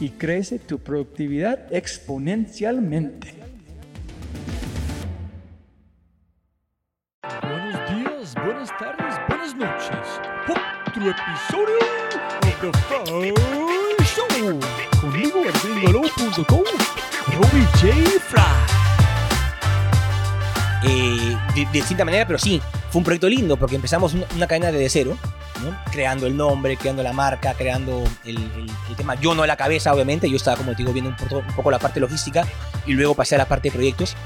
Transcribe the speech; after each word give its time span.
y 0.00 0.10
crece 0.10 0.58
tu 0.58 0.78
productividad 0.78 1.72
exponencialmente. 1.72 3.34
Buenos 7.42 7.90
días, 7.90 8.34
buenas 8.34 8.70
tardes, 8.78 9.14
buenas 9.28 9.56
noches. 9.56 10.20
Otro 10.48 11.10
episodio 11.10 11.78
de 12.42 12.52
The 12.60 12.72
Fry 12.78 13.34
Show. 14.04 14.60
Conmigo 15.00 15.42
en 15.44 15.74
gringolo.com, 15.74 16.64
Robbie 17.34 17.66
J. 17.80 18.20
Fry. 18.20 18.76
Eh, 20.84 21.36
de, 21.54 21.66
distinta 21.72 22.04
manera, 22.04 22.26
pero 22.26 22.38
sí, 22.38 22.60
fue 22.90 23.00
un 23.00 23.04
proyecto 23.04 23.28
lindo 23.28 23.56
porque 23.56 23.76
empezamos 23.76 24.14
una, 24.14 24.46
cadena 24.46 24.70
de 24.70 24.88
cero, 24.88 25.16
creando 25.90 26.26
el 26.26 26.36
nombre, 26.36 26.76
creando 26.76 27.02
la 27.02 27.12
marca, 27.12 27.54
creando 27.54 28.04
el, 28.24 28.38
tema. 28.96 29.14
Yo 29.16 29.34
no 29.34 29.42
a 29.42 29.46
la 29.46 29.56
cabeza, 29.56 29.92
obviamente, 29.92 30.30
yo 30.30 30.36
estaba, 30.36 30.56
como 30.56 30.72
te 30.72 30.78
digo, 30.78 30.92
viendo 30.92 31.10
un, 31.10 31.54
poco 31.54 31.70
la 31.70 31.78
parte 31.78 32.00
logística 32.00 32.46
y 32.86 32.92
luego 32.92 33.14
pasé 33.14 33.34
a 33.34 33.38
la 33.38 33.46
parte 33.46 33.68
de 33.68 33.74
proyectos, 33.74 34.16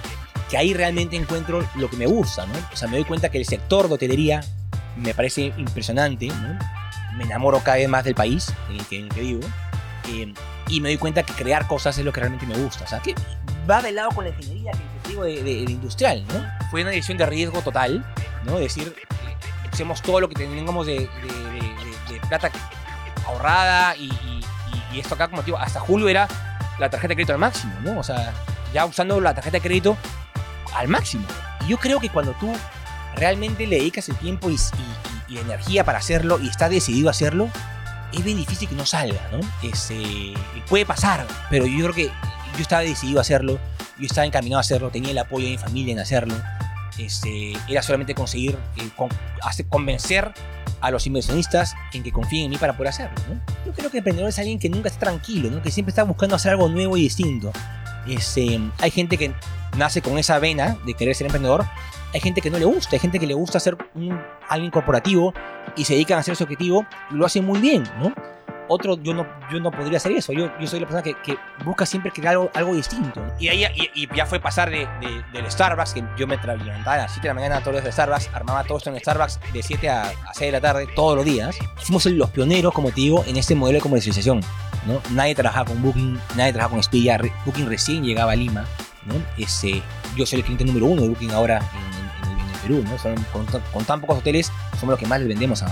que 0.49 0.57
ahí 0.57 0.75
realmente 0.75 1.17
encuentro 1.17 1.67
lo 1.77 1.91
que 1.91 1.97
me 1.97 2.07
gusta, 2.07 2.47
¿no? 2.47 2.55
O 2.73 2.77
sea, 2.77 2.89
me 2.89 2.97
doy 2.97 3.05
cuenta 3.05 3.29
que 3.29 3.39
el 3.39 3.47
sector 3.47 3.89
de 3.89 3.95
hotelería 3.95 4.41
me 4.97 5.15
parece 5.15 5.53
impresionante, 5.57 6.31
Me 7.17 7.25
enamoro 7.25 7.61
cada 7.61 7.77
vez 7.77 7.89
más 7.89 8.05
del 8.05 8.15
país 8.15 8.53
en 8.69 8.77
el 8.77 8.87
que, 8.87 8.99
en 8.99 9.05
el 9.05 9.11
que 9.11 9.21
vivo. 9.21 9.41
Eh, 10.09 10.33
y 10.69 10.81
me 10.81 10.89
doy 10.89 10.99
cuenta 10.99 11.23
que 11.23 11.33
crear 11.33 11.67
cosas 11.67 11.99
es 11.99 12.05
lo 12.05 12.13
que 12.13 12.21
realmente 12.21 12.47
me 12.47 12.57
gusta. 12.57 12.85
O 12.85 12.87
sea, 12.87 13.01
que 13.01 13.15
va 13.69 13.83
de 13.83 13.93
lado 13.93 14.11
con 14.11 14.25
la 14.25 14.31
ingeniería 14.31 14.73
que 14.73 14.79
te 15.03 15.09
digo 15.11 15.25
de, 15.25 15.53
industrial, 15.71 16.25
¿no? 16.29 16.69
Fue 16.71 16.83
una 16.83 16.91
decisión 16.91 17.19
de 17.19 17.27
riesgo 17.27 17.61
total, 17.63 18.05
¿no? 18.45 18.59
Decir, 18.59 18.95
hacemos 19.81 20.03
todo 20.03 20.21
lo 20.21 20.29
que 20.29 20.35
tengamos 20.35 20.87
de, 20.87 21.09
plata 22.29 22.51
ahorrada 23.27 23.97
y, 23.97 24.11
esto 24.95 25.15
acá, 25.15 25.29
como 25.29 25.43
digo, 25.43 25.57
hasta 25.57 25.81
julio 25.81 26.09
era 26.09 26.29
la 26.79 26.91
tarjeta 26.91 27.09
de 27.09 27.15
crédito 27.15 27.33
al 27.33 27.39
máximo, 27.39 27.73
¿no? 27.83 27.99
O 27.99 28.03
sea, 28.03 28.35
ya 28.75 28.85
usando 28.85 29.21
la 29.21 29.35
tarjeta 29.35 29.57
de 29.57 29.63
crédito 29.63 29.97
al 30.75 30.89
máximo. 30.89 31.25
Y 31.65 31.69
yo 31.69 31.79
creo 31.79 31.99
que 31.99 32.11
cuando 32.11 32.33
tú 32.33 32.53
realmente 33.15 33.67
le 33.67 33.77
dedicas 33.77 34.09
el 34.11 34.17
tiempo 34.17 34.51
y, 34.51 34.57
y 35.29 35.39
energía 35.39 35.85
para 35.85 35.99
hacerlo 35.99 36.39
y 36.41 36.49
estás 36.49 36.71
decidido 36.71 37.09
a 37.09 37.13
hacerlo, 37.13 37.49
es 38.13 38.23
bien 38.23 38.37
difícil 38.37 38.69
que 38.69 38.75
no 38.75 38.85
salga, 38.85 39.31
¿no? 39.33 39.41
Este, 39.63 40.35
puede 40.69 40.85
pasar, 40.85 41.27
pero 41.49 41.65
yo 41.65 41.79
creo 41.85 41.95
que 41.95 42.07
yo 42.07 42.61
estaba 42.61 42.83
decidido 42.83 43.21
a 43.21 43.23
hacerlo, 43.23 43.59
yo 43.99 44.07
estaba 44.07 44.27
encaminado 44.27 44.59
a 44.59 44.61
hacerlo, 44.61 44.91
tenía 44.91 45.13
el 45.13 45.19
apoyo 45.19 45.47
de 45.47 45.53
mi 45.53 45.59
familia 45.59 45.93
en 45.93 46.01
hacerlo. 46.01 46.35
Este, 47.01 47.53
era 47.69 47.83
solamente 47.83 48.15
conseguir 48.15 48.59
eh, 48.77 48.91
convencer 49.69 50.33
a 50.81 50.91
los 50.91 51.07
inversionistas 51.07 51.75
en 51.93 52.03
que 52.03 52.13
confíen 52.13 52.45
en 52.45 52.51
mí 52.51 52.57
para 52.59 52.77
poder 52.77 52.89
hacerlo. 52.89 53.17
¿no? 53.29 53.41
Yo 53.67 53.73
creo 53.73 53.91
que 53.91 53.99
el 53.99 54.01
emprendedor 54.01 54.29
es 54.29 54.39
alguien 54.39 54.59
que 54.59 54.69
nunca 54.69 54.89
está 54.89 55.01
tranquilo, 55.01 55.51
¿no? 55.51 55.63
que 55.63 55.71
siempre 55.71 55.91
está 55.91 56.03
buscando 56.03 56.37
hacer 56.37 56.53
algo 56.53 56.69
nuevo 56.69 56.97
y 56.97 57.03
distinto. 57.03 57.53
Este, 58.07 58.61
hay 58.79 58.91
gente 58.91 59.17
que 59.17 59.33
nace 59.77 60.03
con 60.03 60.19
esa 60.19 60.39
vena 60.39 60.79
de 60.85 60.95
querer 60.95 61.15
ser 61.15 61.27
emprendedor, 61.27 61.67
hay 62.13 62.21
gente 62.21 62.41
que 62.41 62.51
no 62.51 62.59
le 62.59 62.65
gusta, 62.65 62.97
hay 62.97 62.99
gente 62.99 63.19
que 63.19 63.27
le 63.27 63.35
gusta 63.35 63.61
ser 63.61 63.77
un, 63.95 64.19
alguien 64.49 64.71
corporativo 64.71 65.33
y 65.77 65.85
se 65.85 65.95
dedican 65.95 66.17
a 66.17 66.21
hacer 66.21 66.33
ese 66.33 66.45
objetivo 66.45 66.85
y 67.11 67.15
lo 67.15 67.27
hacen 67.27 67.45
muy 67.45 67.61
bien, 67.61 67.85
¿no? 67.99 68.13
Otro, 68.73 68.97
yo 69.03 69.13
no, 69.13 69.27
yo 69.51 69.59
no 69.59 69.73
podría 69.73 69.97
hacer 69.97 70.13
eso. 70.13 70.33
Yo, 70.33 70.49
yo 70.61 70.67
soy 70.69 70.79
la 70.79 70.87
persona 70.87 71.03
que, 71.03 71.15
que 71.25 71.37
busca 71.65 71.85
siempre 71.85 72.13
crear 72.13 72.35
algo, 72.35 72.51
algo 72.55 72.73
distinto. 72.73 73.21
Y, 73.41 73.49
ahí, 73.49 73.67
y, 73.97 74.09
ya 74.15 74.27
fue 74.27 74.39
pasar 74.39 74.71
de, 74.71 74.87
del 75.33 75.51
Starbucks, 75.51 75.93
que 75.93 76.05
yo 76.17 76.29
me 76.29 76.37
levantaba 76.37 76.95
a 76.95 76.99
las 76.99 77.11
7 77.11 77.23
de 77.27 77.29
la 77.29 77.35
mañana 77.35 77.61
todos 77.63 77.75
los 77.75 77.85
de 77.85 77.91
Starbucks, 77.91 78.31
armaba 78.33 78.63
todo 78.63 78.79
esto 78.79 78.91
en 78.91 79.01
Starbucks 79.01 79.41
de 79.53 79.61
7 79.61 79.89
a, 79.89 80.03
a 80.05 80.35
6 80.35 80.39
de 80.39 80.53
la 80.53 80.61
tarde 80.61 80.87
todos 80.95 81.17
los 81.17 81.25
días. 81.25 81.59
Fuimos 81.79 82.07
los 82.07 82.31
pioneros, 82.31 82.73
como 82.73 82.91
te 82.91 83.01
digo, 83.01 83.25
en 83.27 83.39
este 83.39 83.57
modelo 83.57 83.79
de 83.79 83.83
comercialización. 83.83 84.41
¿no? 84.87 85.03
Nadie 85.11 85.35
trabajaba 85.35 85.65
con 85.65 85.83
Booking, 85.83 86.21
nadie 86.37 86.53
trabajaba 86.53 86.71
con 86.71 86.79
Expedia. 86.79 87.21
Booking 87.45 87.69
recién 87.69 88.05
llegaba 88.05 88.31
a 88.31 88.37
Lima. 88.37 88.67
¿no? 89.05 89.15
Ese, 89.37 89.83
yo 90.15 90.25
soy 90.25 90.39
el 90.39 90.45
cliente 90.45 90.65
número 90.65 90.87
uno 90.87 91.03
de 91.03 91.09
Booking 91.09 91.33
ahora 91.33 91.59
en, 91.59 92.31
en, 92.31 92.39
el 92.39 92.61
Perú. 92.61 92.85
¿no? 92.85 93.63
con, 93.73 93.85
tan 93.85 94.01
pocos 94.01 94.19
hoteles, 94.19 94.53
somos 94.79 94.91
los 94.93 94.99
que 95.01 95.07
más 95.07 95.19
les 95.19 95.27
vendemos 95.27 95.61
a, 95.65 95.67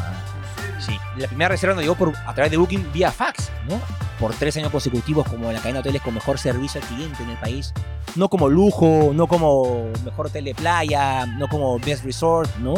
Sí. 0.79 0.97
La 1.17 1.27
primera 1.27 1.49
reserva 1.49 1.75
nos 1.75 1.83
llegó 1.83 1.95
por, 1.95 2.15
a 2.17 2.35
través 2.35 2.51
de 2.51 2.57
Booking 2.57 2.93
vía 2.93 3.11
fax, 3.11 3.51
¿no? 3.69 3.81
Por 4.19 4.35
tres 4.35 4.57
años 4.57 4.71
consecutivos 4.71 5.27
como 5.29 5.51
la 5.53 5.59
cadena 5.59 5.75
de 5.75 5.81
hoteles 5.81 6.03
con 6.03 6.15
mejor 6.15 6.39
servicio 6.39 6.81
al 6.81 6.87
cliente 6.87 7.23
en 7.23 7.31
el 7.31 7.37
país. 7.39 7.73
No 8.17 8.29
como 8.29 8.49
lujo, 8.49 9.13
no 9.15 9.27
como 9.27 9.91
mejor 10.05 10.27
hotel 10.27 10.45
de 10.45 10.55
playa, 10.55 11.27
no 11.27 11.49
como 11.49 11.79
best 11.79 12.05
resort, 12.05 12.55
¿no? 12.59 12.75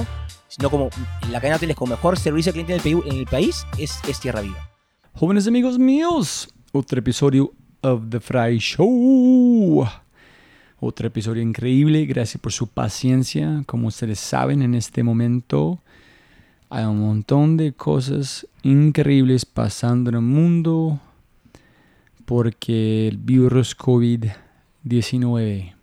Sino 0.49 0.71
como 0.71 0.91
la 1.31 1.41
cadena 1.41 1.55
de 1.55 1.57
hoteles 1.57 1.77
con 1.77 1.89
mejor 1.89 2.19
servicio 2.19 2.51
al 2.51 2.55
cliente 2.55 2.91
en 2.91 3.17
el, 3.17 3.27
país 3.27 3.67
es, 3.79 4.01
es 4.09 4.21
Tierra 4.21 4.41
Viva. 4.41 4.71
Jóvenes 5.15 5.47
amigos 5.47 5.79
míos, 5.79 6.49
otro 6.73 6.99
episodio 6.99 7.53
of 7.83 8.03
The 8.09 8.21
Fry 8.21 8.59
Show. 8.59 9.87
Otro 10.83 11.07
episodio 11.07 11.43
increíble, 11.43 12.07
gracias 12.07 12.41
por 12.41 12.53
su 12.53 12.67
paciencia. 12.67 13.63
Como 13.67 13.89
ustedes 13.89 14.19
saben, 14.19 14.63
en 14.63 14.75
este 14.75 15.03
momento 15.03 15.79
hay 16.71 16.85
un 16.85 17.01
montón 17.01 17.57
de 17.57 17.73
cosas 17.73 18.47
increíbles 18.63 19.45
pasando 19.45 20.09
en 20.11 20.17
el 20.17 20.23
mundo 20.23 21.01
porque 22.25 23.09
el 23.09 23.19
virus 23.19 23.77
COVID-19. 23.77 25.75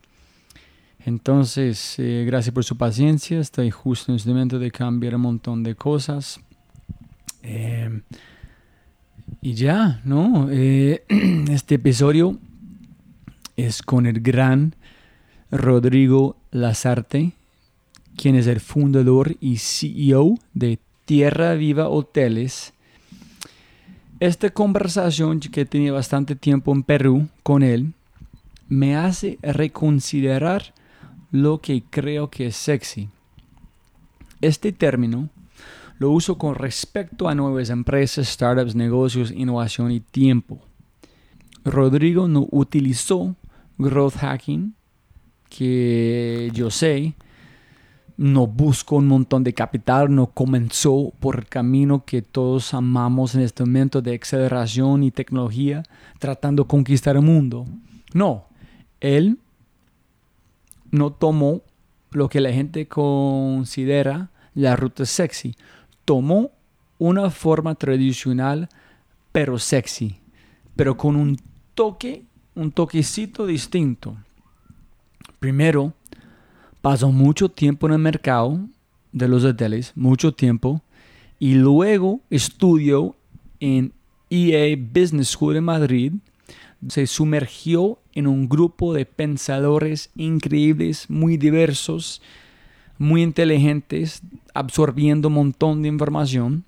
Entonces, 0.99 1.99
eh, 1.99 2.23
gracias 2.25 2.53
por 2.53 2.63
su 2.63 2.77
paciencia. 2.77 3.37
Estoy 3.39 3.69
justo 3.69 4.13
en 4.13 4.15
este 4.15 4.29
momento 4.29 4.59
de 4.59 4.71
cambiar 4.71 5.15
un 5.15 5.21
montón 5.21 5.61
de 5.61 5.75
cosas. 5.75 6.39
Eh, 7.43 8.01
y 9.41 9.53
ya, 9.55 9.99
¿no? 10.05 10.47
Eh, 10.49 11.03
este 11.49 11.75
episodio 11.75 12.39
es 13.57 13.81
con 13.81 14.05
el 14.05 14.21
gran 14.21 14.73
Rodrigo 15.51 16.37
Lazarte 16.51 17.33
quien 18.17 18.35
es 18.35 18.47
el 18.47 18.59
fundador 18.59 19.37
y 19.39 19.57
CEO 19.57 20.35
de 20.53 20.79
Tierra 21.05 21.53
Viva 21.53 21.87
Hoteles. 21.87 22.73
Esta 24.19 24.49
conversación 24.49 25.39
que 25.39 25.65
tenía 25.65 25.93
bastante 25.93 26.35
tiempo 26.35 26.73
en 26.73 26.83
Perú 26.83 27.27
con 27.43 27.61
él 27.61 27.93
me 28.67 28.97
hace 28.97 29.37
reconsiderar 29.41 30.73
lo 31.31 31.61
que 31.61 31.83
creo 31.89 32.29
que 32.29 32.47
es 32.47 32.55
sexy. 32.55 33.09
Este 34.41 34.71
término 34.71 35.29
lo 35.99 36.09
uso 36.09 36.37
con 36.37 36.55
respecto 36.55 37.29
a 37.29 37.35
nuevas 37.35 37.69
empresas, 37.69 38.27
startups, 38.27 38.75
negocios, 38.75 39.31
innovación 39.31 39.91
y 39.91 39.99
tiempo. 39.99 40.59
Rodrigo 41.63 42.27
no 42.27 42.47
utilizó 42.51 43.35
growth 43.77 44.15
hacking, 44.15 44.73
que 45.49 46.49
yo 46.53 46.71
sé, 46.71 47.13
no 48.17 48.47
buscó 48.47 48.95
un 48.95 49.07
montón 49.07 49.43
de 49.43 49.53
capital, 49.53 50.13
no 50.13 50.25
comenzó 50.27 51.13
por 51.19 51.37
el 51.37 51.45
camino 51.45 52.03
que 52.03 52.23
todos 52.23 52.73
amamos 52.73 53.35
en 53.35 53.41
este 53.41 53.63
momento 53.63 54.01
de 54.01 54.19
aceleración 54.21 55.03
y 55.03 55.11
tecnología, 55.11 55.83
tratando 56.17 56.63
de 56.63 56.67
conquistar 56.67 57.15
el 57.15 57.21
mundo. 57.21 57.65
No, 58.13 58.45
él 58.99 59.37
no 60.89 61.11
tomó 61.11 61.61
lo 62.11 62.27
que 62.27 62.41
la 62.41 62.51
gente 62.51 62.87
considera 62.87 64.31
la 64.55 64.75
ruta 64.75 65.05
sexy. 65.05 65.55
Tomó 66.03 66.51
una 66.97 67.29
forma 67.29 67.75
tradicional, 67.75 68.69
pero 69.31 69.59
sexy, 69.59 70.19
pero 70.75 70.97
con 70.97 71.15
un 71.15 71.37
toque, 71.75 72.23
un 72.55 72.71
toquecito 72.71 73.45
distinto. 73.45 74.17
Primero, 75.39 75.93
pasó 76.81 77.11
mucho 77.11 77.49
tiempo 77.49 77.87
en 77.87 77.93
el 77.93 77.99
mercado 77.99 78.59
de 79.11 79.27
los 79.27 79.43
hoteles, 79.43 79.91
mucho 79.95 80.33
tiempo, 80.33 80.81
y 81.39 81.55
luego 81.55 82.21
estudió 82.29 83.15
en 83.59 83.93
EA 84.29 84.75
Business 84.77 85.29
School 85.29 85.57
en 85.57 85.63
Madrid, 85.63 86.13
se 86.87 87.07
sumergió 87.07 87.99
en 88.13 88.27
un 88.27 88.47
grupo 88.47 88.93
de 88.93 89.05
pensadores 89.05 90.11
increíbles, 90.15 91.09
muy 91.09 91.37
diversos, 91.37 92.21
muy 92.97 93.21
inteligentes, 93.23 94.21
absorbiendo 94.53 95.27
un 95.27 95.35
montón 95.35 95.81
de 95.81 95.89
información. 95.89 96.63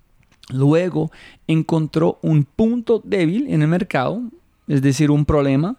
Luego 0.51 1.11
encontró 1.47 2.19
un 2.21 2.43
punto 2.43 3.01
débil 3.03 3.47
en 3.49 3.61
el 3.61 3.67
mercado, 3.67 4.21
es 4.67 4.81
decir, 4.81 5.11
un 5.11 5.25
problema, 5.25 5.77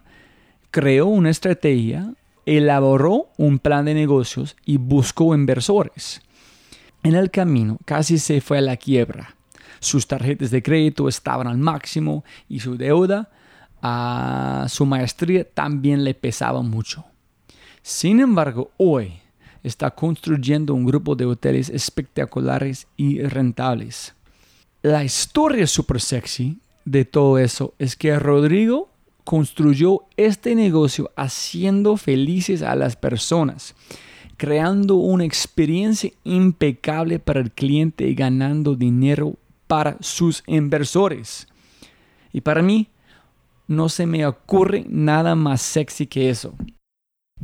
creó 0.70 1.06
una 1.06 1.30
estrategia, 1.30 2.14
elaboró 2.46 3.28
un 3.36 3.58
plan 3.58 3.84
de 3.84 3.94
negocios 3.94 4.56
y 4.64 4.76
buscó 4.76 5.34
inversores. 5.34 6.20
En 7.02 7.14
el 7.14 7.30
camino 7.30 7.78
casi 7.84 8.18
se 8.18 8.40
fue 8.40 8.58
a 8.58 8.62
la 8.62 8.76
quiebra. 8.76 9.36
Sus 9.78 10.06
tarjetas 10.06 10.50
de 10.50 10.62
crédito 10.62 11.08
estaban 11.08 11.46
al 11.46 11.56
máximo 11.56 12.24
y 12.48 12.60
su 12.60 12.76
deuda 12.76 13.30
a 13.82 14.66
su 14.68 14.84
maestría 14.84 15.44
también 15.44 16.04
le 16.04 16.14
pesaba 16.14 16.60
mucho. 16.60 17.06
Sin 17.82 18.20
embargo, 18.20 18.70
hoy 18.76 19.20
está 19.62 19.90
construyendo 19.90 20.74
un 20.74 20.84
grupo 20.84 21.16
de 21.16 21.24
hoteles 21.24 21.70
espectaculares 21.70 22.86
y 22.96 23.22
rentables. 23.22 24.14
La 24.82 25.02
historia 25.04 25.66
super 25.66 26.00
sexy 26.00 26.58
de 26.84 27.04
todo 27.04 27.38
eso 27.38 27.74
es 27.78 27.96
que 27.96 28.18
Rodrigo 28.18 28.89
construyó 29.30 30.06
este 30.16 30.56
negocio 30.56 31.12
haciendo 31.14 31.96
felices 31.96 32.62
a 32.62 32.74
las 32.74 32.96
personas, 32.96 33.76
creando 34.36 34.96
una 34.96 35.24
experiencia 35.24 36.10
impecable 36.24 37.20
para 37.20 37.38
el 37.38 37.52
cliente 37.52 38.08
y 38.08 38.16
ganando 38.16 38.74
dinero 38.74 39.36
para 39.68 39.96
sus 40.00 40.42
inversores. 40.48 41.46
Y 42.32 42.40
para 42.40 42.60
mí, 42.60 42.88
no 43.68 43.88
se 43.88 44.04
me 44.04 44.26
ocurre 44.26 44.84
nada 44.88 45.36
más 45.36 45.62
sexy 45.62 46.08
que 46.08 46.28
eso. 46.28 46.52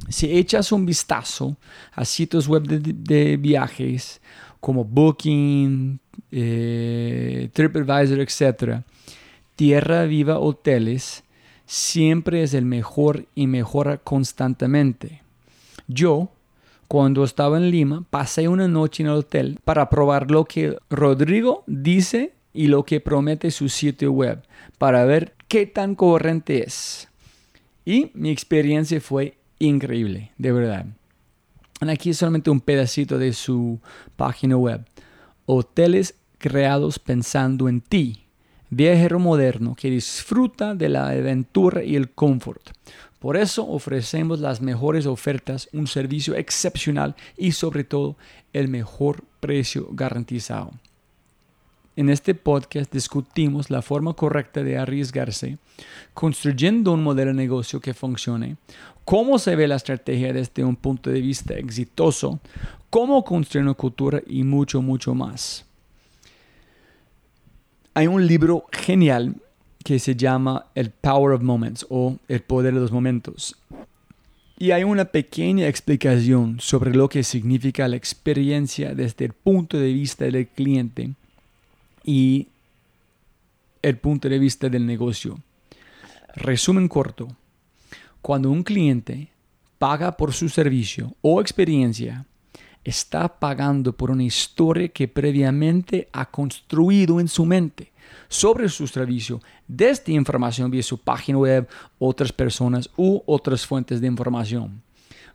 Si 0.09 0.37
echas 0.37 0.73
un 0.73 0.87
vistazo 0.87 1.57
a 1.93 2.05
sitios 2.05 2.49
web 2.49 2.65
de, 2.65 3.37
viajes 3.37 4.21
como 4.59 4.85
Booking, 4.85 6.01
eh, 6.33 7.49
TripAdvisor, 7.53 8.19
etc., 8.19 8.81
Tierra 9.55 10.03
Viva 10.07 10.41
Hoteles 10.41 11.23
siempre 11.67 12.43
es 12.43 12.55
el 12.55 12.65
mejor 12.65 13.27
y 13.35 13.47
mejora 13.47 13.99
constantemente. 13.99 15.23
Yo, 15.89 16.31
cuando 16.89 17.25
estaba 17.25 17.59
en 17.59 17.71
Lima, 17.71 18.05
pasé 18.09 18.49
una 18.49 18.69
noche 18.69 19.03
en 19.03 19.09
el 19.09 19.17
hotel 19.17 19.59
para 19.65 19.91
probar 19.91 20.31
lo 20.31 20.45
que 20.45 20.79
Rodrigo 20.89 21.65
dice 21.67 22.33
y 22.55 22.69
lo 22.69 22.85
que 22.85 23.01
promete 23.01 23.51
su 23.51 23.69
sitio 23.69 24.13
web, 24.13 24.43
para 24.79 25.05
ver 25.05 25.35
qué 25.49 25.67
tan 25.67 25.95
corriente 25.95 26.65
es. 26.65 27.09
Y 27.85 28.11
mi 28.15 28.31
experiencia 28.31 29.01
fue 29.01 29.37
increíble, 29.59 30.33
de 30.39 30.53
verdad. 30.53 30.87
Aquí 31.81 32.11
es 32.11 32.17
solamente 32.17 32.51
un 32.51 32.61
pedacito 32.61 33.19
de 33.19 33.33
su 33.33 33.79
página 34.17 34.57
web. 34.57 34.85
Hoteles 35.45 36.15
creados 36.39 36.99
pensando 36.99 37.69
en 37.69 37.81
ti. 37.81 38.26
Viajero 38.77 39.19
moderno 39.19 39.75
que 39.75 39.89
disfruta 39.89 40.75
de 40.75 40.91
la 40.91 41.09
aventura 41.09 41.83
y 41.83 41.97
el 41.97 42.11
confort. 42.11 42.73
Por 43.19 43.39
eso 43.39 43.67
ofrecemos 43.67 44.41
las 44.41 44.61
mejores 44.61 45.07
ofertas, 45.07 45.71
un 45.73 45.87
servicio 45.87 46.35
excepcional 46.35 47.17
y 47.39 47.53
sobre 47.53 47.85
todo 47.85 48.19
el 48.53 48.69
mejor 48.69 49.25
precio 49.41 49.89
garantizado. 49.93 50.73
En 51.97 52.11
este 52.11 52.35
podcast 52.35 52.93
discutimos 52.93 53.71
la 53.71 53.81
forma 53.81 54.13
correcta 54.13 54.63
de 54.63 54.77
arriesgarse, 54.77 55.57
construyendo 56.13 56.93
un 56.93 57.03
modelo 57.03 57.31
de 57.31 57.39
negocio 57.39 57.81
que 57.81 57.95
funcione, 57.95 58.59
cómo 59.07 59.39
se 59.39 59.57
ve 59.57 59.69
la 59.69 59.77
estrategia 59.77 60.35
desde 60.35 60.63
un 60.63 60.77
punto 60.77 61.09
de 61.09 61.23
vista 61.23 61.55
exitoso, 61.55 62.41
cómo 62.91 63.25
construir 63.25 63.65
una 63.65 63.73
cultura 63.73 64.21
y 64.27 64.43
mucho, 64.43 64.83
mucho 64.83 65.15
más. 65.15 65.65
Hay 67.97 68.09
un 68.09 68.27
libro 68.27 68.67
genial 68.73 69.37
que 69.83 69.99
se 69.99 70.15
llama 70.15 70.67
El 70.75 70.91
Power 70.91 71.33
of 71.33 71.41
Moments 71.41 71.87
o 71.89 72.19
El 72.29 72.43
Poder 72.43 72.75
de 72.75 72.81
los 72.81 72.93
Momentos. 72.93 73.57
Y 74.59 74.73
hay 74.73 74.85
una 74.85 75.07
pequeña 75.07 75.67
explicación 75.67 76.61
sobre 76.61 76.95
lo 76.95 77.09
que 77.09 77.23
significa 77.23 77.89
la 77.89 77.97
experiencia 77.97 78.95
desde 78.95 79.25
el 79.25 79.33
punto 79.33 79.79
de 79.79 79.95
vista 79.95 80.27
del 80.27 80.47
cliente 80.47 81.15
y 82.05 82.49
el 83.81 83.97
punto 83.97 84.29
de 84.29 84.41
vista 84.41 84.69
del 84.69 84.85
negocio. 84.85 85.41
Resumen 86.35 86.89
corto. 86.89 87.29
Cuando 88.21 88.51
un 88.51 88.63
cliente 88.63 89.29
paga 89.79 90.19
por 90.19 90.35
su 90.35 90.51
servicio 90.51 91.15
o 91.23 91.41
experiencia, 91.41 92.27
está 92.87 93.29
pagando 93.41 93.93
por 93.93 94.13
una 94.13 94.23
historia 94.23 94.89
que 94.89 95.09
previamente 95.09 96.09
ha 96.13 96.31
construido 96.31 97.19
en 97.19 97.27
su 97.27 97.45
mente 97.45 97.93
sobre 98.29 98.69
su 98.69 98.87
servicio 98.87 99.41
desde 99.67 100.13
información 100.13 100.71
vía 100.71 100.85
su 100.85 100.99
página 100.99 101.39
web, 101.39 101.69
otras 101.99 102.33
personas 102.33 102.89
u 102.97 103.21
otras 103.27 103.67
fuentes 103.67 104.01
de 104.01 104.07
información. 104.07 104.83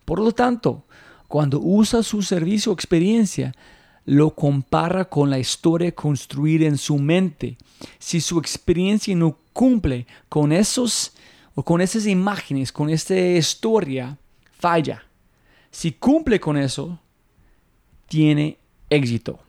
Por 0.06 0.20
lo 0.20 0.32
tanto, 0.32 0.86
cuando 1.28 1.60
usa 1.60 2.04
su 2.04 2.22
servicio 2.22 2.72
o 2.72 2.76
experiencia, 2.76 3.54
lo 4.06 4.34
compara 4.34 5.06
con 5.06 5.30
la 5.30 5.38
historia 5.38 5.92
construida 5.92 6.68
en 6.68 6.78
su 6.78 6.98
mente. 6.98 7.58
Si 8.00 8.22
su 8.22 8.40
experiencia 8.40 9.14
no 9.14 9.38
cumple 9.52 10.08
con 10.30 10.54
esos 10.54 11.12
o 11.54 11.64
con 11.64 11.82
esas 11.82 12.08
imágenes, 12.08 12.72
con 12.72 12.90
esta 12.90 13.16
historia, 13.16 14.18
falla. 14.58 15.04
Si 15.70 15.92
cumple 15.92 16.40
con 16.40 16.58
eso, 16.58 17.00
tiene 18.12 18.58
éxito. 18.90 19.40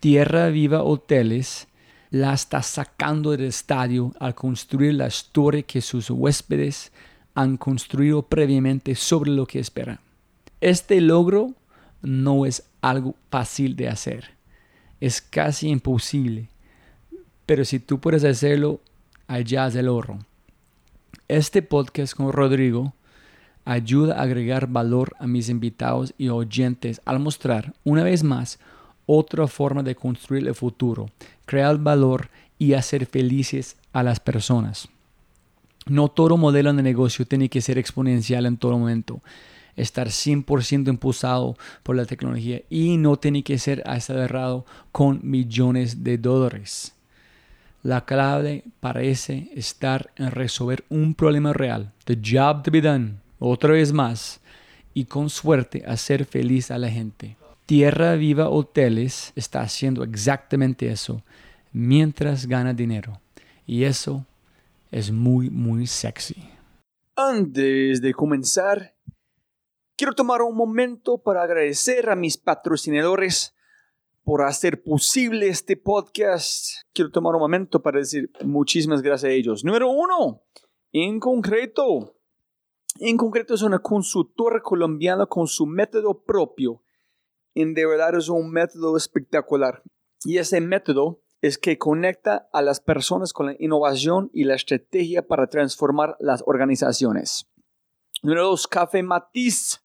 Tierra 0.00 0.48
Viva 0.48 0.82
Hoteles 0.82 1.68
la 2.10 2.34
está 2.34 2.60
sacando 2.60 3.30
del 3.30 3.44
estadio 3.44 4.12
al 4.18 4.34
construir 4.34 4.94
la 4.94 5.06
historia 5.06 5.62
que 5.62 5.80
sus 5.80 6.10
huéspedes 6.10 6.90
han 7.36 7.56
construido 7.56 8.22
previamente 8.22 8.96
sobre 8.96 9.30
lo 9.30 9.46
que 9.46 9.60
esperan. 9.60 10.00
Este 10.60 11.00
logro 11.00 11.54
no 12.02 12.46
es 12.46 12.64
algo 12.80 13.14
fácil 13.30 13.76
de 13.76 13.88
hacer. 13.88 14.32
Es 15.00 15.22
casi 15.22 15.68
imposible. 15.68 16.48
Pero 17.46 17.64
si 17.64 17.78
tú 17.78 18.00
puedes 18.00 18.24
hacerlo, 18.24 18.80
allá 19.28 19.68
es 19.68 19.76
el 19.76 19.86
oro. 19.86 20.18
Este 21.28 21.62
podcast 21.62 22.14
con 22.14 22.32
Rodrigo 22.32 22.92
ayuda 23.70 24.18
a 24.18 24.22
agregar 24.22 24.66
valor 24.66 25.14
a 25.20 25.28
mis 25.28 25.48
invitados 25.48 26.12
y 26.18 26.28
oyentes 26.28 27.00
al 27.04 27.20
mostrar, 27.20 27.72
una 27.84 28.02
vez 28.02 28.24
más, 28.24 28.58
otra 29.06 29.46
forma 29.46 29.84
de 29.84 29.94
construir 29.94 30.48
el 30.48 30.56
futuro, 30.56 31.08
crear 31.46 31.78
valor 31.78 32.30
y 32.58 32.72
hacer 32.72 33.06
felices 33.06 33.76
a 33.92 34.02
las 34.02 34.18
personas. 34.18 34.88
No 35.86 36.08
todo 36.08 36.36
modelo 36.36 36.72
de 36.72 36.82
negocio 36.82 37.24
tiene 37.24 37.48
que 37.48 37.60
ser 37.60 37.78
exponencial 37.78 38.44
en 38.46 38.56
todo 38.56 38.76
momento. 38.76 39.22
estar 39.76 40.08
100% 40.08 40.88
impulsado 40.88 41.56
por 41.84 41.96
la 41.96 42.04
tecnología 42.04 42.60
y 42.68 42.96
no 42.98 43.16
tiene 43.16 43.42
que 43.42 43.56
ser 43.56 43.82
acelerado 43.86 44.66
con 44.92 45.20
millones 45.22 46.02
de 46.02 46.18
dólares. 46.18 46.92
La 47.82 48.04
clave 48.04 48.64
parece 48.80 49.48
estar 49.54 50.10
en 50.16 50.32
resolver 50.32 50.84
un 50.90 51.14
problema 51.14 51.54
real, 51.54 51.92
the 52.04 52.18
job 52.20 52.62
to 52.62 52.70
be 52.70 52.82
done, 52.82 53.20
otra 53.40 53.72
vez 53.72 53.92
más, 53.92 54.40
y 54.94 55.06
con 55.06 55.30
suerte 55.30 55.82
hacer 55.86 56.24
feliz 56.24 56.70
a 56.70 56.78
la 56.78 56.88
gente. 56.88 57.36
Tierra 57.66 58.14
Viva 58.16 58.48
Hoteles 58.48 59.32
está 59.36 59.62
haciendo 59.62 60.04
exactamente 60.04 60.90
eso 60.90 61.22
mientras 61.72 62.46
gana 62.46 62.74
dinero. 62.74 63.20
Y 63.66 63.84
eso 63.84 64.26
es 64.90 65.10
muy, 65.10 65.50
muy 65.50 65.86
sexy. 65.86 66.36
Antes 67.14 68.00
de 68.00 68.12
comenzar, 68.12 68.94
quiero 69.96 70.14
tomar 70.14 70.42
un 70.42 70.56
momento 70.56 71.18
para 71.18 71.42
agradecer 71.42 72.10
a 72.10 72.16
mis 72.16 72.36
patrocinadores 72.36 73.54
por 74.24 74.42
hacer 74.42 74.82
posible 74.82 75.48
este 75.48 75.76
podcast. 75.76 76.66
Quiero 76.92 77.10
tomar 77.10 77.34
un 77.34 77.40
momento 77.40 77.80
para 77.80 77.98
decir 77.98 78.30
muchísimas 78.44 79.02
gracias 79.02 79.30
a 79.30 79.32
ellos. 79.32 79.64
Número 79.64 79.90
uno, 79.90 80.42
en 80.92 81.20
concreto, 81.20 82.16
en 83.08 83.16
concreto 83.16 83.54
es 83.54 83.62
una 83.62 83.78
consultora 83.78 84.60
colombiana 84.60 85.26
con 85.26 85.46
su 85.46 85.64
método 85.66 86.22
propio. 86.22 86.82
En 87.54 87.72
de 87.74 87.86
verdad 87.86 88.14
es 88.16 88.28
un 88.28 88.50
método 88.50 88.96
espectacular. 88.96 89.82
Y 90.22 90.36
ese 90.36 90.60
método 90.60 91.22
es 91.40 91.56
que 91.56 91.78
conecta 91.78 92.48
a 92.52 92.60
las 92.60 92.80
personas 92.80 93.32
con 93.32 93.46
la 93.46 93.56
innovación 93.58 94.30
y 94.34 94.44
la 94.44 94.54
estrategia 94.54 95.26
para 95.26 95.46
transformar 95.46 96.16
las 96.20 96.42
organizaciones. 96.46 97.46
Número 98.22 98.44
dos, 98.44 98.66
Café 98.66 99.02
Matiz. 99.02 99.80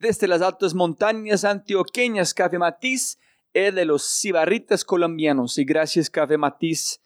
Desde 0.00 0.26
las 0.26 0.42
altas 0.42 0.74
montañas 0.74 1.44
antioqueñas, 1.44 2.34
Café 2.34 2.58
Matiz 2.58 3.18
es 3.52 3.74
de 3.74 3.84
los 3.84 4.02
cibarritas 4.02 4.84
colombianos. 4.84 5.58
Y 5.58 5.64
gracias, 5.64 6.10
Café 6.10 6.36
Matiz, 6.36 7.00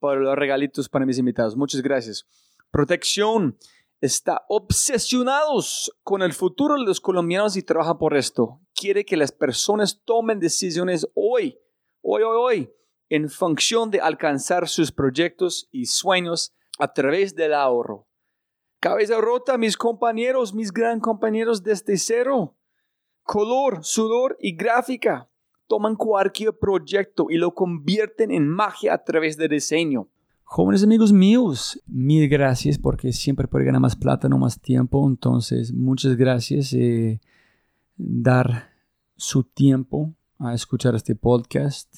por 0.00 0.18
los 0.18 0.36
regalitos 0.36 0.88
para 0.88 1.06
mis 1.06 1.18
invitados. 1.18 1.56
Muchas 1.56 1.82
gracias. 1.82 2.26
Protección 2.72 3.56
está 4.00 4.44
obsesionados 4.48 5.92
con 6.02 6.22
el 6.22 6.32
futuro 6.32 6.74
de 6.74 6.84
los 6.84 7.00
colombianos 7.00 7.56
y 7.56 7.62
trabaja 7.62 7.98
por 7.98 8.16
esto. 8.16 8.60
Quiere 8.74 9.04
que 9.04 9.16
las 9.16 9.32
personas 9.32 10.02
tomen 10.04 10.40
decisiones 10.40 11.06
hoy, 11.14 11.58
hoy, 12.02 12.22
hoy, 12.22 12.36
hoy 12.38 12.72
en 13.08 13.28
función 13.28 13.90
de 13.90 14.00
alcanzar 14.00 14.68
sus 14.68 14.92
proyectos 14.92 15.68
y 15.70 15.86
sueños 15.86 16.54
a 16.78 16.92
través 16.92 17.34
del 17.34 17.54
ahorro. 17.54 18.08
Cabeza 18.80 19.20
rota, 19.20 19.56
mis 19.58 19.76
compañeros, 19.76 20.54
mis 20.54 20.72
gran 20.72 21.00
compañeros 21.00 21.62
desde 21.62 21.96
cero. 21.96 22.56
Color, 23.22 23.84
sudor 23.84 24.36
y 24.40 24.54
gráfica. 24.54 25.30
Toman 25.66 25.96
cualquier 25.96 26.56
proyecto 26.58 27.26
y 27.28 27.36
lo 27.36 27.54
convierten 27.54 28.30
en 28.30 28.48
magia 28.48 28.94
a 28.94 29.04
través 29.04 29.36
de 29.36 29.48
diseño. 29.48 30.08
Jóvenes 30.48 30.84
amigos 30.84 31.12
míos, 31.12 31.82
mil 31.88 32.28
gracias 32.28 32.78
porque 32.78 33.12
siempre 33.12 33.48
puede 33.48 33.64
ganar 33.64 33.80
más 33.80 33.96
plata, 33.96 34.28
no 34.28 34.38
más 34.38 34.60
tiempo. 34.60 35.06
Entonces, 35.08 35.72
muchas 35.72 36.16
gracias. 36.16 36.72
Eh, 36.72 37.20
dar 37.96 38.70
su 39.16 39.42
tiempo 39.42 40.14
a 40.38 40.54
escuchar 40.54 40.94
este 40.94 41.16
podcast. 41.16 41.92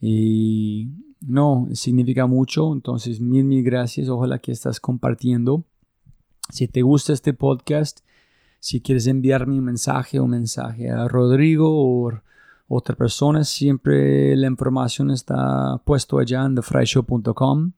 Y 0.00 0.88
no, 1.20 1.68
significa 1.74 2.26
mucho. 2.26 2.72
Entonces, 2.72 3.20
mil, 3.20 3.44
mil 3.44 3.62
gracias. 3.62 4.08
Ojalá 4.08 4.38
que 4.38 4.52
estás 4.52 4.80
compartiendo. 4.80 5.62
Si 6.48 6.66
te 6.66 6.80
gusta 6.80 7.12
este 7.12 7.34
podcast, 7.34 8.00
si 8.58 8.80
quieres 8.80 9.06
enviarme 9.06 9.58
un 9.58 9.64
mensaje 9.66 10.18
o 10.18 10.26
mensaje 10.26 10.90
a 10.90 11.06
Rodrigo 11.08 11.68
o 11.70 12.10
otra 12.72 12.94
persona, 12.94 13.42
siempre 13.42 14.36
la 14.36 14.46
información 14.46 15.10
está 15.10 15.82
puesto 15.84 16.20
allá 16.20 16.44
en 16.44 16.54
thefryshow.com. 16.54 17.72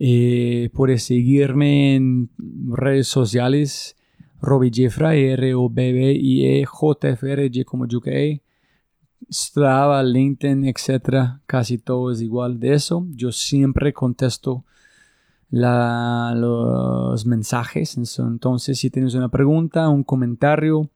Eh, 0.00 0.68
puedes 0.74 1.04
seguirme 1.04 1.94
en 1.94 2.28
redes 2.66 3.06
sociales, 3.06 3.94
Robbie 4.40 4.72
Jeffrey, 4.74 5.34
R-O-B-B-I-E-J-F-R, 5.34 7.50
J 7.54 7.64
como 7.64 7.84
UK. 7.84 8.08
Strava, 9.30 10.02
LinkedIn, 10.02 10.64
etcétera, 10.64 11.40
casi 11.46 11.78
todo 11.78 12.10
es 12.10 12.20
igual 12.20 12.58
de 12.58 12.74
eso. 12.74 13.06
Yo 13.10 13.30
siempre 13.30 13.92
contesto 13.92 14.64
los 15.50 17.26
mensajes. 17.26 17.96
Entonces, 18.18 18.76
si 18.76 18.90
tienes 18.90 19.14
una 19.14 19.28
pregunta, 19.28 19.88
un 19.88 20.02
comentario, 20.02 20.90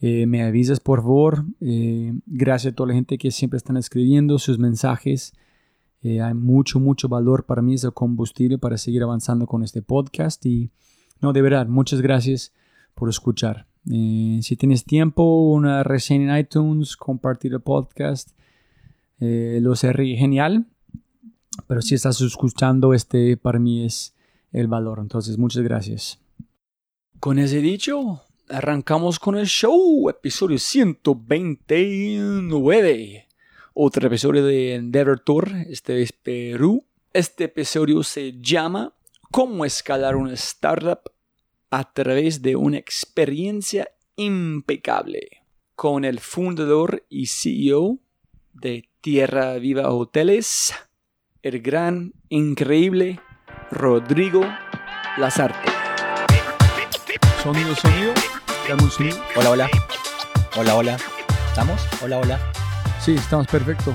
eh, 0.00 0.26
me 0.26 0.42
avisas 0.42 0.80
por 0.80 1.00
favor. 1.00 1.44
Eh, 1.60 2.12
gracias 2.26 2.72
a 2.72 2.76
toda 2.76 2.88
la 2.88 2.94
gente 2.94 3.18
que 3.18 3.30
siempre 3.30 3.56
están 3.56 3.76
escribiendo 3.76 4.38
sus 4.38 4.58
mensajes. 4.58 5.32
Eh, 6.02 6.20
hay 6.20 6.34
mucho, 6.34 6.80
mucho 6.80 7.08
valor 7.08 7.46
para 7.46 7.62
mí, 7.62 7.74
ese 7.74 7.90
combustible 7.90 8.58
para 8.58 8.76
seguir 8.76 9.02
avanzando 9.02 9.46
con 9.46 9.62
este 9.62 9.82
podcast. 9.82 10.44
Y 10.44 10.70
no, 11.20 11.32
de 11.32 11.42
verdad, 11.42 11.66
muchas 11.66 12.00
gracias 12.00 12.52
por 12.94 13.08
escuchar. 13.08 13.66
Si 13.86 14.56
tienes 14.56 14.84
tiempo, 14.84 15.50
una 15.50 15.82
reseña 15.82 16.38
en 16.38 16.40
iTunes, 16.40 16.96
compartir 16.96 17.52
el 17.52 17.60
podcast, 17.60 18.30
lo 19.18 19.76
sería 19.76 20.18
genial. 20.18 20.66
Pero 21.66 21.82
si 21.82 21.94
estás 21.94 22.18
escuchando, 22.22 22.94
este 22.94 23.36
para 23.36 23.58
mí 23.58 23.84
es 23.84 24.14
el 24.52 24.68
valor. 24.68 25.00
Entonces, 25.00 25.36
muchas 25.36 25.62
gracias. 25.62 26.18
Con 27.20 27.38
ese 27.38 27.60
dicho, 27.60 28.22
arrancamos 28.48 29.18
con 29.18 29.36
el 29.36 29.46
show, 29.46 30.08
episodio 30.08 30.58
129. 30.58 33.28
Otro 33.74 34.06
episodio 34.06 34.44
de 34.44 34.74
Endeavor 34.74 35.20
Tour, 35.20 35.50
este 35.68 36.02
es 36.02 36.12
Perú. 36.12 36.84
Este 37.12 37.44
episodio 37.44 38.02
se 38.02 38.40
llama 38.40 38.94
¿Cómo 39.30 39.64
escalar 39.64 40.16
una 40.16 40.34
startup 40.34 41.00
a 41.70 41.92
través 41.92 42.42
de 42.42 42.56
una 42.56 42.76
experiencia 42.76 43.88
impecable 44.16 45.44
con 45.74 46.04
el 46.04 46.20
fundador 46.20 47.04
y 47.08 47.26
CEO 47.26 47.98
de 48.52 48.88
Tierra 49.00 49.54
Viva 49.54 49.92
Hoteles, 49.92 50.74
el 51.42 51.60
gran, 51.60 52.12
increíble 52.28 53.20
Rodrigo 53.70 54.42
Lazarte. 55.18 55.70
Sonido, 57.42 57.74
sonido. 57.74 58.33
Hola, 58.66 59.50
hola. 59.50 59.70
Hola, 60.56 60.76
hola. 60.76 60.96
¿Estamos? 61.48 61.82
Hola, 62.02 62.18
hola. 62.18 62.52
Sí, 62.98 63.12
estamos 63.12 63.46
perfecto. 63.46 63.94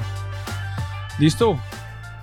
¿Listo? 1.18 1.60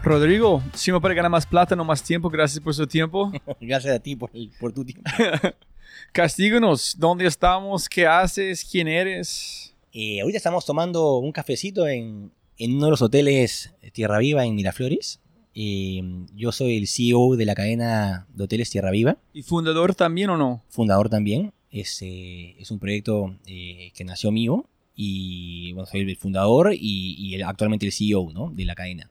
Rodrigo, 0.01 0.63
si 0.73 0.93
me 0.93 1.01
puede 1.01 1.17
ganar 1.17 1.33
más 1.33 1.45
plata, 1.45 1.75
no 1.75 1.85
más 1.85 2.05
tiempo, 2.05 2.31
gracias 2.31 2.63
por 2.63 2.73
su 2.73 2.87
tiempo. 2.87 3.33
gracias 3.61 3.97
a 3.97 3.99
ti 3.99 4.15
por, 4.15 4.31
tu 4.73 4.85
tiempo. 4.85 5.11
Castíganos, 6.13 6.95
¿dónde 6.97 7.27
estamos? 7.27 7.89
¿Qué 7.89 8.07
haces? 8.07 8.65
¿Quién 8.65 8.87
eres? 8.87 9.75
Eh, 9.93 10.21
ahorita 10.21 10.37
estamos 10.37 10.65
tomando 10.65 11.19
un 11.19 11.33
cafecito 11.33 11.89
en, 11.89 12.31
uno 12.61 12.85
de 12.85 12.91
los 12.93 13.03
hoteles 13.03 13.75
Tierra 13.93 14.19
Viva 14.19 14.45
en 14.47 14.55
Miraflores. 14.55 15.19
Eh, 15.53 16.01
yo 16.37 16.53
soy 16.53 16.77
el 16.77 16.87
CEO 16.87 17.35
de 17.35 17.45
la 17.45 17.57
cadena 17.57 18.29
de 18.33 18.45
hoteles 18.45 18.71
Tierra 18.71 18.93
Viva. 18.93 19.17
¿Y 19.33 19.43
fundador 19.43 19.97
también 19.97 20.31
o 20.31 20.37
no? 20.37 20.63
Fundador 20.69 21.09
también. 21.09 21.53
Es, 21.71 22.01
eh, 22.03 22.57
es 22.59 22.71
un 22.71 22.79
proyecto 22.79 23.37
que 23.45 24.05
nació 24.05 24.31
mío 24.31 24.67
y 24.95 25.73
bueno, 25.73 25.87
soy 25.87 26.01
el 26.01 26.17
fundador 26.17 26.73
y, 26.73 27.15
y 27.19 27.43
actualmente 27.43 27.87
el 27.87 27.93
CEO 27.93 28.33
¿no? 28.33 28.51
de 28.51 28.65
la 28.65 28.75
cadena. 28.75 29.11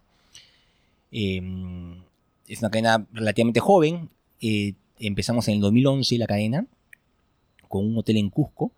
Em, 1.11 2.01
es 2.47 2.59
una 2.59 2.69
cadena 2.69 3.07
relativamente 3.13 3.59
joven. 3.59 4.09
Eh, 4.41 4.73
empezamos 4.99 5.47
en 5.47 5.55
el 5.55 5.61
2011 5.61 6.17
la 6.17 6.27
cadena 6.27 6.65
con 7.69 7.85
un 7.85 7.97
hotel 7.97 8.17
en 8.17 8.29
Cusco 8.29 8.71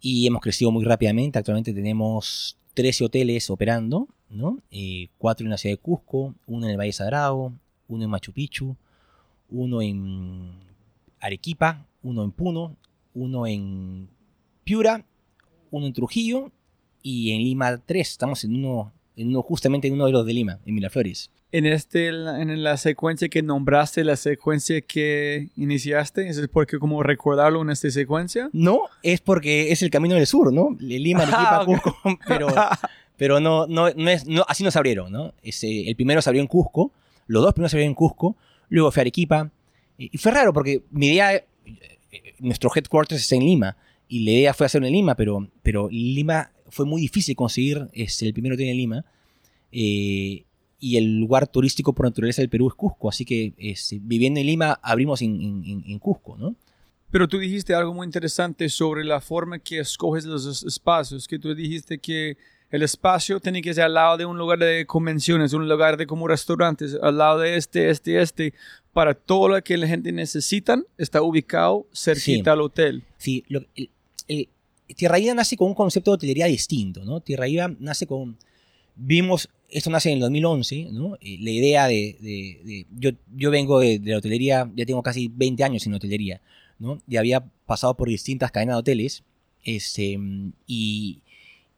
y 0.00 0.26
hemos 0.26 0.42
crecido 0.42 0.70
muy 0.70 0.84
rápidamente. 0.84 1.38
Actualmente 1.38 1.72
tenemos 1.72 2.56
13 2.74 3.06
hoteles 3.06 3.50
operando, 3.50 4.08
¿no? 4.30 4.58
Eh, 4.70 5.08
cuatro 5.18 5.44
en 5.46 5.50
la 5.50 5.58
ciudad 5.58 5.74
de 5.74 5.80
Cusco, 5.80 6.34
uno 6.46 6.66
en 6.66 6.72
el 6.72 6.78
Valle 6.78 6.92
Sagrado, 6.92 7.52
uno 7.88 8.04
en 8.04 8.10
Machu 8.10 8.32
Picchu, 8.32 8.76
uno 9.50 9.82
en 9.82 10.52
Arequipa, 11.20 11.86
uno 12.02 12.22
en 12.22 12.30
Puno, 12.32 12.76
uno 13.14 13.46
en 13.46 14.08
Piura, 14.64 15.04
uno 15.70 15.86
en 15.86 15.92
Trujillo 15.92 16.52
y 17.02 17.32
en 17.32 17.42
Lima 17.42 17.78
3. 17.78 18.10
Estamos 18.10 18.44
en 18.44 18.56
uno, 18.56 18.92
en 19.16 19.28
uno 19.28 19.42
justamente 19.42 19.88
en 19.88 19.94
uno 19.94 20.06
de 20.06 20.12
los 20.12 20.26
de 20.26 20.34
Lima, 20.34 20.60
en 20.66 20.74
Miraflores 20.74 21.30
en, 21.54 21.66
este, 21.66 22.08
en 22.08 22.64
la 22.64 22.76
secuencia 22.76 23.28
que 23.28 23.40
nombraste, 23.40 24.02
la 24.02 24.16
secuencia 24.16 24.80
que 24.80 25.50
iniciaste? 25.56 26.28
¿Es 26.28 26.48
porque 26.48 26.80
como 26.80 27.00
recordarlo 27.04 27.62
en 27.62 27.70
esta 27.70 27.88
secuencia? 27.92 28.50
No, 28.52 28.80
es 29.04 29.20
porque 29.20 29.70
es 29.70 29.80
el 29.82 29.90
camino 29.90 30.16
del 30.16 30.26
sur, 30.26 30.52
¿no? 30.52 30.76
Lima, 30.80 31.22
Arequipa, 31.22 31.60
ah, 31.60 31.64
Cusco, 31.64 31.96
pero, 32.26 32.48
pero 33.16 33.38
no, 33.38 33.68
no, 33.68 33.88
no 33.90 34.10
es, 34.10 34.26
no, 34.26 34.44
así 34.48 34.64
nos 34.64 34.74
abrieron, 34.74 35.12
¿no? 35.12 35.32
Ese, 35.44 35.88
el 35.88 35.94
primero 35.94 36.20
se 36.20 36.28
abrió 36.28 36.42
en 36.42 36.48
Cusco, 36.48 36.90
los 37.28 37.40
dos 37.44 37.52
primeros 37.52 37.70
se 37.70 37.76
abrieron 37.76 37.92
en 37.92 37.96
Cusco, 37.96 38.36
luego 38.68 38.90
fue 38.90 39.02
Arequipa, 39.02 39.48
y, 39.96 40.18
fue 40.18 40.32
raro 40.32 40.52
porque 40.52 40.82
mi 40.90 41.06
idea 41.06 41.40
nuestro 42.38 42.70
headquarters 42.74 43.20
está 43.20 43.36
en 43.36 43.44
Lima 43.44 43.76
y 44.08 44.24
la 44.24 44.30
idea 44.32 44.54
fue 44.54 44.66
hacerlo 44.66 44.86
en 44.86 44.92
Lima, 44.92 45.14
pero, 45.14 45.48
pero 45.62 45.88
Lima 45.90 46.52
fue 46.68 46.84
muy 46.84 47.00
difícil 47.02 47.36
conseguir 47.36 47.88
este, 47.92 48.26
el 48.26 48.32
primer 48.32 48.52
hotel 48.52 48.68
en 48.68 48.76
Lima. 48.76 49.04
Eh, 49.72 50.44
y 50.78 50.96
el 50.98 51.18
lugar 51.18 51.46
turístico 51.48 51.94
por 51.94 52.04
naturaleza 52.04 52.42
del 52.42 52.50
Perú 52.50 52.68
es 52.68 52.74
Cusco, 52.74 53.08
así 53.08 53.24
que 53.24 53.54
este, 53.56 53.98
viviendo 54.02 54.38
en 54.38 54.46
Lima 54.46 54.78
abrimos 54.82 55.22
en, 55.22 55.40
en, 55.40 55.84
en 55.86 55.98
Cusco, 55.98 56.36
¿no? 56.36 56.54
Pero 57.10 57.28
tú 57.28 57.38
dijiste 57.38 57.74
algo 57.74 57.94
muy 57.94 58.04
interesante 58.06 58.68
sobre 58.68 59.04
la 59.04 59.20
forma 59.20 59.60
que 59.60 59.78
escoges 59.78 60.24
los 60.24 60.64
espacios, 60.64 61.28
que 61.28 61.38
tú 61.38 61.54
dijiste 61.54 61.98
que 61.98 62.36
el 62.74 62.82
espacio 62.82 63.38
tiene 63.40 63.62
que 63.62 63.72
ser 63.74 63.84
al 63.84 63.94
lado 63.94 64.16
de 64.16 64.24
un 64.26 64.36
lugar 64.36 64.58
de 64.58 64.84
convenciones, 64.86 65.52
un 65.52 65.68
lugar 65.68 65.96
de 65.96 66.06
como 66.06 66.26
restaurantes, 66.28 66.96
al 67.00 67.18
lado 67.18 67.38
de 67.38 67.56
este, 67.56 67.88
este, 67.90 68.20
este, 68.20 68.52
para 68.92 69.14
todo 69.14 69.48
lo 69.48 69.62
que 69.62 69.76
la 69.76 69.86
gente 69.86 70.10
necesita, 70.12 70.82
está 70.98 71.22
ubicado 71.22 71.86
cerquita 71.94 72.50
Sí. 72.50 72.50
al 72.50 72.60
hotel. 72.60 73.02
Sí, 73.18 73.44
lo- 73.48 73.64
el- 73.76 73.90
el- 74.28 74.48
Tierra 74.96 75.18
Viva 75.18 75.34
nace 75.34 75.56
con 75.56 75.68
un 75.68 75.74
concepto 75.74 76.10
de 76.10 76.14
hotelería 76.16 76.46
distinto, 76.46 77.04
¿no? 77.04 77.20
Tierra 77.20 77.46
Viva 77.46 77.70
nace 77.78 78.06
con... 78.06 78.36
Vimos, 78.96 79.48
esto 79.70 79.90
nace 79.90 80.10
en 80.10 80.16
el 80.16 80.20
2011, 80.20 80.88
¿no? 80.92 81.16
Eh, 81.20 81.38
La 81.40 81.50
idea 81.50 81.86
de... 81.88 82.16
de- 82.20 82.60
de- 82.64 82.86
yo, 82.96 83.10
yo 83.34 83.50
vengo 83.50 83.80
de, 83.80 83.98
de 83.98 84.10
la 84.12 84.18
hotelería, 84.18 84.70
ya 84.76 84.84
tengo 84.86 85.02
casi 85.02 85.28
20 85.34 85.64
años 85.64 85.86
en 85.86 85.94
hotelería, 85.94 86.40
¿no? 86.78 87.00
Y 87.08 87.16
había 87.16 87.40
pasado 87.66 87.94
por 87.96 88.08
distintas 88.08 88.50
cadenas 88.52 88.76
de 88.76 88.80
hoteles, 88.80 89.22
este, 89.64 90.18
y, 90.66 91.22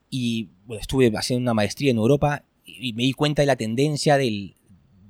y 0.09 0.49
bueno, 0.65 0.81
estuve 0.81 1.11
haciendo 1.15 1.41
una 1.43 1.53
maestría 1.53 1.91
en 1.91 1.97
Europa 1.97 2.43
y 2.65 2.93
me 2.93 3.03
di 3.03 3.13
cuenta 3.13 3.41
de 3.41 3.45
la 3.45 3.55
tendencia 3.55 4.17
del, 4.17 4.55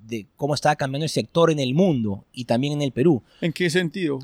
de 0.08 0.26
cómo 0.36 0.54
estaba 0.54 0.76
cambiando 0.76 1.04
el 1.06 1.10
sector 1.10 1.52
en 1.52 1.60
el 1.60 1.74
mundo 1.74 2.26
y 2.34 2.46
también 2.46 2.74
en 2.74 2.82
el 2.82 2.92
Perú 2.92 3.24
¿En 3.42 3.52
qué 3.54 3.70
sentido? 3.70 4.20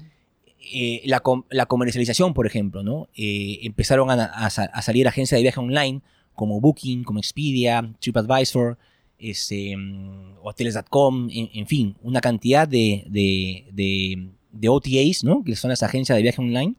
eh, 0.73 1.01
la, 1.05 1.19
com- 1.19 1.43
la 1.49 1.65
comercialización, 1.65 2.33
por 2.33 2.47
ejemplo, 2.47 2.83
¿no? 2.83 3.09
Eh, 3.15 3.59
empezaron 3.63 4.09
a, 4.09 4.13
a 4.25 4.45
a 4.47 4.81
salir 4.81 5.07
agencias 5.07 5.37
de 5.37 5.41
viaje 5.43 5.59
online 5.59 6.01
como 6.35 6.61
Booking, 6.61 7.03
como 7.03 7.19
Expedia, 7.19 7.93
TripAdvisor, 7.99 8.77
este, 9.19 9.75
mm, 9.75 10.37
hoteles.com, 10.43 11.29
en, 11.31 11.49
en 11.53 11.67
fin, 11.67 11.95
una 12.01 12.21
cantidad 12.21 12.67
de, 12.67 13.03
de, 13.07 13.65
de- 13.73 14.29
de 14.53 14.69
OTAs, 14.69 15.23
¿no? 15.23 15.43
Que 15.43 15.55
son 15.55 15.69
las 15.69 15.81
agencias 15.83 16.15
de 16.15 16.21
viaje 16.21 16.39
online, 16.41 16.75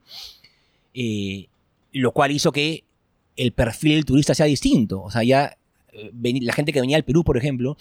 eh, 0.94 1.46
lo 1.92 2.12
cual 2.12 2.30
hizo 2.32 2.52
que 2.52 2.83
el 3.36 3.52
perfil 3.52 3.94
del 3.94 4.04
turista 4.04 4.34
sea 4.34 4.46
distinto. 4.46 5.02
O 5.02 5.10
sea, 5.10 5.22
ya 5.22 5.56
eh, 5.92 6.10
la 6.40 6.52
gente 6.52 6.72
que 6.72 6.80
venía 6.80 6.96
al 6.96 7.04
Perú, 7.04 7.24
por 7.24 7.36
ejemplo, 7.36 7.76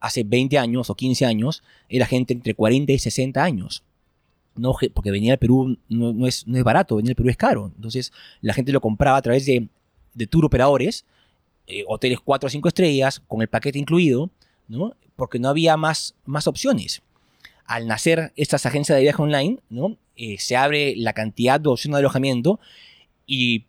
hace 0.00 0.24
20 0.24 0.58
años 0.58 0.90
o 0.90 0.94
15 0.94 1.26
años, 1.26 1.62
era 1.88 2.06
gente 2.06 2.32
entre 2.32 2.54
40 2.54 2.92
y 2.92 2.98
60 2.98 3.42
años 3.42 3.84
no, 4.56 4.74
porque 4.94 5.10
venir 5.10 5.32
al 5.32 5.38
Perú 5.38 5.78
no, 5.88 6.12
no 6.12 6.26
es, 6.26 6.46
no 6.46 6.58
es 6.58 6.64
barato, 6.64 6.96
venir 6.96 7.12
al 7.12 7.16
Perú 7.16 7.30
es 7.30 7.36
caro. 7.36 7.72
Entonces 7.74 8.12
la 8.40 8.52
gente 8.52 8.72
lo 8.72 8.80
compraba 8.80 9.16
a 9.16 9.22
través 9.22 9.46
de, 9.46 9.68
de 10.14 10.26
tour 10.26 10.44
operadores, 10.44 11.04
eh, 11.66 11.84
hoteles 11.88 12.20
4 12.20 12.46
o 12.46 12.50
5 12.50 12.68
estrellas, 12.68 13.20
con 13.26 13.42
el 13.42 13.48
paquete 13.48 13.78
incluido, 13.78 14.30
¿no? 14.68 14.94
porque 15.16 15.38
no 15.38 15.48
había 15.48 15.76
más, 15.76 16.14
más 16.24 16.46
opciones. 16.46 17.02
Al 17.64 17.86
nacer 17.86 18.32
estas 18.36 18.66
agencias 18.66 18.96
de 18.96 19.02
viaje 19.02 19.22
online, 19.22 19.58
¿no? 19.68 19.96
Eh, 20.16 20.38
se 20.38 20.56
abre 20.56 20.94
la 20.96 21.12
cantidad 21.12 21.60
de 21.60 21.68
opciones 21.68 21.96
de 21.96 22.00
alojamiento 22.00 22.58
y 23.26 23.66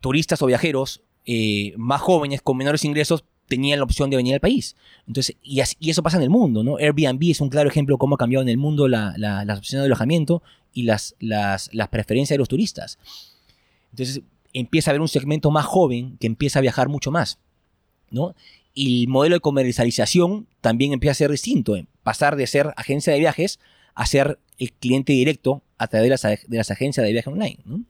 turistas 0.00 0.40
o 0.42 0.46
viajeros 0.46 1.02
eh, 1.26 1.74
más 1.76 2.00
jóvenes 2.00 2.40
con 2.42 2.56
menores 2.56 2.84
ingresos 2.84 3.24
tenían 3.46 3.78
la 3.78 3.84
opción 3.84 4.10
de 4.10 4.16
venir 4.16 4.34
al 4.34 4.40
país. 4.40 4.76
Entonces, 5.06 5.36
y, 5.42 5.60
así- 5.60 5.76
y 5.80 5.90
eso 5.90 6.02
pasa 6.02 6.18
en 6.18 6.22
el 6.22 6.30
mundo, 6.30 6.62
¿no? 6.62 6.76
Airbnb 6.76 7.30
es 7.30 7.40
un 7.40 7.48
claro 7.48 7.68
ejemplo 7.68 7.94
de 7.94 7.98
cómo 7.98 8.14
ha 8.14 8.18
cambiado 8.18 8.42
en 8.42 8.48
el 8.48 8.58
mundo 8.58 8.88
la- 8.88 9.14
la- 9.16 9.44
las 9.44 9.58
opciones 9.58 9.82
de 9.82 9.86
alojamiento 9.86 10.42
y 10.74 10.82
las, 10.82 11.14
las, 11.18 11.70
las 11.72 11.88
preferencias 11.88 12.34
de 12.34 12.38
los 12.38 12.48
turistas. 12.48 12.98
Entonces, 13.90 14.22
empieza 14.52 14.90
a 14.90 14.92
haber 14.92 15.00
un 15.00 15.08
segmento 15.08 15.50
más 15.50 15.64
joven 15.64 16.16
que 16.18 16.26
empieza 16.26 16.58
a 16.58 16.62
viajar 16.62 16.88
mucho 16.88 17.10
más, 17.10 17.38
¿no? 18.10 18.34
Y 18.74 19.02
el 19.04 19.08
modelo 19.08 19.36
de 19.36 19.40
comercialización 19.40 20.46
también 20.60 20.92
empieza 20.92 21.12
a 21.12 21.14
ser 21.14 21.30
distinto, 21.30 21.74
eh, 21.76 21.86
pasar 22.02 22.36
de 22.36 22.46
ser 22.46 22.72
agencia 22.76 23.12
de 23.12 23.18
viajes 23.18 23.58
a 23.94 24.06
ser 24.06 24.38
el 24.58 24.72
cliente 24.72 25.12
directo 25.12 25.62
a 25.78 25.88
través 25.88 26.04
de 26.04 26.10
las, 26.10 26.22
de 26.48 26.56
las 26.56 26.70
agencias 26.70 27.04
de 27.04 27.12
viaje 27.12 27.30
online, 27.30 27.58
¿no? 27.64 27.82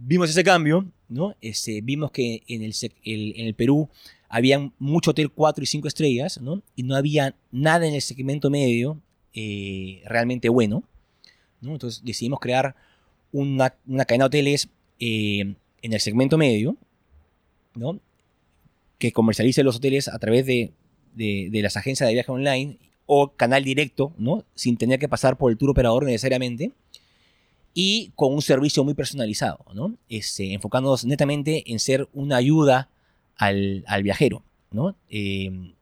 Vimos 0.00 0.30
ese 0.30 0.44
cambio, 0.44 0.86
¿no? 1.08 1.34
Este, 1.40 1.80
vimos 1.80 2.12
que 2.12 2.42
en 2.46 2.62
el, 2.62 2.72
el- 3.04 3.34
en 3.36 3.46
el 3.46 3.54
Perú 3.54 3.88
había 4.28 4.70
mucho 4.78 5.10
hotel 5.10 5.30
4 5.30 5.64
y 5.64 5.66
5 5.66 5.88
estrellas, 5.88 6.40
¿no? 6.40 6.62
Y 6.76 6.84
no 6.84 6.94
había 6.94 7.34
nada 7.50 7.86
en 7.86 7.94
el 7.94 8.02
segmento 8.02 8.48
medio 8.50 9.00
eh, 9.34 10.02
realmente 10.06 10.48
bueno, 10.48 10.84
¿no? 11.60 11.72
Entonces 11.72 12.02
decidimos 12.04 12.38
crear 12.40 12.76
una, 13.32 13.74
una 13.86 14.04
cadena 14.04 14.24
de 14.24 14.26
hoteles 14.26 14.68
eh, 15.00 15.54
en 15.82 15.92
el 15.92 16.00
segmento 16.00 16.38
medio, 16.38 16.76
¿no? 17.74 17.98
Que 18.98 19.12
comercialice 19.12 19.62
los 19.64 19.76
hoteles 19.76 20.08
a 20.08 20.18
través 20.18 20.46
de, 20.46 20.72
de- 21.14 21.48
de 21.50 21.62
las 21.62 21.76
agencias 21.76 22.08
de 22.08 22.14
viaje 22.14 22.30
online 22.30 22.78
o 23.06 23.32
canal 23.32 23.64
directo, 23.64 24.12
¿no? 24.18 24.44
Sin 24.54 24.76
tener 24.76 24.98
que 25.00 25.08
pasar 25.08 25.38
por 25.38 25.50
el 25.50 25.58
tour 25.58 25.70
operador 25.70 26.04
necesariamente 26.04 26.72
y 27.74 28.12
con 28.14 28.34
un 28.34 28.42
servicio 28.42 28.84
muy 28.84 28.94
personalizado, 28.94 29.64
¿no? 29.74 29.94
Este, 30.08 30.52
enfocándonos 30.52 31.04
netamente 31.04 31.70
en 31.70 31.78
ser 31.78 32.08
una 32.12 32.36
ayuda 32.36 32.88
al, 33.36 33.84
al 33.86 34.02
viajero, 34.02 34.42
¿no? 34.70 34.96
Eh, 35.08 35.72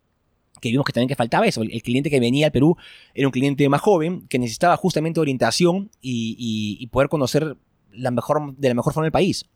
que 0.60 0.70
vimos 0.70 0.86
que 0.86 0.92
también 0.92 1.08
que 1.08 1.16
faltaba 1.16 1.46
eso. 1.46 1.62
El, 1.62 1.82
cliente 1.82 2.10
que 2.10 2.20
venía 2.20 2.46
al 2.46 2.52
Perú 2.52 2.76
era 3.14 3.28
un 3.28 3.32
cliente 3.32 3.68
más 3.68 3.80
joven 3.80 4.26
que 4.28 4.38
necesitaba 4.38 4.76
justamente 4.76 5.20
orientación 5.20 5.90
y, 6.00 6.86
poder 6.90 7.08
conocer 7.08 7.56
la 7.92 8.10
mejor, 8.10 8.56
de 8.56 8.68
la 8.68 8.74
mejor 8.74 8.92
forma 8.92 9.06
el 9.06 9.12
país. 9.12 9.46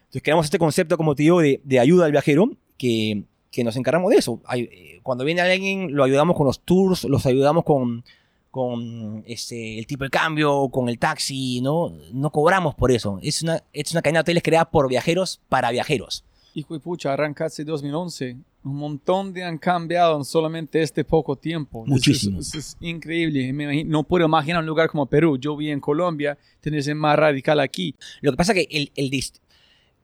Entonces 0.00 0.22
creamos 0.22 0.46
este 0.46 0.58
concepto, 0.58 0.96
como 0.96 1.14
te 1.14 1.22
digo, 1.22 1.40
de, 1.40 1.60
de 1.64 1.80
ayuda 1.80 2.06
al 2.06 2.12
viajero 2.12 2.50
que, 2.76 3.24
que 3.50 3.62
nos 3.62 3.76
encargamos 3.76 4.10
de 4.10 4.16
eso. 4.16 4.40
Eh, 4.56 5.00
Cuando 5.02 5.24
viene 5.24 5.40
alguien, 5.42 5.94
lo 5.94 6.04
ayudamos 6.04 6.36
con 6.36 6.46
los 6.46 6.60
tours, 6.60 7.04
los 7.04 7.24
ayudamos 7.26 7.64
con, 7.64 8.04
con 8.52 9.24
este, 9.26 9.78
el 9.78 9.86
tipo 9.86 10.04
de 10.04 10.10
cambio, 10.10 10.68
con 10.68 10.88
el 10.90 10.98
taxi, 10.98 11.60
¿no? 11.62 11.90
No 12.12 12.30
cobramos 12.30 12.74
por 12.74 12.92
eso. 12.92 13.18
Es 13.22 13.42
una, 13.42 13.64
es 13.72 13.90
una 13.92 14.02
cadena 14.02 14.18
de 14.18 14.20
hoteles 14.20 14.42
creada 14.42 14.70
por 14.70 14.88
viajeros 14.88 15.40
para 15.48 15.70
viajeros. 15.70 16.22
Hijo 16.54 16.74
de 16.74 16.80
pucha, 16.80 17.14
arrancaste 17.14 17.64
2011. 17.64 18.36
Un 18.64 18.76
montón 18.76 19.32
de 19.32 19.42
han 19.42 19.56
cambiado 19.56 20.18
en 20.18 20.24
solamente 20.26 20.82
este 20.82 21.02
poco 21.02 21.34
tiempo. 21.34 21.82
Es- 21.84 21.90
Muchísimo. 21.90 22.40
Es, 22.40 22.54
es 22.54 22.76
increíble. 22.80 23.50
Me 23.54 23.64
imagino- 23.64 23.90
no 23.90 24.02
puedo 24.04 24.26
imaginar 24.26 24.60
un 24.60 24.66
lugar 24.66 24.90
como 24.90 25.06
Perú. 25.06 25.38
Yo 25.38 25.56
vi 25.56 25.70
en 25.70 25.80
Colombia, 25.80 26.36
tenés 26.60 26.86
el 26.88 26.96
más 26.96 27.18
radical 27.18 27.58
aquí. 27.58 27.94
Lo 28.20 28.32
que 28.32 28.36
pasa 28.36 28.52
que 28.52 28.68
el, 28.70 28.92
el 28.96 29.10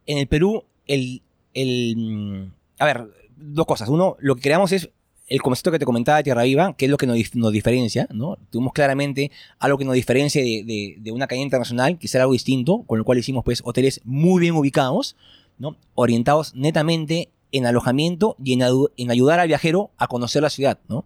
en 0.07 0.19
el 0.19 0.27
Perú, 0.27 0.65
el, 0.87 1.21
el, 1.53 1.95
mm, 1.99 2.53
A 2.79 2.87
ver, 2.87 3.11
dos 3.37 3.67
cosas. 3.67 3.91
Uno, 3.91 4.17
lo 4.21 4.35
que 4.37 4.41
creamos 4.41 4.73
es 4.73 4.89
el 5.29 5.43
concepto 5.43 5.71
que 5.71 5.79
te 5.79 5.85
comentaba 5.85 6.23
Tierra 6.23 6.43
Viva, 6.45 6.75
que 6.77 6.87
es 6.87 6.91
lo 6.91 6.97
que 6.97 7.07
nos, 7.07 7.17
dif- 7.17 7.35
nos 7.35 7.53
diferencia, 7.53 8.09
¿no? 8.13 8.39
Tuvimos 8.51 8.73
claramente 8.73 9.31
algo 9.59 9.77
que 9.79 9.85
nos 9.85 9.95
diferencia 9.95 10.43
de, 10.43 11.13
una 11.13 11.27
cadena 11.27 11.45
internacional, 11.45 11.99
que 11.99 12.09
será 12.09 12.25
algo 12.25 12.33
distinto, 12.33 12.85
con 12.87 12.99
lo 12.99 13.05
cual 13.05 13.19
hicimos 13.19 13.45
pues 13.45 13.61
hoteles 13.65 14.01
muy 14.05 14.41
bien 14.41 14.55
ubicados, 14.55 15.17
¿no? 15.59 15.77
Orientados 15.95 16.55
netamente 16.55 17.29
en 17.53 17.67
alojamiento 17.67 18.37
y 18.43 18.55
en 18.55 19.11
ayudar 19.11 19.41
al 19.41 19.49
viajero 19.49 19.91
a 19.99 20.07
conocer 20.07 20.43
la 20.43 20.51
ciudad, 20.51 20.79
¿no? 20.89 21.05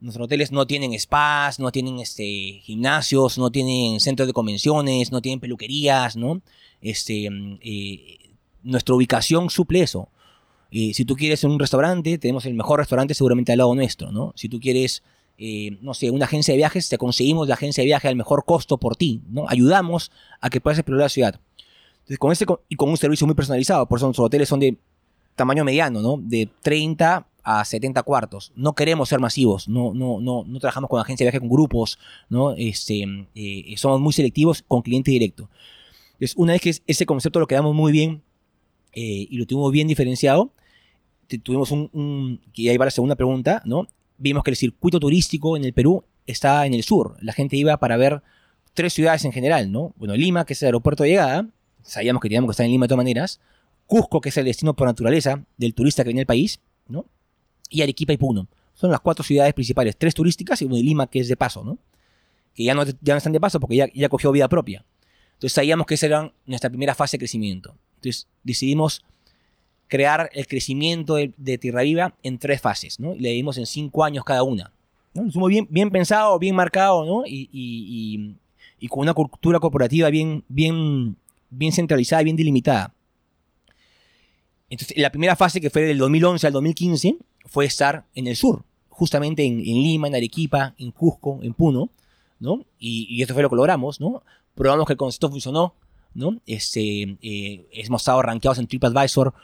Nuestros 0.00 0.26
hoteles 0.26 0.52
no 0.52 0.66
tienen 0.66 0.98
spas, 0.98 1.58
no 1.58 1.70
tienen 1.72 1.98
este, 2.00 2.60
gimnasios, 2.62 3.38
no 3.38 3.50
tienen 3.50 4.00
centros 4.00 4.26
de 4.26 4.32
convenciones, 4.32 5.12
no 5.12 5.22
tienen 5.22 5.40
peluquerías, 5.40 6.16
¿no? 6.16 6.42
Este, 6.82 7.30
mm, 7.30 7.58
eh, 7.62 8.18
nuestra 8.62 8.94
ubicación 8.94 9.48
suple 9.48 9.80
eso. 9.82 10.08
Eh, 10.70 10.92
si 10.94 11.04
tú 11.04 11.14
quieres 11.16 11.44
un 11.44 11.58
restaurante, 11.58 12.18
tenemos 12.18 12.46
el 12.46 12.54
mejor 12.54 12.80
restaurante 12.80 13.14
seguramente 13.14 13.52
al 13.52 13.58
lado 13.58 13.74
nuestro, 13.74 14.10
¿no? 14.12 14.32
Si 14.36 14.48
tú 14.48 14.58
quieres, 14.60 15.02
eh, 15.38 15.78
no 15.82 15.94
sé, 15.94 16.10
una 16.10 16.24
agencia 16.24 16.52
de 16.52 16.58
viajes, 16.58 16.88
te 16.88 16.98
conseguimos 16.98 17.46
la 17.48 17.54
agencia 17.54 17.82
de 17.82 17.86
viaje 17.86 18.08
al 18.08 18.16
mejor 18.16 18.44
costo 18.44 18.78
por 18.78 18.96
ti, 18.96 19.22
¿no? 19.28 19.48
Ayudamos 19.48 20.10
a 20.40 20.50
que 20.50 20.60
puedas 20.60 20.78
explorar 20.78 21.04
la 21.04 21.08
ciudad. 21.08 21.40
Entonces, 22.00 22.18
con 22.18 22.32
este 22.32 22.44
y 22.68 22.76
con 22.76 22.90
un 22.90 22.96
servicio 22.96 23.26
muy 23.26 23.34
personalizado, 23.34 23.86
por 23.86 23.98
eso 23.98 24.06
nuestros 24.06 24.26
hoteles 24.26 24.48
son 24.48 24.60
de 24.60 24.76
tamaño 25.36 25.64
mediano, 25.64 26.00
¿no? 26.02 26.18
De 26.20 26.48
30 26.62 27.26
a 27.42 27.64
70 27.64 28.02
cuartos. 28.02 28.52
No 28.56 28.74
queremos 28.74 29.08
ser 29.08 29.20
masivos, 29.20 29.68
no, 29.68 29.92
no, 29.94 30.20
no, 30.20 30.44
no 30.46 30.58
trabajamos 30.60 30.88
con 30.90 31.00
agencia 31.00 31.24
de 31.24 31.30
viaje 31.30 31.40
con 31.40 31.48
grupos, 31.48 31.98
¿no? 32.28 32.52
Este, 32.52 33.04
eh, 33.34 33.74
somos 33.76 34.00
muy 34.00 34.12
selectivos 34.12 34.62
con 34.66 34.82
cliente 34.82 35.10
directo. 35.10 35.48
Entonces, 36.14 36.34
una 36.36 36.52
vez 36.52 36.62
que 36.62 36.70
es- 36.70 36.82
ese 36.86 37.06
concepto 37.06 37.40
lo 37.40 37.46
quedamos 37.46 37.74
muy 37.74 37.92
bien 37.92 38.22
eh, 38.94 39.26
y 39.30 39.36
lo 39.36 39.46
tuvimos 39.46 39.72
bien 39.72 39.88
diferenciado, 39.88 40.52
tuvimos 41.42 41.70
un, 41.70 41.90
un- 41.92 42.40
que 42.52 42.70
ahí 42.70 42.76
va 42.76 42.84
la 42.84 42.90
segunda 42.90 43.16
pregunta, 43.16 43.62
¿no? 43.64 43.88
Vimos 44.18 44.44
que 44.44 44.50
el 44.50 44.56
circuito 44.56 45.00
turístico 45.00 45.56
en 45.56 45.64
el 45.64 45.72
Perú 45.72 46.04
está 46.26 46.64
en 46.66 46.74
el 46.74 46.82
sur. 46.84 47.16
La 47.20 47.32
gente 47.32 47.56
iba 47.56 47.76
para 47.78 47.96
ver 47.96 48.22
tres 48.72 48.92
ciudades 48.92 49.24
en 49.24 49.32
general, 49.32 49.72
¿no? 49.72 49.92
Bueno, 49.96 50.14
Lima, 50.16 50.44
que 50.44 50.52
es 50.52 50.62
el 50.62 50.66
aeropuerto 50.66 51.02
de 51.02 51.10
llegada, 51.10 51.48
sabíamos 51.82 52.20
que 52.22 52.28
teníamos 52.28 52.48
que 52.48 52.52
estar 52.52 52.64
en 52.66 52.72
Lima 52.72 52.84
de 52.84 52.88
todas 52.88 52.98
maneras. 53.04 53.40
Cusco, 53.86 54.20
que 54.20 54.28
es 54.28 54.36
el 54.36 54.44
destino 54.44 54.74
por 54.74 54.86
naturaleza 54.86 55.44
del 55.56 55.74
turista 55.74 56.04
que 56.04 56.08
viene 56.08 56.20
al 56.20 56.26
país, 56.26 56.60
¿no? 56.88 57.06
Y 57.68 57.82
Arequipa 57.82 58.12
y 58.12 58.16
Puno. 58.16 58.48
Son 58.74 58.90
las 58.90 59.00
cuatro 59.00 59.24
ciudades 59.24 59.54
principales, 59.54 59.96
tres 59.96 60.14
turísticas 60.14 60.62
y 60.62 60.64
una 60.64 60.76
de 60.76 60.82
Lima, 60.82 61.06
que 61.08 61.20
es 61.20 61.28
de 61.28 61.36
paso, 61.36 61.64
¿no? 61.64 61.78
que 62.54 62.62
ya 62.62 62.72
no, 62.74 62.84
ya 62.84 63.14
no 63.14 63.18
están 63.18 63.32
de 63.32 63.40
paso 63.40 63.58
porque 63.58 63.74
ya, 63.76 63.88
ya 63.92 64.08
cogió 64.08 64.30
vida 64.30 64.48
propia. 64.48 64.84
Entonces 65.34 65.52
sabíamos 65.52 65.86
que 65.86 65.94
esa 65.94 66.06
era 66.06 66.32
nuestra 66.46 66.70
primera 66.70 66.94
fase 66.94 67.16
de 67.16 67.18
crecimiento. 67.18 67.76
Entonces 68.04 68.28
decidimos 68.42 69.02
crear 69.88 70.28
el 70.34 70.46
crecimiento 70.46 71.14
de, 71.14 71.58
Tierra 71.58 71.82
Viva 71.82 72.14
en 72.22 72.38
tres 72.38 72.60
fases, 72.60 73.00
¿no? 73.00 73.14
Y 73.14 73.20
le 73.20 73.30
dimos 73.30 73.56
en 73.58 73.66
cinco 73.66 74.04
años 74.04 74.24
cada 74.24 74.42
una. 74.42 74.72
¿no? 75.14 75.46
Bien, 75.46 75.66
bien 75.70 75.90
pensado, 75.90 76.38
bien 76.38 76.54
marcado, 76.54 77.04
¿no? 77.04 77.24
Y, 77.26 77.48
y- 77.52 78.34
y- 78.80 78.88
con 78.88 79.00
una 79.00 79.14
cultura 79.14 79.58
corporativa 79.60 80.10
bien, 80.10 80.44
bien, 80.48 81.16
bien 81.48 81.72
centralizada, 81.72 82.22
bien 82.22 82.36
delimitada. 82.36 82.92
Entonces, 84.68 84.96
la 84.98 85.10
primera 85.10 85.36
fase, 85.36 85.60
que 85.60 85.70
fue 85.70 85.82
del 85.82 85.96
2011 85.98 86.46
al 86.46 86.52
2015, 86.52 87.16
fue 87.46 87.64
estar 87.64 88.04
en 88.14 88.26
el 88.26 88.36
sur, 88.36 88.64
justamente 88.90 89.44
en, 89.44 89.58
Lima, 89.62 90.08
en 90.08 90.16
Arequipa, 90.16 90.74
en 90.76 90.90
Cusco, 90.90 91.38
en 91.42 91.54
Puno, 91.54 91.88
¿no? 92.40 92.64
Y, 92.78 93.06
y 93.08 93.22
eso 93.22 93.32
fue 93.32 93.42
lo 93.42 93.48
que 93.48 93.56
logramos, 93.56 94.00
¿no? 94.00 94.22
Probamos 94.54 94.86
que 94.86 94.92
el 94.94 94.98
concepto 94.98 95.30
funcionó, 95.30 95.74
¿no? 96.14 96.40
Este, 96.46 97.16
eh, 97.22 97.66
hemos 97.72 98.02
estado 98.02 98.22
rankeados 98.22 98.58
en 98.58 98.66
TripAdvisor 98.66 99.34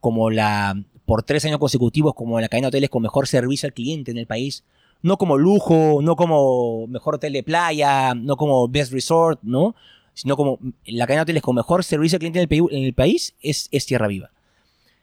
como 0.00 0.30
la, 0.30 0.82
por 1.04 1.22
tres 1.22 1.44
años 1.44 1.58
consecutivos 1.58 2.14
como 2.14 2.40
la 2.40 2.48
cadena 2.48 2.66
de 2.66 2.68
hoteles 2.68 2.90
con 2.90 3.02
mejor 3.02 3.26
servicio 3.26 3.66
al 3.66 3.72
cliente 3.72 4.10
en 4.10 4.18
el 4.18 4.26
país. 4.26 4.64
No 5.02 5.16
como 5.16 5.38
lujo, 5.38 6.00
no 6.02 6.14
como 6.14 6.86
mejor 6.86 7.16
hotel 7.16 7.32
de 7.32 7.42
playa, 7.42 8.14
no 8.14 8.36
como 8.36 8.68
best 8.68 8.92
resort, 8.92 9.40
¿no? 9.42 9.74
Sino 10.12 10.36
como 10.36 10.58
la 10.84 11.06
cadena 11.06 11.20
de 11.20 11.22
hoteles 11.22 11.42
con 11.42 11.56
mejor 11.56 11.84
servicio 11.84 12.16
al 12.16 12.20
cliente 12.20 12.40
en 12.40 12.84
el, 12.84 12.94
país 12.94 13.34
es, 13.40 13.68
es 13.72 13.86
Tierra 13.86 14.08
Viva. 14.08 14.30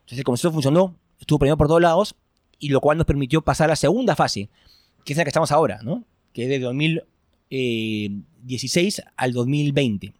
Entonces 0.01 0.19
el 0.19 0.23
concepto 0.23 0.53
funcionó, 0.53 0.95
estuvo 1.19 1.39
premiado 1.39 1.57
por 1.57 1.67
todos 1.67 1.81
lados, 1.81 2.15
y 2.59 2.69
lo 2.69 2.79
cual 2.81 2.97
nos 2.97 3.05
permitió 3.05 3.41
pasar 3.41 3.65
a 3.65 3.73
la 3.73 3.75
segunda 3.75 4.15
fase, 4.15 4.49
que 5.03 5.13
es 5.13 5.17
la 5.17 5.23
que 5.23 5.29
estamos 5.29 5.51
ahora, 5.51 5.79
¿no? 5.83 6.03
Que 6.33 6.43
es 6.43 6.49
de 6.49 6.59
2016 6.59 9.03
al 9.15 9.33
2020. 9.33 10.13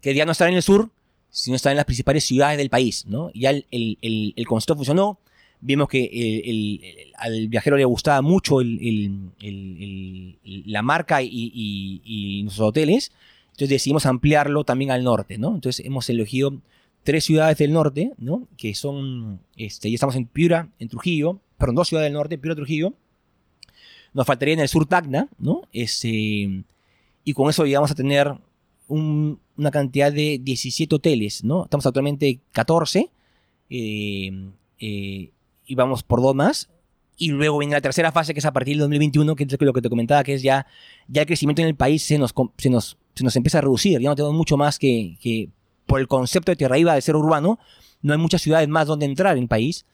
Que 0.00 0.14
ya 0.14 0.24
no 0.24 0.32
estar 0.32 0.48
en 0.48 0.54
el 0.54 0.62
sur, 0.62 0.90
sino 1.30 1.56
estar 1.56 1.70
en 1.72 1.76
las 1.76 1.84
principales 1.84 2.24
ciudades 2.24 2.58
del 2.58 2.70
país, 2.70 3.04
¿no? 3.06 3.30
Ya 3.34 3.50
el, 3.50 3.66
el- 3.70 4.46
concepto 4.46 4.74
funcionó, 4.76 5.18
vimos 5.60 5.88
que 5.88 6.04
el- 6.44 6.80
al 7.16 7.48
viajero 7.48 7.76
le 7.76 7.84
gustaba 7.84 8.20
mucho 8.22 8.58
la 10.66 10.82
marca 10.82 11.22
y, 11.22 11.28
y- 11.32 12.00
y 12.04 12.42
nuestros 12.42 12.68
hoteles, 12.68 13.12
entonces 13.48 13.68
decidimos 13.68 14.06
ampliarlo 14.06 14.64
también 14.64 14.90
al 14.90 15.04
norte, 15.04 15.38
¿no? 15.38 15.54
Entonces 15.54 15.84
hemos 15.84 16.08
elegido 16.08 16.60
tres 17.02 17.24
ciudades 17.24 17.58
del 17.58 17.72
norte, 17.72 18.12
¿no? 18.18 18.46
Que 18.56 18.74
son, 18.74 19.40
este, 19.56 19.90
ya 19.90 19.94
estamos 19.94 20.16
en 20.16 20.26
Piura, 20.26 20.68
en 20.78 20.88
Trujillo, 20.88 21.38
perdón, 21.58 21.76
dos 21.76 21.88
ciudades 21.88 22.06
del 22.06 22.14
norte, 22.14 22.38
Piura, 22.38 22.54
Trujillo. 22.54 22.94
Nos 24.12 24.26
faltaría 24.26 24.54
en 24.54 24.60
el 24.60 24.68
sur 24.68 24.86
Tacna, 24.86 25.28
¿no? 25.38 25.62
Este, 25.72 26.08
y 27.24 27.32
con 27.34 27.48
eso 27.50 27.64
llegamos 27.64 27.90
a 27.90 27.94
tener 27.94 28.34
un- 28.88 29.38
una 29.60 29.70
cantidad 29.70 30.12
de 30.12 30.40
17 30.42 30.94
hoteles, 30.96 31.44
¿no? 31.44 31.64
Estamos 31.64 31.86
actualmente 31.86 32.40
14, 32.52 33.10
eh, 33.70 34.48
eh, 34.78 35.30
y 35.66 35.74
vamos 35.74 36.02
por 36.02 36.22
dos 36.22 36.34
más. 36.34 36.68
Y 37.16 37.28
luego 37.28 37.58
viene 37.58 37.74
la 37.74 37.80
tercera 37.82 38.12
fase, 38.12 38.32
que 38.32 38.40
es 38.40 38.46
a 38.46 38.52
partir 38.52 38.74
del 38.74 38.80
2021, 38.80 39.36
que 39.36 39.44
es 39.44 39.56
lo 39.60 39.72
que 39.74 39.82
te 39.82 39.90
comentaba, 39.90 40.24
que 40.24 40.34
es 40.34 40.42
ya, 40.42 40.66
ya 41.06 41.22
el 41.22 41.26
crecimiento 41.26 41.60
en 41.60 41.68
el 41.68 41.74
país 41.74 42.02
se 42.02 42.18
nos, 42.18 42.32
se 42.56 42.70
nos, 42.70 42.96
se 43.14 43.22
nos 43.24 43.36
empieza 43.36 43.58
a 43.58 43.60
reducir. 43.60 44.00
Ya 44.00 44.08
no 44.08 44.16
tenemos 44.16 44.34
mucho 44.34 44.56
más 44.56 44.78
que, 44.78 45.16
que 45.20 45.50
por 45.86 46.00
el 46.00 46.08
concepto 46.08 46.50
de 46.50 46.56
Tierra 46.56 46.76
Viva 46.76 46.94
de 46.94 47.02
ser 47.02 47.16
urbano, 47.16 47.58
no 48.00 48.14
hay 48.14 48.18
muchas 48.18 48.40
ciudades 48.40 48.68
más 48.68 48.86
donde 48.86 49.04
entrar 49.04 49.36
en 49.36 49.42
el 49.42 49.48
país. 49.48 49.84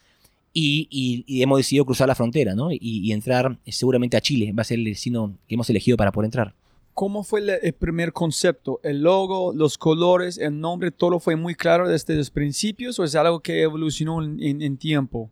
Y, 0.52 0.86
y- 0.90 1.24
y 1.26 1.42
hemos 1.42 1.58
decidido 1.58 1.84
cruzar 1.84 2.06
la 2.08 2.14
frontera, 2.14 2.54
¿no? 2.54 2.70
Y, 2.72 2.78
y 2.80 3.12
entrar 3.12 3.58
eh, 3.66 3.72
seguramente 3.72 4.16
a 4.16 4.20
Chile. 4.22 4.52
Va 4.52 4.62
a 4.62 4.64
ser 4.64 4.78
el 4.78 4.84
destino 4.84 5.36
que 5.48 5.54
hemos 5.56 5.68
elegido 5.68 5.96
para 5.98 6.12
poder 6.12 6.26
entrar. 6.28 6.54
¿Cómo 6.96 7.24
fue 7.24 7.40
el, 7.62 7.74
primer 7.74 8.14
concepto? 8.14 8.80
¿El 8.82 9.02
logo, 9.02 9.52
los 9.52 9.76
colores, 9.76 10.38
el 10.38 10.58
nombre, 10.58 10.90
todo 10.90 11.20
fue 11.20 11.36
muy 11.36 11.54
claro 11.54 11.86
desde 11.86 12.16
los 12.16 12.30
principios 12.30 12.98
o 12.98 13.04
es 13.04 13.14
algo 13.14 13.40
que 13.40 13.60
evolucionó 13.60 14.24
en, 14.24 14.78
tiempo? 14.78 15.30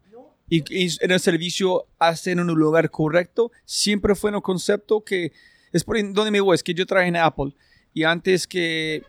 ¿Y, 0.50 0.62
en 1.02 1.10
el 1.10 1.20
servicio 1.20 1.86
hacen 1.98 2.38
en 2.38 2.50
un 2.50 2.58
lugar 2.58 2.90
correcto? 2.90 3.50
¿Siempre 3.64 4.14
fue 4.14 4.30
un 4.30 4.42
concepto 4.42 5.02
que... 5.02 5.32
Es 5.72 5.84
por 5.84 5.96
donde 6.12 6.30
me 6.30 6.42
voy, 6.42 6.54
es 6.54 6.62
que 6.62 6.74
yo 6.74 6.84
trabajé 6.84 7.08
en 7.08 7.16
Apple 7.16 7.54
y 7.94 8.02
antes 8.02 8.46
que 8.46 9.02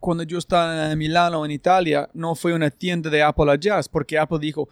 cuando 0.00 0.24
yo 0.24 0.36
estaba 0.36 0.92
en 0.92 0.98
Milano, 0.98 1.46
en 1.46 1.50
Italia, 1.50 2.10
no 2.12 2.34
fue 2.34 2.52
una 2.52 2.70
tienda 2.70 3.08
de 3.08 3.22
Apple 3.22 3.50
allá, 3.50 3.80
porque 3.90 4.18
Apple 4.18 4.38
dijo, 4.38 4.68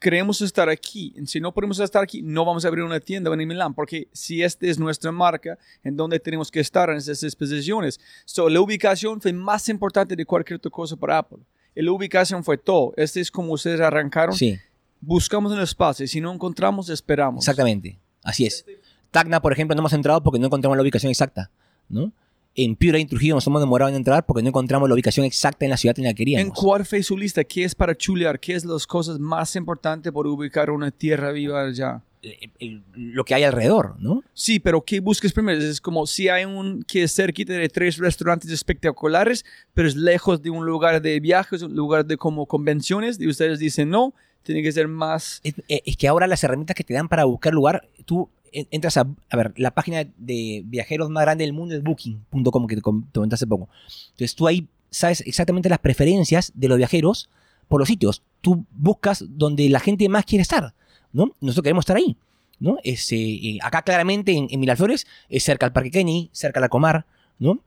queremos 0.00 0.40
estar 0.40 0.68
aquí. 0.68 1.14
Si 1.26 1.40
no 1.40 1.52
podemos 1.52 1.78
estar 1.78 2.02
aquí, 2.02 2.22
no 2.22 2.44
vamos 2.44 2.64
a 2.64 2.68
abrir 2.68 2.82
una 2.82 2.98
tienda 2.98 3.32
en 3.32 3.46
Milán, 3.46 3.74
porque 3.74 4.08
si 4.12 4.42
esta 4.42 4.66
es 4.66 4.78
nuestra 4.78 5.12
marca, 5.12 5.58
en 5.84 5.96
donde 5.96 6.18
tenemos 6.18 6.50
que 6.50 6.58
estar 6.58 6.90
en 6.90 6.96
esas 6.96 7.22
exposiciones. 7.22 8.00
So, 8.24 8.48
la 8.48 8.60
ubicación 8.60 9.20
fue 9.20 9.32
más 9.32 9.68
importante 9.68 10.16
de 10.16 10.24
cualquier 10.24 10.56
otra 10.56 10.70
cosa 10.70 10.96
para 10.96 11.18
Apple. 11.18 11.38
Y 11.76 11.82
la 11.82 11.92
ubicación 11.92 12.42
fue 12.42 12.58
todo. 12.58 12.92
Este 12.96 13.20
es 13.20 13.30
como 13.30 13.52
ustedes 13.52 13.80
arrancaron. 13.80 14.34
Sí, 14.34 14.58
Buscamos 15.02 15.52
un 15.52 15.60
espacio. 15.60 16.06
Si 16.06 16.20
no 16.20 16.32
encontramos, 16.32 16.88
esperamos. 16.90 17.42
exactamente. 17.44 17.98
Así 18.22 18.44
es. 18.44 18.64
Tacna, 19.10 19.40
por 19.40 19.52
ejemplo, 19.52 19.74
no 19.74 19.80
hemos 19.80 19.92
entrado 19.92 20.22
porque 20.22 20.38
no 20.38 20.46
encontramos 20.46 20.76
la 20.76 20.82
ubicación 20.82 21.10
exacta, 21.10 21.50
¿no? 21.88 22.12
En 22.56 22.74
Piura 22.76 22.98
y 22.98 23.02
en 23.02 23.08
Trujillo 23.08 23.34
nos 23.34 23.46
hemos 23.46 23.60
demorado 23.62 23.88
en 23.90 23.96
entrar 23.96 24.26
porque 24.26 24.42
no 24.42 24.48
encontramos 24.48 24.88
la 24.88 24.94
ubicación 24.94 25.24
exacta 25.24 25.64
en 25.64 25.70
la 25.70 25.76
ciudad 25.76 25.96
en 25.98 26.04
la 26.04 26.08
que 26.14 26.22
¿En 26.22 26.26
queríamos. 26.26 26.58
cuál 26.58 26.84
fue 26.84 27.02
su 27.02 27.16
lista? 27.16 27.44
¿Qué 27.44 27.64
es 27.64 27.74
para 27.74 27.96
chulear? 27.96 28.40
¿Qué 28.40 28.54
es 28.54 28.64
las 28.64 28.86
cosas 28.86 29.18
más 29.20 29.54
importantes 29.56 30.12
por 30.12 30.26
ubicar 30.26 30.70
una 30.70 30.90
tierra 30.90 31.30
viva 31.32 31.62
allá? 31.62 32.02
El- 32.22 32.50
el- 32.58 32.82
lo 32.94 33.24
que 33.24 33.34
hay 33.34 33.44
alrededor, 33.44 33.94
¿no? 33.98 34.22
Sí, 34.34 34.58
pero 34.60 34.82
¿qué 34.84 35.00
buscas 35.00 35.32
primero? 35.32 35.58
Es 35.62 35.80
como 35.80 36.06
si 36.06 36.28
hay 36.28 36.44
un 36.44 36.82
que 36.82 37.04
es 37.04 37.14
cerquita 37.14 37.54
de 37.54 37.68
tres 37.70 37.96
restaurantes 37.96 38.50
espectaculares, 38.50 39.44
pero 39.72 39.88
es 39.88 39.96
lejos 39.96 40.42
de 40.42 40.50
un 40.50 40.66
lugar 40.66 41.00
de 41.00 41.18
viajes, 41.20 41.62
un 41.62 41.74
lugar 41.74 42.04
de 42.04 42.16
como 42.18 42.44
convenciones, 42.46 43.18
y 43.20 43.26
ustedes 43.28 43.58
dicen 43.58 43.88
no, 43.88 44.12
tiene 44.42 44.62
que 44.62 44.72
ser 44.72 44.88
más... 44.88 45.40
Es, 45.44 45.54
eh, 45.68 45.82
es 45.86 45.96
que 45.96 46.08
ahora 46.08 46.26
las 46.26 46.42
herramientas 46.44 46.74
que 46.74 46.84
te 46.84 46.92
dan 46.94 47.08
para 47.08 47.24
buscar 47.24 47.52
lugar, 47.54 47.88
tú 48.04 48.28
en- 48.28 48.39
entras 48.52 48.96
a, 48.96 49.06
ver, 49.32 49.52
la 49.56 49.70
página 49.72 50.04
de 50.16 50.62
viajeros 50.64 51.10
más 51.10 51.22
grande 51.22 51.44
del 51.44 51.52
mundo 51.52 51.74
es 51.74 51.82
booking.com, 51.82 52.66
que 52.66 52.76
te 52.76 52.82
com- 52.82 53.04
te 53.12 53.18
comenté 53.20 53.46
poco. 53.46 53.68
Entonces 54.10 54.34
tú 54.34 54.46
ahí 54.46 54.66
sabes 54.90 55.20
exactamente 55.26 55.68
las 55.68 55.78
preferencias 55.78 56.52
de 56.54 56.68
los 56.68 56.76
viajeros 56.78 57.28
por 57.68 57.80
los 57.80 57.88
sitios. 57.88 58.22
Tú 58.40 58.64
buscas 58.72 59.24
donde 59.28 59.68
la 59.68 59.80
gente 59.80 60.08
más 60.08 60.24
quiere 60.24 60.42
estar, 60.42 60.74
¿no? 61.12 61.34
Nosotros 61.40 61.62
queremos 61.62 61.82
estar 61.82 61.96
ahí, 61.96 62.16
¿no? 62.58 62.78
Este, 62.82 63.16
eh, 63.16 63.58
acá 63.62 63.82
claramente 63.82 64.32
en, 64.32 64.48
en 64.50 64.58
Miraflores 64.60 65.06
es 65.28 65.44
cerca 65.44 65.66
al 65.66 65.72
Parque 65.72 65.90
Kenny, 65.90 66.30
cerca 66.32 66.58
a 66.58 66.62
la 66.62 66.68
Comar, 66.68 67.06
¿no? 67.38 67.60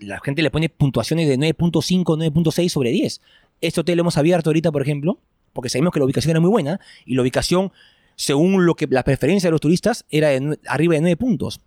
La 0.00 0.20
gente 0.20 0.42
le 0.42 0.50
pone 0.50 0.68
puntuaciones 0.68 1.28
de 1.28 1.36
9.5, 1.38 2.04
9.6 2.04 2.68
sobre 2.68 2.90
10. 2.90 3.20
Este 3.60 3.80
hotel 3.80 3.96
lo 3.96 4.02
hemos 4.02 4.16
abierto 4.16 4.50
ahorita, 4.50 4.70
por 4.70 4.82
ejemplo, 4.82 5.18
porque 5.52 5.68
sabemos 5.68 5.92
que 5.92 5.98
la 5.98 6.04
ubicación 6.04 6.30
era 6.30 6.40
muy 6.40 6.50
buena 6.50 6.78
y 7.04 7.14
la 7.16 7.22
ubicación, 7.22 7.72
según 8.16 8.66
lo 8.66 8.74
que 8.74 8.86
la 8.90 9.04
preferencia 9.04 9.48
de 9.48 9.52
los 9.52 9.60
turistas, 9.60 10.04
era 10.10 10.30
de 10.30 10.58
arriba 10.66 10.94
de 10.94 11.02
9 11.02 11.16
puntos. 11.16 11.60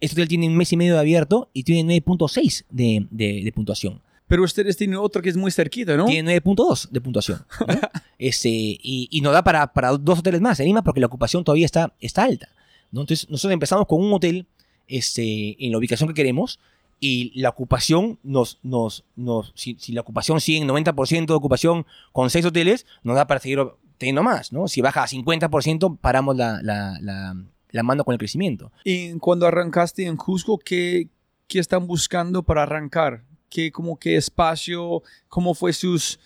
Este 0.00 0.14
hotel 0.14 0.28
tiene 0.28 0.48
un 0.48 0.56
mes 0.56 0.72
y 0.72 0.76
medio 0.76 0.94
de 0.94 1.00
abierto 1.00 1.50
y 1.52 1.62
tiene 1.64 2.00
9.6 2.00 2.64
de, 2.70 3.06
de, 3.10 3.42
de 3.42 3.52
puntuación. 3.52 4.02
Pero 4.26 4.42
ustedes 4.42 4.76
tienen 4.76 4.96
otro 4.96 5.22
que 5.22 5.28
es 5.28 5.36
muy 5.36 5.50
cerquita, 5.50 5.96
¿no? 5.96 6.06
Tiene 6.06 6.40
9.2 6.40 6.90
de 6.90 7.00
puntuación. 7.00 7.44
¿no? 7.60 7.66
Este, 8.16 8.48
y, 8.48 9.08
y 9.10 9.20
nos 9.20 9.32
da 9.32 9.42
para, 9.42 9.72
para 9.72 9.90
dos 9.98 10.20
hoteles 10.20 10.40
más 10.40 10.58
en 10.60 10.66
Lima 10.66 10.82
porque 10.82 11.00
la 11.00 11.06
ocupación 11.06 11.42
todavía 11.44 11.66
está, 11.66 11.92
está 12.00 12.22
alta. 12.22 12.48
¿no? 12.90 13.00
Entonces 13.02 13.28
nosotros 13.28 13.52
empezamos 13.52 13.86
con 13.86 14.00
un 14.00 14.12
hotel 14.12 14.46
este, 14.86 15.62
en 15.62 15.72
la 15.72 15.78
ubicación 15.78 16.08
que 16.08 16.14
queremos 16.14 16.58
y 17.00 17.38
la 17.38 17.50
ocupación 17.50 18.18
nos, 18.22 18.60
nos, 18.62 19.04
nos 19.16 19.52
si, 19.56 19.76
si 19.78 19.92
la 19.92 20.00
ocupación 20.00 20.40
sigue 20.40 20.58
en 20.58 20.68
90% 20.68 21.26
de 21.26 21.34
ocupación 21.34 21.86
con 22.12 22.30
seis 22.30 22.46
hoteles, 22.46 22.86
nos 23.02 23.16
da 23.16 23.26
para 23.26 23.40
seguir 23.40 23.60
teniendo 23.98 24.22
más, 24.22 24.52
¿no? 24.52 24.68
Si 24.68 24.80
baja 24.80 25.02
a 25.02 25.06
50%, 25.06 25.98
paramos 26.00 26.36
la, 26.36 26.60
la, 26.62 26.98
la, 27.00 27.36
la 27.70 27.82
mano 27.82 28.04
con 28.04 28.12
el 28.12 28.18
crecimiento. 28.18 28.72
Y 28.84 29.14
cuando 29.18 29.46
arrancaste 29.46 30.06
en 30.06 30.16
Cusco, 30.16 30.58
¿qué, 30.58 31.08
qué 31.48 31.58
están 31.58 31.86
buscando 31.86 32.42
para 32.42 32.62
arrancar? 32.64 33.22
¿Qué, 33.50 33.70
como, 33.70 33.98
qué 33.98 34.16
espacio? 34.16 35.02
¿Cómo 35.28 35.54
fue 35.54 35.72
sus...? 35.72 36.18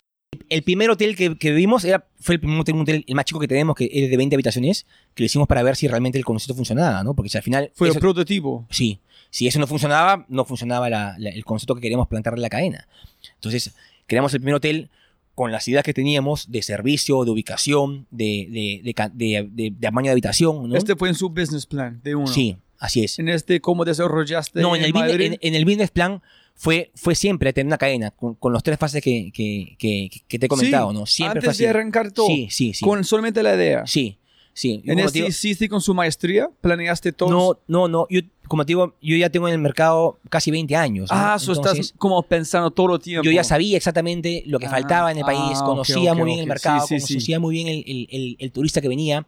El 0.51 0.63
primer 0.63 0.91
hotel 0.91 1.17
que, 1.17 1.37
que 1.39 1.53
vimos 1.53 1.85
era, 1.85 2.07
fue 2.21 2.35
el 2.35 2.41
primer 2.41 2.61
hotel, 2.61 3.05
el 3.07 3.15
más 3.15 3.25
chico 3.25 3.41
que 3.41 3.49
tenemos, 3.49 3.75
que 3.75 3.89
es 3.91 4.11
de 4.11 4.17
20 4.17 4.37
habitaciones, 4.37 4.87
que 5.15 5.23
lo 5.23 5.27
hicimos 5.27 5.49
para 5.49 5.63
ver 5.63 5.75
si 5.77 5.89
realmente 5.89 6.19
el 6.19 6.25
concepto 6.25 6.55
funcionaba, 6.55 7.03
¿no? 7.03 7.15
Porque 7.15 7.31
si 7.31 7.39
al 7.39 7.43
final... 7.45 7.71
Fue 7.75 7.89
eso- 7.89 7.97
el 7.97 8.01
prototipo. 8.01 8.67
Sí, 8.71 9.01
si 9.31 9.47
eso 9.47 9.59
no 9.59 9.67
funcionaba, 9.67 10.27
no 10.29 10.45
funcionaba 10.45 10.89
la- 10.91 11.15
la- 11.19 11.31
el 11.31 11.45
concepto 11.45 11.75
que 11.75 11.81
queríamos 11.81 12.09
plantearle 12.09 12.41
a 12.41 12.47
la 12.47 12.51
cadena. 12.51 12.89
Entonces, 13.35 13.75
creamos 14.07 14.33
el 14.35 14.41
primer 14.41 14.55
hotel 14.57 14.91
con 15.39 15.53
las 15.53 15.69
ideas 15.69 15.85
que 15.85 15.95
teníamos 15.95 16.51
de 16.51 16.63
servicio, 16.63 17.25
de 17.25 17.31
ubicación, 17.31 18.09
de, 18.11 18.83
de, 18.83 19.75
tamaño 19.81 20.07
de 20.07 20.11
habitación, 20.11 20.69
¿no? 20.69 20.75
Este 20.75 20.97
fue 20.97 21.11
en 21.11 21.15
su 21.15 21.31
business 21.31 21.65
plan 21.65 22.01
de 22.03 22.17
uno. 22.17 22.27
Sí, 22.27 22.57
así 22.77 23.05
es. 23.05 23.21
En 23.21 23.29
este, 23.29 23.61
¿cómo 23.61 23.85
desarrollaste 23.85 24.61
No, 24.61 24.75
en 24.75 24.83
el, 24.83 24.93
business, 24.93 25.21
en, 25.21 25.39
en 25.41 25.55
el 25.55 25.65
business 25.65 25.93
plan 25.93 26.21
fue, 26.57 26.91
fue 26.97 27.15
siempre 27.15 27.53
tener 27.53 27.69
una 27.69 27.79
cadena 27.79 28.11
con, 28.11 28.35
con 28.35 28.53
los 28.53 28.65
tres 28.65 28.81
fases 28.81 29.01
que, 29.01 29.31
que, 29.33 29.77
que, 29.79 30.11
que 30.27 30.39
te 30.41 30.47
he 30.47 30.49
comentado, 30.49 30.91
Sí, 30.91 30.99
¿no? 30.99 31.07
Siempre 31.07 31.41
fue 31.41 31.51
Antes 31.51 31.57
así. 31.57 31.63
de 31.63 31.69
arrancar 31.69 32.11
todo. 32.11 32.27
Sí, 32.27 32.49
sí, 32.51 32.75
sí. 32.75 32.85
Con 32.85 33.05
solamente 33.05 33.41
la 33.45 33.55
idea. 33.55 33.87
Sí, 33.87 34.19
sí. 34.53 34.83
¿En 34.87 34.99
este 34.99 35.19
digo, 35.21 35.29
hiciste 35.29 35.69
con 35.69 35.81
su 35.81 35.95
maestría? 35.95 36.51
¿Planeaste 36.61 37.13
todo? 37.13 37.31
no, 37.31 37.61
no, 37.69 37.87
no. 37.87 38.09
Yo 38.11 38.23
como 38.49 38.65
te 38.65 38.71
digo, 38.71 38.95
yo 39.01 39.17
ya 39.17 39.31
tengo 39.31 39.47
en 39.49 39.55
el 39.55 39.61
mercado 39.61 40.19
casi 40.31 40.51
20 40.51 40.75
años. 40.77 41.11
¿no? 41.11 41.17
Ah, 41.17 41.37
eso 41.41 41.53
estás 41.53 41.93
como 41.99 42.23
pensando 42.23 42.71
todo 42.71 42.95
el 42.97 43.01
tiempo. 43.01 43.25
yo 43.25 43.31
ya 43.31 43.45
sabía 43.45 43.77
exactamente 43.77 44.43
lo 44.47 44.59
que 44.59 44.67
Ah, 44.67 44.71
faltaba 44.71 45.11
en 45.13 45.19
el 45.19 45.25
país, 45.25 45.59
ah, 45.61 45.65
conocía 45.65 46.13
ok, 46.13 46.19
muy 46.19 46.27
bien 46.27 46.39
ok. 46.39 46.43
el 46.43 46.49
mercado, 46.49 46.87
Sí, 46.87 47.01
sí, 47.01 47.07
sí. 47.07 47.15
conocía 47.15 47.41
muy 47.41 47.55
bien 47.55 47.69
el, 47.69 47.85
el- 47.87 48.09
el- 48.11 48.37
el 48.39 48.53
turista 48.53 48.81
que 48.81 48.89
venía 48.89 49.27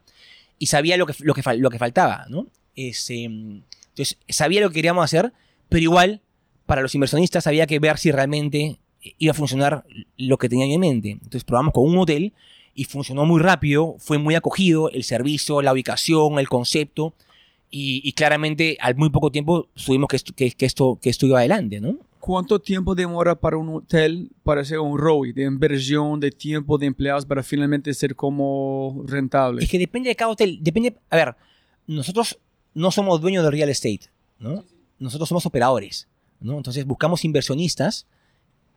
y 0.59 0.67
sabía 0.67 0.97
lo 0.97 1.07
que, 1.07 1.15
lo 1.21 1.35
que, 1.35 1.43
lo 1.59 1.71
que 1.71 1.79
faltaba, 1.79 2.27
¿no? 2.29 2.47
Ese, 2.77 3.25
entonces, 3.25 4.19
sabía 4.29 4.61
lo 4.61 4.69
que 4.71 4.75
queríamos 4.75 5.05
hacer, 5.05 5.33
pero 5.69 5.83
igual, 5.83 6.21
para 6.67 6.83
los 6.83 6.95
inversionistas 6.95 7.47
había 7.47 7.67
que 7.67 7.79
ver 7.79 7.99
si 7.99 8.11
realmente 8.13 8.79
iba 9.19 9.31
a 9.33 9.35
funcionar 9.35 9.85
lo 10.17 10.39
que 10.39 10.49
tenían 10.49 10.71
en 10.71 10.81
mente. 10.81 11.11
Entonces, 11.13 11.45
probamos 11.45 11.73
con 11.75 11.85
un 11.89 11.97
hotel 11.99 12.33
y 12.75 12.85
funcionó 12.85 13.25
muy 13.27 13.41
rápido, 13.41 13.97
fue 13.99 14.19
muy 14.19 14.35
acogido, 14.35 14.91
el 14.91 15.03
servicio, 15.05 15.61
la 15.63 15.73
ubicación, 15.73 16.39
el 16.39 16.49
concepto, 16.49 17.15
y, 17.71 18.01
y 18.05 18.13
claramente 18.13 18.77
al 18.81 18.97
muy 18.97 19.11
poco 19.11 19.31
tiempo 19.31 19.69
subimos 19.75 20.09
que 20.09 20.17
esto, 20.17 20.33
que, 20.35 20.51
que 20.51 20.67
esto, 20.67 20.99
que 21.01 21.11
esto 21.11 21.27
iba 21.27 21.39
adelante, 21.39 21.81
¿no? 21.81 21.97
¿Cuánto 22.19 22.59
tiempo 22.59 22.95
demora 22.95 23.35
para 23.35 23.57
un 23.57 23.69
hotel 23.77 24.31
para 24.43 24.63
ser 24.65 24.79
un 24.81 24.99
ROI, 24.99 25.33
de 25.33 25.45
inversión, 25.45 26.21
de 26.21 26.31
tiempo, 26.31 26.77
de 26.77 26.87
empleados, 26.87 27.25
para 27.25 27.43
finalmente 27.43 27.95
ser 27.95 28.15
como 28.15 29.03
rentable? 29.07 29.65
Es 29.65 29.71
que 29.71 29.79
depende 29.79 30.11
de 30.11 30.17
cada 30.17 30.31
hotel. 30.33 30.59
Depende. 30.61 30.95
A 31.09 31.17
ver, 31.17 31.35
nosotros 31.87 32.39
no 32.75 32.91
somos 32.91 33.21
dueños 33.23 33.43
de 33.43 33.51
real 33.51 33.71
estate, 33.71 34.11
¿no? 34.39 34.65
Nosotros 34.99 35.29
somos 35.31 35.47
operadores, 35.47 36.09
¿no? 36.41 36.59
Entonces 36.59 36.85
buscamos 36.85 37.25
inversionistas 37.25 38.07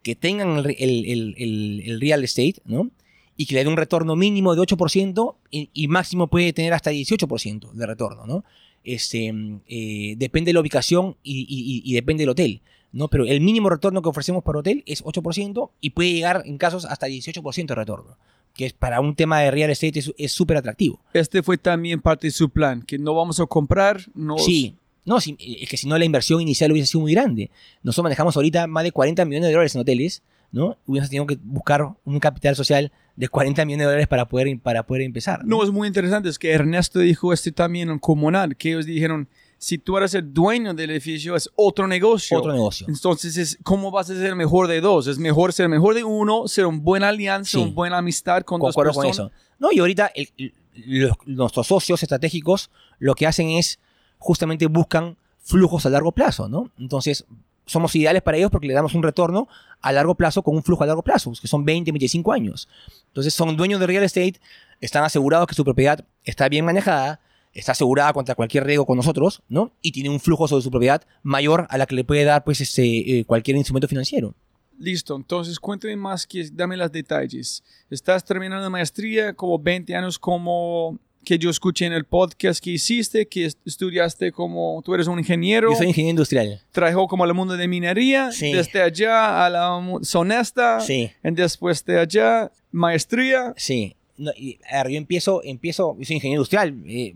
que 0.03 0.15
tengan 0.15 0.59
el, 0.59 0.75
el- 0.79 1.05
el- 1.37 1.83
el- 1.85 1.99
real 1.99 2.23
estate, 2.23 2.55
¿no? 2.65 2.89
Y 3.35 3.45
que 3.45 3.55
le 3.55 3.59
den 3.61 3.69
un 3.69 3.77
retorno 3.77 4.15
mínimo 4.15 4.55
de 4.55 4.61
8% 4.61 5.35
y, 5.51 5.69
y 5.73 5.87
máximo 5.89 6.27
puede 6.27 6.53
tener 6.53 6.71
hasta 6.73 6.91
18% 6.91 7.71
de 7.73 7.85
retorno, 7.85 8.25
¿no? 8.25 8.45
Este, 8.83 9.33
eh, 9.67 10.15
depende 10.17 10.49
de 10.49 10.53
la 10.53 10.59
ubicación 10.61 11.15
y, 11.23 11.41
y- 11.41 11.45
y- 11.47 11.81
y 11.85 11.93
depende 11.93 12.21
del 12.23 12.29
hotel, 12.29 12.61
¿no? 12.91 13.07
Pero 13.07 13.25
el 13.25 13.41
mínimo 13.41 13.69
retorno 13.69 14.01
que 14.01 14.09
ofrecemos 14.09 14.43
para 14.43 14.59
hotel 14.59 14.83
es 14.85 15.03
8% 15.03 15.71
y 15.81 15.91
puede 15.91 16.13
llegar 16.13 16.43
en 16.45 16.57
casos 16.57 16.85
hasta 16.85 17.07
18% 17.07 17.65
de 17.67 17.75
retorno, 17.75 18.17
que 18.53 18.65
es 18.65 18.73
para 18.73 18.99
un 19.01 19.15
tema 19.15 19.39
de 19.39 19.51
real 19.51 19.69
estate 19.69 19.99
es- 19.99 20.13
es 20.17 20.31
súper 20.31 20.57
atractivo. 20.57 20.99
Este 21.13 21.41
fue 21.43 21.57
también 21.57 22.01
parte 22.01 22.27
de 22.27 22.31
su 22.31 22.49
plan, 22.49 22.81
que 22.81 22.97
no 22.99 23.13
vamos 23.15 23.39
a 23.39 23.45
comprar, 23.45 24.01
no... 24.13 24.37
Sí. 24.37 24.75
No, 25.05 25.19
si- 25.19 25.35
es 25.39 25.67
que 25.69 25.75
si 25.75 25.85
no 25.87 25.97
la 25.97 26.05
inversión 26.05 26.39
inicial 26.39 26.71
hubiese 26.71 26.87
sido 26.87 27.01
muy 27.01 27.11
grande. 27.13 27.51
Nosotros 27.83 28.03
manejamos 28.03 28.37
ahorita 28.37 28.67
más 28.67 28.85
de 28.85 28.93
40 28.93 29.25
millones 29.25 29.47
de 29.47 29.51
dólares 29.53 29.75
en 29.75 29.81
hoteles, 29.81 30.21
¿no? 30.53 30.77
Hubiésemos 30.87 31.09
tenido 31.09 31.27
que 31.27 31.37
buscar 31.43 31.85
un 32.05 32.19
capital 32.19 32.55
social 32.55 32.91
de 33.17 33.27
40 33.27 33.65
millones 33.65 33.83
de 33.83 33.85
dólares 33.85 34.07
para 34.07 34.27
poder, 34.29 34.57
para 34.61 34.83
poder 34.85 35.01
empezar. 35.03 35.43
No, 35.43 35.61
es 35.63 35.71
muy 35.71 35.87
interesante, 35.87 36.29
es 36.29 36.39
que 36.39 36.51
Ernesto 36.51 36.99
dijo 36.99 37.33
este 37.33 37.51
también 37.51 37.89
en 37.89 37.99
Comunal, 37.99 38.55
que 38.55 38.69
ellos 38.69 38.85
dijeron, 38.85 39.27
si 39.57 39.77
tú 39.77 39.97
eres 39.97 40.13
el 40.13 40.33
dueño 40.33 40.73
del 40.73 40.91
edificio, 40.91 41.35
es 41.35 41.49
otro 41.55 41.87
negocio. 41.87 42.37
Otro 42.37 42.51
negocio. 42.53 42.85
Entonces, 42.89 43.37
es, 43.37 43.57
¿cómo 43.63 43.91
vas 43.91 44.09
a 44.09 44.13
ser 44.15 44.25
el 44.27 44.35
mejor 44.35 44.67
de 44.67 44.79
dos? 44.81 45.07
Es 45.07 45.17
mejor 45.17 45.53
ser 45.53 45.65
el 45.65 45.69
mejor 45.69 45.95
de 45.95 46.03
uno, 46.03 46.47
ser 46.47 46.65
una 46.65 46.79
buena 46.79 47.09
alianza, 47.09 47.51
Sí. 47.51 47.57
una 47.63 47.71
buena 47.73 47.97
amistad 47.99 48.43
con 48.43 48.59
dos 48.59 48.75
Concuerdo 48.75 48.93
con 48.93 49.03
personas. 49.05 49.31
eso. 49.31 49.39
No, 49.59 49.69
y 49.71 49.79
ahorita 49.79 50.11
el- 50.15 50.29
el- 50.37 50.53
los- 50.85 51.17
nuestros 51.25 51.67
socios 51.67 52.03
estratégicos 52.03 52.69
lo 52.99 53.15
que 53.15 53.25
hacen 53.25 53.49
es 53.49 53.79
justamente 54.17 54.65
buscan 54.67 55.17
flujos 55.39 55.85
a 55.85 55.89
largo 55.89 56.11
plazo, 56.11 56.47
¿no? 56.49 56.69
Entonces, 56.77 57.25
somos 57.65 57.95
ideales 57.95 58.21
para 58.21 58.37
ellos 58.37 58.51
porque 58.51 58.67
le 58.67 58.73
damos 58.73 58.93
un 58.93 59.03
retorno 59.03 59.47
a 59.81 59.91
largo 59.91 60.15
plazo 60.15 60.43
con 60.43 60.55
un 60.55 60.63
flujo 60.63 60.83
a 60.83 60.87
largo 60.87 61.03
plazo, 61.03 61.33
que 61.39 61.47
son 61.47 61.65
20, 61.65 61.91
25 61.91 62.31
años. 62.31 62.67
Entonces, 63.07 63.33
son 63.33 63.55
dueños 63.57 63.79
de 63.79 63.87
real 63.87 64.03
estate, 64.03 64.39
están 64.81 65.03
asegurados 65.03 65.47
que 65.47 65.55
su 65.55 65.63
propiedad 65.63 66.05
está 66.23 66.49
bien 66.49 66.65
manejada, 66.65 67.19
está 67.53 67.73
asegurada 67.73 68.13
contra 68.13 68.35
cualquier 68.35 68.65
riesgo 68.65 68.85
con 68.85 68.97
nosotros, 68.97 69.43
¿no? 69.47 69.71
Y 69.81 69.91
tiene 69.91 70.09
un 70.09 70.19
flujo 70.19 70.47
sobre 70.47 70.63
su 70.63 70.71
propiedad 70.71 71.03
mayor 71.21 71.67
a 71.69 71.77
la 71.77 71.85
que 71.85 71.95
le 71.95 72.03
puede 72.03 72.23
dar, 72.23 72.43
pues, 72.43 72.61
este, 72.61 73.19
eh, 73.19 73.25
cualquier 73.25 73.57
instrumento 73.57 73.87
financiero. 73.87 74.33
Listo, 74.79 75.15
entonces 75.15 75.59
cuéntame 75.59 75.95
más, 75.95 76.25
que, 76.25 76.49
dame 76.51 76.75
los 76.75 76.91
detalles. 76.91 77.63
Estás 77.89 78.25
terminando 78.25 78.69
maestría, 78.69 79.33
como 79.33 79.59
20 79.59 79.95
años 79.95 80.17
como 80.17 80.97
que 81.23 81.37
yo 81.39 81.49
escuché 81.49 81.85
en 81.85 81.93
el 81.93 82.05
podcast 82.05 82.63
que 82.63 82.71
hiciste, 82.71 83.27
que 83.27 83.45
est- 83.45 83.59
estudiaste 83.65 84.31
como, 84.31 84.81
tú 84.83 84.93
eres 84.93 85.07
un 85.07 85.19
ingeniero, 85.19 85.71
Yo 85.71 85.77
soy 85.77 85.87
ingeniero 85.87 86.11
industrial. 86.11 86.61
trabajó 86.71 87.07
como 87.07 87.23
al 87.23 87.33
mundo 87.33 87.55
de 87.57 87.67
minería, 87.67 88.31
Sí. 88.31 88.51
desde 88.53 88.81
allá 88.81 89.45
a 89.45 89.49
la 89.49 89.81
sonesta, 90.01 90.79
Sí. 90.81 91.09
y 91.23 91.31
después 91.31 91.83
de 91.85 91.99
allá, 91.99 92.51
maestría. 92.71 93.53
Sí. 93.57 93.95
No, 94.17 94.31
y, 94.37 94.59
a 94.69 94.83
ver, 94.83 94.91
yo 94.91 94.97
empiezo, 94.97 95.41
empiezo, 95.43 95.95
yo 95.97 96.05
soy 96.05 96.15
ingeniero 96.17 96.41
industrial. 96.41 96.75
eh, 96.87 97.15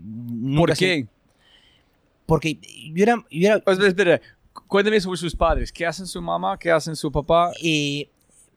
¿Por 0.56 0.76
qué? 0.76 1.06
Porque 2.26 2.58
yo 2.92 3.02
era, 3.02 3.14
yo 3.30 3.48
era 3.48 3.62
Oh, 3.66 3.70
espera, 3.72 3.88
espera, 3.88 4.20
cuéntame 4.66 5.00
sobre 5.00 5.18
sus 5.18 5.34
padres, 5.34 5.72
¿qué 5.72 5.86
hacen 5.86 6.06
su 6.06 6.20
mamá, 6.20 6.58
qué 6.58 6.70
hacen 6.70 6.94
su 6.96 7.10
papá? 7.10 7.52
eh, 7.62 8.08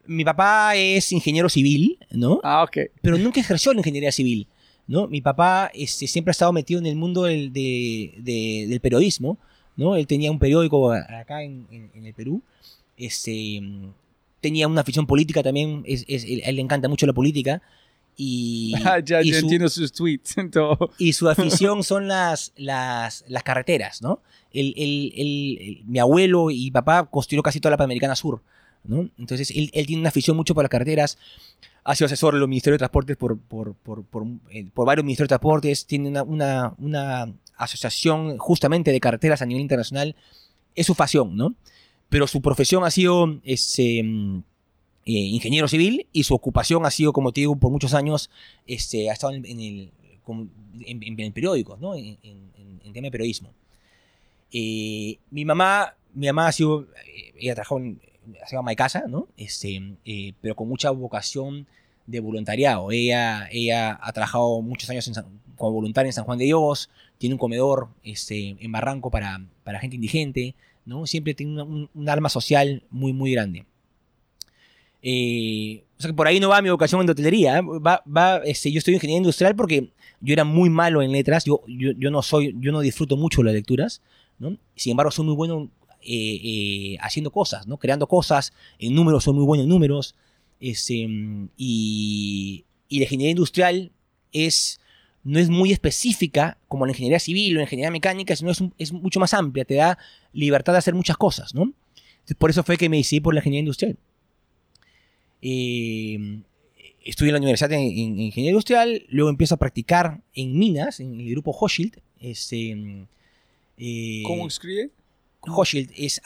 mi 0.04 0.24
papá 0.24 0.74
es 0.74 1.12
ingeniero 1.12 1.48
civil, 1.48 1.96
¿no? 2.10 2.40
Ah, 2.42 2.64
ok. 2.64 2.90
Pero 3.00 3.16
nunca 3.18 3.38
ejerció 3.38 3.72
la 3.72 3.78
ingeniería 3.78 4.10
civil, 4.10 4.48
¿no? 4.86 5.06
Mi 5.08 5.20
papá 5.20 5.70
este, 5.74 6.06
siempre 6.06 6.30
ha 6.30 6.32
estado 6.32 6.52
metido 6.52 6.80
en 6.80 6.86
el 6.86 6.96
mundo 6.96 7.24
del, 7.24 7.52
de- 7.52 8.14
de- 8.18 8.66
del 8.68 8.80
periodismo, 8.80 9.38
¿no? 9.76 9.96
Él 9.96 10.06
tenía 10.06 10.30
un 10.30 10.38
periódico 10.38 10.90
a- 10.92 11.20
acá 11.20 11.42
en, 11.42 11.66
en- 11.70 11.90
en 11.94 12.06
el 12.06 12.14
Perú. 12.14 12.42
Este, 12.96 13.62
tenía 14.40 14.68
una 14.68 14.80
afición 14.82 15.06
política 15.06 15.42
también, 15.42 15.82
es, 15.86 16.04
es- 16.08 16.24
él- 16.24 16.42
a 16.44 16.48
él 16.50 16.56
le 16.56 16.62
encanta 16.62 16.88
mucho 16.88 17.06
la 17.06 17.12
política. 17.12 17.62
Y, 18.16 18.74
Ah, 18.84 18.98
ya, 19.00 19.22
y 19.22 19.32
su- 19.32 19.38
entiendo 19.38 19.68
sus 19.68 19.92
tweets. 19.92 20.34
todo. 20.52 20.90
y 20.98 21.12
su 21.14 21.28
afición 21.30 21.82
son 21.82 22.08
las, 22.08 22.52
las, 22.56 23.24
las 23.28 23.42
carreteras, 23.42 24.02
¿no? 24.02 24.20
El, 24.52 24.74
el- 24.76 25.12
el- 25.16 25.58
el- 25.60 25.84
mi 25.86 25.98
abuelo 25.98 26.50
y 26.50 26.70
papá 26.70 27.06
construyó 27.10 27.42
casi 27.42 27.58
toda 27.60 27.70
la 27.70 27.76
Panamericana 27.78 28.14
Sur, 28.14 28.42
¿no? 28.84 29.08
Entonces 29.18 29.50
él, 29.52 29.70
él 29.72 29.86
tiene 29.86 30.00
una 30.00 30.10
afición 30.10 30.36
mucho 30.36 30.54
por 30.54 30.62
las 30.64 30.70
carreteras, 30.70 31.16
ha 31.84 31.94
sido 31.94 32.06
asesor 32.06 32.34
de 32.34 32.40
los 32.40 32.48
Ministerios 32.48 32.76
de 32.76 32.78
Transportes 32.78 33.16
por, 33.16 33.38
por, 33.38 33.74
por, 33.74 34.04
por, 34.04 34.26
eh, 34.50 34.66
varios 34.74 35.04
Ministerios 35.04 35.28
de 35.28 35.38
Transportes, 35.38 35.86
tiene 35.86 36.20
una, 36.22 36.74
una, 36.78 37.32
asociación 37.56 38.38
justamente 38.38 38.90
de 38.90 38.98
carreteras 38.98 39.40
a 39.42 39.46
nivel 39.46 39.62
internacional, 39.62 40.16
es 40.74 40.86
su 40.86 40.94
pasión, 40.94 41.36
¿no? 41.36 41.54
Pero 42.08 42.26
su 42.26 42.40
profesión 42.40 42.82
ha 42.82 42.90
sido 42.90 43.40
este, 43.44 44.02
mm, 44.02 44.38
eh, 45.06 45.12
ingeniero 45.12 45.68
civil 45.68 46.06
y 46.12 46.24
su 46.24 46.34
ocupación 46.34 46.84
ha 46.86 46.90
sido, 46.90 47.12
como 47.12 47.32
te 47.32 47.40
digo, 47.42 47.54
por 47.56 47.70
muchos 47.70 47.94
años, 47.94 48.30
este, 48.66 49.10
ha 49.10 49.12
estado 49.12 49.34
en, 49.34 49.44
el, 49.44 49.92
en, 50.86 51.18
en- 51.20 51.32
periódicos, 51.32 51.78
¿no? 51.78 51.94
En, 51.94 52.18
tema 52.92 53.06
de 53.06 53.10
periodismo. 53.10 53.54
Eh, 54.52 55.18
mi 55.30 55.46
mamá, 55.46 55.94
mi 56.12 56.26
mamá 56.26 56.48
ha 56.48 56.52
sido, 56.52 56.86
ella 57.38 57.54
trabajó 57.54 57.78
en, 57.78 58.00
ha 58.42 58.46
sido 58.46 58.60
ama 58.60 58.70
de 58.72 58.76
casa, 58.76 59.04
¿no? 59.08 59.28
Este, 59.36 59.80
eh, 60.04 60.32
pero 60.40 60.54
con 60.56 60.68
mucha 60.68 60.90
vocación 60.90 61.66
de 62.06 62.20
voluntariado. 62.20 62.90
Ella, 62.90 63.48
ella 63.50 63.98
ha 64.02 64.12
trabajado 64.12 64.60
muchos 64.60 64.88
años 64.90 65.06
en 65.08 65.14
San- 65.14 65.26
como 65.56 65.72
voluntaria 65.72 66.08
en 66.08 66.12
San 66.12 66.24
Juan 66.24 66.38
de 66.38 66.46
Dios, 66.46 66.90
tiene 67.18 67.34
un 67.34 67.38
comedor 67.38 67.88
este, 68.02 68.56
en 68.58 68.72
Barranco 68.72 69.10
para, 69.10 69.40
para 69.62 69.78
gente 69.78 69.96
indigente, 69.96 70.54
¿no? 70.84 71.06
Siempre 71.06 71.34
tiene 71.34 71.62
un, 71.62 71.88
un 71.94 72.08
alma 72.08 72.28
social 72.28 72.82
muy, 72.90 73.12
muy 73.12 73.32
grande. 73.32 73.64
Eh, 75.02 75.82
por 76.16 76.26
ahí 76.26 76.40
no 76.40 76.48
va 76.48 76.62
mi 76.62 76.70
vocación 76.70 77.00
en 77.00 77.10
hotelería. 77.10 77.58
¿eh? 77.58 77.62
Va, 77.62 78.02
va, 78.06 78.38
este, 78.38 78.70
yo 78.72 78.78
estoy 78.78 78.94
en 78.94 78.96
ingeniería 78.96 79.18
industrial 79.18 79.54
porque 79.56 79.90
yo 80.20 80.32
era 80.32 80.44
muy 80.44 80.70
malo 80.70 81.02
en 81.02 81.12
letras. 81.12 81.44
Yo, 81.44 81.62
yo, 81.66 81.92
yo 81.92 82.10
no 82.10 82.22
soy, 82.22 82.54
yo 82.60 82.72
no 82.72 82.80
disfruto 82.80 83.16
mucho 83.16 83.42
las 83.42 83.54
lecturas. 83.54 84.00
¿no? 84.38 84.56
Sin 84.74 84.92
embargo, 84.92 85.10
soy 85.10 85.26
muy 85.26 85.34
bueno 85.34 85.70
eh, 86.04 86.40
eh, 86.42 86.96
haciendo 87.00 87.30
cosas, 87.30 87.66
¿no? 87.66 87.76
creando 87.78 88.06
cosas. 88.06 88.52
En 88.78 88.94
números, 88.94 89.24
soy 89.24 89.34
muy 89.34 89.44
bueno 89.44 89.62
en 89.62 89.68
números. 89.68 90.14
Este, 90.60 91.08
y, 91.56 92.64
la 92.90 93.02
ingeniería 93.04 93.30
industrial 93.30 93.90
es, 94.32 94.80
no 95.24 95.38
es 95.38 95.48
muy 95.48 95.72
específica 95.72 96.58
como 96.68 96.84
la 96.86 96.92
ingeniería 96.92 97.18
civil 97.18 97.54
o 97.54 97.56
la 97.56 97.62
ingeniería 97.62 97.90
mecánica, 97.90 98.36
sino 98.36 98.50
es, 98.50 98.60
un- 98.60 98.74
es 98.78 98.92
mucho 98.92 99.18
más 99.20 99.34
amplia. 99.34 99.64
Te 99.64 99.74
da 99.74 99.98
libertad 100.32 100.72
de 100.72 100.78
hacer 100.78 100.94
muchas 100.94 101.16
cosas. 101.16 101.54
¿no? 101.54 101.72
Por 102.38 102.50
eso 102.50 102.62
fue 102.62 102.76
que 102.76 102.88
me 102.88 102.98
decidí 102.98 103.20
por 103.20 103.34
la 103.34 103.40
ingeniería 103.40 103.60
industrial. 103.60 103.96
Eh, 105.40 106.40
estudié 107.04 107.30
en 107.30 107.34
la 107.34 107.40
universidad 107.40 107.72
en, 107.72 107.80
en- 107.80 107.98
en 108.14 108.20
ingeniería 108.20 108.50
industrial, 108.52 109.04
luego 109.08 109.30
empiezo 109.30 109.54
a 109.54 109.58
practicar 109.58 110.20
en 110.34 110.56
minas, 110.58 111.00
en 111.00 111.20
el 111.20 111.30
grupo 111.30 111.50
Hochschild. 111.52 111.98
Este, 112.20 113.06
eh, 113.78 114.22
¿Cómo 114.24 114.46
escribe? 114.46 114.90
Hochschild 115.46 115.90
es 115.96 116.20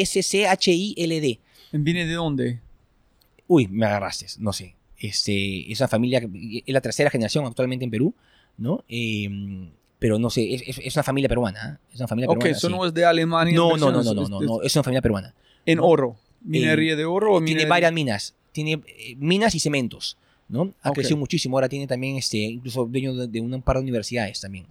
H-O-C-H-S-C-H-I-L-D. 0.00 1.40
¿Viene 1.72 2.06
de 2.06 2.14
dónde? 2.14 2.60
Uy, 3.46 3.66
me 3.68 3.86
agarraste, 3.86 4.26
no 4.38 4.52
sé. 4.52 4.74
Este, 4.98 5.70
es 5.72 5.80
una 5.80 5.88
familia, 5.88 6.20
es 6.66 6.72
la 6.74 6.80
tercera 6.80 7.10
generación 7.10 7.44
actualmente 7.46 7.84
en 7.84 7.90
Perú, 7.90 8.14
¿no? 8.58 8.84
Eh, 8.88 9.68
pero 9.98 10.18
no 10.18 10.30
sé, 10.30 10.54
es, 10.54 10.94
una 10.96 11.02
familia 11.02 11.28
peruana. 11.28 11.78
¿eh? 11.82 11.88
Es 11.94 12.00
una 12.00 12.08
familia 12.08 12.28
Ok, 12.28 12.38
peruana. 12.38 12.56
eso 12.56 12.68
sí. 12.68 12.72
no 12.74 12.86
es 12.86 12.94
de 12.94 13.04
Alemania. 13.04 13.54
no, 13.54 13.76
no, 13.76 13.90
no, 13.90 14.02
no, 14.02 14.14
no, 14.14 14.28
no, 14.28 14.40
es- 14.40 14.46
no, 14.46 14.62
es 14.62 14.74
una 14.76 14.82
familia 14.82 15.02
peruana. 15.02 15.34
En 15.66 15.78
no. 15.78 15.86
oro. 15.86 16.16
¿Minería 16.42 16.96
de 16.96 17.04
oro 17.04 17.34
o 17.34 17.44
Tiene 17.44 17.66
varias 17.66 17.92
minas. 17.92 18.34
Tiene 18.52 18.80
eh, 18.86 19.14
minas 19.16 19.54
y 19.54 19.60
cementos, 19.60 20.16
¿no? 20.48 20.72
Ha 20.82 20.90
Ok. 20.90 20.96
crecido 20.96 21.16
muchísimo. 21.18 21.56
Ahora 21.56 21.68
tiene 21.68 21.86
también, 21.86 22.16
este, 22.16 22.38
incluso 22.38 22.86
dueño 22.86 23.14
de, 23.14 23.26
de 23.28 23.40
un 23.40 23.60
par 23.62 23.76
de 23.76 23.82
universidades 23.82 24.40
también, 24.40 24.66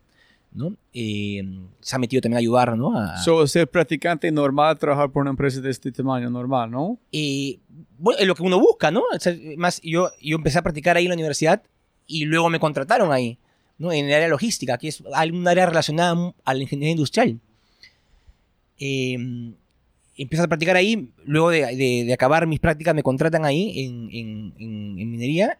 ¿no? 0.51 0.75
Eh, 0.93 1.43
se 1.79 1.95
ha 1.95 1.99
metido 1.99 2.21
también 2.21 2.37
a 2.37 2.39
ayudar, 2.39 2.75
¿no? 2.77 2.97
A, 2.97 3.17
So, 3.17 3.45
ser 3.47 3.67
practicante 3.69 4.31
normal, 4.31 4.77
trabajar 4.79 5.09
por 5.11 5.21
una 5.21 5.29
empresa 5.31 5.61
de 5.61 5.69
este 5.69 5.91
tamaño 5.91 6.29
normal, 6.29 6.71
¿no? 6.71 6.97
eh, 7.11 7.57
bueno, 7.97 8.19
es 8.19 8.27
lo 8.27 8.33
que 8.35 8.43
uno 8.43 8.59
busca, 8.59 8.91
¿no? 8.91 9.01
O 9.13 9.19
sea, 9.19 9.35
más, 9.57 9.81
yo, 9.83 10.09
yo 10.21 10.35
empecé 10.37 10.57
a 10.57 10.61
practicar 10.61 10.95
ahí 10.97 11.03
en 11.05 11.09
la 11.09 11.15
universidad 11.15 11.61
y 12.07 12.25
luego 12.25 12.49
me 12.49 12.59
contrataron 12.59 13.11
ahí, 13.11 13.37
¿no? 13.77 13.91
En 13.91 14.05
el 14.07 14.13
área 14.13 14.27
logística, 14.27 14.77
que 14.77 14.87
es 14.87 15.01
un 15.01 15.47
área 15.47 15.65
relacionada 15.65 16.33
a 16.45 16.53
la 16.53 16.61
ingeniería 16.61 16.91
industrial. 16.91 17.39
Eh, 18.79 19.17
empiezo 20.17 20.43
a 20.43 20.47
practicar 20.47 20.75
ahí, 20.75 21.09
luego 21.25 21.49
de, 21.49 21.59
de- 21.75 22.03
de 22.05 22.13
acabar 22.13 22.47
mis 22.47 22.59
prácticas 22.59 22.95
me 22.95 23.03
contratan 23.03 23.45
ahí 23.45 23.85
en, 23.85 24.09
en- 24.11 24.53
en- 24.57 24.99
en 24.99 25.11
minería 25.11 25.57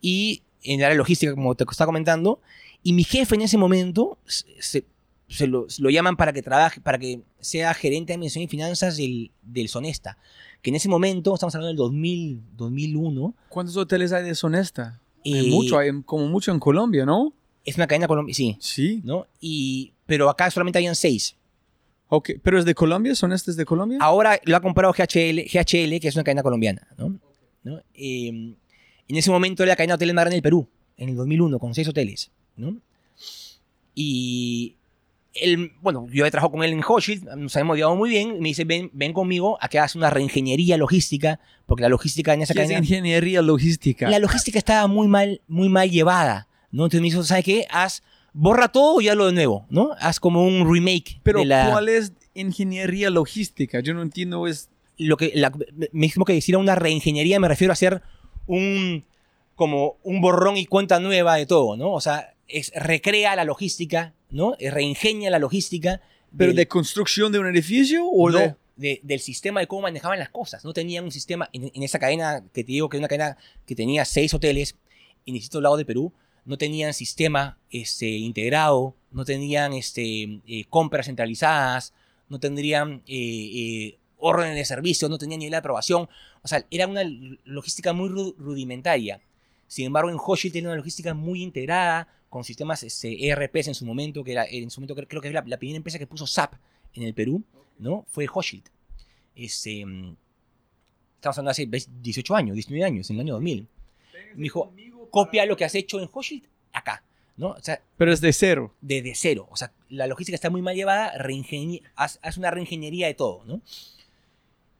y 0.00 0.42
en 0.62 0.80
el 0.80 0.86
área 0.86 0.96
logística, 0.96 1.34
como 1.34 1.54
te 1.54 1.64
estaba 1.70 1.86
comentando, 1.86 2.40
y 2.84 2.92
mi 2.92 3.02
jefe 3.02 3.34
en 3.34 3.40
ese 3.42 3.58
momento 3.58 4.18
se, 4.26 4.84
se- 5.28 5.46
lo, 5.48 5.66
lo 5.78 5.90
llaman 5.90 6.16
para 6.16 6.32
que 6.32 6.42
trabaje, 6.42 6.80
para 6.80 6.98
que 6.98 7.22
sea 7.40 7.74
gerente 7.74 8.12
de 8.12 8.14
administración 8.14 8.44
y 8.44 8.48
finanzas 8.48 8.96
del, 8.96 9.32
del 9.42 9.68
Sonesta, 9.68 10.16
que 10.62 10.70
en 10.70 10.76
ese 10.76 10.88
momento, 10.88 11.34
estamos 11.34 11.54
hablando 11.56 11.68
del 11.70 11.76
2000, 11.78 12.40
2001, 12.56 13.34
¿Cuántos 13.48 13.76
hoteles 13.76 14.12
hay 14.12 14.22
de 14.24 14.34
Sonesta? 14.36 15.00
eh, 15.24 15.34
Hay 15.40 15.50
mucho, 15.50 15.78
hay 15.78 15.90
como 16.04 16.28
mucho 16.28 16.52
en 16.52 16.60
Colombia, 16.60 17.04
¿no? 17.04 17.32
es 17.64 17.76
una 17.76 17.86
cadena 17.86 18.06
colombiana, 18.06 18.34
sí, 18.36 18.56
Sí. 18.60 19.00
¿no? 19.04 19.26
Y, 19.40 19.94
pero 20.04 20.28
acá 20.28 20.50
solamente 20.50 20.78
habían 20.78 20.94
seis. 20.94 21.34
Ok, 22.08 22.32
¿pero 22.42 22.58
es 22.58 22.66
de 22.66 22.74
Colombia? 22.74 23.14
¿Sonesta 23.14 23.50
es 23.50 23.56
de 23.56 23.64
Colombia? 23.64 23.96
Ahora 24.02 24.38
lo 24.44 24.54
ha 24.54 24.60
comprado 24.60 24.92
GHL, 24.92 25.40
GHL 25.50 25.98
que 25.98 26.08
es 26.08 26.14
una 26.14 26.24
cadena 26.24 26.42
colombiana, 26.42 26.86
¿no? 26.98 27.18
¿No? 27.62 27.80
Eh, 27.94 28.28
en 28.28 29.16
ese 29.16 29.30
momento 29.30 29.62
era 29.62 29.70
la 29.72 29.76
cadena 29.76 29.92
de 29.92 29.96
hoteles 29.96 30.14
más 30.14 30.24
grande 30.24 30.36
del 30.36 30.42
Perú, 30.42 30.68
en 30.98 31.08
el 31.08 31.16
2001, 31.16 31.58
con 31.58 31.74
seis 31.74 31.88
hoteles, 31.88 32.30
¿no? 32.56 32.76
Y 33.94 34.76
él, 35.34 35.72
bueno, 35.82 36.06
yo 36.10 36.24
he 36.24 36.30
trabajado 36.30 36.52
con 36.52 36.64
él 36.64 36.72
en 36.72 36.82
Hochschild, 36.82 37.24
nos 37.36 37.54
hemos 37.56 37.76
llevado 37.76 37.96
muy 37.96 38.10
bien, 38.10 38.40
me 38.40 38.48
dice, 38.48 38.64
ven, 38.64 38.90
ven 38.92 39.12
conmigo 39.12 39.58
a 39.60 39.68
que 39.68 39.78
hagas 39.78 39.94
una 39.96 40.10
reingeniería 40.10 40.76
logística, 40.76 41.40
porque 41.66 41.82
la 41.82 41.88
logística 41.88 42.34
en 42.34 42.42
esa 42.42 42.54
¿Qué 42.54 42.60
es 42.60 42.66
cadena... 42.66 42.80
ingeniería 42.80 43.42
logística? 43.42 44.08
La 44.08 44.18
logística 44.18 44.58
estaba 44.58 44.86
muy 44.86 45.08
mal, 45.08 45.40
muy 45.48 45.68
mal 45.68 45.90
llevada, 45.90 46.48
¿no? 46.70 46.84
Entonces 46.84 47.00
me 47.00 47.06
dijo, 47.06 47.22
¿sabes 47.24 47.44
qué? 47.44 47.66
Haz, 47.70 48.02
borra 48.32 48.68
todo 48.68 49.00
y 49.00 49.08
hazlo 49.08 49.26
de 49.26 49.32
nuevo, 49.32 49.66
¿no? 49.70 49.90
Haz 49.98 50.20
como 50.20 50.46
un 50.46 50.72
remake 50.72 51.20
Pero 51.22 51.40
de 51.40 51.46
la... 51.46 51.70
¿cuál 51.70 51.88
es 51.88 52.12
ingeniería 52.34 53.10
logística? 53.10 53.80
Yo 53.80 53.94
no 53.94 54.02
entiendo, 54.02 54.46
es... 54.46 54.70
lo 54.98 55.16
que 55.16 55.32
la, 55.34 55.52
mismo 55.92 56.24
que 56.24 56.32
decir 56.32 56.56
una 56.56 56.74
reingeniería 56.74 57.40
me 57.40 57.48
refiero 57.48 57.72
a 57.72 57.74
hacer 57.74 58.02
un 58.46 59.04
como 59.56 59.98
un 60.02 60.20
borrón 60.20 60.56
y 60.56 60.66
cuenta 60.66 60.98
nueva 60.98 61.36
de 61.36 61.46
todo, 61.46 61.76
¿no? 61.76 61.92
O 61.92 62.00
sea, 62.00 62.33
es 62.48 62.72
recrea 62.74 63.36
la 63.36 63.44
logística, 63.44 64.14
¿no? 64.30 64.54
Es 64.58 64.72
Reingenia 64.72 65.30
la 65.30 65.38
logística. 65.38 66.00
¿Pero 66.36 66.48
del- 66.48 66.56
de 66.56 66.68
construcción 66.68 67.32
de 67.32 67.38
un 67.38 67.46
edificio 67.46 68.04
o 68.06 68.30
no, 68.30 68.38
de...? 68.38 68.54
de- 68.76 69.00
del 69.04 69.20
sistema 69.20 69.60
de 69.60 69.66
cómo 69.68 69.82
manejaban 69.82 70.18
las 70.18 70.30
cosas. 70.30 70.64
No 70.64 70.72
tenían 70.72 71.04
un 71.04 71.12
sistema, 71.12 71.48
en, 71.52 71.70
en 71.72 71.82
esa 71.82 71.98
cadena 71.98 72.42
que 72.52 72.64
te 72.64 72.72
digo 72.72 72.88
que 72.88 72.96
es 72.96 73.00
una 73.00 73.08
cadena 73.08 73.36
que 73.66 73.74
tenía 73.76 74.04
seis 74.04 74.34
hoteles 74.34 74.76
en 75.26 75.34
distintos 75.34 75.62
lados 75.62 75.78
de 75.78 75.84
Perú, 75.84 76.12
no 76.44 76.58
tenían 76.58 76.92
sistema 76.92 77.58
este, 77.70 78.06
integrado, 78.08 78.94
no 79.12 79.24
tenían 79.24 79.72
este, 79.72 80.40
eh, 80.46 80.64
compras 80.68 81.06
centralizadas, 81.06 81.94
no 82.28 82.38
tendrían 82.40 83.02
eh, 83.06 83.50
eh, 83.54 83.98
órdenes 84.18 84.56
de 84.56 84.64
servicio, 84.64 85.08
no 85.08 85.18
tenían 85.18 85.38
nivel 85.38 85.52
de 85.52 85.56
aprobación. 85.58 86.08
O 86.42 86.48
sea, 86.48 86.66
era 86.70 86.86
una 86.86 87.02
logística 87.44 87.92
muy 87.92 88.08
ru- 88.10 88.34
rudimentaria. 88.36 89.20
Sin 89.66 89.86
embargo, 89.86 90.10
en 90.10 90.16
Hochschild 90.18 90.52
tenía 90.52 90.68
una 90.68 90.76
logística 90.76 91.14
muy 91.14 91.42
integrada, 91.42 92.08
con 92.34 92.42
sistemas 92.42 92.82
este, 92.82 93.28
ERPs 93.28 93.68
en 93.68 93.76
su 93.76 93.86
momento, 93.86 94.24
que 94.24 94.32
era, 94.32 94.44
en 94.44 94.68
su 94.68 94.80
momento 94.80 94.96
creo, 94.96 95.22
que 95.22 95.28
es 95.28 95.34
la, 95.34 95.44
la 95.46 95.56
primera 95.56 95.76
empresa 95.76 96.00
que 96.00 96.06
puso 96.08 96.26
SAP 96.26 96.54
en 96.92 97.04
el 97.04 97.14
Perú, 97.14 97.44
¿no? 97.78 98.04
Fue 98.08 98.26
Hochschild. 98.26 98.64
Este, 99.36 99.86
mm, 99.86 100.16
estamos 101.14 101.38
hablando 101.38 101.50
de 101.50 101.52
hace 101.52 101.66
20 101.66 101.90
18 102.02 102.34
años, 102.34 102.54
19 102.56 102.84
años, 102.84 103.08
en 103.08 103.14
el 103.14 103.20
año 103.20 103.34
2000. 103.34 103.68
Me 104.34 104.42
dijo, 104.42 104.72
copia 105.12 105.46
lo 105.46 105.56
que 105.56 105.64
has 105.64 105.76
hecho 105.76 106.00
en 106.00 106.08
Hochschild 106.12 106.42
acá, 106.72 107.04
¿no? 107.36 107.50
O 107.50 107.62
sea, 107.62 107.80
Pero 107.96 108.12
es 108.12 108.20
de 108.20 108.32
cero. 108.32 108.74
desde 108.80 109.14
cero. 109.14 109.46
O 109.52 109.56
sea, 109.56 109.72
la 109.88 110.08
logística 110.08 110.34
está 110.34 110.50
muy 110.50 110.60
mal 110.60 110.74
llevada, 110.74 111.12
haz, 111.94 112.18
haz 112.20 112.36
una 112.36 112.50
reingeniería 112.50 113.06
de 113.06 113.14
todo, 113.14 113.44
¿no? 113.44 113.62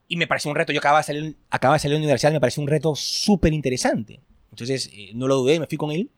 Y 0.09 0.17
me 0.17 0.27
pareció 0.27 0.51
un 0.51 0.57
reto, 0.57 0.73
yo 0.73 0.81
acababa 0.81 1.03
de 1.03 1.05
salir, 1.05 1.37
acababa 1.51 1.77
de 1.77 1.83
salir 1.83 1.95
de 1.95 2.01
la 2.01 2.05
universidad, 2.07 2.33
me 2.33 2.40
pareció 2.40 2.64
un 2.64 2.69
reto 2.69 2.97
súper 2.97 3.53
interesante. 3.53 4.19
Entonces, 4.51 4.90
eh, 4.93 5.12
no 5.14 5.29
lo 5.29 5.37
dudé, 5.37 5.61
me 5.61 5.69
fui 5.69 5.79
con 5.79 5.93
él. 5.93 6.11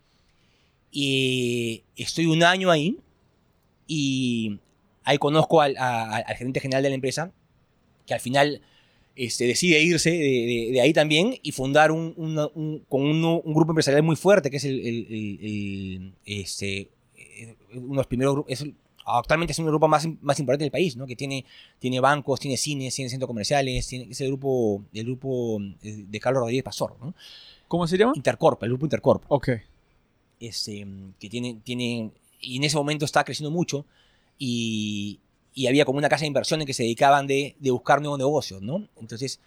Y 0.90 1.82
estoy 1.96 2.26
un 2.26 2.42
año 2.42 2.70
ahí 2.70 2.98
y 3.86 4.58
ahí 5.04 5.18
conozco 5.18 5.60
al, 5.60 5.76
a- 5.76 6.16
al 6.16 6.36
gerente 6.36 6.60
general 6.60 6.82
de 6.82 6.88
la 6.90 6.94
empresa, 6.94 7.32
que 8.06 8.14
al 8.14 8.20
final 8.20 8.60
este, 9.14 9.46
decide 9.46 9.80
irse 9.82 10.10
de, 10.10 10.16
de- 10.18 10.68
de 10.72 10.80
ahí 10.80 10.92
también 10.92 11.34
y 11.42 11.52
fundar 11.52 11.90
un, 11.92 12.14
una- 12.16 12.48
un- 12.54 12.80
con 12.88 13.02
un, 13.02 13.24
un 13.24 13.54
grupo 13.54 13.72
empresarial 13.72 14.02
muy 14.02 14.16
fuerte, 14.16 14.50
que 14.50 14.56
es 14.58 14.64
el, 14.64 14.80
el- 14.80 15.06
el- 15.10 15.38
el, 15.42 16.12
este, 16.24 16.88
eh, 17.16 17.56
uno 17.74 17.90
de 17.90 17.96
los 17.96 18.06
primeros 18.06 18.44
es 18.48 18.64
actualmente 19.08 19.52
es 19.52 19.58
los 19.60 19.68
grupos 19.68 19.88
más, 19.88 20.08
más 20.20 20.40
importantes 20.40 20.64
del 20.64 20.72
país, 20.72 20.96
¿no? 20.96 21.06
que 21.06 21.14
tiene, 21.14 21.44
tiene 21.78 22.00
bancos, 22.00 22.40
tiene 22.40 22.56
cines, 22.56 22.92
tiene 22.92 23.08
centros 23.08 23.28
comerciales, 23.28 23.86
tiene 23.86 24.08
ese 24.10 24.26
grupo, 24.26 24.82
el 24.92 25.04
grupo 25.04 25.60
eh, 25.82 26.04
de 26.08 26.18
Carlos 26.20 26.40
Rodríguez 26.40 26.64
Pasor, 26.64 26.96
¿no? 27.00 27.14
¿Cómo 27.68 27.86
se 27.86 27.96
llama? 27.98 28.12
Intercorp, 28.16 28.60
el 28.64 28.70
grupo 28.70 28.86
Intercorp 28.86 29.22
Ok. 29.28 29.50
Este, 30.40 30.86
que 31.18 31.28
tiene, 31.28 31.60
tiene, 31.64 32.10
y 32.40 32.56
en 32.56 32.64
ese 32.64 32.76
momento 32.76 33.04
estaba 33.04 33.24
creciendo 33.24 33.50
mucho 33.50 33.86
y, 34.38 35.20
y 35.54 35.66
había 35.66 35.84
como 35.84 35.98
una 35.98 36.08
casa 36.08 36.22
de 36.22 36.28
inversiones 36.28 36.66
que 36.66 36.74
se 36.74 36.82
dedicaban 36.82 37.26
de, 37.26 37.56
de 37.58 37.70
buscar 37.70 38.00
nuevos 38.00 38.18
negocios, 38.18 38.62
¿no? 38.62 38.88
Entonces, 39.00 39.40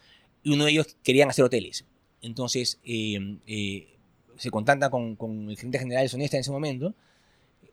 uno 0.46 0.66
de 0.66 0.72
ellos 0.72 0.98
querían 1.04 1.30
hacer 1.30 1.46
hoteles. 1.46 1.86
Entonces, 2.22 2.80
eh, 2.84 3.38
eh, 3.48 3.88
se 4.38 4.50
contacta 4.52 4.90
con, 4.90 5.16
con 5.16 5.50
el 5.50 5.58
gerente 5.58 5.80
general 5.80 6.04
de 6.04 6.10
Sonesta 6.10 6.38
en 6.38 6.42
ese 6.42 6.52
momento, 6.52 6.94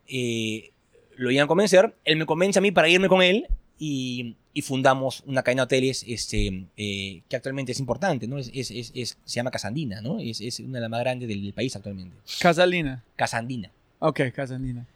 eh, 0.08 0.72
lo 1.16 1.30
iban 1.30 1.44
a 1.44 1.48
convencer, 1.48 1.96
él 2.04 2.16
me 2.16 2.26
convence 2.26 2.58
a 2.58 2.62
mí 2.62 2.70
para 2.70 2.88
irme 2.88 3.08
con 3.08 3.22
él 3.22 3.46
y, 3.78 4.36
y 4.54 4.62
fundamos 4.62 5.22
una 5.26 5.42
cadena 5.42 5.62
de 5.62 5.64
hoteles 5.64 6.04
este, 6.08 6.66
eh, 6.76 7.22
que 7.28 7.36
actualmente 7.36 7.72
es 7.72 7.78
importante, 7.80 8.26
¿no? 8.26 8.38
Es, 8.38 8.50
es- 8.54 8.70
es- 8.70 8.92
es- 8.94 9.18
se 9.24 9.34
llama 9.36 9.50
Casandina, 9.50 10.00
¿no? 10.00 10.18
Es, 10.20 10.40
es 10.40 10.60
una 10.60 10.74
de 10.78 10.80
las 10.82 10.90
más 10.90 11.00
grandes 11.00 11.28
del- 11.28 11.42
del 11.42 11.52
país 11.52 11.74
actualmente. 11.76 12.16
Casalina. 12.40 13.04
Casandina. 13.16 13.70
Ok, 13.98 14.20
Casalina. 14.34 14.86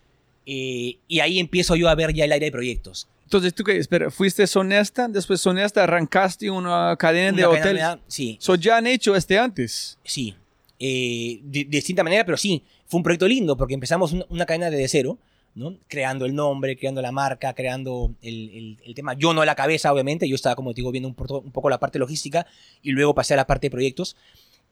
Eh, 0.47 0.97
y 1.07 1.21
ahí 1.21 1.39
empiezo 1.39 1.77
yo 1.77 1.89
a 1.89 1.95
ver 1.95 2.13
ya 2.15 2.25
el 2.25 2.33
área 2.33 2.47
de 2.47 2.53
proyectos. 2.53 3.07
Entonces, 3.25 3.55
¿tú 3.55 3.63
qué? 3.63 3.77
Espera, 3.77 4.11
fuiste 4.11 4.47
Sonesta, 4.47 5.07
después 5.07 5.41
Sonesta 5.41 5.85
arrancaste 5.85 6.51
una 6.51 6.97
cadena 6.99 7.37
de 7.37 7.47
Una 7.47 7.61
cadena 7.61 7.93
hoteles. 7.93 8.05
de- 8.07 8.13
Sí, 8.13 8.37
So, 8.41 8.55
ya 8.57 8.79
han 8.79 8.87
hecho 8.87 9.15
este 9.15 9.39
antes. 9.39 9.99
sí. 10.05 10.35
Eh, 10.83 11.41
de, 11.45 11.65
de 11.65 11.71
distinta 11.77 12.03
manera, 12.03 12.25
pero 12.25 12.39
sí. 12.39 12.63
Fue 12.87 12.97
un 12.99 13.05
proyecto 13.05 13.29
lindo 13.29 13.55
porque 13.57 13.75
empezamos 13.75 14.13
una, 14.13 14.25
una 14.31 14.47
cadena 14.47 14.71
desde 14.71 14.89
cero, 14.89 15.19
¿no? 15.55 15.77
Creando 15.89 16.27
el 16.27 16.35
nombre, 16.35 16.77
creando 16.77 17.03
la 17.03 17.13
marca, 17.13 17.55
creando 17.55 18.15
el, 18.23 18.51
el- 18.51 18.79
el 18.85 18.95
tema. 18.95 19.15
Yo 19.15 19.33
no 19.35 19.43
a 19.43 19.47
la 19.47 19.55
cabeza, 19.55 19.93
obviamente. 19.93 20.29
Yo 20.29 20.35
estaba, 20.35 20.55
como 20.57 20.73
te 20.73 20.77
digo, 20.81 20.91
viendo 20.93 21.09
un, 21.09 21.17
un 21.45 21.53
poco 21.53 21.69
la 21.71 21.79
parte 21.81 21.99
logística 21.99 22.47
y 22.83 22.91
luego 22.93 23.15
pasé 23.15 23.35
a 23.35 23.37
la 23.37 23.47
parte 23.47 23.67
de 23.67 23.71
proyectos, 23.71 24.17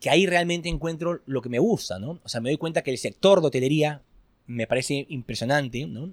que 0.01 0.11
ahí 0.11 0.27
realmente 0.27 0.69
encuentro 0.69 1.21
lo 1.27 1.43
que 1.43 1.49
me 1.49 1.59
gusta, 1.59 1.99
¿no? 1.99 2.21
O 2.23 2.29
sea, 2.29 2.41
me 2.41 2.51
doy 2.51 2.57
cuenta 2.57 2.83
que 2.83 2.91
el 2.93 2.99
sector 2.99 3.41
de 3.41 3.49
hotelería 3.49 4.03
me 4.47 4.67
parece 4.67 5.07
impresionante, 5.09 5.87
¿no? 5.87 6.11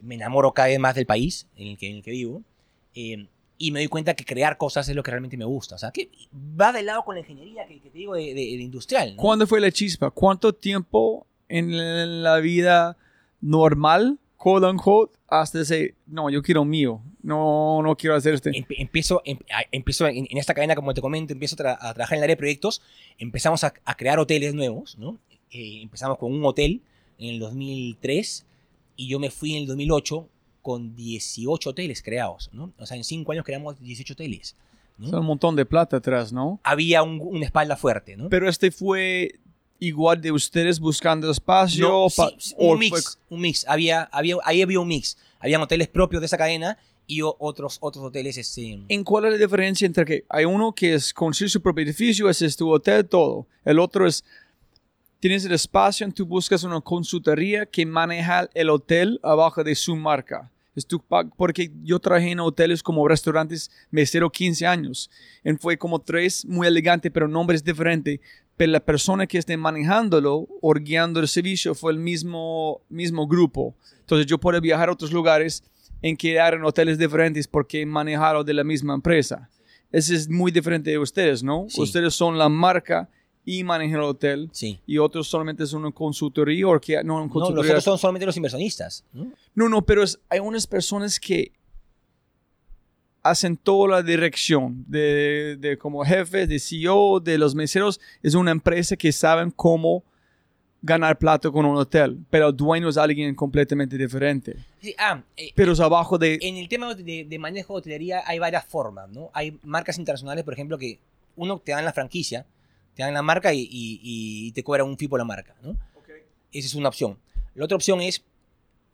Me 0.00 0.14
enamoro 0.14 0.52
cada 0.52 0.68
vez 0.68 0.78
más 0.78 0.94
del 0.94 1.06
país 1.06 1.46
en 1.56 1.68
el 1.68 1.78
que, 1.78 1.90
en 1.90 1.96
el 1.96 2.02
que 2.02 2.10
vivo. 2.10 2.42
eh, 2.94 3.26
y 3.58 3.70
me 3.70 3.80
doy 3.80 3.88
cuenta 3.88 4.12
que 4.14 4.26
crear 4.26 4.58
cosas 4.58 4.86
es 4.86 4.94
lo 4.94 5.02
que 5.02 5.10
realmente 5.10 5.36
me 5.38 5.46
gusta. 5.46 5.76
O 5.76 5.78
sea, 5.78 5.90
que 5.90 6.10
va 6.60 6.72
de 6.72 6.82
lado 6.82 7.02
con 7.04 7.14
la 7.14 7.20
ingeniería 7.22 7.66
que, 7.66 7.80
que 7.80 7.88
te 7.88 7.96
digo 7.96 8.14
de, 8.14 8.24
de- 8.34 8.34
de 8.34 8.62
industrial. 8.62 9.16
¿no? 9.16 9.22
¿Cuándo 9.22 9.46
fue 9.46 9.62
la 9.62 9.70
chispa? 9.72 10.10
¿Cuánto 10.10 10.52
tiempo 10.54 11.26
en 11.48 12.22
la 12.22 12.36
vida 12.40 12.98
normal, 13.46 14.18
quote 14.36 14.66
unquote, 14.66 15.16
hasta 15.28 15.58
decir, 15.58 15.94
no, 16.06 16.30
yo 16.30 16.42
quiero 16.42 16.64
mío, 16.64 17.00
no, 17.22 17.80
no 17.82 17.96
quiero 17.96 18.14
hacer 18.16 18.34
este? 18.34 18.50
Empiezo, 18.78 19.22
em- 19.24 19.38
empiezo 19.72 20.06
en, 20.06 20.26
en 20.30 20.38
esta 20.38 20.54
cadena, 20.54 20.74
como 20.74 20.92
te 20.94 21.00
comento, 21.00 21.32
empiezo 21.32 21.56
a, 21.56 21.58
tra- 21.58 21.78
a 21.80 21.94
trabajar 21.94 22.14
en 22.16 22.18
el 22.20 22.24
área 22.24 22.34
de 22.34 22.38
proyectos, 22.38 22.82
empezamos 23.18 23.64
a, 23.64 23.72
a 23.84 23.94
crear 23.96 24.18
hoteles 24.18 24.54
nuevos, 24.54 24.96
¿no? 24.98 25.18
Eh, 25.50 25.80
empezamos 25.82 26.18
con 26.18 26.32
un 26.32 26.44
hotel 26.44 26.82
en 27.18 27.30
el 27.34 27.38
2003 27.40 28.44
y 28.96 29.08
yo 29.08 29.18
me 29.18 29.30
fui 29.30 29.52
en 29.54 29.62
el 29.62 29.66
2008 29.68 30.28
con 30.62 30.96
18 30.96 31.70
hoteles 31.70 32.02
creados, 32.02 32.50
¿no? 32.52 32.72
O 32.78 32.86
sea, 32.86 32.96
en 32.96 33.04
5 33.04 33.32
años 33.32 33.44
creamos 33.44 33.80
18 33.80 34.12
hoteles. 34.14 34.56
¿no? 34.98 35.06
Es 35.08 35.12
un 35.12 35.26
montón 35.26 35.54
de 35.56 35.66
plata 35.66 35.98
atrás, 35.98 36.32
¿no? 36.32 36.58
Había 36.64 37.02
un- 37.02 37.20
una 37.22 37.44
espalda 37.44 37.76
fuerte, 37.76 38.16
¿no? 38.16 38.28
Pero 38.28 38.48
este 38.48 38.70
fue 38.70 39.38
igual 39.78 40.20
de 40.20 40.32
ustedes 40.32 40.80
buscando 40.80 41.30
espacio. 41.30 41.88
No, 41.88 42.10
sí, 42.10 42.22
un 42.56 42.78
mix, 42.78 43.18
un 43.28 43.40
mix. 43.40 43.64
Había, 43.68 44.02
había, 44.12 44.36
ahí 44.44 44.62
había 44.62 44.80
un 44.80 44.88
mix. 44.88 45.16
Habían 45.38 45.60
hoteles 45.62 45.88
propios 45.88 46.20
de 46.20 46.26
esa 46.26 46.38
cadena 46.38 46.78
y 47.06 47.20
otros, 47.22 47.78
otros 47.80 48.04
hoteles 48.04 48.36
este, 48.36 48.80
¿En 48.88 49.04
cuál 49.04 49.26
es 49.26 49.32
la 49.32 49.38
diferencia 49.38 49.86
entre 49.86 50.04
que 50.04 50.24
hay 50.28 50.44
uno 50.44 50.72
que 50.74 50.94
es 50.94 51.12
construir 51.14 51.50
su 51.50 51.60
propio 51.62 51.84
edificio, 51.84 52.28
ese 52.28 52.46
es 52.46 52.56
tu 52.56 52.68
hotel, 52.70 53.06
todo? 53.06 53.46
El 53.64 53.78
otro 53.78 54.06
es 54.06 54.24
Tienes 55.18 55.44
el 55.46 55.52
espacio, 55.52 56.06
tú 56.12 56.26
buscas 56.26 56.62
una 56.62 56.80
consultoría 56.80 57.64
que 57.64 57.86
maneja 57.86 58.48
el 58.54 58.68
hotel 58.68 59.18
abajo 59.22 59.64
de 59.64 59.74
su 59.74 59.96
marca. 59.96 60.50
Es 60.74 60.86
tu 60.86 61.00
pa- 61.00 61.24
porque 61.24 61.72
yo 61.82 61.98
trabajé 61.98 62.32
en 62.32 62.40
hoteles 62.40 62.82
como 62.82 63.08
restaurantes 63.08 63.70
mesero 63.90 64.30
15 64.30 64.66
años. 64.66 65.10
Y 65.42 65.52
fue 65.54 65.78
como 65.78 66.00
tres, 66.00 66.44
muy 66.44 66.66
elegante, 66.66 67.10
pero 67.10 67.26
nombres 67.26 67.64
diferentes. 67.64 68.20
Pero 68.56 68.72
la 68.72 68.80
persona 68.80 69.26
que 69.26 69.38
esté 69.38 69.56
manejándolo 69.56 70.48
o 70.62 70.72
guiando 70.74 71.20
el 71.20 71.28
servicio 71.28 71.74
fue 71.74 71.92
el 71.92 71.98
mismo, 71.98 72.80
mismo 72.88 73.26
grupo. 73.26 73.74
Entonces 74.00 74.26
yo 74.26 74.38
puedo 74.38 74.60
viajar 74.60 74.88
a 74.88 74.92
otros 74.92 75.12
lugares 75.12 75.62
en 76.02 76.16
quedar 76.16 76.54
en 76.54 76.64
hoteles 76.64 76.98
diferentes 76.98 77.46
porque 77.48 77.84
manejaron 77.84 78.44
de 78.46 78.54
la 78.54 78.64
misma 78.64 78.94
empresa. 78.94 79.50
Ese 79.92 80.14
es 80.14 80.28
muy 80.28 80.50
diferente 80.52 80.90
de 80.90 80.98
ustedes, 80.98 81.42
¿no? 81.42 81.66
Sí. 81.68 81.80
Ustedes 81.80 82.14
son 82.14 82.38
la 82.38 82.48
marca 82.48 83.08
y 83.44 83.62
manejan 83.62 83.98
el 84.00 84.04
hotel 84.06 84.48
Sí. 84.52 84.80
y 84.86 84.98
otros 84.98 85.28
solamente 85.28 85.64
son 85.66 85.82
una 85.84 85.92
consultoría 85.92 86.66
o 86.66 86.80
que 86.80 87.02
no, 87.04 87.26
No, 87.26 87.50
los 87.50 87.66
otros 87.66 87.84
son 87.84 87.98
solamente 87.98 88.26
los 88.26 88.36
inversionistas. 88.36 89.04
¿no? 89.12 89.32
no, 89.54 89.68
no, 89.68 89.82
pero 89.86 90.02
es- 90.02 90.18
hay 90.28 90.40
unas 90.40 90.66
personas 90.66 91.20
que 91.20 91.52
hacen 93.30 93.56
toda 93.56 93.88
la 93.96 94.02
dirección 94.02 94.84
de, 94.86 95.56
de 95.58 95.78
como 95.78 96.04
jefes, 96.04 96.48
de 96.48 96.58
CEO, 96.58 97.20
de 97.20 97.38
los 97.38 97.54
meseros. 97.54 98.00
Es 98.22 98.34
una 98.34 98.50
empresa 98.50 98.96
que 98.96 99.12
saben 99.12 99.50
cómo 99.50 100.04
ganar 100.82 101.18
plata 101.18 101.50
con 101.50 101.64
un 101.64 101.76
hotel, 101.76 102.18
pero 102.30 102.48
el 102.48 102.56
dueño 102.56 102.88
es 102.88 102.96
alguien 102.96 103.34
completamente 103.34 103.96
diferente. 103.98 104.56
Sí, 104.80 104.94
ah, 104.98 105.22
eh, 105.36 105.50
Pero 105.54 105.72
es 105.72 105.80
abajo 105.80 106.16
de... 106.18 106.38
en 106.42 106.56
el 106.56 106.68
tema 106.68 106.94
de, 106.94 107.24
de 107.24 107.38
manejo 107.38 107.74
de 107.74 107.78
hotelería 107.78 108.22
hay 108.24 108.38
varias 108.38 108.64
formas, 108.66 109.08
¿no? 109.10 109.30
Hay 109.34 109.58
marcas 109.64 109.98
internacionales, 109.98 110.44
por 110.44 110.52
ejemplo, 110.54 110.78
que 110.78 111.00
uno 111.34 111.58
te 111.58 111.72
dan 111.72 111.84
la 111.84 111.92
franquicia, 111.92 112.46
te 112.94 113.02
dan 113.02 113.14
la 113.14 113.22
marca 113.22 113.52
y, 113.52 113.60
y- 113.62 114.00
y 114.02 114.52
te 114.52 114.62
cobran 114.62 114.86
un 114.86 114.96
fee 114.96 115.08
por 115.08 115.18
la 115.18 115.24
marca, 115.24 115.54
¿no? 115.62 115.76
Esa 116.52 116.66
es 116.68 116.74
una 116.74 116.88
opción. 116.88 117.18
La 117.54 117.64
otra 117.64 117.74
opción 117.76 118.00
es, 118.00 118.22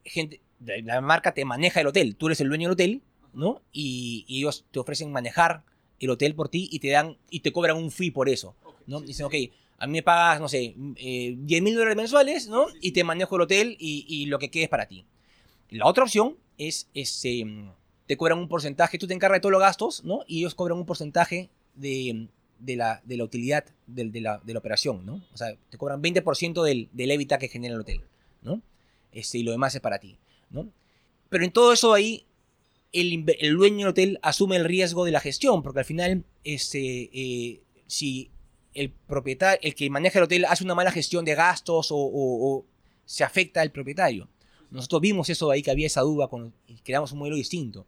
gente, 0.04 0.40
la 0.64 1.00
marca 1.02 1.34
te 1.34 1.44
maneja 1.44 1.80
el 1.82 1.88
hotel, 1.88 2.16
tú 2.16 2.26
eres 2.26 2.40
el 2.40 2.48
dueño 2.48 2.68
del 2.68 2.72
hotel, 2.72 3.02
¿no? 3.34 3.62
Y, 3.72 4.24
y 4.28 4.38
ellos 4.38 4.64
te 4.70 4.78
ofrecen 4.78 5.12
manejar 5.12 5.62
el 6.00 6.10
hotel 6.10 6.34
por 6.34 6.48
ti 6.48 6.68
y 6.70 6.78
te 6.80 6.90
dan 6.90 7.16
y 7.30 7.40
te 7.40 7.52
cobran 7.52 7.76
un 7.76 7.90
fee 7.90 8.10
por 8.10 8.28
eso, 8.28 8.54
¿no? 8.86 9.00
Dicen, 9.00 9.26
ok, 9.26 9.34
a 9.78 9.86
mí 9.86 9.92
me 9.92 10.02
pagas, 10.02 10.40
no 10.40 10.48
sé, 10.48 10.74
eh, 10.96 11.34
10 11.36 11.62
mil 11.62 11.74
dólares 11.74 11.96
mensuales, 11.96 12.48
¿no? 12.48 12.66
Y 12.80 12.92
te 12.92 13.04
manejo 13.04 13.36
el 13.36 13.42
hotel 13.42 13.76
y, 13.78 14.04
y 14.08 14.26
lo 14.26 14.38
que 14.38 14.50
quede 14.50 14.64
es 14.64 14.68
para 14.68 14.86
ti. 14.86 15.04
La 15.70 15.86
otra 15.86 16.04
opción 16.04 16.36
es, 16.58 16.88
es, 16.94 17.24
eh, 17.24 17.44
te 18.06 18.16
cobran 18.16 18.38
un 18.38 18.48
porcentaje, 18.48 18.98
tú 18.98 19.06
te 19.06 19.14
encargas 19.14 19.38
de 19.38 19.40
todos 19.40 19.52
los 19.52 19.60
gastos, 19.60 20.04
¿no? 20.04 20.20
Y 20.26 20.40
ellos 20.40 20.54
cobran 20.54 20.78
un 20.78 20.86
porcentaje 20.86 21.50
de, 21.74 22.28
de, 22.58 22.76
la, 22.76 23.00
de 23.04 23.16
la 23.16 23.24
utilidad 23.24 23.64
de, 23.86 24.20
la, 24.20 24.38
de 24.38 24.52
la 24.52 24.58
operación, 24.58 25.06
¿no? 25.06 25.22
O 25.32 25.36
sea, 25.36 25.56
te 25.70 25.78
cobran 25.78 26.02
20% 26.02 26.62
del, 26.62 26.88
del 26.92 27.10
EBITDA 27.10 27.38
que 27.38 27.48
genera 27.48 27.74
el 27.74 27.80
hotel, 27.80 28.02
¿no? 28.42 28.60
Este, 29.12 29.38
y 29.38 29.42
lo 29.42 29.52
demás 29.52 29.74
es 29.74 29.80
para 29.80 29.98
ti, 29.98 30.16
¿no? 30.50 30.68
Pero 31.28 31.44
en 31.44 31.52
todo 31.52 31.72
eso 31.72 31.94
ahí, 31.94 32.26
el, 32.92 33.24
dueño 33.56 33.78
del 33.78 33.88
hotel 33.88 34.18
asume 34.22 34.56
el 34.56 34.64
riesgo 34.64 35.04
de 35.04 35.12
la 35.12 35.20
gestión, 35.20 35.62
porque 35.62 35.80
al 35.80 35.84
final, 35.84 36.24
este, 36.44 37.10
eh, 37.12 37.60
si 37.86 38.30
el 38.74 38.90
propietario, 38.90 39.58
el 39.62 39.74
que 39.74 39.88
maneja 39.90 40.18
el 40.18 40.24
hotel 40.24 40.44
hace 40.46 40.64
una 40.64 40.74
mala 40.74 40.90
gestión 40.92 41.24
de 41.24 41.34
gastos 41.34 41.90
o, 41.90 41.96
o- 41.96 42.56
o 42.58 42.64
se 43.04 43.24
afecta 43.24 43.60
al 43.60 43.70
propietario. 43.70 44.28
Nosotros 44.70 45.00
vimos 45.02 45.28
eso 45.28 45.50
ahí 45.50 45.62
que 45.62 45.70
había 45.70 45.86
esa 45.86 46.00
duda 46.00 46.28
con, 46.28 46.52
y 46.66 46.74
creamos 46.76 47.12
un 47.12 47.18
modelo 47.18 47.36
distinto. 47.36 47.84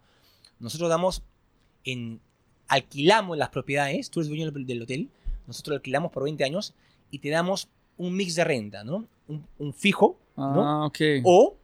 Nosotros 0.58 0.90
damos 0.90 1.22
en 1.84 2.20
alquilamos 2.68 3.36
las 3.38 3.48
propiedades, 3.50 4.10
tú 4.10 4.20
eres 4.20 4.28
dueño 4.28 4.50
del 4.50 4.82
hotel, 4.82 5.08
nosotros 5.46 5.72
lo 5.72 5.76
alquilamos 5.76 6.10
por 6.12 6.24
20 6.24 6.44
años 6.44 6.74
y 7.10 7.18
te 7.18 7.28
damos 7.30 7.68
un 7.96 8.14
mix 8.16 8.34
de 8.34 8.44
renta, 8.44 8.84
¿no? 8.84 9.06
Un, 9.28 9.46
un 9.58 9.72
fijo, 9.72 10.18
¿no? 10.36 10.62
Ah, 10.66 10.86
ok. 10.86 10.98
O 11.24 11.56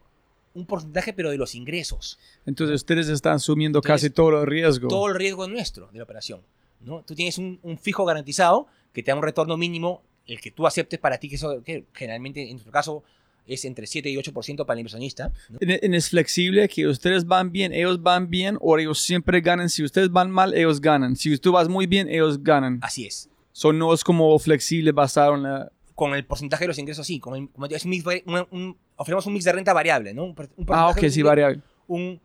un 0.55 0.67
porcentaje, 0.67 1.13
pero 1.13 1.31
de 1.31 1.37
los 1.39 1.55
ingresos. 1.55 2.19
Entonces 2.47 2.77
ustedes 2.77 3.09
están 3.09 3.35
asumiendo 3.35 3.79
Entonces, 3.79 4.09
casi 4.09 4.15
todo 4.15 4.41
el 4.43 4.47
riesgo. 4.47 4.89
Todo 4.89 5.09
el 5.09 5.15
riesgo 5.15 5.45
es 5.45 5.51
nuestro 5.51 5.89
de 5.93 5.99
la 5.99 6.05
operación, 6.05 6.41
¿no? 6.81 7.03
Tú 7.03 7.15
tienes 7.15 7.39
un, 7.39 7.59
un 7.63 7.79
fijo 7.79 8.05
garantizado 8.05 8.67
que 8.93 9.03
te 9.03 9.11
da 9.11 9.17
un 9.17 9.23
retorno 9.23 9.57
mínimo, 9.57 10.03
el 10.27 10.41
que 10.41 10.51
tú 10.51 10.67
aceptes 10.67 10.99
para 10.99 11.19
ti, 11.19 11.29
que 11.29 11.37
eso 11.37 11.63
que 11.63 11.85
generalmente 11.95 12.43
en 12.43 12.51
nuestro 12.53 12.73
caso 12.73 13.05
es 13.47 13.65
entre 13.65 13.87
7 13.87 14.09
y 14.11 14.17
8% 14.17 14.65
para 14.65 14.75
el 14.75 14.81
inversionista. 14.81 15.33
¿no? 15.49 15.59
En- 15.61 15.95
es 15.95 16.11
flexible 16.11 16.69
que 16.69 16.87
ustedes 16.87 17.25
van 17.25 17.51
bien, 17.51 17.73
ellos 17.73 18.01
van 18.03 18.29
bien, 18.31 18.57
o 18.61 18.79
ellos 18.79 19.01
siempre 19.01 19.41
ganan. 19.41 19.69
Si 19.69 19.83
ustedes 19.83 20.11
van 20.11 20.31
mal, 20.31 20.55
ellos 20.55 20.81
ganan. 20.81 21.17
Si 21.17 21.37
tú 21.39 21.53
vas 21.53 21.69
muy 21.69 21.87
bien, 21.87 22.09
ellos 22.09 22.43
ganan. 22.43 22.79
Así 22.83 23.07
es. 23.07 23.29
So, 23.53 23.73
no 23.73 23.93
es 23.93 24.05
como 24.05 24.39
flexible 24.39 24.93
basado 24.93 25.35
en 25.35 25.43
la... 25.45 25.73
Con 25.97 26.15
el 26.15 26.25
porcentaje 26.25 26.65
de 26.65 26.69
los 26.69 26.79
ingresos, 26.79 27.07
sí. 27.07 27.19
Con 27.19 27.35
el, 27.37 27.49
como 27.51 27.67
es 27.67 27.85
un- 27.85 28.47
un- 28.53 28.77
ofrecemos 29.01 29.27
un 29.27 29.33
mix 29.33 29.45
de 29.45 29.53
renta 29.53 29.73
variable, 29.73 30.13
¿no? 30.15 30.25
Un, 30.25 30.35
un 30.57 30.67
Ah, 30.69 30.89
ok, 30.89 31.09
sí, 31.09 31.23
variable. 31.23 31.63
un, 31.89 32.21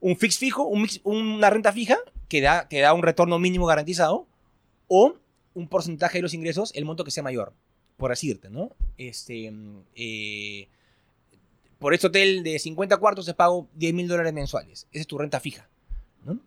un 0.00 0.16
fix 0.16 0.38
fijo, 0.38 0.62
un 0.64 0.82
mix- 0.84 1.00
una 1.04 1.50
renta 1.50 1.72
fija 1.72 1.98
que 2.28 2.40
da, 2.40 2.68
que 2.68 2.80
da 2.80 2.94
un 2.94 3.02
retorno 3.02 3.38
mínimo 3.38 3.66
garantizado, 3.66 4.26
o 4.86 5.14
un 5.54 5.68
porcentaje 5.68 6.18
de 6.18 6.22
los 6.22 6.32
ingresos, 6.34 6.72
el 6.76 6.84
monto 6.84 7.02
que 7.04 7.10
sea 7.10 7.22
mayor, 7.24 7.52
por 7.96 8.12
así 8.12 8.28
decirte, 8.28 8.48
¿no? 8.50 8.70
Este, 8.96 9.52
eh, 9.96 10.68
por 11.80 11.94
este 11.94 12.06
hotel 12.06 12.42
de 12.44 12.58
50 12.58 12.96
cuartos 12.98 13.26
te 13.26 13.34
pago 13.34 13.66
10 13.74 13.94
mil 13.94 14.06
dólares 14.06 14.32
mensuales. 14.32 14.86
Esa 14.92 15.00
es 15.00 15.06
tu 15.08 15.18
renta 15.18 15.40
fija, 15.40 15.68
¿no? 16.24 16.38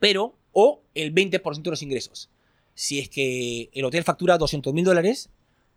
Pero, 0.00 0.34
o 0.52 0.80
el 0.94 1.14
20% 1.14 1.62
de 1.62 1.70
los 1.70 1.82
ingresos. 1.82 2.30
Si 2.74 2.98
es 2.98 3.08
que 3.08 3.70
el 3.72 3.84
hotel 3.84 4.02
factura 4.04 4.38
200 4.38 4.72
mil 4.74 4.84
dólares, 4.84 5.30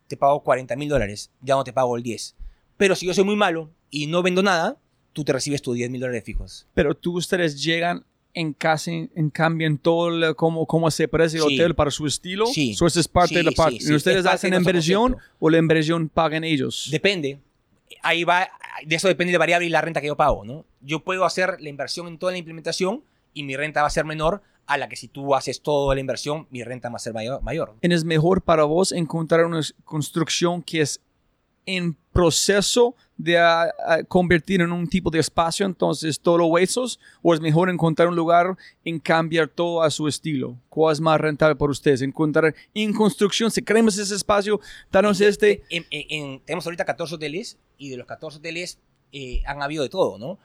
te 0.07 0.17
pago 0.17 0.41
40 0.43 0.76
mil 0.76 0.89
dólares, 0.89 1.32
ya 1.41 1.55
no 1.55 1.63
te 1.63 1.74
pago 1.74 1.95
el 1.97 2.03
10. 2.03 2.36
Pero 2.82 2.95
si 2.95 3.05
yo 3.05 3.13
soy 3.13 3.23
muy 3.23 3.36
malo 3.36 3.69
y 3.91 4.07
no 4.07 4.23
vendo 4.23 4.41
nada, 4.41 4.75
tú 5.13 5.23
te 5.23 5.32
recibes 5.34 5.61
tus 5.61 5.75
10 5.75 5.91
mil 5.91 6.01
dólares 6.01 6.23
fijos. 6.23 6.65
Pero 6.73 6.95
tú, 6.95 7.15
ustedes 7.15 7.61
llegan 7.63 8.03
en 8.34 8.53
casi, 8.53 9.07
en 9.13 9.29
cambian 9.29 9.77
todo 9.77 10.09
lo- 10.09 10.36
cómo, 10.36 10.65
cómo 10.65 10.89
se 10.89 11.07
parece 11.07 11.38
el 11.38 11.43
Sí. 11.43 11.53
hotel 11.59 11.75
para 11.75 11.91
su 11.91 12.07
estilo. 12.07 12.47
Sí. 12.47 12.73
So, 12.73 12.88
esa 12.88 12.99
es 12.99 13.07
parte 13.07 13.29
Sí, 13.29 13.36
de 13.36 13.43
la 13.43 13.51
parte. 13.51 13.79
sí, 13.79 13.91
¿Y 13.91 13.95
ustedes 13.95 14.17
es 14.17 14.23
parte 14.23 14.47
hacen 14.47 14.53
inversión 14.55 15.15
o 15.39 15.49
la 15.51 15.59
inversión 15.59 16.09
pagan 16.09 16.43
ellos? 16.43 16.88
Depende. 16.91 17.39
Ahí 18.01 18.23
va, 18.23 18.49
de 18.84 18.95
eso 18.95 19.07
depende 19.07 19.32
la 19.32 19.38
variable 19.38 19.67
y 19.67 19.69
la 19.69 19.82
renta 19.82 20.01
que 20.01 20.07
yo 20.07 20.17
pago, 20.17 20.43
¿no? 20.43 20.65
Yo 20.82 21.03
puedo 21.03 21.23
hacer 21.23 21.57
la 21.61 21.69
inversión 21.69 22.07
en 22.07 22.17
toda 22.17 22.32
la 22.32 22.39
implementación 22.39 23.03
y 23.32 23.43
mi 23.43 23.55
renta 23.55 23.82
va 23.82 23.88
a 23.88 23.91
ser 23.91 24.05
menor 24.05 24.41
a 24.65 24.77
la 24.79 24.89
que 24.89 24.95
si 24.95 25.07
tú 25.07 25.36
haces 25.36 25.61
toda 25.61 25.93
la 25.93 26.01
inversión, 26.01 26.47
mi 26.49 26.63
renta 26.63 26.89
va 26.89 26.95
a 26.95 26.99
ser 26.99 27.13
mayor. 27.13 27.43
mayor. 27.43 27.75
¿Y 27.82 27.93
es 27.93 28.05
mejor 28.05 28.41
para 28.41 28.63
vos 28.63 28.91
encontrar 28.91 29.45
una 29.45 29.61
construcción 29.84 30.63
que 30.63 30.82
es 30.82 30.99
en 31.66 31.95
proceso 32.12 32.95
de 33.18 33.38
ah, 33.38 33.72
ah, 33.88 34.03
convertir 34.07 34.62
en 34.62 34.72
un 34.72 34.88
tipo 34.88 35.09
de 35.12 35.20
espacio, 35.20 35.66
entonces 35.66 36.20
todo 36.20 36.39
los 36.39 36.47
huesos, 36.49 36.99
o 37.22 37.34
es 37.34 37.39
mejor 37.39 37.70
encontrar 37.70 38.07
un 38.09 38.16
lugar 38.16 38.57
en 38.84 38.99
cambiar 38.99 39.47
todo 39.47 39.82
a 39.84 39.89
su 39.91 40.07
estilo? 40.07 40.57
¿Cuál 40.70 40.93
es 40.93 40.99
más 40.99 41.22
rentable 41.22 41.55
para 41.55 41.72
ustedes? 41.72 42.01
Encontrar 42.01 42.53
en 42.74 42.93
construcción, 42.93 43.51
si 43.51 43.62
queremos 43.62 43.97
ese 43.97 44.16
espacio, 44.16 44.59
danos 44.91 45.22
este. 45.22 45.64
En- 45.70 45.86
en- 45.91 46.05
en- 46.09 46.39
tenemos 46.41 46.66
ahorita 46.66 46.84
14 46.86 47.16
hoteles 47.16 47.57
y 47.78 47.89
de 47.89 47.97
los 47.97 48.07
14 48.07 48.39
hoteles 48.39 48.80
eh, 49.14 49.41
han 49.45 49.62
habido 49.62 49.84
de 49.84 49.89
todo, 49.89 50.18
¿no? 50.18 50.39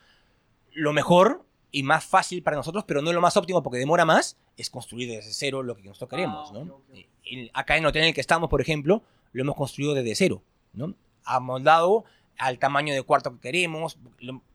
Lo 0.73 0.93
mejor 0.93 1.45
y 1.73 1.83
más 1.83 2.05
fácil 2.05 2.43
para 2.43 2.57
nosotros, 2.57 2.85
pero 2.87 3.01
no 3.03 3.13
lo 3.13 3.21
más 3.21 3.37
óptimo 3.37 3.63
porque 3.63 3.79
demora 3.79 4.05
más, 4.05 4.37
es 4.57 4.71
construir 4.71 5.09
desde 5.11 5.33
cero 5.33 5.63
lo 5.63 5.75
que 5.77 5.83
nosotros 5.83 6.11
queremos, 6.11 6.53
¿no? 6.53 6.81
Eh, 6.95 7.07
el- 7.25 7.51
acá 7.55 7.77
en 7.77 7.85
el 7.85 7.89
hotel 7.89 8.03
en 8.03 8.09
el 8.09 8.15
que 8.15 8.21
estamos, 8.21 8.49
por 8.51 8.61
ejemplo, 8.61 9.03
lo 9.33 9.43
hemos 9.43 9.57
construido 9.57 9.95
desde 9.95 10.15
cero, 10.15 10.43
¿no? 10.73 10.95
Amoldado 11.27 12.05
al 12.39 12.59
tamaño 12.59 12.95
de 12.95 13.03
cuarto 13.03 13.33
que 13.35 13.41
queremos, 13.41 13.99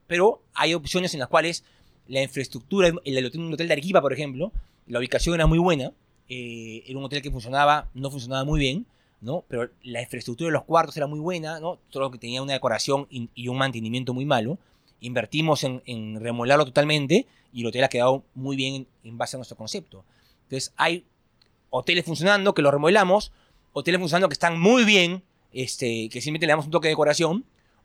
pero 0.06 0.42
hay 0.54 0.74
opciones 0.74 1.14
en 1.14 1.20
las 1.20 1.28
cuales 1.28 1.64
la 2.08 2.22
infraestructura, 2.22 2.88
el 3.04 3.26
hotel, 3.26 3.52
hotel 3.52 3.68
de 3.68 3.72
Arequipa, 3.72 4.00
por 4.00 4.12
ejemplo, 4.12 4.52
la 4.86 4.98
ubicación 4.98 5.36
era 5.36 5.46
muy 5.46 5.58
buena, 5.58 5.92
eh, 6.28 6.82
era 6.86 6.98
un 6.98 7.04
hotel 7.04 7.22
que 7.22 7.30
funcionaba, 7.30 7.88
no 7.94 8.10
funcionaba 8.10 8.44
muy 8.44 8.58
bien, 8.58 8.86
¿no? 9.20 9.44
Pero 9.48 9.70
la 9.82 10.02
infraestructura 10.02 10.48
de 10.48 10.52
los 10.52 10.64
cuartos 10.64 10.96
era 10.96 11.06
muy 11.06 11.20
buena, 11.20 11.60
¿no? 11.60 11.78
Solo 11.88 12.10
que 12.10 12.18
tenía 12.18 12.42
una 12.42 12.54
decoración 12.54 13.06
y, 13.08 13.30
y 13.34 13.48
un 13.48 13.56
mantenimiento 13.56 14.12
muy 14.14 14.24
malo. 14.24 14.58
Invertimos 15.00 15.64
en, 15.64 15.82
en 15.86 16.20
remodelarlo 16.20 16.64
totalmente 16.64 17.26
y 17.52 17.60
el 17.60 17.68
hotel 17.68 17.84
ha 17.84 17.88
quedado 17.88 18.24
muy 18.34 18.56
bien 18.56 18.74
en, 18.74 18.86
en 19.04 19.18
base 19.18 19.36
a 19.36 19.38
nuestro 19.38 19.56
concepto. 19.56 20.04
Entonces, 20.44 20.72
hay 20.76 21.04
hoteles 21.70 22.04
funcionando 22.04 22.52
que 22.52 22.62
los 22.62 22.72
remodelamos, 22.72 23.32
hoteles 23.72 24.00
funcionando 24.00 24.28
que 24.28 24.34
están 24.34 24.60
muy 24.60 24.84
bien, 24.84 25.22
este, 25.52 26.08
que 26.08 26.20
simplemente 26.20 26.46
le 26.46 26.52
damos 26.52 26.66
un 26.66 26.72
toque 26.72 26.88
de 26.88 26.92
decoración, 26.92 27.44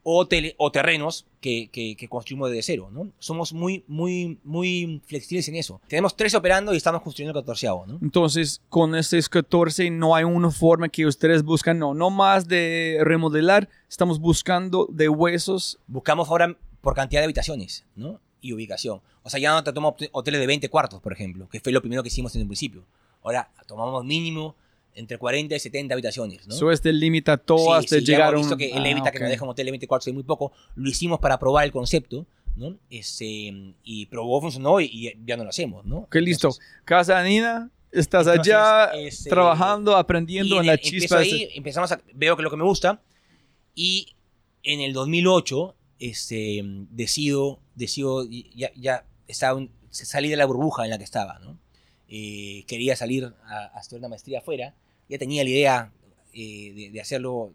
o, 0.09 0.19
hoteles, 0.19 0.53
o 0.57 0.71
terrenos 0.71 1.25
que, 1.41 1.69
que, 1.69 1.97
que 1.97 2.07
construimos 2.07 2.49
desde 2.49 2.63
cero, 2.63 2.89
¿no? 2.93 3.11
Somos 3.19 3.51
muy, 3.51 3.83
muy, 3.87 4.39
muy 4.45 5.01
flexibles 5.05 5.49
en 5.49 5.55
eso. 5.55 5.81
Tenemos 5.89 6.15
tres 6.15 6.33
operando 6.33 6.73
y 6.73 6.77
estamos 6.77 7.01
construyendo 7.01 7.37
el 7.37 7.43
catorceavo, 7.43 7.85
¿no? 7.85 7.99
Entonces, 8.01 8.61
con 8.69 8.95
estos 8.95 9.27
14 9.27 9.89
no 9.89 10.15
hay 10.15 10.23
una 10.23 10.49
forma 10.49 10.87
que 10.87 11.05
ustedes 11.05 11.43
buscan, 11.43 11.77
no, 11.77 11.93
no 11.93 12.09
más 12.09 12.47
de 12.47 12.99
remodelar, 13.01 13.67
estamos 13.89 14.17
buscando 14.19 14.87
de 14.89 15.09
huesos. 15.09 15.77
buscamos 15.87 16.29
ahora 16.29 16.55
por 16.79 16.95
cantidad 16.95 17.19
de 17.19 17.25
habitaciones, 17.25 17.85
¿no? 17.97 18.21
Y 18.39 18.53
ubicación. 18.53 19.01
O 19.23 19.29
sea, 19.29 19.41
ya 19.41 19.51
no 19.51 19.61
te 19.61 19.73
tomamos 19.73 19.95
hoteles 20.13 20.39
de 20.39 20.47
20 20.47 20.69
cuartos, 20.69 21.01
por 21.01 21.11
ejemplo, 21.11 21.49
que 21.49 21.59
fue 21.59 21.73
lo 21.73 21.81
primero 21.81 22.01
que 22.01 22.07
hicimos 22.07 22.33
en 22.35 22.43
el 22.43 22.47
principio. 22.47 22.85
Ahora 23.23 23.51
tomamos 23.67 24.05
mínimo 24.05 24.55
entre 24.97 25.17
40 25.17 25.55
y 25.55 25.59
70 25.59 25.93
habitaciones, 25.93 26.47
¿no? 26.47 26.55
Eso 26.55 26.71
este 26.71 26.91
limita 26.91 27.37
todo 27.37 27.65
Sí, 27.79 27.85
hasta 27.85 27.99
sí, 27.99 28.05
llegar 28.05 28.33
a 28.33 28.37
un... 28.37 28.41
visto 28.43 28.57
que 28.57 28.69
el 28.71 28.77
Ah, 28.77 28.81
Levita 28.81 29.11
que 29.11 29.19
nos 29.19 29.29
deja 29.29 29.43
un 29.43 29.49
hotel 29.51 29.65
de 29.67 29.71
20 29.71 29.87
cuartos 29.87 30.07
es 30.07 30.13
muy 30.13 30.23
poco, 30.23 30.51
lo 30.75 30.89
hicimos 30.89 31.19
para 31.19 31.37
probar 31.39 31.65
el 31.65 31.71
concepto, 31.71 32.25
¿no? 32.55 32.75
Este, 32.89 33.53
y 33.83 34.05
probó, 34.07 34.41
funcionó 34.41 34.79
y, 34.81 34.85
y 34.85 35.13
ya 35.25 35.37
no 35.37 35.43
lo 35.43 35.49
hacemos, 35.49 35.85
¿no? 35.85 35.99
Ok, 35.99 36.15
listo. 36.15 36.47
Entonces, 36.47 36.65
Casa 36.85 37.23
Nina, 37.23 37.69
estás 37.91 38.27
Entonces, 38.27 38.53
allá 38.53 38.91
este, 38.95 39.29
trabajando, 39.29 39.95
aprendiendo 39.95 40.55
en 40.55 40.61
en 40.61 40.67
la 40.67 40.77
chispa. 40.77 41.19
ahí, 41.19 41.49
empezamos 41.55 41.91
a, 41.91 42.01
veo 42.13 42.35
que 42.35 42.41
es 42.41 42.43
lo 42.43 42.49
que 42.49 42.57
me 42.57 42.63
gusta 42.63 43.01
y 43.75 44.15
en 44.63 44.81
el 44.81 44.93
2008 44.93 45.75
este, 45.99 46.61
decido, 46.91 47.59
decido 47.75 48.25
ya, 48.55 48.71
ya 48.75 49.05
estaba 49.27 49.55
un- 49.57 49.71
salí 49.89 50.29
de 50.29 50.35
la 50.35 50.45
burbuja 50.45 50.83
en 50.83 50.89
la 50.91 50.97
que 50.97 51.03
estaba, 51.03 51.39
¿no? 51.39 51.57
Eh, 52.09 52.63
quería 52.67 52.95
salir 52.95 53.33
a, 53.45 53.77
a 53.77 53.79
estudiar 53.81 53.99
una 53.99 54.09
maestría 54.09 54.39
afuera, 54.39 54.73
ya 55.09 55.17
tenía 55.17 55.43
la 55.43 55.49
idea 55.49 55.91
eh, 56.33 56.73
de, 56.73 56.89
de 56.91 57.01
hacerlo 57.01 57.53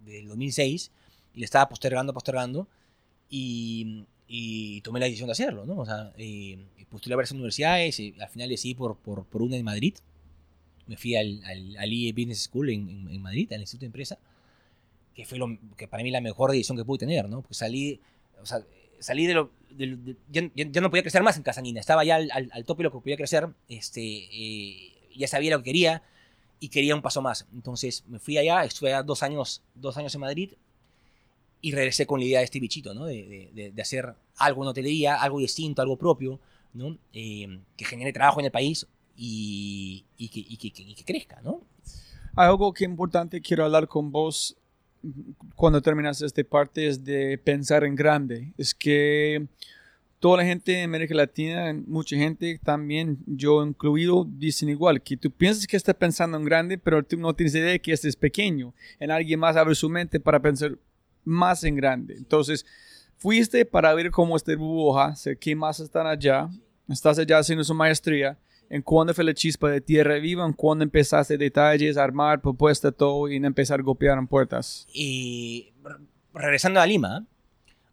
del 0.00 0.28
2006 0.28 0.90
y 1.34 1.38
le 1.40 1.44
estaba 1.44 1.68
postergando, 1.68 2.12
postergando 2.14 2.68
y, 3.28 4.04
y 4.28 4.80
tomé 4.82 5.00
la 5.00 5.06
decisión 5.06 5.26
de 5.28 5.32
hacerlo, 5.32 5.66
¿no? 5.66 5.76
O 5.78 5.86
sea, 5.86 6.12
eh, 6.16 6.58
postulé 6.88 7.14
a 7.14 7.16
varias 7.16 7.32
universidades 7.32 7.98
y 8.00 8.14
al 8.20 8.28
final 8.28 8.48
decidí 8.48 8.74
por, 8.74 8.96
por, 8.96 9.24
por 9.26 9.42
una 9.42 9.56
en 9.56 9.64
Madrid. 9.64 9.94
Me 10.86 10.96
fui 10.96 11.16
al, 11.16 11.42
al, 11.44 11.76
al 11.78 11.92
IE 11.92 12.12
Business 12.12 12.42
School 12.44 12.70
en, 12.70 12.88
en, 12.88 13.08
en 13.10 13.20
Madrid, 13.22 13.52
al 13.52 13.60
Instituto 13.60 13.80
de 13.80 13.86
Empresa, 13.86 14.18
que 15.14 15.24
fue 15.24 15.38
lo, 15.38 15.58
que 15.76 15.88
para 15.88 16.02
mí 16.02 16.10
la 16.10 16.20
mejor 16.20 16.52
decisión 16.52 16.76
que 16.76 16.84
pude 16.84 16.98
tener, 17.00 17.28
¿no? 17.28 17.40
Porque 17.42 17.54
salí, 17.54 18.00
o 18.40 18.46
sea, 18.46 18.60
salí 19.00 19.26
de 19.26 19.34
lo... 19.34 19.50
de 19.70 19.96
de- 19.96 20.16
ya- 20.30 20.50
ya 20.54 20.80
no 20.80 20.90
podía 20.90 21.02
crecer 21.02 21.22
más 21.24 21.36
en 21.36 21.42
Casanina, 21.42 21.80
estaba 21.80 22.04
ya 22.04 22.16
al, 22.16 22.30
al, 22.30 22.48
al 22.52 22.64
tope 22.64 22.82
de 22.82 22.84
lo 22.84 22.92
que 22.92 23.00
podía 23.00 23.16
crecer, 23.16 23.48
este, 23.68 24.00
eh, 24.02 24.92
ya 25.16 25.26
sabía 25.26 25.50
lo 25.50 25.58
que 25.58 25.64
quería 25.64 26.02
y 26.60 26.68
quería 26.68 26.94
un 26.94 27.02
paso 27.02 27.20
más. 27.22 27.46
Entonces 27.54 28.04
me 28.08 28.18
fui 28.18 28.38
allá, 28.38 28.64
estuve 28.64 28.92
allá 28.92 29.02
dos 29.02 29.22
años, 29.22 29.62
dos 29.74 29.96
años 29.96 30.14
en 30.14 30.20
Madrid 30.20 30.52
y 31.60 31.72
regresé 31.72 32.06
con 32.06 32.20
la 32.20 32.26
idea 32.26 32.38
de 32.40 32.44
este 32.44 32.60
bichito, 32.60 32.94
¿no? 32.94 33.06
De, 33.06 33.50
de- 33.54 33.72
de- 33.72 33.82
hacer 33.82 34.14
algo 34.36 34.62
en 34.62 34.68
hotelería, 34.68 35.16
algo 35.16 35.38
distinto, 35.38 35.82
algo 35.82 35.96
propio, 35.96 36.38
¿no? 36.74 36.96
Eh, 37.12 37.60
que 37.76 37.84
genere 37.84 38.12
trabajo 38.12 38.40
en 38.40 38.46
el 38.46 38.52
país 38.52 38.86
y, 39.16 40.04
y 40.16 40.28
que, 40.28 40.40
y 40.40 40.56
que- 40.56 40.82
y 40.82 40.94
que 40.94 41.04
crezca, 41.04 41.40
¿no? 41.42 41.62
Hay 42.36 42.48
algo 42.48 42.72
que 42.72 42.84
es 42.84 42.90
importante 42.90 43.40
quiero 43.40 43.64
hablar 43.64 43.88
con 43.88 44.12
vos 44.12 44.56
cuando 45.54 45.80
terminas 45.80 46.20
esta 46.20 46.42
parte 46.44 46.86
es 46.88 47.02
de 47.04 47.38
pensar 47.38 47.84
en 47.84 47.94
grande. 47.94 48.52
Es 48.58 48.74
que 48.74 49.46
toda 50.18 50.38
la 50.38 50.44
gente 50.44 50.78
en 50.78 50.84
América 50.84 51.14
Latina, 51.14 51.72
mucha 51.86 52.16
gente 52.16 52.58
también, 52.62 53.18
yo 53.26 53.64
incluido, 53.64 54.26
dicen 54.28 54.68
igual, 54.68 55.02
que 55.02 55.16
tú 55.16 55.30
piensas 55.30 55.66
que 55.66 55.76
estás 55.76 55.94
pensando 55.94 56.36
en 56.36 56.44
grande, 56.44 56.78
pero 56.78 57.02
tú 57.02 57.16
no 57.16 57.34
tienes 57.34 57.54
idea 57.54 57.72
de 57.72 57.80
que 57.80 57.92
este 57.92 58.08
es 58.08 58.16
pequeño. 58.16 58.74
En 58.98 59.10
alguien 59.10 59.38
más 59.40 59.56
abre 59.56 59.74
su 59.74 59.88
mente 59.88 60.18
para 60.18 60.40
pensar 60.40 60.78
más 61.24 61.64
en 61.64 61.76
grande. 61.76 62.14
Entonces, 62.16 62.64
fuiste 63.18 63.64
para 63.64 63.92
ver 63.94 64.10
cómo 64.10 64.36
está 64.36 64.54
burbuja, 64.56 65.14
qué 65.40 65.54
más 65.54 65.80
están 65.80 66.06
allá, 66.06 66.48
estás 66.88 67.18
allá 67.18 67.38
haciendo 67.38 67.64
su 67.64 67.74
maestría. 67.74 68.38
¿En 68.68 68.82
cuándo 68.82 69.14
fue 69.14 69.22
la 69.22 69.32
chispa 69.32 69.70
de 69.70 69.80
tierra 69.80 70.14
viva? 70.16 70.44
¿En 70.44 70.52
cuándo 70.52 70.82
empezaste 70.82 71.38
detalles, 71.38 71.96
armar, 71.96 72.40
propuesta, 72.40 72.90
todo 72.90 73.28
y 73.28 73.36
empezar 73.36 73.78
a 73.78 73.82
golpear 73.84 74.18
en 74.18 74.26
puertas? 74.26 74.88
Y 74.92 75.72
re- 75.84 75.98
regresando 76.34 76.80
a 76.80 76.86
Lima, 76.86 77.24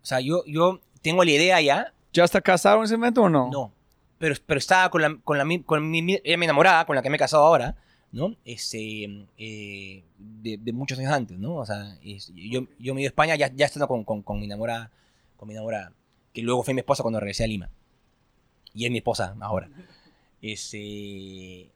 o 0.01 0.05
sea, 0.05 0.19
yo, 0.19 0.43
yo 0.47 0.82
tengo 1.03 1.24
la 1.24 1.30
idea 1.32 1.61
ya, 1.61 1.93
¿Ya 2.14 2.24
está 2.24 2.39
casado 2.41 2.78
en 2.78 2.84
ese 2.86 2.95
momento 2.97 3.24
o 3.24 3.30
no? 3.30 3.49
no, 3.51 3.74
pero, 4.20 4.36
pero 4.45 4.57
estaba 4.59 4.89
con, 4.89 5.01
la, 5.01 5.18
con, 5.24 5.38
la, 5.38 5.45
con 5.66 5.89
mi, 5.89 6.01
mi- 6.01 6.20
mi 6.24 6.45
enamorada, 6.45 6.86
con 6.86 6.95
la 6.95 7.01
que 7.01 7.09
me 7.09 7.16
he 7.18 7.20
casado 7.20 7.43
ahora, 7.43 7.76
¿no? 8.11 8.36
Este, 8.45 9.26
eh, 9.38 10.03
de, 10.18 10.57
de 10.57 10.74
muchos 10.74 10.97
años 10.99 11.11
antes, 11.11 11.38
¿no? 11.39 11.55
O 11.55 11.66
sea, 11.66 11.97
es- 12.03 12.32
yo, 12.36 12.68
yo 12.80 12.93
me 12.93 13.01
ido 13.01 13.07
a 13.07 13.11
España 13.11 13.36
ya, 13.36 13.51
ya 13.53 13.66
estando 13.66 13.88
con, 13.88 14.03
con, 14.03 14.22
con 14.22 14.39
mi 14.39 14.45
enamorada, 14.45 14.91
con 15.36 15.47
mi 15.47 15.53
enamorada, 15.55 15.91
que 16.32 16.41
luego 16.41 16.64
fue 16.64 16.74
mi 16.74 16.80
esposa 16.82 17.01
cuando 17.03 17.20
regresé 17.20 17.43
a 17.43 17.47
Lima. 17.47 17.70
Y 18.74 18.86
es 18.86 18.91
mi 18.91 18.97
esposa 18.99 19.36
ahora. 19.41 19.70
Este, 20.41 21.70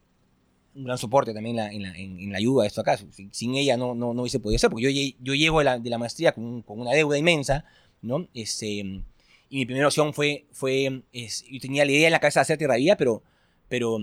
un 0.75 0.83
gran 0.83 0.97
soporte 0.97 1.33
también 1.33 1.57
en 1.57 1.63
la, 1.65 1.71
en 1.73 1.81
la, 1.83 1.97
en- 1.97 2.19
en 2.19 2.31
la 2.31 2.37
ayuda 2.37 2.61
de 2.63 2.67
esto 2.67 2.81
acá. 2.81 2.97
Sin, 3.31 3.55
ella 3.55 3.77
no, 3.77 3.95
no, 3.95 4.13
no 4.13 4.21
hubiese 4.21 4.39
podido 4.39 4.59
ser, 4.59 4.69
porque 4.69 4.91
yo, 4.93 5.15
yo 5.19 5.33
llego 5.33 5.59
de 5.59 5.65
la, 5.65 5.79
de 5.79 5.89
la 5.89 5.97
maestría 5.97 6.31
con, 6.33 6.61
con 6.61 6.79
una 6.79 6.91
deuda 6.91 7.17
inmensa, 7.17 7.65
¿no? 8.01 8.27
Este, 8.33 9.01
y 9.49 9.57
mi 9.57 9.65
primera 9.65 9.87
opción 9.87 10.13
fue, 10.13 10.45
fue 10.51 11.03
es, 11.13 11.43
yo 11.49 11.59
tenía 11.59 11.85
la 11.85 11.91
idea 11.91 12.07
en 12.07 12.11
la 12.11 12.19
cabeza 12.19 12.39
de 12.39 12.43
hacer 12.43 12.57
tierra 12.57 12.75
viva, 12.75 12.95
pero, 12.95 13.23
pero 13.67 13.97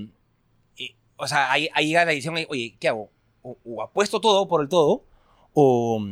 eh, 0.78 0.95
o 1.16 1.26
sea, 1.26 1.51
ahí, 1.53 1.68
ahí 1.74 1.88
llega 1.88 2.05
la 2.05 2.11
decisión, 2.12 2.36
oye, 2.49 2.76
¿qué 2.80 2.88
hago? 2.88 3.11
O, 3.42 3.57
o 3.64 3.82
apuesto 3.82 4.20
todo 4.20 4.49
por 4.49 4.62
el 4.62 4.68
todo, 4.68 5.05
o, 5.53 6.03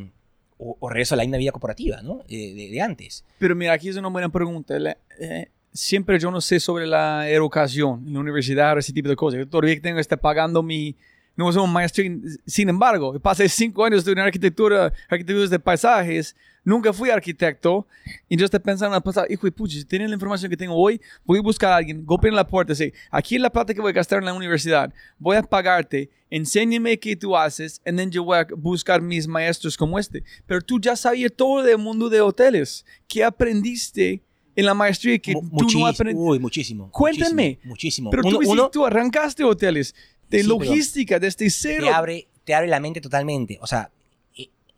o, 0.58 0.76
o 0.78 0.88
regreso 0.88 1.14
a 1.14 1.16
la 1.16 1.22
linda 1.24 1.38
vida 1.38 1.50
corporativa, 1.52 2.02
¿no? 2.02 2.20
Eh, 2.28 2.54
de, 2.54 2.70
de 2.70 2.80
antes. 2.80 3.24
Pero 3.38 3.56
mira, 3.56 3.72
aquí 3.72 3.88
es 3.88 3.96
una 3.96 4.08
buena 4.08 4.28
pregunta. 4.30 4.78
La- 4.78 4.98
eh, 5.18 5.48
siempre 5.72 6.18
yo 6.18 6.30
no 6.30 6.40
sé 6.40 6.60
sobre 6.60 6.86
la 6.86 7.28
educación 7.30 8.04
en 8.06 8.12
la 8.14 8.20
universidad, 8.20 8.78
ese 8.78 8.92
tipo 8.92 9.08
de 9.08 9.16
cosas. 9.16 9.38
Yo 9.38 9.48
todavía 9.48 9.80
tengo 9.80 9.96
que 9.96 10.02
estar 10.02 10.20
pagando 10.20 10.62
mi... 10.62 10.94
No 11.36 11.48
es 11.48 11.56
un 11.56 11.72
maestría. 11.72 12.10
Sin 12.46 12.68
embargo, 12.68 13.18
pasé 13.18 13.48
cinco 13.48 13.84
años 13.84 13.98
estudiando 13.98 14.24
arquitectura, 14.24 14.92
arquitectura 15.08 15.48
de 15.48 15.58
paisajes. 15.58 16.36
Nunca 16.64 16.92
fui 16.92 17.10
arquitecto. 17.10 17.86
Y 18.28 18.36
yo 18.36 18.44
estoy 18.44 18.60
pensando 18.60 18.96
hijo 19.28 19.46
de 19.46 19.52
pucha, 19.52 19.74
si 19.76 19.84
tienen 19.84 20.10
la 20.10 20.14
información 20.14 20.48
que 20.50 20.56
tengo 20.56 20.74
hoy, 20.76 21.00
voy 21.24 21.38
a 21.38 21.42
buscar 21.42 21.72
a 21.72 21.76
alguien, 21.76 22.04
golpeen 22.06 22.36
la 22.36 22.46
puerta, 22.46 22.74
sí, 22.74 22.92
aquí 23.10 23.34
es 23.34 23.40
la 23.40 23.50
plata 23.50 23.74
que 23.74 23.80
voy 23.80 23.90
a 23.90 23.94
gastar 23.94 24.20
en 24.20 24.26
la 24.26 24.32
universidad, 24.34 24.92
voy 25.18 25.36
a 25.36 25.42
pagarte, 25.42 26.08
enséñame 26.30 26.98
qué 27.00 27.16
tú 27.16 27.36
haces, 27.36 27.80
y 27.84 27.96
then 27.96 28.10
yo 28.12 28.22
voy 28.22 28.38
a 28.38 28.46
buscar 28.56 29.00
mis 29.02 29.26
maestros 29.26 29.76
como 29.76 29.98
este. 29.98 30.22
Pero 30.46 30.60
tú 30.60 30.78
ya 30.80 30.94
sabías 30.94 31.32
todo 31.34 31.62
del 31.64 31.78
mundo 31.78 32.08
de 32.08 32.20
hoteles. 32.20 32.84
¿Qué 33.08 33.24
aprendiste 33.24 34.22
en 34.54 34.66
la 34.66 34.74
maestría 34.74 35.18
que 35.18 35.32
Mu- 35.32 35.56
tú 35.56 35.78
no 35.78 35.86
aprendiste? 35.86 36.22
Uy, 36.22 36.38
muchísimo. 36.38 36.90
Cuéntame. 36.92 37.58
Muchísimo. 37.64 38.10
Pero 38.10 38.22
Uno- 38.24 38.38
tú, 38.38 38.50
uno 38.50 38.70
tú 38.70 38.86
arrancaste 38.86 39.42
hoteles 39.42 39.94
de 40.36 40.42
Sí, 40.42 40.48
logística 40.48 41.18
desde 41.18 41.48
cero. 41.50 41.86
te 41.86 41.92
abre, 41.92 42.28
te 42.44 42.54
abre 42.54 42.68
la 42.68 42.80
mente 42.80 43.00
totalmente. 43.00 43.58
O 43.60 43.66
sea, 43.66 43.90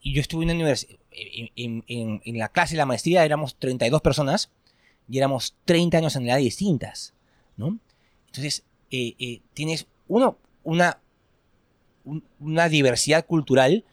yo 0.07 0.21
estuve 0.21 0.43
en 0.45 0.49
una 0.51 0.55
universidad, 0.55 0.99
en, 1.13 1.83
en- 1.89 2.21
en- 2.25 2.39
la 2.39 2.49
clase 2.51 2.75
de 2.75 2.79
la 2.79 2.87
maestría 2.87 3.25
éramos 3.25 3.57
32 3.57 4.03
personas 4.03 4.51
y 5.09 5.17
éramos 5.19 5.55
30 5.65 5.97
años 5.99 6.15
en 6.17 6.27
edad 6.29 6.37
distintas, 6.39 7.15
¿no? 7.57 7.79
Entonces, 8.27 8.65
eh, 8.91 9.15
eh, 9.19 9.41
tienes 9.55 9.87
uno, 10.09 10.37
una, 10.63 10.99
un- 12.05 12.23
una 12.41 12.69
diversidad 12.69 13.25
cultural 13.25 13.85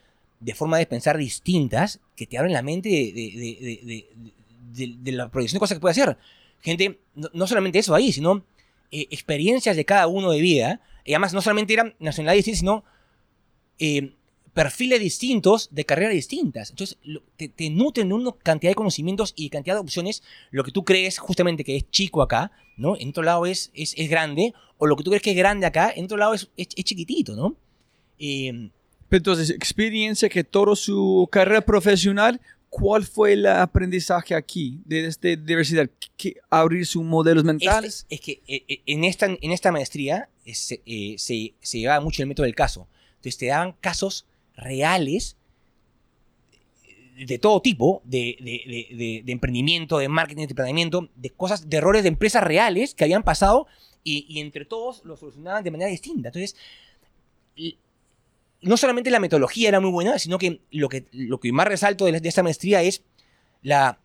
de 0.41 0.53
formas 0.55 0.80
de 0.80 0.86
pensar 0.88 1.18
distintas 1.18 1.99
que 2.16 2.26
te 2.28 2.38
abren 2.38 2.53
la 2.53 2.62
mente 2.62 2.89
de, 2.89 3.14
de- 3.14 3.14
de- 3.14 3.57
de- 3.62 3.82
de- 3.86 4.88
de- 4.88 4.95
de 4.99 5.12
la 5.14 5.30
proyección 5.30 5.57
de 5.57 5.59
cosas 5.62 5.78
que 5.78 5.82
puede 5.82 5.91
hacer. 5.91 6.18
Gente, 6.62 6.99
no, 7.16 7.30
no 7.34 7.47
solamente 7.47 7.80
eso 7.80 7.95
ahí, 7.95 8.12
sino 8.12 8.43
eh, 8.91 9.07
experiencias 9.12 9.76
de 9.78 9.86
cada 9.86 10.07
uno 10.07 10.32
de 10.32 10.41
vida. 10.41 10.82
Y 11.06 11.14
además, 11.14 11.34
no 11.34 11.41
solamente 11.41 11.74
eran 11.74 11.95
nacionalidades 11.99 12.45
distintas, 12.45 12.60
sino 12.60 12.84
eh, 13.80 14.16
perfiles 14.54 14.99
distintos 14.99 15.70
de 15.72 15.86
carreras 15.86 16.14
distintas. 16.14 16.70
Entonces, 16.72 16.97
te, 17.38 17.49
te 17.49 17.70
nutren 17.70 18.12
una 18.12 18.32
cantidad 18.43 18.72
de 18.72 18.76
conocimientos 18.76 19.34
y 19.36 19.49
cantidad 19.49 19.76
de 19.76 19.82
opciones. 19.82 20.24
Lo 20.52 20.64
que 20.64 20.72
tú 20.72 20.84
crees 20.84 21.20
justamente 21.20 21.64
que 21.64 21.78
es 21.78 21.89
chico 21.89 22.22
acá, 22.22 22.52
¿no? 22.78 22.97
En 22.97 23.10
otro 23.10 23.24
lado 23.24 23.45
es, 23.45 23.72
es, 23.74 23.93
es 23.97 24.10
grande. 24.10 24.54
O 24.78 24.88
lo 24.88 24.95
que 24.95 25.04
tú 25.04 25.12
crees 25.12 25.24
que 25.24 25.32
es 25.32 25.38
grande 25.38 25.66
acá, 25.66 25.91
en 25.95 26.06
otro 26.06 26.18
lado 26.18 26.34
es, 26.34 26.49
es, 26.58 26.68
chiquitito, 26.68 27.36
¿no? 27.36 27.56
Eh, 28.20 28.70
Entonces, 29.10 29.49
experiencia 29.49 30.30
que 30.30 30.43
toda 30.43 30.76
su 30.76 31.28
carrera 31.32 31.62
profesional, 31.62 32.41
¿cuál 32.72 33.03
fue 33.05 33.34
el 33.34 33.45
aprendizaje 33.45 34.34
aquí 34.34 34.82
de 34.86 35.05
esta 35.05 35.28
diversidad? 35.28 35.88
¿Qué, 36.17 36.38
abrir 36.49 36.86
sus 36.88 37.03
modelos 37.03 37.43
es, 37.43 37.45
mentales? 37.45 38.05
es 38.09 38.19
que 38.22 38.41
eh, 38.47 38.63
eh, 38.67 38.82
en 38.88 39.03
esta, 39.03 39.26
en 39.28 39.51
esta 39.51 39.72
maestría 39.72 40.30
eh, 40.45 40.55
se, 40.55 40.82
eh, 40.88 41.15
se, 41.19 41.53
se 41.59 41.80
llevaba 41.80 41.99
mucho 42.03 42.24
el 42.24 42.28
método 42.30 42.45
del 42.45 42.55
caso. 42.55 42.88
Entonces 43.17 43.38
te 43.38 43.47
daban 43.47 43.74
casos 43.82 44.26
reales 44.55 45.36
de 47.28 47.38
todo 47.38 47.61
tipo, 47.61 48.01
de, 48.05 48.38
de- 48.39 48.88
de- 48.97 49.22
de- 49.26 49.32
emprendimiento, 49.32 49.97
de 49.99 50.07
marketing, 50.07 50.47
de 50.47 50.55
planeamiento, 50.55 51.09
de 51.15 51.30
cosas, 51.30 51.69
de 51.69 51.78
errores 51.78 52.03
de 52.03 52.09
empresas 52.09 52.41
reales 52.43 52.95
que 52.95 53.03
habían 53.03 53.22
pasado 53.24 53.67
y, 54.03 54.26
y 54.28 54.39
entre 54.39 54.65
todos 54.65 55.03
lo 55.05 55.17
solucionaban 55.17 55.63
de 55.63 55.69
manera 55.72 55.89
distinta. 55.91 56.30
Entonces, 56.30 56.55
no 58.62 58.78
solamente 58.78 59.09
la 59.09 59.20
metodología 59.20 59.70
era 59.70 59.80
muy 59.80 59.89
buena, 59.91 60.20
sino 60.20 60.38
que 60.38 60.62
lo 60.72 60.88
que, 60.89 61.05
lo 61.12 61.39
que 61.39 61.51
más 61.51 61.68
resalto 61.68 62.05
de, 62.05 62.22
esta 62.24 62.43
maestría 62.43 62.82
es 62.84 63.03
la, 63.62 63.99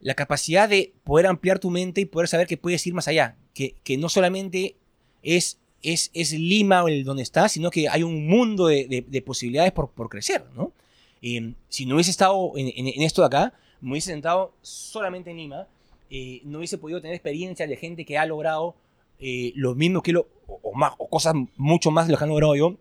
la 0.00 0.14
capacidad 0.14 0.68
de 0.68 0.94
poder 1.04 1.26
ampliar 1.26 1.58
tu 1.58 1.70
mente 1.70 2.00
y 2.00 2.04
poder 2.06 2.28
saber 2.28 2.46
que 2.46 2.56
puedes 2.56 2.86
ir 2.86 2.94
más 2.94 3.08
allá. 3.08 3.36
Que, 3.54 3.74
que 3.84 3.98
no 3.98 4.08
solamente 4.08 4.76
es, 5.22 5.58
es, 5.82 6.10
es 6.14 6.32
Lima 6.32 6.84
el 6.88 7.04
donde 7.04 7.22
estás, 7.22 7.52
sino 7.52 7.70
que 7.70 7.88
hay 7.88 8.02
un 8.02 8.26
mundo 8.26 8.68
de, 8.68 8.86
de- 8.86 9.04
de 9.06 9.22
posibilidades 9.22 9.72
por, 9.72 9.90
por 9.90 10.08
crecer, 10.08 10.44
¿no? 10.54 10.72
Eh, 11.20 11.52
si 11.68 11.84
no 11.84 11.96
hubiese 11.96 12.12
estado 12.12 12.52
en, 12.56 12.68
en- 12.74 13.02
esto 13.02 13.22
de 13.22 13.26
acá, 13.26 13.52
me 13.80 13.90
hubiese 13.92 14.12
sentado 14.12 14.54
solamente 14.62 15.30
en 15.30 15.36
Lima, 15.38 15.66
eh, 16.10 16.40
no 16.44 16.58
hubiese 16.58 16.78
podido 16.78 17.00
tener 17.00 17.14
experiencias 17.16 17.68
de 17.68 17.76
gente 17.76 18.04
que 18.04 18.16
ha 18.16 18.24
logrado 18.24 18.76
eh, 19.18 19.52
lo 19.56 19.74
mismo 19.74 20.00
que 20.02 20.12
lo, 20.12 20.28
o 20.46 20.72
más, 20.74 20.92
o 20.98 21.08
cosas 21.08 21.34
mucho 21.56 21.90
más 21.90 22.06
de 22.06 22.12
lo 22.12 22.18
que 22.18 22.24
han 22.24 22.30
logrado 22.30 22.54
yo 22.56 22.76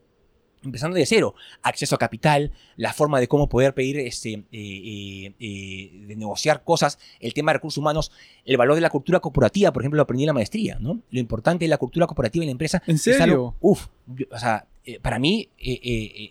empezando 0.64 0.95
de 0.97 1.05
cero. 1.05 1.36
Acceso 1.62 1.95
a 1.95 1.97
capital, 1.97 2.51
la 2.76 2.93
forma 2.93 3.20
de 3.20 3.28
cómo 3.28 3.47
poder 3.49 3.74
pedir, 3.74 3.99
este, 3.99 4.34
eh, 4.34 4.43
eh, 4.51 5.34
eh, 5.39 5.91
de 6.08 6.16
negociar 6.16 6.64
cosas, 6.64 6.99
el 7.20 7.34
tema 7.34 7.51
de 7.51 7.55
recursos 7.60 7.78
humanos, 7.78 8.12
el 8.45 8.58
valor 8.58 8.76
de 8.76 8.82
la 8.82 8.89
cultura 8.89 9.20
corporativa, 9.20 9.72
por 9.72 9.82
ejemplo, 9.84 9.97
lo 9.97 10.03
aprendí 10.03 10.24
en 10.24 10.28
la 10.28 10.34
maestría, 10.34 10.78
¿no? 10.80 10.99
Lo 11.10 11.20
importante 11.20 11.66
de 11.66 11.70
la 11.70 11.78
cultura 11.78 12.08
corporativa 12.08 12.43
en 12.43 12.47
la 12.47 12.51
empresa. 12.53 12.82
¿En 12.88 12.95
es 12.95 13.01
serio? 13.01 13.24
algo- 13.24 13.55
uf, 13.62 13.88
o 14.32 14.39
sea, 14.39 14.66
para 15.01 15.20
mí 15.20 15.49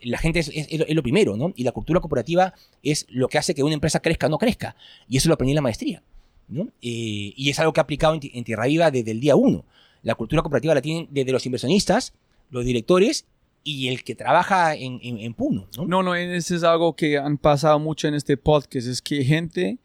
la 0.05 0.17
gente 0.19 0.39
es, 0.41 0.49
es- 0.49 0.69
es 0.71 0.79
lo- 0.79 0.87
es 0.87 1.03
primero, 1.03 1.37
¿no? 1.37 1.53
Y 1.57 1.65
la 1.65 1.73
cultura 1.73 2.01
corporativa 2.01 2.55
es 2.83 3.07
lo 3.11 3.29
que 3.29 3.39
hace 3.39 3.55
que 3.55 3.63
una 3.63 3.75
empresa 3.75 4.01
crezca 4.01 4.27
o 4.27 4.31
no 4.31 4.39
crezca. 4.39 4.77
Y 5.09 5.19
eso 5.19 5.29
lo 5.29 5.35
aprendí 5.35 5.53
en 5.53 5.57
la 5.57 5.63
maestría, 5.63 6.03
¿no? 6.49 6.69
Y 6.81 7.51
es 7.51 7.59
algo 7.59 7.73
que 7.73 7.81
he 7.81 7.83
aplicado 7.83 8.15
en, 8.15 8.21
en 8.33 8.45
Tierra 8.45 8.67
Viva 8.67 8.91
desde 8.91 9.11
el 9.11 9.21
día 9.21 9.37
uno. 9.37 9.65
La 10.03 10.15
cultura 10.15 10.41
corporativa 10.43 10.73
la 10.75 10.81
tienen 10.83 11.07
desde 11.11 11.33
los 11.33 11.45
inversionistas, 11.45 12.15
los 12.51 12.65
directores 12.65 13.27
y 13.67 13.89
el 13.89 14.05
que 14.05 14.15
trabaja 14.15 14.77
en, 14.77 15.01
en, 15.03 15.35
Puno, 15.35 15.67
¿no? 15.77 15.87
No, 15.87 16.03
no, 16.05 16.15
eso 16.15 16.55
es 16.55 16.63
algo 16.63 16.95
que 16.95 17.19
han 17.19 17.37
pasado 17.37 17.81
mucho 17.81 18.07
en 18.07 18.15
este 18.15 18.37
podcast, 18.37 18.87
es 18.87 19.03
que 19.03 19.25
gente 19.25 19.79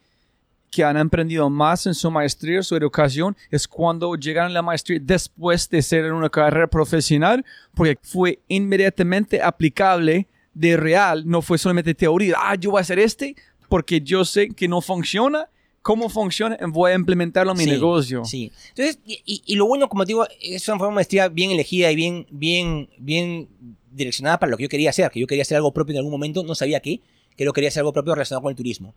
que 0.70 0.84
han 0.84 0.98
aprendido 0.98 1.50
más 1.50 1.88
en 1.88 1.96
su 1.96 2.12
maestría, 2.12 2.62
su 2.62 2.76
educación, 2.76 3.36
es 3.50 3.68
cuando 3.68 4.14
llegaron 4.14 4.52
a 4.52 4.54
la 4.54 4.62
maestría 4.62 5.00
después 5.02 5.68
de 5.68 5.82
ser 5.82 6.06
en 6.06 6.14
una 6.14 6.30
carrera 6.30 6.68
profesional, 6.68 7.44
porque 7.74 7.98
fue 8.04 8.40
inmediatamente 8.48 9.42
aplicable 9.42 10.28
de 10.54 10.78
real, 10.78 11.24
no 11.26 11.42
fue 11.42 11.58
solamente 11.58 11.96
teoría, 11.96 12.36
ah, 12.38 12.54
yo 12.54 12.70
voy 12.70 12.78
a 12.78 12.82
hacer 12.82 13.00
este 13.00 13.36
porque 13.68 14.00
yo 14.00 14.26
sé 14.26 14.50
que 14.50 14.68
no 14.68 14.82
funciona, 14.82 15.50
cómo 15.82 16.10
funciona, 16.10 16.58
voy 16.68 16.92
a 16.92 16.96
implementarlo 16.96 17.52
en 17.54 17.58
mi 17.58 17.64
Sí, 17.64 17.70
negocio. 17.72 18.24
Sí. 18.26 18.52
Entonces, 18.70 19.00
y, 19.06 19.42
y- 19.46 19.56
lo 19.56 19.66
bueno, 19.66 19.90
como 19.90 20.04
te 20.06 20.10
digo, 20.10 20.26
es 20.42 20.68
una, 20.68 20.78
fue 20.78 20.88
una 20.88 20.96
maestría 20.96 21.28
bien 21.30 21.52
elegida 21.52 21.92
y 21.92 21.96
bien, 21.96 22.28
bien, 22.30 22.90
bien 22.98 23.50
direccionada 23.92 24.40
para 24.40 24.50
lo 24.52 24.58
que 24.58 24.64
yo 24.64 24.70
quería 24.70 24.90
hacer, 24.92 25.10
que 25.12 25.20
yo 25.20 25.28
quería 25.28 25.42
hacer 25.42 25.58
algo 25.58 25.74
propio 25.74 25.94
en 25.94 25.98
algún 25.98 26.12
momento, 26.12 26.44
no 26.44 26.56
sabía 26.56 26.80
qué, 26.80 27.02
que 27.36 27.44
yo 27.46 27.54
quería 27.54 27.70
hacer 27.70 27.82
algo 27.82 27.94
propio 27.94 28.14
relacionado 28.14 28.44
con 28.44 28.52
el 28.52 28.56
turismo. 28.56 28.94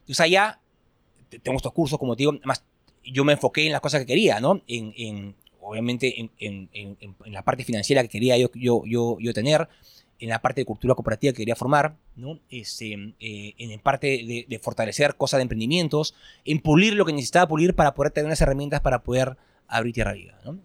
Entonces 0.00 0.20
allá 0.20 0.60
te- 1.28 1.38
tengo 1.38 1.56
estos 1.56 1.72
cursos, 1.72 1.98
como 1.98 2.14
te 2.16 2.22
digo, 2.22 2.34
más 2.44 2.64
yo 3.04 3.24
me 3.24 3.32
enfoqué 3.32 3.64
en 3.66 3.72
las 3.72 3.80
cosas 3.80 4.00
que 4.00 4.06
quería, 4.06 4.40
¿no? 4.40 4.60
En, 4.68 4.92
en- 4.96 5.34
obviamente 5.62 6.20
en, 6.20 6.30
en- 6.38 6.68
en- 6.72 6.96
en- 7.00 7.14
en 7.24 7.32
la 7.32 7.42
parte 7.42 7.64
financiera 7.64 8.02
que 8.02 8.08
quería 8.08 8.36
yo, 8.36 8.50
yo, 8.54 8.82
yo, 8.86 9.16
yo 9.20 9.32
tener, 9.32 9.68
en 10.20 10.28
la 10.28 10.40
parte 10.42 10.60
de 10.60 10.64
cultura 10.66 10.94
cooperativa 10.94 11.32
que 11.32 11.38
quería 11.38 11.56
formar, 11.56 11.96
¿no? 12.14 12.38
Este, 12.50 13.14
eh, 13.20 13.54
en 13.58 13.80
parte 13.80 14.46
de, 14.46 14.58
fortalecer 14.62 15.16
cosas 15.16 15.38
de 15.38 15.42
emprendimientos, 15.42 16.14
en 16.44 16.60
pulir 16.60 16.94
lo 16.94 17.06
que 17.06 17.12
necesitaba 17.12 17.48
pulir 17.48 17.74
para 17.74 17.94
poder 17.94 18.12
tener 18.12 18.26
unas 18.26 18.40
herramientas 18.40 18.80
para 18.80 19.02
poder 19.02 19.36
abrir 19.66 19.94
Tierra 19.94 20.12
Viva, 20.12 20.38
¿no? 20.44 20.58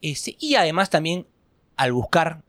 Este, 0.00 0.36
y 0.38 0.54
además 0.54 0.90
también 0.90 1.26
al 1.76 1.92
buscar 1.92 2.42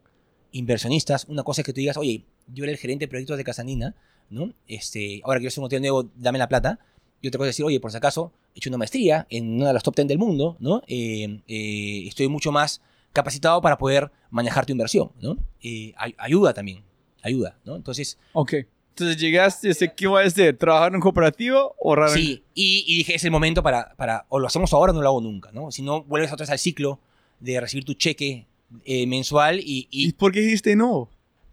inversionistas, 0.51 1.25
una 1.25 1.43
cosa 1.43 1.61
es 1.61 1.65
que 1.65 1.73
tú 1.73 1.79
digas, 1.79 1.97
oye, 1.97 2.23
yo 2.53 2.63
era 2.63 2.71
el 2.71 2.77
gerente 2.77 3.05
de 3.05 3.09
proyectos 3.09 3.37
de 3.37 3.43
Casanina, 3.43 3.95
¿no? 4.29 4.53
Este, 4.67 5.21
ahora 5.23 5.39
quiero 5.39 5.49
hacer 5.49 5.61
un 5.61 5.65
hotel 5.65 5.81
nuevo, 5.81 6.09
dame 6.15 6.37
la 6.37 6.47
plata. 6.47 6.79
Y 7.21 7.27
otra 7.27 7.39
cosa 7.39 7.49
es 7.49 7.55
decir, 7.55 7.65
oye, 7.65 7.79
por 7.79 7.91
si 7.91 7.97
acaso, 7.97 8.31
he 8.53 8.59
hecho 8.59 8.69
una 8.69 8.77
maestría 8.77 9.25
en 9.29 9.55
una 9.55 9.67
de 9.67 9.73
las 9.73 9.83
top 9.83 9.95
10 9.95 10.07
del 10.07 10.19
mundo, 10.19 10.57
¿no? 10.59 10.83
Eh, 10.87 11.41
eh, 11.47 12.03
estoy 12.07 12.27
mucho 12.27 12.51
más 12.51 12.81
capacitado 13.15 13.59
para 13.61 13.77
poder 13.79 14.11
manejar 14.29 14.65
tu 14.67 14.71
inversión, 14.73 15.09
¿no? 15.19 15.35
Eh, 15.63 15.93
ay- 15.97 16.13
ayuda 16.19 16.53
también, 16.53 16.83
ayuda, 17.23 17.57
¿no? 17.65 17.75
Entonces, 17.75 18.19
Ok. 18.33 18.53
Entonces 18.97 19.17
llegaste 19.17 19.67
y 19.67 19.71
dices, 19.71 19.91
¿qué 19.93 20.07
voy 20.07 20.23
a 20.23 20.27
hacer? 20.27 20.55
¿Trabajar 20.57 20.93
en 20.95 21.01
cooperativa 21.01 21.65
o 21.65 21.89
ahorrar 21.89 22.09
en- 22.11 22.15
sí, 22.15 22.43
y, 22.53 22.85
y 22.87 22.97
dije, 22.99 23.15
es 23.15 23.23
el 23.25 23.31
momento 23.31 23.61
para, 23.61 23.93
para, 23.97 24.25
o 24.29 24.39
lo 24.39 24.47
hacemos 24.47 24.71
ahora 24.71 24.93
o 24.93 24.95
no 24.95 25.01
lo 25.01 25.07
hago 25.09 25.19
nunca, 25.21 25.51
¿no? 25.51 25.69
Si 25.71 25.81
no, 25.81 26.03
vuelves 26.03 26.31
otra 26.31 26.43
vez 26.43 26.51
al 26.51 26.59
ciclo 26.59 26.99
de 27.41 27.59
recibir 27.59 27.83
tu 27.83 27.93
cheque 27.95 28.45
eh, 28.85 29.05
mensual 29.05 29.59
y, 29.59 29.87
y 29.91 30.07
¿Y 30.07 30.13
por 30.13 30.31
qué 30.31 30.39
dijiste 30.41 30.75
no? 30.77 31.09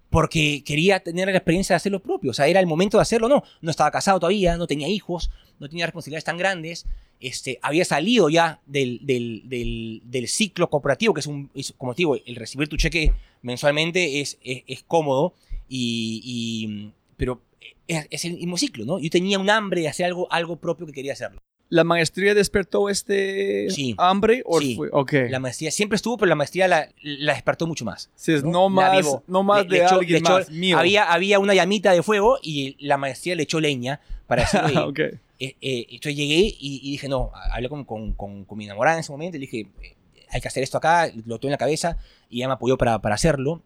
porque 0.09 0.63
quería 0.65 1.01
tener 1.01 1.27
la 1.29 1.37
experiencia 1.39 1.73
de 1.75 1.79
hacer 1.79 1.91
lo 1.91 2.01
propio. 2.03 2.31
O 2.33 2.35
sea, 2.35 2.47
era 2.47 2.61
el 2.61 2.67
momento 2.67 2.99
de 2.99 3.03
hacerlo. 3.03 3.29
No, 3.29 3.43
no 3.63 3.71
estaba 3.71 3.91
casado 3.91 4.21
todavía, 4.21 4.57
no 4.59 4.67
tenía 4.67 4.87
hijos, 4.87 5.31
no 5.59 5.69
tenía 5.71 5.87
responsabilidades 5.87 6.25
tan 6.25 6.37
grandes. 6.37 6.85
Este, 7.23 7.59
había 7.63 7.85
salido 7.85 8.29
ya 8.29 8.61
del, 8.67 8.99
del, 9.03 9.43
del, 9.45 10.03
del 10.05 10.29
ciclo 10.29 10.69
cooperativo, 10.69 11.15
que 11.15 11.21
es 11.21 11.27
un, 11.27 11.51
es, 11.55 11.73
como 11.79 11.95
te 11.95 11.99
digo, 11.99 12.17
el 12.27 12.35
recibir 12.37 12.69
tu 12.69 12.77
cheque 12.77 13.13
mensualmente 13.43 14.21
es, 14.21 14.39
es, 14.43 14.63
es 14.67 14.83
cómodo, 14.83 15.35
y, 15.69 16.21
y- 16.25 16.93
pero 17.17 17.41
es, 17.87 18.25
el 18.25 18.35
mismo 18.35 18.57
ciclo, 18.57 18.85
¿no? 18.85 18.99
Yo 18.99 19.09
tenía 19.11 19.39
un 19.39 19.49
hambre 19.51 19.83
de 19.83 19.89
hacer 19.89 20.07
algo, 20.07 20.27
algo 20.33 20.57
propio 20.57 20.87
que 20.87 20.93
quería 20.93 21.13
hacerlo. 21.13 21.41
¿La 21.69 21.85
maestría 21.85 22.35
despertó 22.35 22.89
este 22.91 23.71
Sí. 23.71 23.95
hambre 23.97 24.43
o 24.45 24.61
Sí. 24.61 24.75
fue? 24.77 24.89
Ok. 24.93 25.13
La 25.31 25.39
maestría 25.39 25.71
siempre 25.71 25.97
estuvo, 25.97 26.19
pero 26.19 26.29
la 26.29 26.35
maestría 26.35 26.69
la, 26.69 26.89
la 27.03 27.33
despertó 27.33 27.67
mucho 27.67 27.85
más. 27.87 28.11
Es 28.27 28.43
¿no? 28.45 28.51
no, 28.51 28.69
más, 28.69 29.07
no 29.27 29.43
más 29.43 29.63
Le- 29.63 29.69
de 29.69 29.79
le 29.79 29.85
echó- 29.85 29.95
alguien 30.01 30.23
echó- 30.23 30.33
más, 30.35 30.51
mío. 30.51 30.79
Había, 30.79 31.11
había 31.11 31.39
una 31.39 31.55
llamita 31.55 31.93
de 31.93 32.03
fuego 32.03 32.39
y 32.43 32.77
la 32.85 32.99
maestría 32.99 33.37
le 33.37 33.45
echó 33.45 33.59
leña 33.61 34.01
para 34.27 34.43
decir, 34.53 34.61
oye, 34.65 34.79
ok. 34.79 35.01
Eh, 35.45 35.57
eh, 35.61 35.87
entonces 35.91 36.15
llegué 36.15 36.39
y, 36.39 36.57
y 36.85 36.93
dije, 36.93 37.09
no, 37.09 37.33
hablé 37.35 37.69
con, 37.69 37.85
con, 37.85 38.13
con, 38.13 38.45
con 38.45 38.57
mi 38.57 38.65
enamorada 38.65 38.99
en 38.99 39.01
ese 39.01 39.11
momento 39.11 39.39
le 39.39 39.41
dije, 39.41 39.67
eh, 39.83 39.97
hay 40.31 40.41
que 40.41 40.47
hacer 40.47 40.63
esto 40.63 40.79
acá, 40.79 41.11
lo 41.27 41.41
tuve 41.41 41.49
en 41.49 41.55
la 41.55 41.59
cabeza 41.59 41.99
y 42.31 42.37
ella 42.37 42.47
me 42.47 42.55
apoyó 42.55 42.79
para, 42.79 43.03
para 43.03 43.17
hacerlo 43.17 43.61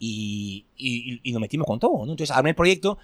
y, 0.00 0.64
y, 0.76 1.20
y 1.22 1.30
nos 1.30 1.40
metimos 1.40 1.64
con 1.64 1.78
todo, 1.78 2.04
¿no? 2.04 2.10
Entonces 2.10 2.36
armé 2.36 2.50
el 2.50 2.56
proyecto, 2.56 2.98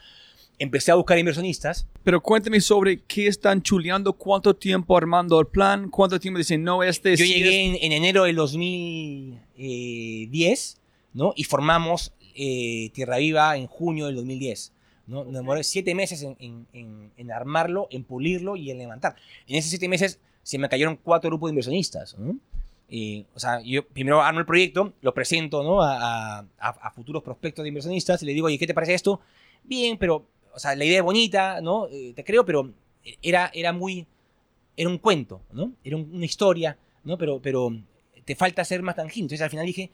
empecé 0.59 0.90
a 0.90 0.96
buscar 0.96 1.16
inversionistas, 1.16 1.86
Pero 2.03 2.20
cuéntame 2.20 2.61
sobre 2.61 3.03
qué 3.03 3.28
están 3.28 3.62
chuleando, 3.62 4.14
cuánto 4.14 4.57
tiempo 4.57 4.96
armando 4.96 5.38
el 5.38 5.46
plan, 5.46 5.88
cuánto 5.88 6.18
tiempo 6.18 6.38
dicen, 6.38 6.64
no, 6.64 6.82
este 6.82 7.14
yo 7.14 7.24
llegué 7.24 7.66
en, 7.66 7.76
en 7.80 7.92
enero 7.92 8.24
del 8.24 8.34
2010, 8.34 10.80
¿no? 11.14 11.34
Y 11.36 11.44
formamos 11.44 12.12
eh, 12.34 12.90
Tierra 12.94 13.18
Viva 13.18 13.57
en 13.57 13.68
junio 13.68 14.07
del 14.07 14.16
2010. 14.16 14.72
¿No? 15.12 15.24
Me 15.24 15.32
demoré 15.32 15.62
siete 15.62 15.94
meses 15.94 16.22
en, 16.22 16.36
en- 16.40 16.66
en- 16.72 17.12
en 17.16 17.30
armarlo, 17.30 17.86
en 17.90 18.02
pulirlo 18.04 18.56
y 18.56 18.70
en 18.70 18.78
levantar. 18.78 19.14
En 19.46 19.56
esos 19.56 19.70
siete 19.70 19.88
meses 19.88 20.18
se 20.42 20.58
me 20.58 20.68
cayeron 20.68 20.96
cuatro 20.96 21.28
grupos 21.30 21.48
de 21.48 21.52
inversionistas. 21.52 22.16
¿no? 22.18 22.36
O 23.34 23.38
sea, 23.38 23.60
yo 23.62 23.86
primero 23.86 24.20
armo 24.20 24.40
el 24.40 24.46
proyecto, 24.46 24.92
lo 25.00 25.14
presento 25.14 25.62
¿no? 25.62 25.80
a, 25.82 26.38
a- 26.40 26.46
a 26.58 26.90
futuros 26.90 27.22
prospectos 27.22 27.62
de 27.62 27.68
inversionistas 27.68 28.22
y 28.22 28.26
le 28.26 28.32
digo, 28.34 28.46
oye, 28.48 28.58
¿qué 28.58 28.66
te 28.66 28.74
parece 28.74 28.94
esto? 28.94 29.20
Bien, 29.64 29.96
pero, 29.96 30.26
o 30.54 30.58
sea, 30.58 30.74
la 30.74 30.84
idea 30.84 30.98
es 30.98 31.04
bonita, 31.04 31.60
¿no? 31.62 31.86
Eh, 31.88 32.12
te 32.14 32.22
creo, 32.24 32.44
pero 32.44 32.70
era, 33.22 33.50
era 33.54 33.72
muy, 33.72 34.06
era 34.76 34.88
un 34.90 34.98
cuento, 34.98 35.40
¿no? 35.52 35.72
Era 35.84 35.96
un- 35.96 36.10
una 36.14 36.24
historia, 36.26 36.76
¿no? 37.04 37.16
Pero, 37.16 37.40
pero 37.40 37.70
te 38.24 38.34
falta 38.36 38.64
ser 38.64 38.82
más 38.82 38.96
tangible. 38.96 39.24
Entonces 39.26 39.42
al 39.42 39.50
final 39.50 39.64
dije, 39.66 39.90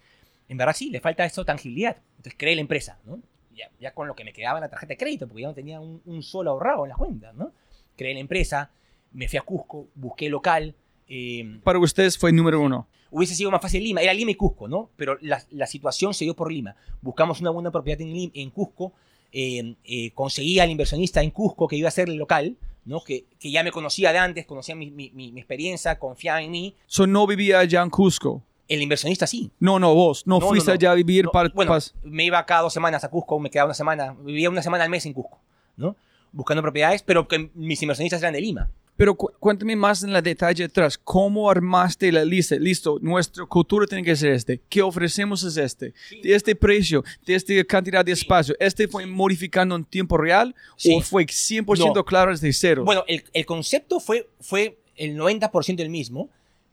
en 0.48 0.56
verdad 0.56 0.74
sí, 0.74 0.90
le 0.90 1.00
falta 1.00 1.24
eso, 1.24 1.44
tangibilidad. 1.44 1.96
Entonces 2.16 2.34
creé 2.36 2.54
la 2.56 2.62
empresa, 2.62 2.98
¿no? 3.04 3.20
Ya, 3.58 3.68
ya 3.80 3.92
con 3.92 4.06
lo 4.06 4.14
que 4.14 4.22
me 4.24 4.32
quedaba 4.32 4.58
en 4.58 4.62
la 4.62 4.68
tarjeta 4.70 4.92
de 4.92 4.96
crédito, 4.96 5.26
porque 5.26 5.42
ya 5.42 5.48
no 5.48 5.54
tenía 5.54 5.80
un, 5.80 6.00
un 6.06 6.22
solo 6.22 6.52
ahorrado 6.52 6.84
en 6.84 6.90
las 6.90 6.98
cuentas, 6.98 7.34
¿no? 7.34 7.50
Creé 7.96 8.14
la 8.14 8.20
empresa, 8.20 8.70
me 9.12 9.26
fui 9.26 9.36
a 9.38 9.42
Cusco, 9.42 9.88
busqué 9.96 10.28
local. 10.28 10.74
eh, 11.08 11.58
Para 11.64 11.78
ustedes 11.80 12.16
fue 12.16 12.30
número 12.32 12.60
uno. 12.60 12.86
hubiese 13.10 13.34
sido 13.34 13.50
más 13.50 13.60
fácil 13.60 13.82
Lima, 13.82 14.00
era 14.00 14.14
Lima 14.14 14.30
y 14.30 14.34
Cusco, 14.36 14.68
¿no? 14.68 14.90
Pero 14.96 15.18
la, 15.22 15.42
la 15.50 15.66
situación 15.66 16.14
se 16.14 16.24
dio 16.24 16.34
por 16.36 16.52
Lima. 16.52 16.76
Buscamos 17.02 17.40
una 17.40 17.50
buena 17.50 17.70
propiedad 17.72 18.00
en, 18.00 18.30
en 18.32 18.50
Cusco, 18.50 18.92
eh, 19.32 19.74
eh, 19.84 20.10
conseguí 20.12 20.60
al 20.60 20.70
inversionista 20.70 21.20
en 21.22 21.30
Cusco 21.30 21.66
que 21.66 21.76
iba 21.76 21.88
a 21.88 21.90
ser 21.90 22.08
el 22.08 22.16
local, 22.16 22.56
¿no? 22.84 23.02
Que, 23.02 23.24
que 23.40 23.50
ya 23.50 23.64
me 23.64 23.72
conocía 23.72 24.12
de 24.12 24.18
antes, 24.18 24.46
conocía 24.46 24.74
mi- 24.76 24.90
mi 24.92 25.32
experiencia, 25.36 25.98
confiaba 25.98 26.40
en 26.42 26.50
mí. 26.52 26.74
So 26.86 27.06
no 27.06 27.26
vivía 27.26 27.58
allá 27.58 27.82
en 27.82 27.90
Cusco. 27.90 28.42
El 28.68 28.82
inversionista 28.82 29.26
sí. 29.26 29.50
No, 29.60 29.78
no, 29.78 29.94
vos. 29.94 30.26
No, 30.26 30.36
No, 30.36 30.40
no, 30.40 30.48
fuiste 30.48 30.70
no. 30.70 30.74
allá 30.74 30.92
a 30.92 30.94
vivir 30.94 31.24
No, 31.24 31.30
para... 31.32 31.48
bueno, 31.54 31.76
me 32.02 32.24
iba 32.24 32.44
cada 32.44 32.62
dos 32.62 32.72
semanas 32.74 33.02
a 33.02 33.08
Cusco, 33.08 33.40
me 33.40 33.50
quedaba 33.50 33.66
una 33.68 33.74
semana, 33.74 34.14
vivía 34.22 34.50
una 34.50 34.62
semana 34.62 34.84
al 34.84 34.90
mes 34.90 35.06
en 35.06 35.14
Cusco, 35.14 35.40
¿no? 35.76 35.96
Buscando 36.32 36.60
propiedades, 36.62 37.02
pero 37.02 37.26
que 37.26 37.50
mis 37.54 37.80
inversionistas 37.82 38.20
eran 38.20 38.34
de 38.34 38.40
Lima. 38.42 38.70
Pero 38.98 39.14
cu- 39.14 39.30
cuéntame 39.38 39.76
más 39.76 40.02
en 40.02 40.12
la 40.12 40.20
detalle 40.20 40.64
atrás. 40.64 40.98
¿Cómo 40.98 41.48
armaste 41.50 42.10
la 42.12 42.24
lista? 42.24 42.56
Listo, 42.56 42.98
nuestra 43.00 43.46
cultura 43.46 43.86
tiene 43.86 44.02
que 44.04 44.14
ser 44.16 44.32
este. 44.32 44.60
¿Qué 44.68 44.82
ofrecemos 44.82 45.42
es 45.44 45.56
este? 45.56 45.94
De 46.22 46.34
este 46.34 46.54
precio, 46.56 47.04
de 47.24 47.36
esta 47.36 47.54
cantidad 47.64 48.04
de 48.04 48.10
espacio. 48.12 48.56
¿Este 48.58 48.88
fue 48.88 49.06
modificando 49.06 49.76
en 49.76 49.84
tiempo 49.84 50.18
real 50.18 50.54
Sí. 50.76 50.94
o 50.94 51.00
fue 51.00 51.24
100% 51.26 51.94
No. 51.94 52.04
claro 52.04 52.32
desde 52.32 52.52
cero? 52.52 52.82
Bueno, 52.84 53.04
el, 53.06 53.22
el 53.32 53.46
concepto 53.46 54.00
fue, 54.00 54.28
fue 54.40 54.78
el 54.96 55.16
90% 55.16 55.80
el 55.80 55.90
mismo, 55.90 56.28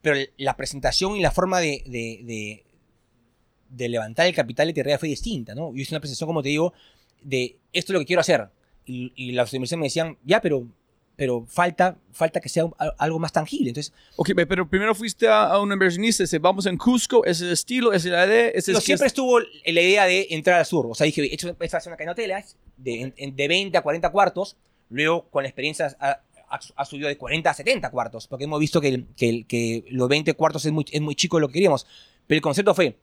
pero 0.05 0.19
la 0.37 0.55
presentación 0.55 1.15
y 1.15 1.21
la 1.21 1.31
forma 1.31 1.59
de, 1.59 1.81
de, 1.87 2.19
de- 2.23 2.63
de 3.69 3.89
levantar 3.89 4.27
el 4.27 4.35
capital 4.35 4.67
de 4.67 4.73
Tierra 4.73 4.97
fue 4.99 5.09
distinta, 5.09 5.55
¿no? 5.55 5.73
Yo 5.73 5.81
hice 5.81 5.93
una 5.93 5.99
presentación, 5.99 6.27
como 6.27 6.43
te 6.43 6.49
digo, 6.49 6.73
de 7.21 7.57
esto 7.73 7.91
es 7.91 7.93
lo 7.95 7.99
que 7.99 8.05
quiero 8.05 8.19
hacer. 8.21 8.47
Y, 8.85 9.11
y 9.15 9.31
las 9.31 9.51
inversiones 9.53 9.79
me 9.81 9.85
decían, 9.87 10.17
ya, 10.23 10.39
pero, 10.41 10.67
pero 11.15 11.45
falta, 11.47 11.97
falta 12.11 12.39
que 12.39 12.47
sea 12.49 12.65
un- 12.65 12.75
a- 12.77 12.93
algo 12.99 13.17
más 13.17 13.31
tangible. 13.33 13.69
Entonces, 13.69 13.91
Ok, 14.15 14.29
pe- 14.35 14.45
pero 14.45 14.69
primero 14.69 14.93
fuiste 14.93 15.27
a, 15.27 15.45
a 15.45 15.59
un 15.59 15.71
inversionista, 15.73 16.23
dice, 16.23 16.37
vamos 16.37 16.67
en 16.67 16.77
Cusco, 16.77 17.25
ese 17.25 17.31
es 17.31 17.41
el 17.47 17.51
estilo, 17.53 17.91
esa 17.93 18.07
es 18.07 18.13
la 18.13 18.25
idea, 18.27 18.47
ese 18.49 18.71
es... 18.73 18.83
siempre 18.83 19.07
estuvo 19.07 19.39
la 19.39 19.81
idea 19.81 20.05
de 20.05 20.27
entrar 20.29 20.59
al 20.59 20.65
sur. 20.67 20.85
O 20.85 20.93
sea, 20.93 21.05
dije, 21.05 21.23
he 21.23 21.33
hecho 21.33 21.55
esta 21.59 21.77
hacer 21.77 21.89
una 21.91 21.97
cadena 21.97 22.13
de 22.13 22.43
de, 22.77 23.01
en- 23.01 23.13
en- 23.17 23.35
de 23.35 23.47
20 23.47 23.75
a 23.77 23.81
40 23.81 24.11
cuartos. 24.11 24.55
Luego, 24.89 25.27
con 25.31 25.41
la 25.43 25.49
experiencia, 25.49 25.97
ha, 25.99 26.21
ha- 26.75 26.85
subido 26.85 27.07
de 27.07 27.17
40 27.17 27.49
a 27.49 27.53
70 27.53 27.89
cuartos. 27.91 28.27
Porque 28.27 28.45
hemos 28.45 28.59
visto 28.59 28.81
que, 28.81 29.05
que, 29.15 29.85
los 29.89 30.07
20 30.09 30.33
cuartos 30.33 30.65
es 30.65 30.71
muy, 30.71 30.85
es 30.91 31.01
muy 31.01 31.15
chico 31.15 31.37
de 31.37 31.41
lo 31.41 31.47
que 31.47 31.53
queríamos. 31.53 31.85
Pero 32.27 32.37
el 32.37 32.41
concepto 32.41 32.73
fue 32.73 32.97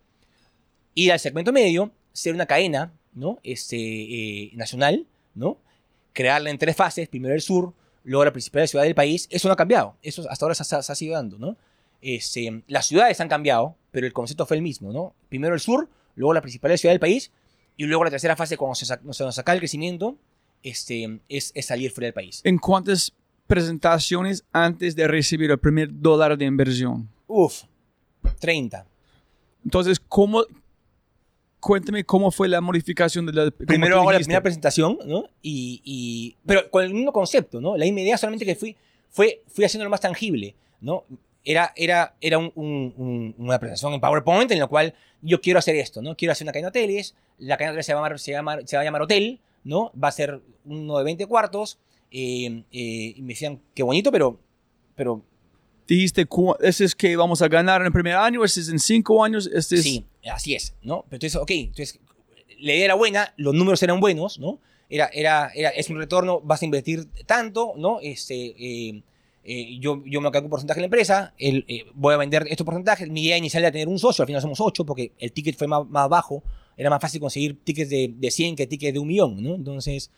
ir 0.94 1.12
al 1.12 1.18
segmento 1.20 1.52
medio, 1.52 1.92
ser 2.12 2.34
una 2.34 2.46
cadena, 2.46 2.92
¿no? 3.14 3.38
Este, 3.42 3.76
eh, 3.76 4.50
nacional, 4.54 5.06
¿no? 5.34 5.58
Crearla 6.12 6.50
en 6.50 6.58
tres 6.58 6.76
fases, 6.76 7.08
primero 7.08 7.34
el 7.34 7.40
sur, 7.40 7.72
luego 8.04 8.24
la 8.24 8.32
principal 8.32 8.66
ciudad 8.68 8.84
del 8.84 8.94
país, 8.94 9.26
eso 9.30 9.48
no 9.48 9.54
ha 9.54 9.56
cambiado, 9.56 9.96
eso 10.02 10.28
hasta 10.28 10.44
ahora 10.44 10.54
se, 10.54 10.64
se- 10.64 10.82
se 10.82 10.92
ha 10.92 10.94
seguido 10.94 11.16
dando, 11.16 11.38
¿no? 11.38 11.56
Este, 12.02 12.62
las 12.66 12.86
ciudades 12.86 13.20
han 13.20 13.28
cambiado, 13.28 13.76
pero 13.90 14.06
el 14.06 14.12
concepto 14.12 14.44
fue 14.44 14.56
el 14.56 14.62
mismo, 14.62 14.92
¿no? 14.92 15.14
Primero 15.28 15.54
el 15.54 15.60
sur, 15.60 15.88
luego 16.16 16.34
la 16.34 16.42
principal 16.42 16.76
ciudad 16.76 16.92
del 16.92 17.00
país, 17.00 17.30
y 17.76 17.84
luego 17.84 18.04
la 18.04 18.10
tercera 18.10 18.36
fase, 18.36 18.56
cuando 18.58 18.74
se, 18.74 18.84
se 18.84 18.98
nos 19.24 19.34
saca 19.34 19.52
el 19.52 19.60
crecimiento, 19.60 20.16
este, 20.62 21.20
es, 21.28 21.52
es 21.54 21.66
salir 21.66 21.90
fuera 21.90 22.06
del 22.06 22.14
país. 22.14 22.40
¿En 22.44 22.58
cuántas 22.58 23.14
presentaciones 23.52 24.44
antes 24.52 24.96
de 24.96 25.06
recibir 25.06 25.50
el 25.50 25.58
primer 25.58 25.88
dólar 25.92 26.38
de 26.38 26.44
inversión? 26.46 27.08
Uf, 27.26 27.64
30. 28.40 28.86
Entonces, 29.64 30.00
¿cómo? 30.00 30.42
Cuéntame 31.60 32.02
cómo 32.04 32.30
fue 32.30 32.48
la 32.48 32.60
modificación 32.60 33.26
de 33.26 33.32
la. 33.32 33.50
Primero 33.50 34.00
hago 34.00 34.10
primera 34.10 34.40
presentación, 34.42 34.98
¿no? 35.06 35.24
Y, 35.42 35.80
y- 35.84 36.36
pero 36.44 36.68
con 36.70 36.82
el 36.82 36.92
mismo 36.92 37.12
concepto, 37.12 37.60
¿no? 37.60 37.76
La 37.76 37.84
misma 37.84 38.00
idea, 38.00 38.16
solamente 38.18 38.44
que 38.44 38.56
fui, 38.56 38.74
fue, 39.10 39.42
fui 39.46 39.64
haciéndolo 39.64 39.88
más 39.90 40.00
tangible, 40.00 40.56
¿no? 40.80 41.04
Era, 41.44 41.72
era, 41.76 42.14
era 42.20 42.38
un- 42.38 42.52
un- 42.56 42.94
un- 42.96 43.34
una 43.38 43.58
presentación 43.58 43.92
en 43.92 44.00
PowerPoint 44.00 44.50
en 44.50 44.58
la 44.58 44.66
cual 44.66 44.94
yo 45.20 45.40
quiero 45.40 45.58
hacer 45.60 45.76
esto, 45.76 46.00
¿no? 46.02 46.16
Quiero 46.16 46.32
hacer 46.32 46.44
una 46.46 46.52
cadena 46.52 46.70
de 46.70 46.80
hoteles, 46.80 47.14
la 47.38 47.56
cadena 47.56 47.72
de 47.72 47.74
hoteles 47.76 47.86
se 47.86 47.94
va 47.94 48.00
a 48.00 48.02
llamar, 48.02 48.18
se 48.18 48.32
llama- 48.32 48.58
se 48.64 48.76
va 48.76 48.82
a 48.82 48.84
llamar 48.84 49.02
Hotel, 49.02 49.38
¿no? 49.62 49.92
Va 50.02 50.08
a 50.08 50.12
ser 50.12 50.40
uno 50.64 50.98
de 50.98 51.04
20 51.04 51.26
cuartos, 51.26 51.78
eh, 52.12 52.64
eh, 52.72 53.14
y 53.16 53.22
me 53.22 53.28
decían, 53.28 53.60
qué 53.74 53.82
bonito, 53.82 54.12
pero, 54.12 54.38
pero 54.94 55.22
Dijiste, 55.86 56.26
ese 56.60 56.84
es 56.84 56.94
que 56.94 57.16
vamos 57.16 57.42
a 57.42 57.48
ganar 57.48 57.80
en 57.80 57.88
el 57.88 57.92
primer 57.92 58.14
año, 58.14 58.44
ese 58.44 58.60
es 58.60 58.68
en 58.68 58.78
cinco 58.78 59.22
años, 59.22 59.50
este 59.52 59.74
es. 59.74 59.82
Sí, 59.82 60.06
así 60.30 60.54
es, 60.54 60.74
¿no? 60.82 61.04
Pero 61.08 61.16
entonces, 61.16 61.36
ok, 61.36 61.50
entonces 61.50 62.00
la 62.60 62.72
idea 62.72 62.84
era 62.86 62.94
buena, 62.94 63.34
los 63.36 63.54
números 63.54 63.82
eran 63.82 64.00
buenos, 64.00 64.38
¿no? 64.38 64.58
Era, 64.88 65.10
era, 65.12 65.50
era, 65.54 65.70
es 65.70 65.90
un 65.90 65.98
retorno, 65.98 66.40
vas 66.40 66.62
a 66.62 66.64
invertir 66.64 67.08
tanto, 67.26 67.74
¿no? 67.76 67.98
Este, 68.00 68.34
eh, 68.34 69.02
eh, 69.44 69.78
yo, 69.80 70.02
yo 70.06 70.20
me 70.20 70.30
quedo 70.30 70.44
un 70.44 70.50
porcentaje 70.50 70.78
en 70.78 70.82
la 70.82 70.86
empresa, 70.86 71.34
el, 71.36 71.64
eh, 71.66 71.84
voy 71.94 72.14
a 72.14 72.16
vender 72.16 72.46
estos 72.48 72.64
porcentajes. 72.64 73.10
Mi 73.10 73.24
idea 73.24 73.36
inicial 73.36 73.62
era 73.62 73.72
tener 73.72 73.88
un 73.88 73.98
socio, 73.98 74.22
al 74.22 74.26
final 74.26 74.40
somos 74.40 74.60
ocho, 74.60 74.86
porque 74.86 75.12
el 75.18 75.32
ticket 75.32 75.56
fue 75.56 75.66
más, 75.66 75.86
más 75.88 76.08
bajo, 76.08 76.44
era 76.76 76.88
más 76.88 77.02
fácil 77.02 77.20
conseguir 77.20 77.58
tickets 77.64 77.90
de, 77.90 78.14
de 78.16 78.30
100 78.30 78.56
que 78.56 78.66
tickets 78.66 78.94
de 78.94 78.98
un 78.98 79.08
millón, 79.08 79.42
¿no? 79.42 79.54
Entonces, 79.56 80.10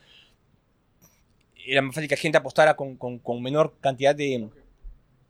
era 1.67 1.83
más 1.83 1.95
fácil 1.95 2.09
que 2.09 2.15
la 2.17 2.21
gente 2.21 2.39
apostara 2.39 2.75
con, 2.77 2.97
con, 2.97 3.19
con 3.19 3.43
menor 3.43 3.75
cantidad 3.81 4.15
de... 4.15 4.49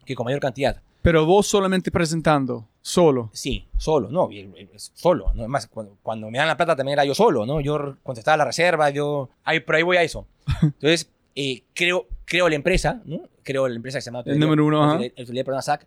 que 0.05 0.15
con 0.15 0.25
mayor 0.25 0.41
cantidad. 0.41 0.81
Pero 1.03 1.27
vos 1.27 1.47
solamente 1.47 1.91
presentando, 1.91 2.67
solo. 2.81 3.29
Sí, 3.35 3.67
solo, 3.77 4.09
¿no? 4.11 4.31
el- 4.31 4.55
el- 4.57 4.71
Solo, 4.77 5.27
¿no? 5.35 5.41
Además, 5.43 5.67
cuando, 5.67 5.99
cuando 6.03 6.31
me 6.31 6.39
dan 6.39 6.47
la 6.49 6.57
plata 6.57 6.75
también 6.77 6.95
era 6.95 7.05
yo 7.05 7.15
solo, 7.15 7.45
¿no? 7.45 7.61
Yo 7.61 7.97
contestaba 8.03 8.39
la 8.39 8.47
reserva, 8.47 8.89
yo... 8.91 9.29
Ahí, 9.45 9.61
pero 9.61 9.77
ahí 9.77 9.83
voy 9.83 9.97
a 9.99 10.03
eso. 10.03 10.27
Entonces, 10.63 11.11
eh, 11.35 11.63
creo, 11.75 12.07
creo 12.25 12.49
la 12.49 12.55
empresa, 12.55 13.03
¿no? 13.05 13.23
Creo 13.43 13.69
la 13.69 13.77
empresa 13.77 13.99
que 13.99 14.03
se 14.03 14.07
llama... 14.11 14.23
El 14.25 14.39
número 14.39 14.65
uno, 14.65 14.83
ajá. 14.83 15.03
El 15.05 15.13
Utilidad 15.25 15.45
Peruana 15.45 15.63
SAC. 15.63 15.87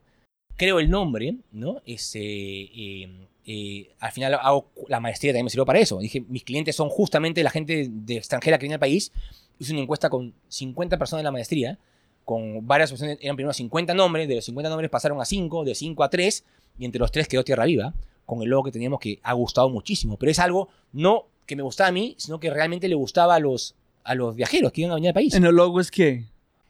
Creo 0.56 0.80
el 0.80 0.90
nombre, 0.90 1.36
¿no? 1.52 1.82
Ese, 1.86 2.20
eh, 2.22 3.28
eh, 3.46 3.90
al 4.00 4.12
final 4.12 4.36
hago 4.36 4.72
la 4.88 5.00
maestría 5.00 5.32
también 5.32 5.46
me 5.46 5.50
sirvió 5.50 5.66
para 5.66 5.80
eso. 5.80 5.98
Dije, 6.00 6.22
mis 6.28 6.44
clientes 6.44 6.76
son 6.76 6.90
justamente 6.90 7.42
la 7.44 7.50
gente 7.50 7.88
de 7.90 8.18
extranjera 8.18 8.58
que 8.60 8.64
viene 8.64 8.76
al 8.76 8.80
país. 8.80 9.12
Hice 9.60 9.74
una 9.74 9.82
encuesta 9.82 10.10
con 10.10 10.34
50 10.50 10.98
personas 10.98 11.22
en 11.22 11.26
la 11.26 11.32
maestría, 11.32 11.78
con 12.26 12.68
varias 12.68 12.92
opciones, 12.92 13.18
eran 13.22 13.36
primero 13.36 13.54
50 13.54 13.94
nombres, 13.94 14.28
de 14.28 14.36
los 14.36 14.46
50 14.46 14.70
nombres 14.70 14.90
pasaron 14.90 15.22
a 15.22 15.26
5, 15.26 15.64
de 15.64 15.76
5 15.76 16.04
a 16.04 16.10
3, 16.10 16.44
y 16.80 16.86
entre 16.86 17.00
los 17.00 17.12
3 17.12 17.28
quedó 17.28 17.44
Tierra 17.44 17.66
Viva, 17.66 17.94
con 18.26 18.42
el 18.42 18.50
logo 18.50 18.66
que 18.66 18.72
teníamos 18.72 19.00
que 19.00 19.20
ha 19.24 19.34
gustado 19.34 19.70
muchísimo. 19.70 20.18
Pero 20.18 20.32
es 20.32 20.40
algo 20.40 20.68
no 20.92 21.28
que 21.46 21.56
me 21.56 21.64
gustaba 21.64 21.88
a 21.88 21.92
mí, 21.92 22.16
sino 22.18 22.40
que 22.40 22.50
realmente 22.50 22.88
le 22.90 22.96
gustaba 22.96 23.36
a 23.36 23.40
los, 23.40 23.76
a 24.04 24.14
los 24.14 24.36
viajeros 24.36 24.72
que 24.72 24.82
iban 24.82 24.92
a 24.92 24.96
venir 24.96 25.10
al 25.10 25.14
país. 25.14 25.34
¿En 25.34 25.46
el 25.46 25.56
logo 25.56 25.80
es 25.80 25.90
qué? 25.90 26.26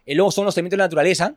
El 0.05 0.17
logo 0.17 0.31
son 0.31 0.45
los 0.45 0.55
elementos 0.55 0.77
de 0.77 0.77
la 0.77 0.85
naturaleza, 0.85 1.35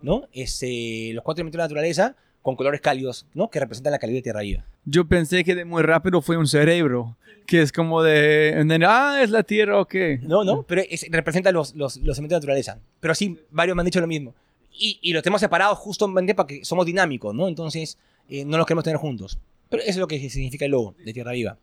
¿no? 0.00 0.28
Este, 0.32 1.10
los 1.12 1.24
cuatro 1.24 1.40
elementos 1.40 1.58
de 1.58 1.62
la 1.62 1.64
naturaleza 1.64 2.16
con 2.46 2.54
colores 2.54 2.80
cálidos, 2.80 3.26
¿no? 3.34 3.50
Que 3.50 3.58
representan 3.58 3.90
la 3.90 3.98
calidad 3.98 4.18
de 4.18 4.22
Tierra 4.22 4.42
Viva. 4.42 4.64
Yo 4.84 5.04
pensé 5.04 5.42
que 5.42 5.56
de 5.56 5.64
muy 5.64 5.82
rápido 5.82 6.22
fue 6.22 6.36
un 6.36 6.46
cerebro, 6.46 7.16
que 7.44 7.60
es 7.60 7.72
como 7.72 8.04
de, 8.04 8.54
ah, 8.86 9.18
es 9.20 9.30
la 9.30 9.42
tierra 9.42 9.80
o 9.80 9.86
qué. 9.86 10.20
No, 10.22 10.44
no, 10.44 10.62
pero 10.62 10.82
es- 10.88 11.06
representa 11.10 11.50
los, 11.50 11.74
los, 11.74 11.96
los 11.96 12.16
elementos 12.18 12.36
de 12.36 12.40
naturaleza. 12.46 12.78
Pero 13.00 13.16
sí, 13.16 13.36
varios 13.50 13.74
me 13.74 13.80
han 13.80 13.86
dicho 13.86 14.00
lo 14.00 14.06
mismo. 14.06 14.32
Y, 14.72 15.00
y 15.02 15.12
los 15.12 15.24
tenemos 15.24 15.40
separados 15.40 15.76
justamente 15.78 16.36
para 16.36 16.46
que 16.46 16.64
somos 16.64 16.86
dinámicos, 16.86 17.34
¿no? 17.34 17.48
Entonces, 17.48 17.98
eh, 18.28 18.44
no 18.44 18.56
los 18.58 18.64
queremos 18.66 18.84
tener 18.84 18.98
juntos. 18.98 19.38
Pero 19.68 19.82
eso 19.82 19.90
es 19.90 19.96
lo 19.96 20.06
que 20.06 20.30
significa 20.30 20.66
el 20.66 20.70
logo 20.70 20.94
de 21.04 21.12
Tierra 21.12 21.32
Viva. 21.32 21.58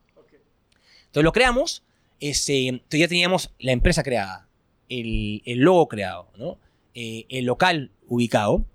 Entonces 1.05 1.23
lo 1.23 1.31
creamos, 1.31 1.81
este, 2.19 2.67
entonces 2.67 2.99
ya 2.99 3.07
teníamos 3.07 3.53
la 3.59 3.71
empresa 3.71 4.03
creada, 4.03 4.49
el, 4.89 5.41
el 5.45 5.59
logo 5.59 5.87
creado, 5.87 6.27
¿no? 6.37 6.57
Eh, 6.93 7.25
el 7.29 7.45
local 7.45 7.91
ubicado. 8.09 8.65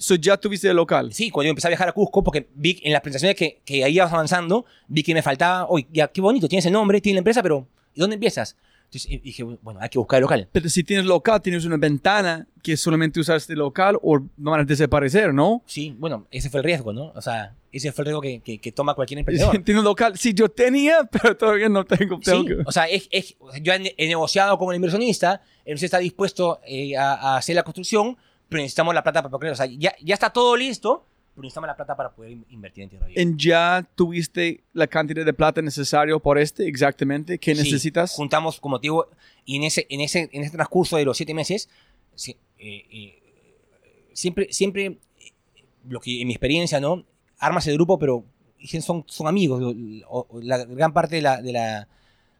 So, 0.00 0.14
ya 0.14 0.36
tuviste 0.38 0.72
local. 0.72 1.12
Sí, 1.12 1.30
cuando 1.30 1.46
yo 1.46 1.50
empecé 1.50 1.68
a 1.68 1.70
viajar 1.70 1.88
a 1.90 1.92
Cusco, 1.92 2.24
porque 2.24 2.48
vi 2.54 2.80
en 2.82 2.92
las 2.92 3.02
presentaciones 3.02 3.36
que, 3.36 3.60
que 3.66 3.84
ahí 3.84 3.96
ibas 3.96 4.10
avanzando, 4.12 4.64
vi 4.88 5.02
que 5.02 5.12
me 5.12 5.20
faltaba, 5.22 5.66
oye, 5.68 5.86
ya 5.92 6.08
qué 6.08 6.22
bonito, 6.22 6.48
tienes 6.48 6.64
el 6.64 6.72
nombre, 6.72 7.00
tienes 7.02 7.16
la 7.16 7.20
empresa, 7.20 7.42
pero 7.42 7.68
¿y 7.94 8.00
dónde 8.00 8.14
empiezas? 8.14 8.56
Entonces 8.84 9.22
dije, 9.22 9.44
bueno, 9.44 9.78
hay 9.80 9.88
que 9.90 9.98
buscar 9.98 10.16
el 10.16 10.22
local. 10.22 10.48
Pero 10.50 10.68
si 10.68 10.82
tienes 10.82 11.04
local, 11.06 11.40
tienes 11.42 11.64
una 11.64 11.76
ventana 11.76 12.48
que 12.62 12.76
solamente 12.76 13.20
usar 13.20 13.36
este 13.36 13.54
local 13.54 13.96
o 14.02 14.18
no 14.36 14.50
van 14.50 14.60
a 14.60 14.64
desaparecer, 14.64 15.32
¿no? 15.34 15.62
Sí, 15.66 15.94
bueno, 15.98 16.26
ese 16.32 16.50
fue 16.50 16.58
el 16.60 16.64
riesgo, 16.64 16.92
¿no? 16.92 17.12
O 17.14 17.20
sea, 17.22 17.54
ese 17.70 17.92
fue 17.92 18.02
el 18.02 18.06
riesgo 18.06 18.20
que, 18.20 18.40
que- 18.40 18.58
que 18.58 18.72
toma 18.72 18.94
cualquier 18.94 19.18
emprendedor. 19.20 19.56
Tienes 19.64 19.84
local. 19.84 20.18
Sí, 20.18 20.34
yo 20.34 20.48
tenía, 20.48 21.04
pero 21.12 21.36
todavía 21.36 21.68
no 21.68 21.84
tengo. 21.84 22.18
tengo 22.18 22.40
Sí, 22.40 22.46
que- 22.48 22.62
o 22.66 22.72
sea, 22.72 22.86
es, 22.86 23.06
es- 23.12 23.36
yo 23.62 23.72
he, 23.74 24.08
negociado 24.08 24.58
con 24.58 24.70
el 24.70 24.76
inversionista, 24.76 25.40
inversionista 25.60 25.84
está 25.84 25.98
dispuesto 25.98 26.60
eh, 26.66 26.96
a, 26.96 27.12
a 27.14 27.36
hacer 27.36 27.54
la 27.54 27.62
construcción, 27.62 28.16
pero 28.50 28.60
necesitamos 28.62 28.94
la 28.94 29.02
plata 29.02 29.22
para 29.22 29.30
poder, 29.30 29.52
o 29.52 29.56
sea, 29.56 29.64
ya, 29.66 29.94
ya 30.02 30.12
está 30.14 30.30
todo 30.30 30.54
listo, 30.56 31.06
pero 31.34 31.42
necesitamos 31.44 31.68
la 31.68 31.76
plata 31.76 31.96
para 31.96 32.10
poder 32.10 32.32
in- 32.32 32.44
invertir 32.50 32.84
en 32.84 32.90
Tierra. 32.90 33.06
¿En 33.14 33.38
ya 33.38 33.88
tuviste 33.94 34.62
la 34.74 34.86
cantidad 34.86 35.24
de 35.24 35.32
plata 35.32 35.62
necesaria 35.62 36.18
por 36.18 36.38
este 36.38 36.68
exactamente? 36.68 37.38
¿Qué 37.38 37.54
Sí, 37.54 37.62
necesitas? 37.62 38.12
Juntamos, 38.12 38.60
como 38.60 38.78
te 38.78 38.86
digo, 38.86 39.08
y 39.46 39.56
en 39.56 39.62
ese, 39.64 39.86
en 39.88 40.00
ese, 40.02 40.28
en 40.32 40.42
ese 40.42 40.50
transcurso 40.52 40.98
de 40.98 41.04
los 41.06 41.16
siete 41.16 41.32
meses, 41.32 41.70
sí, 42.14 42.36
eh, 42.58 42.84
eh, 42.90 43.22
siempre, 44.12 44.52
siempre, 44.52 44.98
lo 45.88 46.00
que 46.00 46.20
en 46.20 46.26
mi 46.26 46.34
experiencia, 46.34 46.80
¿no? 46.80 47.04
Armas 47.38 47.66
el 47.68 47.74
grupo, 47.74 47.98
pero 47.98 48.24
son, 48.82 49.04
son 49.06 49.26
amigos. 49.28 49.62
o- 50.08 50.26
o 50.28 50.40
La 50.42 50.64
gran 50.64 50.92
parte 50.92 51.16
de 51.16 51.22
la, 51.22 51.40
de 51.40 51.52
la 51.52 51.88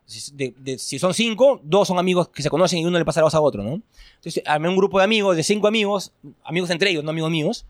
si- 0.07 0.33
de- 0.35 0.55
de- 0.59 0.79
si 0.79 0.99
son 0.99 1.15
cinco, 1.15 1.61
dos 1.63 1.89
son 1.89 1.99
amigos 1.99 2.29
que 2.29 2.43
se 2.43 2.51
conocen 2.51 2.79
y 2.81 2.85
uno 2.85 2.99
le 2.99 3.05
pasa 3.05 3.21
la 3.21 3.25
voz 3.25 3.35
a 3.35 3.41
otro, 3.41 3.63
¿no? 3.63 3.81
Entonces 4.17 4.43
armé 4.47 4.69
un 4.69 4.77
grupo 4.77 4.99
de 4.99 5.05
amigos, 5.05 5.37
de 5.37 5.43
cinco 5.43 5.67
amigos, 5.69 6.13
amigos 6.45 6.71
entre 6.71 6.91
ellos, 6.91 7.05
no 7.05 7.11
amigos 7.11 7.31
míos, 7.31 7.67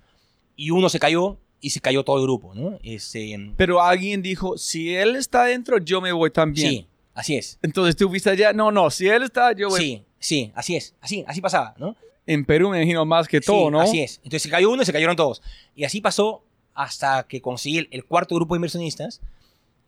y 0.57 0.71
uno 0.71 0.89
se 0.89 0.99
cayó 0.99 1.37
y 1.61 1.71
se 1.71 1.81
cayó 1.81 2.03
todo 2.05 2.17
el 2.17 2.23
grupo, 2.23 2.55
¿no? 2.55 2.79
Este, 2.83 3.37
Pero 3.57 3.83
alguien 3.83 4.23
dijo, 4.23 4.57
si 4.57 4.95
él 4.95 5.17
está 5.17 5.45
dentro, 5.45 5.79
yo 5.79 6.01
me 6.01 6.13
voy 6.13 6.31
también. 6.31 6.69
sí, 6.71 6.87
así 7.15 7.37
es. 7.37 7.59
Entonces 7.63 7.97
tú 7.97 8.09
viste 8.09 8.31
allá, 8.31 8.53
no, 8.53 8.71
no, 8.73 8.91
si 8.91 9.07
él 9.09 9.23
está, 9.23 9.53
yo 9.53 9.69
voy. 9.69 9.81
Sí, 9.81 10.05
sí, 10.19 10.53
así 10.55 10.77
es, 10.77 10.95
así, 11.01 11.25
así 11.27 11.41
pasaba, 11.41 11.75
¿no? 11.79 11.95
En 12.27 12.45
Perú 12.45 12.71
me 12.71 12.79
imagino 12.79 13.05
más 13.05 13.27
que 13.29 13.41
todo, 13.41 13.67
Sí, 13.67 13.71
¿no? 13.73 13.81
Así 13.81 14.01
es. 14.01 14.17
Entonces 14.19 14.43
se 14.43 14.51
cayó 14.51 14.71
uno 14.71 14.83
y 14.83 14.87
se 14.87 14.93
cayeron 14.93 15.17
todos. 15.17 15.43
Y 15.75 15.85
así 15.85 16.01
pasó 16.01 16.43
hasta 16.75 17.25
que 17.25 17.41
conseguí 17.43 17.79
el, 17.79 17.89
el 17.91 18.05
cuarto 18.05 18.35
grupo 18.37 18.55
de 18.55 18.59
inversionistas, 18.59 19.21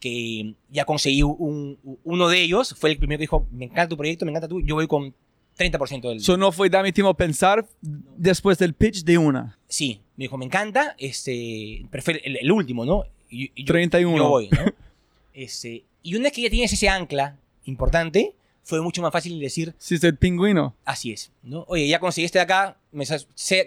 que 0.02 0.54
ya 0.68 0.84
conseguí 0.84 1.22
un, 1.22 1.78
uno 2.02 2.28
de 2.28 2.42
ellos, 2.42 2.74
fue 2.76 2.90
el 2.90 2.98
primero 2.98 3.18
que 3.18 3.22
dijo, 3.22 3.46
me 3.52 3.66
encanta 3.66 3.88
tu 3.88 3.96
proyecto, 3.96 4.24
me 4.24 4.32
encanta 4.32 4.48
tú, 4.48 4.60
yo 4.60 4.74
voy 4.74 4.88
con 4.88 5.14
30% 5.56 6.08
del... 6.08 6.16
Eso 6.16 6.36
no 6.36 6.50
fue 6.50 6.68
dame 6.68 6.92
tiempo 6.92 7.10
a 7.10 7.16
pensar 7.16 7.64
después 7.80 8.58
del 8.58 8.74
pitch 8.74 9.04
de 9.04 9.16
una. 9.16 9.56
sí, 9.68 10.00
me 10.16 10.24
dijo, 10.24 10.36
me 10.36 10.44
encanta, 10.44 10.96
este, 10.98 11.76
el, 12.24 12.36
el 12.40 12.50
último, 12.50 12.84
¿no? 12.84 13.04
Y, 13.30 13.52
y 13.54 13.64
yo, 13.64 13.72
31. 13.72 14.16
Yo 14.16 14.28
voy, 14.28 14.48
¿no? 14.50 14.64
Este, 15.34 15.84
y 16.02 16.14
una 16.16 16.24
vez 16.24 16.32
que 16.32 16.42
ya 16.42 16.50
tienes 16.50 16.72
ese 16.72 16.88
ancla 16.88 17.38
importante, 17.64 18.34
fue 18.64 18.82
mucho 18.82 19.00
más 19.02 19.12
fácil 19.12 19.38
decir, 19.38 19.74
Si 19.78 19.94
es 19.94 20.04
el 20.04 20.18
pingüino. 20.18 20.74
Así 20.84 21.12
es, 21.12 21.30
¿no? 21.42 21.64
Oye, 21.68 21.86
ya 21.86 22.00
conseguiste 22.00 22.38
de 22.38 22.42
acá, 22.42 22.76
me 22.90 23.06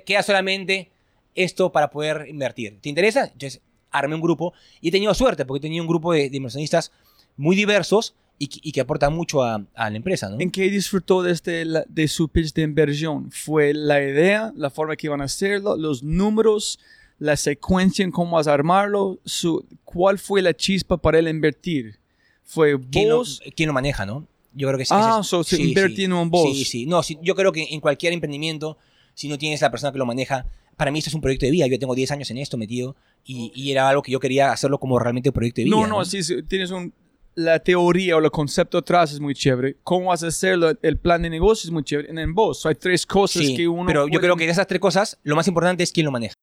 queda 0.06 0.22
solamente 0.22 0.92
esto 1.34 1.72
para 1.72 1.90
poder 1.90 2.28
invertir. 2.30 2.78
¿Te 2.82 2.90
interesa? 2.90 3.24
Entonces, 3.24 3.62
armé 3.98 4.16
un 4.16 4.22
grupo 4.22 4.54
y 4.82 4.90
he 4.90 4.92
tenido 4.92 5.14
suerte 5.14 5.46
porque 5.46 5.60
he 5.60 5.62
tenido 5.70 5.84
un 5.84 5.88
grupo 5.88 6.14
de, 6.14 6.30
de 6.30 6.38
inversionistas 6.38 6.92
muy 7.38 7.56
diversos 7.56 8.16
y, 8.38 8.48
que- 8.48 8.60
y 8.64 8.72
que 8.72 8.82
aportan 8.82 9.14
mucho 9.14 9.44
a, 9.44 9.64
a 9.76 9.90
la 9.90 9.96
empresa, 9.98 10.30
¿no? 10.30 10.40
¿En 10.40 10.52
qué 10.52 10.70
disfrutó 10.70 11.24
de, 11.24 11.32
este, 11.32 11.66
de 11.88 12.08
su 12.08 12.28
pitch 12.30 12.54
de 12.54 12.64
inversión? 12.64 13.32
¿Fue 13.32 13.74
la 13.74 14.02
idea, 14.02 14.52
la 14.56 14.70
forma 14.70 14.96
que 14.96 15.08
iban 15.08 15.22
a 15.22 15.26
hacerlo, 15.26 15.78
los 15.78 16.04
números, 16.04 16.80
la 17.20 17.38
secuencia 17.38 18.04
en 18.04 18.12
cómo 18.12 18.36
vas 18.36 18.48
a 18.48 18.54
armarlo? 18.54 19.20
Su, 19.26 19.66
¿Cuál 19.84 20.20
fue 20.20 20.42
la 20.42 20.54
chispa 20.54 20.98
para 20.98 21.20
él 21.20 21.28
invertir? 21.30 21.98
¿Fue 22.44 22.78
¿Quién 22.92 23.10
lo, 23.10 23.18
vos? 23.18 23.42
quién 23.56 23.68
lo 23.68 23.74
maneja, 23.74 24.06
no? 24.06 24.28
Yo 24.54 24.68
creo 24.68 24.78
que. 24.78 24.86
Ah, 24.90 25.20
es- 25.22 25.28
so 25.28 25.44
sí, 25.44 25.62
invirtiendo 25.70 26.16
sí. 26.18 26.22
en 26.22 26.30
vos. 26.30 26.58
Sí, 26.58 26.66
sí. 26.66 26.86
No, 26.86 27.04
sí, 27.04 27.18
yo 27.22 27.36
creo 27.36 27.52
que 27.52 27.64
en 27.72 27.80
cualquier 27.80 28.14
emprendimiento, 28.14 28.78
si 29.14 29.28
no 29.28 29.38
tienes 29.38 29.62
la 29.62 29.72
persona 29.72 29.92
que 29.92 29.98
lo 29.98 30.06
maneja, 30.06 30.46
para 30.78 30.92
mí 30.92 31.00
esto 31.00 31.10
es 31.10 31.14
un 31.16 31.22
proyecto 31.22 31.46
de 31.46 31.52
vida. 31.52 31.68
Yo 31.68 31.80
tengo 31.80 31.96
10 31.96 32.12
años 32.12 32.30
en 32.32 32.38
esto 32.38 32.58
metido 32.58 32.96
y, 33.26 33.52
y 33.56 33.72
era 33.72 33.90
algo 33.90 34.02
que 34.02 34.12
yo 34.12 34.20
quería 34.20 34.52
hacerlo 34.52 34.80
como 34.80 34.98
realmente 35.00 35.30
un 35.30 35.34
proyecto 35.34 35.62
de 35.62 35.66
vida. 35.66 35.76
No, 35.76 35.88
no, 35.88 36.06
sí, 36.06 36.24
sí, 36.24 36.44
tienes 36.44 36.72
un 36.72 36.94
la 37.38 37.60
teoría 37.60 38.16
o 38.16 38.20
el 38.20 38.32
concepto 38.32 38.78
atrás 38.78 39.12
es 39.12 39.20
muy 39.20 39.36
chévere. 39.36 39.76
Cómo 39.84 40.06
vas 40.08 40.24
a 40.24 40.28
hacerlo, 40.28 40.72
el 40.82 40.98
plan 40.98 41.22
de 41.22 41.30
negocio 41.30 41.68
es 41.68 41.72
muy 41.72 41.84
chévere. 41.84 42.10
En 42.22 42.34
vos, 42.34 42.66
hay 42.66 42.76
tres 42.76 43.06
cosas 43.06 43.46
Sí, 43.46 43.58
que 43.58 43.68
uno. 43.68 43.86
pero 43.88 44.06
yo 44.06 44.12
puede- 44.12 44.22
creo 44.22 44.36
que 44.38 44.46
de 44.46 44.52
esas 44.52 44.66
tres 44.68 44.80
cosas, 44.80 45.20
lo 45.24 45.36
más 45.36 45.46
importante 45.46 45.84
es 45.84 45.92
quién 45.92 46.06
lo 46.06 46.14
maneja. 46.14 46.34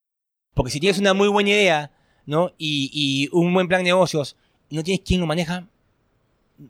Porque 0.53 0.71
si 0.71 0.79
tienes 0.79 0.99
una 0.99 1.15
muy 1.15 1.29
buena 1.29 1.49
idea, 1.49 1.91
¿no? 2.27 2.51
Y, 2.59 2.91
y 2.93 3.27
un 3.35 3.51
buen 3.55 3.67
plan 3.67 3.79
de 3.79 3.85
negocios, 3.85 4.35
y 4.69 4.75
no 4.75 4.83
tienes 4.83 5.01
quién 5.03 5.19
lo 5.19 5.25
maneja, 5.25 5.67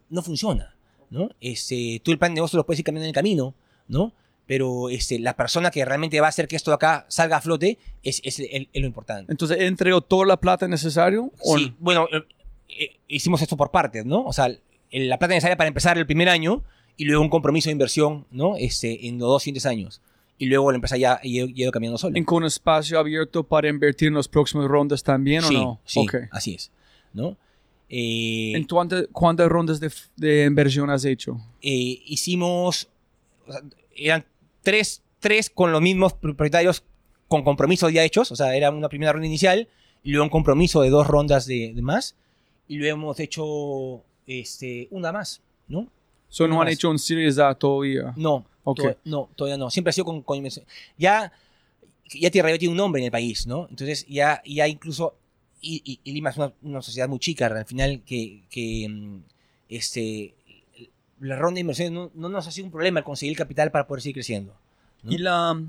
no 0.09 0.21
funciona, 0.21 0.73
¿no? 1.09 1.29
Este, 1.41 1.99
tú 2.01 2.11
el 2.11 2.17
plan 2.17 2.31
de 2.31 2.35
negocio 2.35 2.55
lo 2.55 2.65
puedes 2.65 2.79
ir 2.79 2.85
cambiando 2.85 3.03
en 3.05 3.09
el 3.09 3.13
camino, 3.15 3.53
¿no? 3.89 4.13
Pero 4.45 4.89
este, 4.89 5.19
la 5.19 5.35
persona 5.35 5.69
que 5.69 5.83
realmente 5.83 6.19
va 6.21 6.27
a 6.27 6.29
hacer 6.29 6.47
que 6.47 6.55
esto 6.55 6.71
de 6.71 6.75
acá 6.75 7.05
salga 7.09 7.37
a 7.37 7.41
flote 7.41 7.77
es, 8.03 8.21
es, 8.23 8.39
el- 8.39 8.69
es 8.71 8.81
lo 8.81 8.87
importante. 8.87 9.31
Entonces, 9.31 9.57
¿entregó 9.61 10.01
toda 10.01 10.25
la 10.25 10.37
plata 10.37 10.67
necesaria? 10.67 11.21
Sí, 11.41 11.67
no? 11.69 11.75
bueno, 11.79 12.07
eh, 12.11 12.23
eh, 12.79 12.95
hicimos 13.07 13.41
esto 13.41 13.55
por 13.57 13.71
partes, 13.71 14.05
¿no? 14.05 14.23
O 14.25 14.33
sea, 14.33 14.49
la 14.91 15.17
plata 15.17 15.33
necesaria 15.33 15.57
para 15.57 15.67
empezar 15.69 15.97
el 15.97 16.05
primer 16.05 16.29
año 16.29 16.63
y 16.97 17.05
luego 17.05 17.21
un 17.23 17.29
compromiso 17.29 17.69
de 17.69 17.73
inversión, 17.73 18.25
¿no? 18.31 18.55
Este, 18.57 19.07
en 19.07 19.17
los 19.17 19.27
dos 19.29 19.43
siguientes 19.43 19.65
años. 19.65 20.01
Y 20.37 20.47
luego 20.47 20.71
la 20.71 20.75
empresa 20.75 20.97
ya 20.97 21.13
ha 21.13 21.71
caminando 21.71 21.97
sola. 21.97 22.17
¿En 22.17 22.25
con 22.25 22.43
espacio 22.43 22.99
abierto 22.99 23.43
para 23.43 23.69
invertir 23.69 24.09
en 24.09 24.15
las 24.15 24.27
próximas 24.27 24.67
rondas 24.67 25.01
también 25.03 25.41
sí, 25.43 25.55
o 25.55 25.59
no? 25.61 25.81
sí, 25.85 25.99
Ok. 25.99 26.15
así 26.31 26.55
es, 26.55 26.71
¿no? 27.13 27.37
Eh, 27.89 28.53
¿En 28.55 28.63
cuántas, 28.65 29.05
cuántas 29.11 29.47
rondas 29.47 29.79
de, 29.79 29.91
de 30.15 30.45
inversión 30.45 30.89
has 30.89 31.05
hecho? 31.05 31.37
eh, 31.61 32.01
hicimos, 32.05 32.89
o 33.47 33.51
sea, 33.51 33.61
eran 33.95 34.25
tres, 34.63 35.03
tres 35.19 35.49
con 35.49 35.71
los 35.71 35.81
mismos 35.81 36.13
propietarios 36.13 36.83
con 37.27 37.43
compromisos 37.43 37.91
ya 37.91 38.03
hechos, 38.03 38.31
o 38.31 38.35
sea, 38.35 38.55
era 38.55 38.69
una 38.71 38.89
primera 38.89 39.11
ronda 39.13 39.27
inicial 39.27 39.67
y 40.03 40.11
luego 40.11 40.25
un 40.25 40.29
compromiso 40.29 40.81
de 40.81 40.89
dos 40.89 41.07
rondas 41.07 41.45
de, 41.45 41.73
de 41.73 41.81
más 41.81 42.15
y 42.67 42.75
luego 42.77 42.95
hemos 42.97 43.19
hecho 43.19 44.01
este, 44.27 44.87
una 44.91 45.11
más, 45.11 45.41
¿no? 45.67 45.87
So, 46.29 46.47
no 46.47 46.61
han 46.61 46.67
hecho 46.69 46.89
un 46.89 46.97
Series 46.99 47.37
A 47.39 47.53
todavía. 47.55 48.13
No, 48.15 48.45
Ok. 48.63 48.79
to- 48.79 48.97
no, 49.05 49.29
todavía 49.35 49.57
no. 49.57 49.69
Siempre 49.69 49.89
ha 49.89 49.93
sido 49.93 50.05
con, 50.05 50.21
con 50.23 50.37
inversión. 50.37 50.65
Ya, 50.97 51.31
ya 52.09 52.31
Tierra 52.31 52.57
tiene 52.57 52.71
un 52.71 52.77
nombre 52.77 53.01
en 53.01 53.05
el 53.05 53.11
país, 53.11 53.45
¿no? 53.45 53.67
Entonces 53.69 54.05
ya, 54.07 54.41
ya 54.45 54.67
incluso, 54.67 55.15
y, 55.61 55.81
y- 55.85 55.99
y 56.03 56.11
Lima 56.13 56.31
es 56.31 56.37
una, 56.37 56.51
una 56.63 56.81
sociedad 56.81 57.07
muy 57.07 57.19
chica, 57.19 57.45
al 57.47 57.65
final, 57.65 58.01
que, 58.05 58.41
que 58.49 58.87
mm, 58.89 59.17
este, 59.69 60.33
la 61.19 61.35
ronda 61.35 61.55
de 61.55 61.61
inversiones 61.61 61.93
no, 61.93 62.09
no 62.15 62.29
nos 62.29 62.47
ha 62.47 62.51
sido 62.51 62.65
un 62.65 62.71
problema 62.71 62.99
el 62.99 63.05
conseguir 63.05 63.33
el 63.33 63.37
capital 63.37 63.69
para 63.71 63.85
poder 63.85 64.01
seguir 64.01 64.15
creciendo. 64.15 64.53
¿no? 65.03 65.11
¿Y 65.11 65.17
la, 65.19 65.61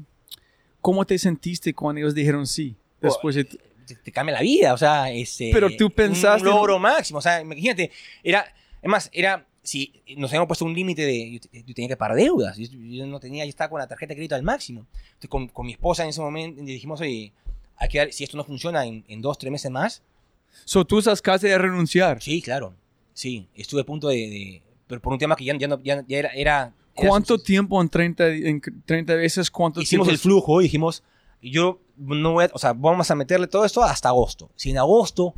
cómo 0.84 1.06
te 1.06 1.18
sentiste 1.18 1.72
cuando 1.72 2.00
ellos 2.00 2.14
dijeron 2.14 2.46
sí? 2.46 2.76
Después 3.00 3.34
de- 3.36 3.44
te, 3.44 3.94
te 4.04 4.12
cambia 4.12 4.34
la 4.34 4.42
vida, 4.42 4.74
o 4.74 4.76
sea, 4.76 5.10
este, 5.10 5.48
Pero 5.50 5.74
tú 5.74 5.88
pensaste- 5.90 6.46
Un 6.46 6.54
logro 6.54 6.78
máximo, 6.78 7.20
o 7.20 7.22
sea, 7.22 7.40
imagínate, 7.40 7.90
era, 8.22 8.44
además, 8.80 9.08
era, 9.12 9.46
si 9.62 9.92
nos 10.18 10.30
habíamos 10.30 10.46
puesto 10.46 10.66
un 10.66 10.74
límite 10.74 11.00
de, 11.06 11.32
yo, 11.32 11.60
yo 11.66 11.74
tenía 11.74 11.88
que 11.88 11.96
pagar 11.96 12.16
deudas, 12.18 12.58
yo, 12.58 12.66
yo 12.70 13.06
no 13.06 13.18
tenía, 13.18 13.46
yo 13.46 13.48
estaba 13.48 13.70
con 13.70 13.78
la 13.78 13.86
tarjeta 13.86 14.10
de 14.10 14.16
crédito 14.16 14.34
al 14.34 14.42
máximo. 14.42 14.86
Entonces, 15.06 15.30
con, 15.30 15.48
con 15.48 15.64
mi 15.64 15.72
esposa 15.72 16.02
en 16.02 16.10
ese 16.10 16.20
momento 16.20 16.60
dijimos, 16.62 17.00
oye, 17.00 17.32
hay 17.76 17.88
que 17.88 17.98
dar- 17.98 18.12
si 18.12 18.22
esto 18.24 18.36
no 18.36 18.44
funciona 18.44 18.84
en, 18.84 19.04
en 19.08 19.22
dos, 19.22 19.38
tres 19.38 19.50
meses 19.50 19.70
más, 19.70 20.02
So, 20.66 20.84
tú 20.84 20.98
estás 20.98 21.20
casi 21.22 21.48
de 21.48 21.56
renunciar. 21.56 22.20
sí, 22.22 22.42
claro, 22.42 22.74
sí, 23.14 23.48
estuve 23.54 23.80
a 23.80 23.84
punto 23.84 24.08
de, 24.08 24.16
de- 24.16 24.62
pero 24.86 25.00
por 25.00 25.14
un 25.14 25.18
tema 25.18 25.34
que 25.34 25.44
ya, 25.44 25.56
ya, 25.56 25.66
no- 25.66 25.82
ya, 25.82 26.04
ya 26.06 26.18
era, 26.18 26.28
era... 26.34 26.72
¿Cuánto 26.94 27.38
tiempo 27.38 27.80
en 27.82 27.88
30, 27.88 28.28
en 28.28 28.62
30 28.84 29.14
veces? 29.14 29.50
¿Cuánto 29.50 29.80
Hicimos 29.80 30.06
tiempo? 30.06 30.12
el 30.14 30.18
flujo 30.18 30.60
y 30.60 30.64
dijimos, 30.64 31.02
yo 31.42 31.78
no 31.96 32.32
voy 32.32 32.44
a, 32.44 32.50
o 32.52 32.58
sea, 32.58 32.72
vamos 32.72 33.10
a 33.10 33.14
meterle 33.14 33.46
todo 33.46 33.64
esto 33.64 33.82
hasta 33.82 34.08
agosto. 34.08 34.50
Si 34.56 34.70
en 34.70 34.78
agosto 34.78 35.34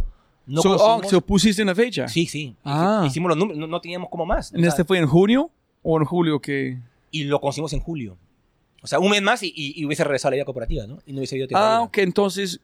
no 0.46 0.62
so, 0.62 0.72
oh, 0.72 0.78
conseguimos- 1.00 1.10
so 1.10 1.20
pusiste 1.20 1.62
una 1.62 1.74
fecha. 1.74 2.08
Sí, 2.08 2.26
sí. 2.26 2.54
Ah. 2.64 3.04
Hicimos 3.06 3.28
los 3.30 3.36
números, 3.38 3.58
no, 3.58 3.66
no 3.66 3.80
teníamos 3.80 4.08
como 4.10 4.24
más. 4.26 4.52
¿En 4.54 4.64
este 4.64 4.84
fue 4.84 4.98
en 4.98 5.06
junio 5.06 5.50
o 5.82 5.98
en 5.98 6.04
julio 6.04 6.40
que...? 6.40 6.78
Y 7.10 7.24
lo 7.24 7.40
conseguimos 7.40 7.72
en 7.72 7.80
julio. 7.80 8.16
O 8.82 8.86
sea, 8.86 8.98
un 9.00 9.10
mes 9.10 9.22
más 9.22 9.42
y, 9.42 9.48
y- 9.56 9.80
y 9.80 9.84
hubiese 9.84 10.04
regresado 10.04 10.28
a 10.28 10.30
la 10.32 10.36
vida 10.36 10.44
cooperativa, 10.44 10.86
¿no? 10.86 10.98
Y 11.06 11.12
no 11.12 11.18
hubiese 11.18 11.34
habido 11.34 11.48
Tierra 11.48 11.76
Ah, 11.78 11.82
ok, 11.82 11.98
entonces 11.98 12.60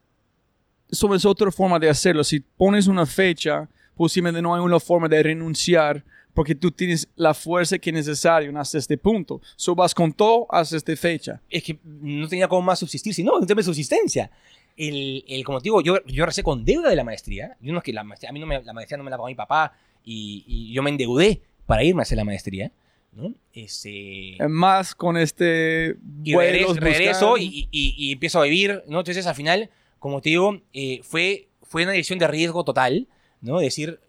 eso 0.90 1.14
es 1.14 1.24
otra 1.24 1.50
forma 1.50 1.78
de 1.78 1.88
hacerlo. 1.88 2.22
Si 2.22 2.38
pones 2.40 2.86
una 2.86 3.06
fecha, 3.06 3.68
posiblemente 3.96 4.42
no 4.42 4.54
hay 4.54 4.60
una 4.60 4.78
forma 4.78 5.08
de 5.08 5.22
renunciar 5.22 6.04
porque 6.34 6.54
tú 6.54 6.70
tienes 6.70 7.08
la 7.16 7.34
fuerza 7.34 7.78
que 7.78 7.90
es 7.90 7.94
necesaria 7.94 8.50
hasta 8.58 8.78
este 8.78 8.96
punto. 8.96 9.40
So 9.56 9.74
vas 9.74 9.94
con 9.94 10.12
todo 10.12 10.46
hasta 10.50 10.76
esta 10.76 10.96
fecha. 10.96 11.40
Es 11.50 11.62
que 11.62 11.78
no 11.84 12.26
tenía 12.28 12.48
cómo 12.48 12.62
más 12.62 12.78
subsistir, 12.78 13.12
sino 13.14 13.36
un 13.36 13.46
tema 13.46 13.58
de 13.60 13.64
subsistencia. 13.64 14.30
El, 14.76 15.24
el, 15.28 15.44
como 15.44 15.58
te 15.60 15.64
digo, 15.64 15.82
yo, 15.82 15.98
yo 16.06 16.24
recé 16.24 16.42
con 16.42 16.64
deuda 16.64 16.88
de 16.88 16.96
la 16.96 17.04
maestría. 17.04 17.56
Yo 17.60 17.72
no 17.72 17.78
es 17.78 17.84
que 17.84 17.92
la 17.92 18.02
maestría, 18.04 18.30
a 18.30 18.32
mí 18.32 18.40
no 18.40 18.46
me, 18.46 18.62
la 18.62 18.72
maestría 18.72 18.96
no 18.96 19.04
me 19.04 19.10
la 19.10 19.16
pagó 19.18 19.28
mi 19.28 19.34
papá 19.34 19.74
y, 20.04 20.44
y 20.46 20.72
yo 20.72 20.82
me 20.82 20.90
endeudé 20.90 21.42
para 21.66 21.84
irme 21.84 22.00
a 22.00 22.04
hacer 22.04 22.16
la 22.16 22.24
maestría, 22.24 22.72
¿no? 23.12 23.34
Este, 23.52 24.42
Eh, 24.42 24.48
Más 24.48 24.94
con 24.94 25.16
este... 25.16 25.96
y 26.24 26.34
regreso, 26.34 26.74
regreso 26.74 27.36
y, 27.38 27.68
y- 27.70 27.94
y 27.98 28.12
empiezo 28.12 28.40
a 28.40 28.44
vivir, 28.44 28.82
¿no? 28.88 29.00
Entonces, 29.00 29.26
al 29.26 29.34
final, 29.34 29.68
como 29.98 30.20
te 30.22 30.30
digo, 30.30 30.60
eh, 30.72 31.00
fue, 31.02 31.48
fue 31.62 31.82
una 31.84 31.92
decisión 31.92 32.18
de 32.18 32.26
riesgo 32.28 32.64
total, 32.64 33.06
¿no? 33.42 33.58
Decir, 33.60 34.00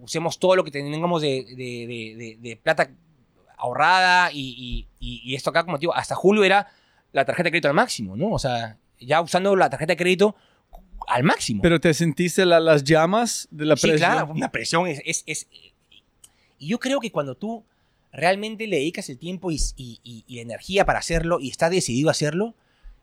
usemos 0.00 0.38
todo 0.38 0.56
lo 0.56 0.64
que 0.64 0.70
tengamos 0.70 1.22
de, 1.22 1.44
de- 1.48 1.54
de- 1.86 2.14
de- 2.16 2.38
de 2.40 2.56
plata 2.56 2.90
ahorrada 3.56 4.30
y, 4.32 4.40
y- 4.40 4.86
y- 5.00 5.22
y 5.24 5.34
esto 5.34 5.50
acá, 5.50 5.64
como 5.64 5.78
te 5.78 5.82
digo, 5.82 5.94
hasta 5.94 6.14
julio 6.14 6.44
era 6.44 6.68
la 7.12 7.24
tarjeta 7.24 7.44
de 7.44 7.50
crédito 7.52 7.68
al 7.68 7.74
máximo, 7.74 8.16
¿no? 8.16 8.30
O 8.30 8.38
sea, 8.38 8.76
ya 9.00 9.20
usando 9.20 9.56
la 9.56 9.70
tarjeta 9.70 9.92
de 9.92 9.96
crédito 9.96 10.36
al 11.08 11.22
máximo. 11.22 11.62
Pero 11.62 11.80
te 11.80 11.94
sentiste 11.94 12.44
la- 12.44 12.60
las 12.60 12.84
llamas 12.84 13.48
de 13.50 13.64
la 13.64 13.76
Sí, 13.76 13.88
presión. 13.88 14.10
claro, 14.10 14.32
una 14.32 14.50
presión 14.50 14.86
es, 14.86 15.00
es- 15.04 15.24
es- 15.26 15.46
Y 16.58 16.68
yo 16.68 16.78
creo 16.78 17.00
que 17.00 17.10
cuando 17.12 17.34
tú 17.34 17.64
realmente 18.12 18.66
le 18.66 18.76
dedicas 18.76 19.08
el 19.10 19.18
tiempo 19.18 19.50
y 19.50 20.24
la 20.28 20.40
energía 20.40 20.84
para 20.86 20.98
hacerlo 20.98 21.38
y 21.40 21.50
estás 21.50 21.70
decidido 21.70 22.08
a 22.08 22.12
hacerlo, 22.12 22.54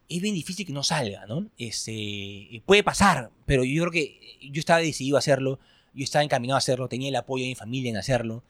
es 0.10 0.22
bien 0.22 0.34
difícil 0.36 0.66
que 0.66 0.74
no 0.74 0.84
salga, 0.84 1.26
¿no? 1.28 1.48
Este, 1.58 2.62
puede 2.66 2.84
pasar, 2.84 3.30
pero 3.46 3.64
yo 3.64 3.84
creo 3.84 3.92
que 3.92 4.38
yo 4.52 4.60
estaba 4.60 4.80
decidido 4.80 5.16
a 5.16 5.20
hacerlo, 5.20 5.60
yo 5.94 6.04
estaba 6.04 6.24
encaminado 6.24 6.56
a 6.56 6.60
hacerlo, 6.60 6.88
tenía 6.88 7.10
el 7.10 7.16
apoyo 7.16 7.44
de 7.44 7.50
mi 7.50 7.56
familia 7.56 7.90
en 7.90 7.98
hacerlo. 7.98 8.44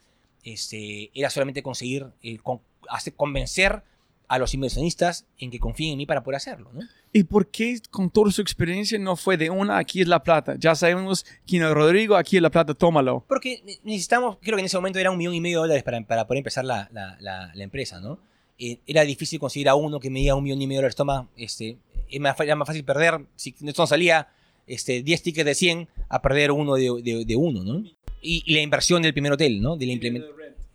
Este, 0.43 1.09
era 1.13 1.29
solamente 1.29 1.63
conseguir, 1.63 2.07
eh, 2.21 2.37
con- 2.39 2.59
hacer- 2.89 3.13
convencer 3.15 3.81
a 4.27 4.37
los 4.39 4.53
inversionistas 4.53 5.25
en 5.37 5.51
que 5.51 5.59
confíen 5.59 5.91
en 5.93 5.97
mí 5.99 6.05
para 6.05 6.23
poder 6.23 6.37
hacerlo, 6.37 6.69
¿no? 6.73 6.81
¿Y 7.11 7.23
por 7.23 7.47
qué 7.47 7.79
con 7.91 8.09
toda 8.09 8.31
su 8.31 8.41
experiencia 8.41 8.97
no 8.97 9.15
fue 9.15 9.37
de 9.37 9.49
una, 9.49 9.77
aquí 9.77 10.01
es 10.01 10.07
la 10.07 10.23
plata? 10.23 10.55
Ya 10.57 10.73
sabemos 10.75 11.25
quién 11.45 11.61
es 11.63 11.71
Rodrigo, 11.71 12.15
aquí 12.15 12.37
es 12.37 12.41
la 12.41 12.49
plata, 12.49 12.73
tómalo. 12.73 13.23
Porque 13.27 13.61
ne- 13.65 13.77
necesitamos, 13.83 14.37
creo 14.41 14.55
que 14.55 14.61
en 14.61 14.65
ese 14.65 14.77
momento 14.77 14.97
era 14.99 15.11
un 15.11 15.17
millón 15.17 15.35
y 15.35 15.41
medio 15.41 15.59
de 15.59 15.67
dólares 15.67 15.83
para, 15.83 16.01
para 16.01 16.25
poder 16.25 16.39
empezar 16.39 16.65
la, 16.65 16.89
la- 16.91 17.15
la- 17.19 17.51
la 17.53 17.63
empresa, 17.63 17.99
¿no? 17.99 18.17
Eh, 18.57 18.79
era 18.87 19.03
difícil 19.03 19.39
conseguir 19.39 19.69
a 19.69 19.75
uno 19.75 19.99
que 19.99 20.09
me 20.09 20.19
diga 20.19 20.35
un 20.35 20.43
millón 20.43 20.61
y 20.61 20.67
medio 20.67 20.79
de 20.79 20.83
dólares, 20.83 20.95
toma, 20.95 21.27
este, 21.37 21.77
era 22.09 22.55
más 22.55 22.67
fácil 22.67 22.83
perder, 22.83 23.21
si 23.35 23.53
no 23.59 23.73
salía, 23.87 24.27
este, 24.67 25.03
10 25.03 25.21
tickets 25.23 25.45
de 25.45 25.55
100 25.55 25.87
a 26.09 26.21
perder 26.21 26.51
uno 26.51 26.75
de, 26.75 26.89
de- 27.03 27.25
de 27.25 27.35
uno, 27.35 27.63
¿no? 27.63 27.83
Y, 28.21 28.43
y 28.45 28.53
la 28.53 28.61
inversión 28.61 29.01
del 29.01 29.13
primer 29.13 29.31
hotel, 29.33 29.61
¿no? 29.61 29.75
De 29.75 29.85
la, 29.85 29.93
implemen- 29.93 30.23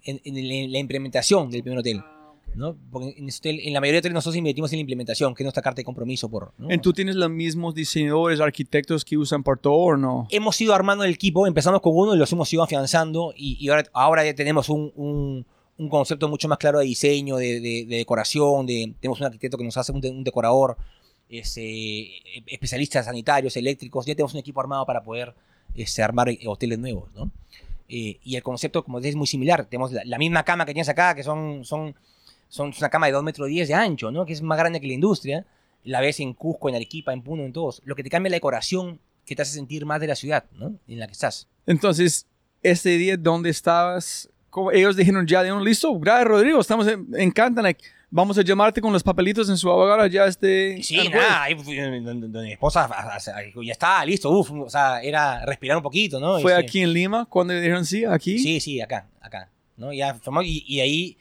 en, 0.05 0.20
en 0.24 0.34
la- 0.49 0.72
la 0.72 0.78
implementación 0.78 1.51
del 1.51 1.62
primer 1.62 1.78
hotel, 1.80 2.01
¿no? 2.55 2.76
Porque 2.91 3.14
en, 3.18 3.28
ese 3.28 3.39
hotel- 3.39 3.61
en 3.64 3.72
la 3.72 3.80
mayoría 3.80 3.97
de 3.97 3.99
hoteles 4.01 4.14
nosotros 4.14 4.36
invertimos 4.36 4.72
en 4.72 4.78
la 4.78 4.80
implementación, 4.82 5.34
que 5.34 5.43
es 5.43 5.45
nuestra 5.45 5.62
carta 5.62 5.76
de 5.80 5.84
compromiso 5.84 6.28
por... 6.28 6.53
¿no? 6.59 6.70
¿En 6.70 6.80
tú 6.82 6.93
tienes 6.93 7.16
los 7.16 7.30
mismos 7.30 7.74
diseñadores, 7.74 8.41
arquitectos 8.41 9.05
que 9.05 9.16
usan 9.16 9.43
por 9.43 9.59
todo 9.59 9.74
o 9.74 9.97
no? 9.97 10.26
hemos 10.30 10.61
ido 10.61 10.74
armando 10.74 11.05
el 11.05 11.12
equipo, 11.14 11.47
empezamos 11.47 11.80
con 11.80 11.93
uno 11.97 12.14
y 12.14 12.18
los 12.18 12.30
hemos 12.32 12.53
ido 12.53 12.62
afianzando 12.62 13.32
y, 13.36 13.57
y 13.64 13.68
ahora, 13.70 13.84
ahora 13.93 14.24
ya 14.24 14.34
tenemos 14.34 14.68
un, 14.68 14.93
un- 14.97 15.47
un 15.78 15.89
concepto 15.89 16.28
mucho 16.28 16.49
más 16.49 16.59
claro 16.59 16.80
de 16.80 16.86
diseño, 16.86 17.36
de, 17.36 17.61
de- 17.61 17.86
de 17.86 17.97
decoración, 17.99 18.66
de, 18.66 18.95
tenemos 19.01 19.20
un 19.20 19.26
arquitecto 19.26 19.57
que 19.57 19.62
nos 19.64 19.76
hace 19.76 19.93
un, 19.93 20.01
de- 20.01 20.11
un 20.11 20.24
decorador, 20.24 20.76
este, 21.29 22.11
especialistas 22.47 23.07
sanitarios, 23.07 23.57
eléctricos, 23.57 24.07
ya 24.07 24.14
tenemos 24.14 24.33
un 24.35 24.41
equipo 24.41 24.61
armado 24.61 24.87
para 24.87 25.03
poder 25.03 25.35
este, 25.74 26.03
armar 26.03 26.29
eh, 26.29 26.41
hoteles 26.47 26.79
nuevos, 26.79 27.12
¿no? 27.14 27.31
Eh, 27.89 28.18
y 28.22 28.37
el 28.37 28.43
concepto, 28.43 28.85
como 28.85 28.99
dices, 28.99 29.11
es 29.11 29.16
muy 29.16 29.26
similar. 29.26 29.64
Tenemos 29.66 29.93
la, 29.93 30.18
misma 30.18 30.45
cama 30.45 30.66
que 30.66 30.74
tienes 30.74 30.89
acá, 30.89 31.14
que 31.14 31.22
son, 31.22 31.64
son, 31.64 31.95
son 32.49 32.72
una 32.76 32.91
cama 32.91 33.07
de 33.07 33.12
2 33.12 33.22
metros 33.22 33.49
10 33.49 33.68
de 33.68 33.74
ancho, 33.74 34.11
¿no? 34.11 34.26
Que 34.26 34.35
es 34.35 34.43
más 34.43 34.59
grande 34.59 34.81
que 34.81 34.87
la 34.87 34.93
industria. 34.93 35.47
La 35.85 36.01
ves 36.01 36.20
en 36.20 36.35
Cusco, 36.35 36.68
en 36.68 36.74
Arequipa, 36.74 37.12
en 37.12 37.22
Puno, 37.22 37.45
en 37.45 37.53
todos. 37.53 37.81
Lo 37.85 37.95
que 37.95 38.03
te 38.03 38.11
cambia 38.11 38.31
la 38.31 38.37
decoración 38.37 39.01
que 39.24 39.35
te 39.37 39.43
hace 39.43 39.53
sentir 39.53 39.87
más 39.87 40.01
de 40.01 40.07
la 40.07 40.16
ciudad, 40.16 40.45
¿no? 40.53 40.74
En 40.87 40.99
la 40.99 41.07
que 41.07 41.12
estás. 41.12 41.49
Entonces, 41.66 42.26
ese 42.62 42.91
día, 42.91 43.16
¿dónde 43.16 43.51
estabas? 43.51 44.29
¿Cómo? 44.51 44.72
Ellos 44.72 44.97
dijeron 44.97 45.26
ya 45.26 45.43
de 45.43 45.53
un 45.53 45.64
listo, 45.64 45.97
gracias 45.99 46.26
Rodrigo, 46.26 46.61
estamos 46.61 46.87
en, 46.87 47.07
like, 47.57 47.85
vamos 48.11 48.39
a 48.39 48.43
llamarte 48.43 48.81
con 48.81 48.93
los 48.93 49.03
papelitos 49.03 49.49
en 49.51 49.57
su 49.57 49.71
abogado 49.71 50.07
ya 50.07 50.25
este... 50.27 50.83
Sí, 50.83 50.97
nada, 51.09 51.43
ahí 51.45 51.55
donde 51.55 52.43
mi 52.43 52.53
esposa 52.53 52.85
a- 52.85 53.15
a- 53.15 53.17
a- 53.17 53.63
ya 53.63 53.73
está, 53.73 54.05
listo, 54.05 54.31
uf, 54.31 54.51
o 54.51 54.71
sea, 54.71 55.03
era 55.03 55.45
respirar 55.45 55.77
un 55.77 55.83
poquito, 55.83 56.19
¿no? 56.19 56.39
¿Fue 56.41 56.53
Este, 56.53 56.65
aquí 56.65 56.81
en 56.81 56.93
Lima 56.93 57.27
cuando 57.27 57.53
dijeron 57.55 57.85
sí, 57.85 58.05
aquí? 58.05 58.39
Sí, 58.39 58.61
sí, 58.61 58.81
acá, 58.81 59.07
acá, 59.21 59.51
¿no? 59.77 59.93
Ya 59.93 60.19
y, 60.43 60.65
y 60.67 60.81
ahí, 60.81 61.17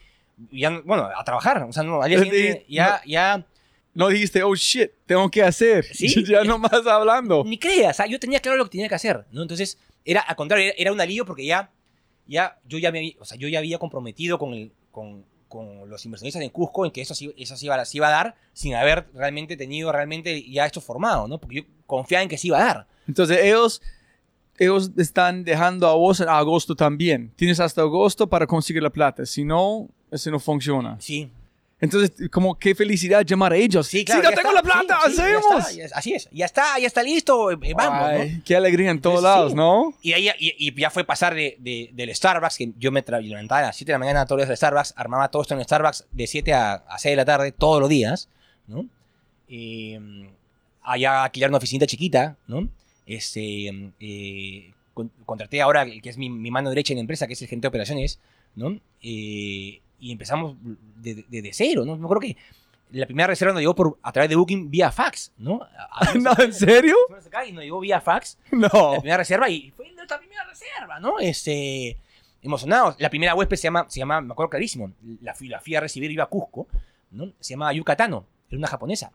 ya, 0.52 0.82
bueno, 0.86 1.10
a 1.16 1.24
trabajar, 1.24 1.64
o 1.64 1.74
sea, 1.74 1.84
no, 1.84 2.02
al 2.02 2.10
día 2.10 2.20
Sí, 2.20 2.26
siguiente 2.26 2.66
ya, 2.70 3.02
ya, 3.06 3.46
No 3.94 4.08
dijiste, 4.10 4.44
oh 4.44 4.56
shit, 4.56 4.92
tengo 5.06 5.30
que 5.32 5.42
hacer. 5.42 5.84
Sí. 5.86 6.24
ya 6.28 6.44
nomás 6.44 6.86
hablando. 6.86 7.44
ni 7.46 7.58
creas, 7.58 7.98
yo 8.10 8.20
tenía 8.20 8.40
claro 8.40 8.58
lo 8.58 8.64
que 8.66 8.70
tenía 8.72 8.88
que 8.88 8.96
hacer, 8.96 9.26
¿no? 9.32 9.42
Entonces, 9.42 9.78
era, 10.06 10.22
al 10.22 10.36
contrario, 10.36 10.72
era, 10.78 10.92
un 10.92 11.02
alivio 11.02 11.26
porque 11.26 11.46
ya 11.46 11.72
ya, 12.28 12.60
yo, 12.68 12.78
ya 12.78 12.92
me, 12.92 13.16
o 13.20 13.26
sea, 13.26 13.38
yo 13.38 13.48
ya 13.48 13.60
había 13.60 13.78
comprometido 13.80 14.38
con, 14.38 14.54
el, 14.54 14.72
con, 14.92 15.26
con 15.48 15.89
los 15.89 16.04
inversionistas 16.06 16.41
en 16.41 16.50
Cusco 16.50 16.86
en 16.86 16.91
que 16.91 17.02
eso, 17.02 17.14
sí- 17.16 17.34
eso 17.38 17.56
se, 17.58 17.66
iba, 17.66 17.76
a- 17.76 17.86
se 17.86 17.98
iba 17.98 18.08
a 18.08 18.12
dar 18.12 18.36
sin 18.54 18.76
haber 18.76 19.08
realmente 19.14 19.56
tenido 19.58 19.91
realmente 19.91 20.43
ya 20.50 20.66
esto 20.66 20.82
formado, 20.82 21.28
¿no? 21.28 21.38
Porque 21.39 21.56
yo 21.58 21.62
confiaba 21.86 22.24
en 22.24 22.30
que 22.30 22.38
se 22.38 22.48
iba 22.48 22.60
a 22.60 22.66
dar. 22.66 22.88
Entonces 23.08 23.39
ellos, 23.41 23.82
ellos 24.58 24.91
están 24.98 25.43
dejando 25.43 25.88
a 25.88 25.93
vos 25.93 26.20
en 26.20 26.30
agosto 26.30 26.76
también. 26.76 27.32
Tienes 27.36 27.60
hasta 27.60 27.82
agosto 27.82 28.28
para 28.28 28.48
conseguir 28.48 28.82
la 28.84 28.89
plata. 28.89 29.26
Si 29.26 29.43
no, 29.43 29.88
eso 30.12 30.32
no 30.32 30.39
funciona. 30.39 30.98
Sí, 31.00 31.30
Entonces, 31.80 32.30
como 32.32 32.57
qué 32.57 32.73
felicidad 32.73 33.23
llamar 33.23 33.53
a 33.53 33.55
ellos. 33.55 33.86
sí, 33.86 34.03
claro. 34.03 34.23
ya 34.23 34.30
ya 34.32 34.36
tengo 34.36 34.49
está, 34.49 34.61
la 34.61 34.84
plata, 34.84 34.99
sí, 35.05 35.11
sí, 35.11 35.17
ya 35.17 35.23
hacemos. 35.38 35.59
está, 35.59 35.71
ya- 35.73 35.89
así 35.95 36.13
es, 36.13 36.30
ya 36.32 36.45
está, 36.45 36.80
ya 36.80 36.88
está 36.88 37.03
listo, 37.03 37.51
eh, 37.51 37.57
vamos, 37.75 37.99
¿no? 37.99 38.05
Ay, 38.07 38.41
Qué 38.43 38.55
alegría 38.55 38.89
en 38.89 38.99
todos 38.99 39.19
Sí. 39.19 39.23
lados, 39.23 39.53
¿no? 39.53 39.93
Y, 40.01 40.13
ahí, 40.13 40.28
y, 40.39 40.55
y 40.69 40.73
ya 40.80 40.89
fue 40.89 41.03
pasar 41.03 41.36
de, 41.36 41.55
de- 41.59 41.91
del 41.93 42.15
Starbucks, 42.15 42.57
que 42.57 42.73
yo 42.80 42.91
me 42.91 43.03
levantaba 43.21 43.59
a 43.59 43.63
las 43.67 43.75
7 43.75 43.91
de 43.91 43.93
la 43.93 43.99
mañana 43.99 44.25
todos 44.25 44.38
los 44.39 44.47
días 44.47 44.49
del 44.49 44.57
Starbucks, 44.57 44.93
armaba 44.97 45.30
todo 45.30 45.43
esto 45.43 45.53
en 45.53 45.59
el 45.59 45.65
Starbucks 45.65 46.07
de 46.11 46.25
7 46.28 46.53
a, 46.53 46.73
a 46.73 46.97
6 46.97 47.11
de 47.11 47.15
la 47.15 47.25
tarde 47.25 47.51
todos 47.51 47.80
los 47.80 47.89
días, 47.89 48.28
¿no? 48.65 48.88
Eh, 49.47 49.99
allá 50.82 51.23
alquilar 51.25 51.49
una 51.51 51.57
oficina 51.57 51.86
chiquita, 51.86 52.38
¿no? 52.47 52.67
Este, 53.05 53.67
eh, 53.99 54.73
con- 54.95 55.11
contraté 55.25 55.61
ahora, 55.61 55.84
el 55.84 56.01
que 56.01 56.09
es 56.09 56.17
mi, 56.17 56.30
mi 56.30 56.49
mano 56.49 56.69
derecha 56.69 56.93
en 56.93 56.97
la 56.97 57.01
empresa, 57.01 57.28
que 57.28 57.34
es 57.34 57.41
el 57.43 57.47
gerente 57.47 57.65
de 57.65 57.69
operaciones, 57.69 58.19
¿no? 58.55 58.80
Eh, 59.03 59.80
y 60.00 60.12
empezamos 60.12 60.56
desde 60.98 61.24
de, 61.28 61.41
de 61.41 61.54
cero, 61.54 61.84
¿no? 61.86 61.95
Me 61.98 62.04
acuerdo 62.06 62.22
que 62.22 62.38
la 62.91 63.06
primera 63.06 63.28
reserva 63.28 63.54
nos 63.54 63.62
llegó 63.62 63.76
por, 63.76 63.98
a 64.02 64.12
través 64.12 64.30
de 64.30 64.36
Booking 64.36 64.70
vía 64.72 64.91
fax, 64.91 65.34
¿no? 65.38 65.62
A- 65.62 66.10
a- 66.12 66.14
no, 66.20 66.32
¿en 66.39 66.54
serio? 66.54 66.95
acá 67.26 67.45
y 67.45 67.52
nos 67.52 67.64
llegó 67.64 67.80
vía 67.80 68.00
fax 68.00 68.38
No. 68.52 68.68
la 68.93 69.00
primera 69.00 69.18
reserva 69.18 69.50
y 69.50 69.72
fue 69.72 69.91
nuestra 69.93 70.18
primera 70.20 70.43
reserva, 70.45 71.00
¿no? 71.00 71.20
Este, 71.20 71.98
emocionados. 72.41 72.95
La 73.00 73.10
primera 73.10 73.36
huésped 73.36 73.58
se 73.58 73.64
llama, 73.64 73.86
se 73.89 74.00
llama, 74.00 74.22
me 74.22 74.32
acuerdo 74.32 74.50
clarísimo, 74.52 74.91
la 75.22 75.34
fui, 75.34 75.48
la 75.50 75.60
fui 75.60 75.76
a 75.76 75.82
recibir, 75.82 76.10
iba 76.12 76.24
a 76.24 76.28
Cusco, 76.28 76.68
¿no? 77.12 77.32
Se 77.39 77.54
llama 77.56 77.74
Yucatano, 77.74 78.26
era 78.50 78.58
una 78.58 78.68
japonesa, 78.68 79.12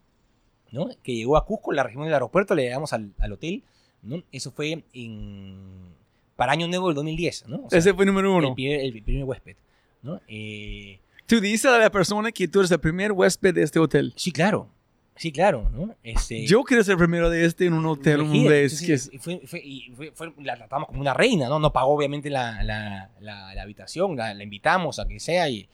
¿no? 0.71 0.89
Que 1.03 1.15
llegó 1.15 1.37
a 1.39 1.47
Cusco, 1.47 1.73
la 1.73 1.83
región 1.83 2.05
del 2.05 2.13
aeropuerto, 2.13 2.55
le 2.55 2.65
llegamos 2.65 2.93
al, 2.93 3.13
al 3.19 3.33
hotel, 3.33 3.63
¿no? 4.03 4.23
Eso 4.33 4.51
fue 4.51 4.85
en, 4.93 5.95
para 6.37 6.53
Año 6.53 6.69
Nuevo 6.69 6.89
del 6.89 6.97
2010, 6.97 7.49
¿no? 7.49 7.63
O 7.65 7.71
sea, 7.71 7.79
Ese 7.79 7.95
fue 7.95 8.05
número 8.05 8.35
uno. 8.37 8.49
el, 8.49 8.55
primer, 8.55 8.81
el 8.81 9.03
primer 9.03 9.25
huésped, 9.25 9.57
¿no? 10.03 10.21
Eh, 10.29 11.01
Tú 11.27 11.41
dices 11.41 11.67
a 11.67 11.79
la 11.79 11.91
persona 11.91 12.31
que 12.33 12.47
tú 12.49 12.61
eres 12.61 12.71
el 12.71 12.81
primer 12.81 13.13
huésped 13.13 13.55
de 13.55 13.63
este 13.63 13.79
hotel. 13.79 14.13
sí, 14.17 14.33
claro, 14.33 14.69
sí, 15.17 15.31
claro, 15.33 15.71
¿no? 15.71 15.95
Este, 16.03 16.45
Yo 16.47 16.63
quiero 16.65 16.83
ser 16.85 16.93
el 16.93 16.99
primero 16.99 17.31
de 17.31 17.45
este 17.45 17.67
en 17.67 17.73
un 17.75 17.87
hotel 17.87 18.21
un 18.21 18.45
vez. 18.47 18.83
Que 18.83 18.95
es- 18.95 19.11
fue- 19.21 19.41
fue- 19.47 19.61
y 19.65 19.93
fue- 19.97 20.11
fue- 20.13 20.33
la 20.43 20.57
tratamos 20.57 20.89
como 20.89 21.01
una 21.01 21.15
reina, 21.15 21.49
¿no? 21.49 21.59
No 21.59 21.73
pagó 21.73 21.93
obviamente 21.95 22.29
la, 22.29 22.63
la, 22.63 23.11
la- 23.21 23.55
la 23.55 23.63
habitación, 23.63 24.17
la, 24.17 24.35
invitamos 24.43 24.99
a 24.99 25.07
que 25.07 25.21
sea 25.21 25.49
y, 25.49 25.69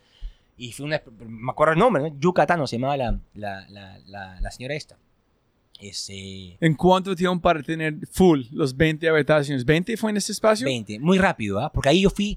y 0.57 0.73
fue 0.73 0.87
una... 0.87 1.01
Me 1.27 1.51
acuerdo 1.51 1.73
el 1.73 1.79
nombre, 1.79 2.03
¿no? 2.03 2.17
Yucatano 2.21 2.67
se 2.67 2.77
llamaba 2.79 2.97
la, 3.35 4.51
señora 4.51 4.75
esta. 4.75 4.97
Ese, 5.81 6.57
¿En 6.61 6.75
cuánto 6.75 7.15
tiempo 7.15 7.41
para 7.41 7.63
tener 7.63 7.95
full 8.11 8.43
los 8.51 8.77
20 8.77 9.09
habitaciones? 9.09 9.65
¿20 9.65 9.97
fue 9.97 10.11
en 10.11 10.17
ese 10.17 10.33
espacio? 10.33 10.65
20, 10.65 10.99
muy 10.99 11.19
rápido, 11.19 11.61
¿ah? 11.61 11.71
Porque 11.73 11.89
ahí 11.91 12.01
yo 12.03 12.11
fui, 12.11 12.37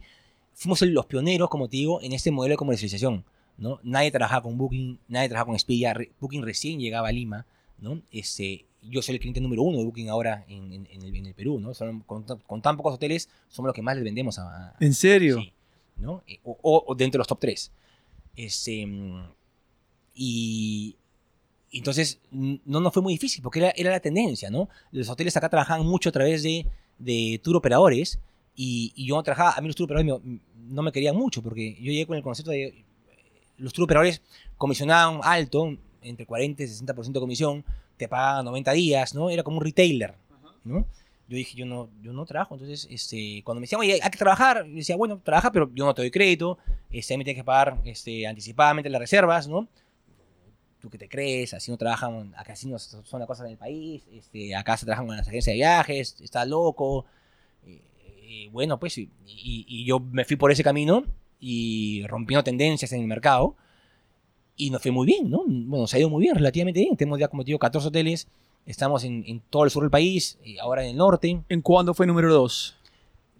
fuimos 0.54 0.82
los 0.82 1.06
pioneros, 1.06 1.50
como 1.50 1.68
te 1.68 1.78
digo, 1.78 2.02
en 2.02 2.14
este 2.14 2.32
modelo 2.32 2.54
de 2.54 2.58
comercialización, 2.58 3.24
¿no? 3.58 3.80
Nadie 3.84 4.12
trabajaba 4.12 4.44
con 4.44 4.58
Booking, 4.58 5.00
nadie 5.08 5.28
trabajaba 5.30 5.48
con 5.48 5.56
Expedia, 5.56 5.96
Booking 6.20 6.44
recién 6.44 6.80
llegaba 6.80 7.08
a 7.10 7.12
Lima, 7.12 7.46
¿no? 7.80 8.02
Este, 8.12 8.66
yo 8.84 9.02
soy 9.02 9.16
el 9.16 9.20
cliente 9.22 9.42
número 9.42 9.62
uno 9.64 9.78
de 9.80 9.86
Booking 9.86 10.10
ahora 10.10 10.46
en, 10.48 10.72
en- 10.74 10.88
en 10.92 11.02
el, 11.04 11.16
en 11.16 11.26
el 11.28 11.34
Perú, 11.34 11.60
¿no? 11.60 11.74
Son- 11.74 12.02
con, 12.02 12.26
tan- 12.26 12.40
con 12.40 12.62
tan 12.62 12.78
pocos 12.78 12.94
hoteles, 12.96 13.30
somos 13.50 13.68
los 13.68 13.76
que 13.76 13.82
más 13.82 13.96
les 13.96 14.04
vendemos 14.04 14.38
a... 14.40 14.68
a- 14.70 14.76
¿En 14.80 14.94
serio? 14.94 15.40
Sí, 15.40 15.54
¿no? 15.98 16.24
Eh, 16.28 16.40
O, 16.44 16.58
o- 16.62 16.84
o 16.88 16.96
dentro 16.96 17.18
de 17.18 17.20
los 17.22 17.28
top 17.28 17.40
3. 17.40 17.72
Este, 18.36 18.88
y 20.14 20.96
entonces 21.72 22.20
no 22.32 22.80
nos 22.82 22.94
fue 22.94 23.02
muy 23.02 23.14
difícil 23.14 23.42
porque 23.42 23.60
era, 23.60 23.70
era 23.76 23.92
la 23.92 24.00
tendencia, 24.00 24.50
¿no? 24.50 24.70
Los 24.92 25.10
hoteles 25.10 25.36
acá 25.38 25.50
trabajaban 25.50 25.86
mucho 25.86 26.10
a 26.10 26.12
través 26.12 26.44
de, 26.44 26.66
de 27.00 27.40
tour 27.44 27.56
operadores 27.56 28.20
y, 28.56 28.92
y 28.96 29.08
yo 29.08 29.16
no 29.16 29.24
trabajaba, 29.24 29.54
a 29.54 29.62
mí 29.62 29.68
los 29.68 29.76
tour 29.76 29.86
operadores 29.92 30.24
me- 30.26 30.40
no 30.56 30.82
me 30.84 30.92
querían 30.92 31.16
mucho 31.16 31.42
porque 31.42 31.74
yo 31.76 31.92
llegué 31.92 32.06
con 32.06 32.18
el 32.18 32.24
concepto 32.24 32.52
de 32.52 32.84
los 33.58 33.74
tour 33.74 33.86
operadores 33.86 34.22
comisionaban 34.58 35.22
alto, 35.24 35.78
entre 36.02 36.26
40 36.26 36.64
y 36.64 36.68
60% 36.68 37.20
de 37.20 37.20
comisión, 37.20 37.64
te 37.98 38.08
pagaban 38.08 38.46
90 38.46 38.72
días, 38.72 39.14
¿no? 39.14 39.30
Era 39.30 39.44
como 39.44 39.58
un 39.58 39.64
retailer, 39.64 40.16
¿no? 40.64 40.86
Yo 41.28 41.38
dije, 41.38 41.56
yo 41.58 41.66
no, 41.66 41.90
yo 42.02 42.12
no 42.12 42.26
trabajo, 42.26 42.56
entonces, 42.56 42.88
este, 42.92 43.42
cuando 43.46 43.62
me 43.62 43.66
decían, 43.66 43.80
oye, 43.80 44.00
hay 44.02 44.10
que 44.10 44.18
trabajar, 44.18 44.66
yo 44.66 44.76
decía, 44.76 44.96
bueno, 44.98 45.20
trabaja, 45.24 45.52
pero 45.52 45.70
yo 45.74 45.86
no 45.86 45.94
te 45.94 46.02
doy 46.02 46.12
crédito, 46.12 46.58
este, 46.90 47.18
me 47.18 47.24
tienes 47.24 47.40
que 47.40 47.46
pagar 47.46 47.80
este, 47.86 48.28
anticipadamente 48.28 48.90
las 48.90 49.00
reservas, 49.00 49.48
¿no? 49.48 49.68
¿Tú 50.82 50.90
qué 50.90 50.98
te 50.98 51.08
crees? 51.08 51.54
Así 51.54 51.70
no 51.72 51.78
trabajan, 51.78 52.34
acá 52.36 52.54
así 52.54 52.68
no 52.68 52.80
son 52.80 53.20
las 53.20 53.28
cosas 53.28 53.46
en 53.46 53.52
el 53.52 53.58
país, 53.58 54.04
este, 54.12 54.56
acá 54.56 54.76
se 54.78 54.86
trabajan 54.86 55.06
con 55.08 55.16
las 55.16 55.28
agencias 55.28 55.54
de 55.54 55.58
viajes, 55.58 56.20
está 56.22 56.44
loco. 56.46 57.06
Eh, 58.34 58.48
bueno, 58.50 58.80
pues, 58.80 58.98
y, 58.98 59.10
y- 59.28 59.66
y 59.68 59.84
yo 59.86 60.00
me 60.00 60.24
fui 60.24 60.38
por 60.38 60.52
ese 60.54 60.64
camino 60.64 61.04
y 61.40 62.06
rompiendo 62.08 62.44
tendencias 62.46 62.94
en 62.94 63.02
el 63.02 63.08
mercado 63.08 63.58
y 64.56 64.70
nos 64.70 64.82
fue 64.82 64.92
muy 64.92 65.06
bien, 65.06 65.30
¿no? 65.30 65.44
Bueno, 65.46 65.86
se 65.86 65.98
ha 65.98 66.00
ido 66.00 66.10
muy 66.10 66.22
bien, 66.22 66.36
relativamente 66.36 66.80
bien. 66.80 66.96
Tenemos 66.96 67.20
ya, 67.20 67.28
como 67.28 67.44
te 67.44 67.48
digo, 67.48 67.60
14 67.60 67.90
hoteles, 67.90 68.28
estamos 68.66 69.04
en, 69.04 69.26
en 69.28 69.42
todo 69.50 69.66
el 69.66 69.70
sur 69.72 69.84
del 69.84 69.90
país, 69.90 70.38
y 70.46 70.58
ahora 70.60 70.84
en 70.84 70.92
el 70.92 70.96
norte, 70.98 71.42
¿En 71.50 71.62
cuándo 71.62 71.94
fue 71.94 72.08
número 72.08 72.34
2? 72.34 72.78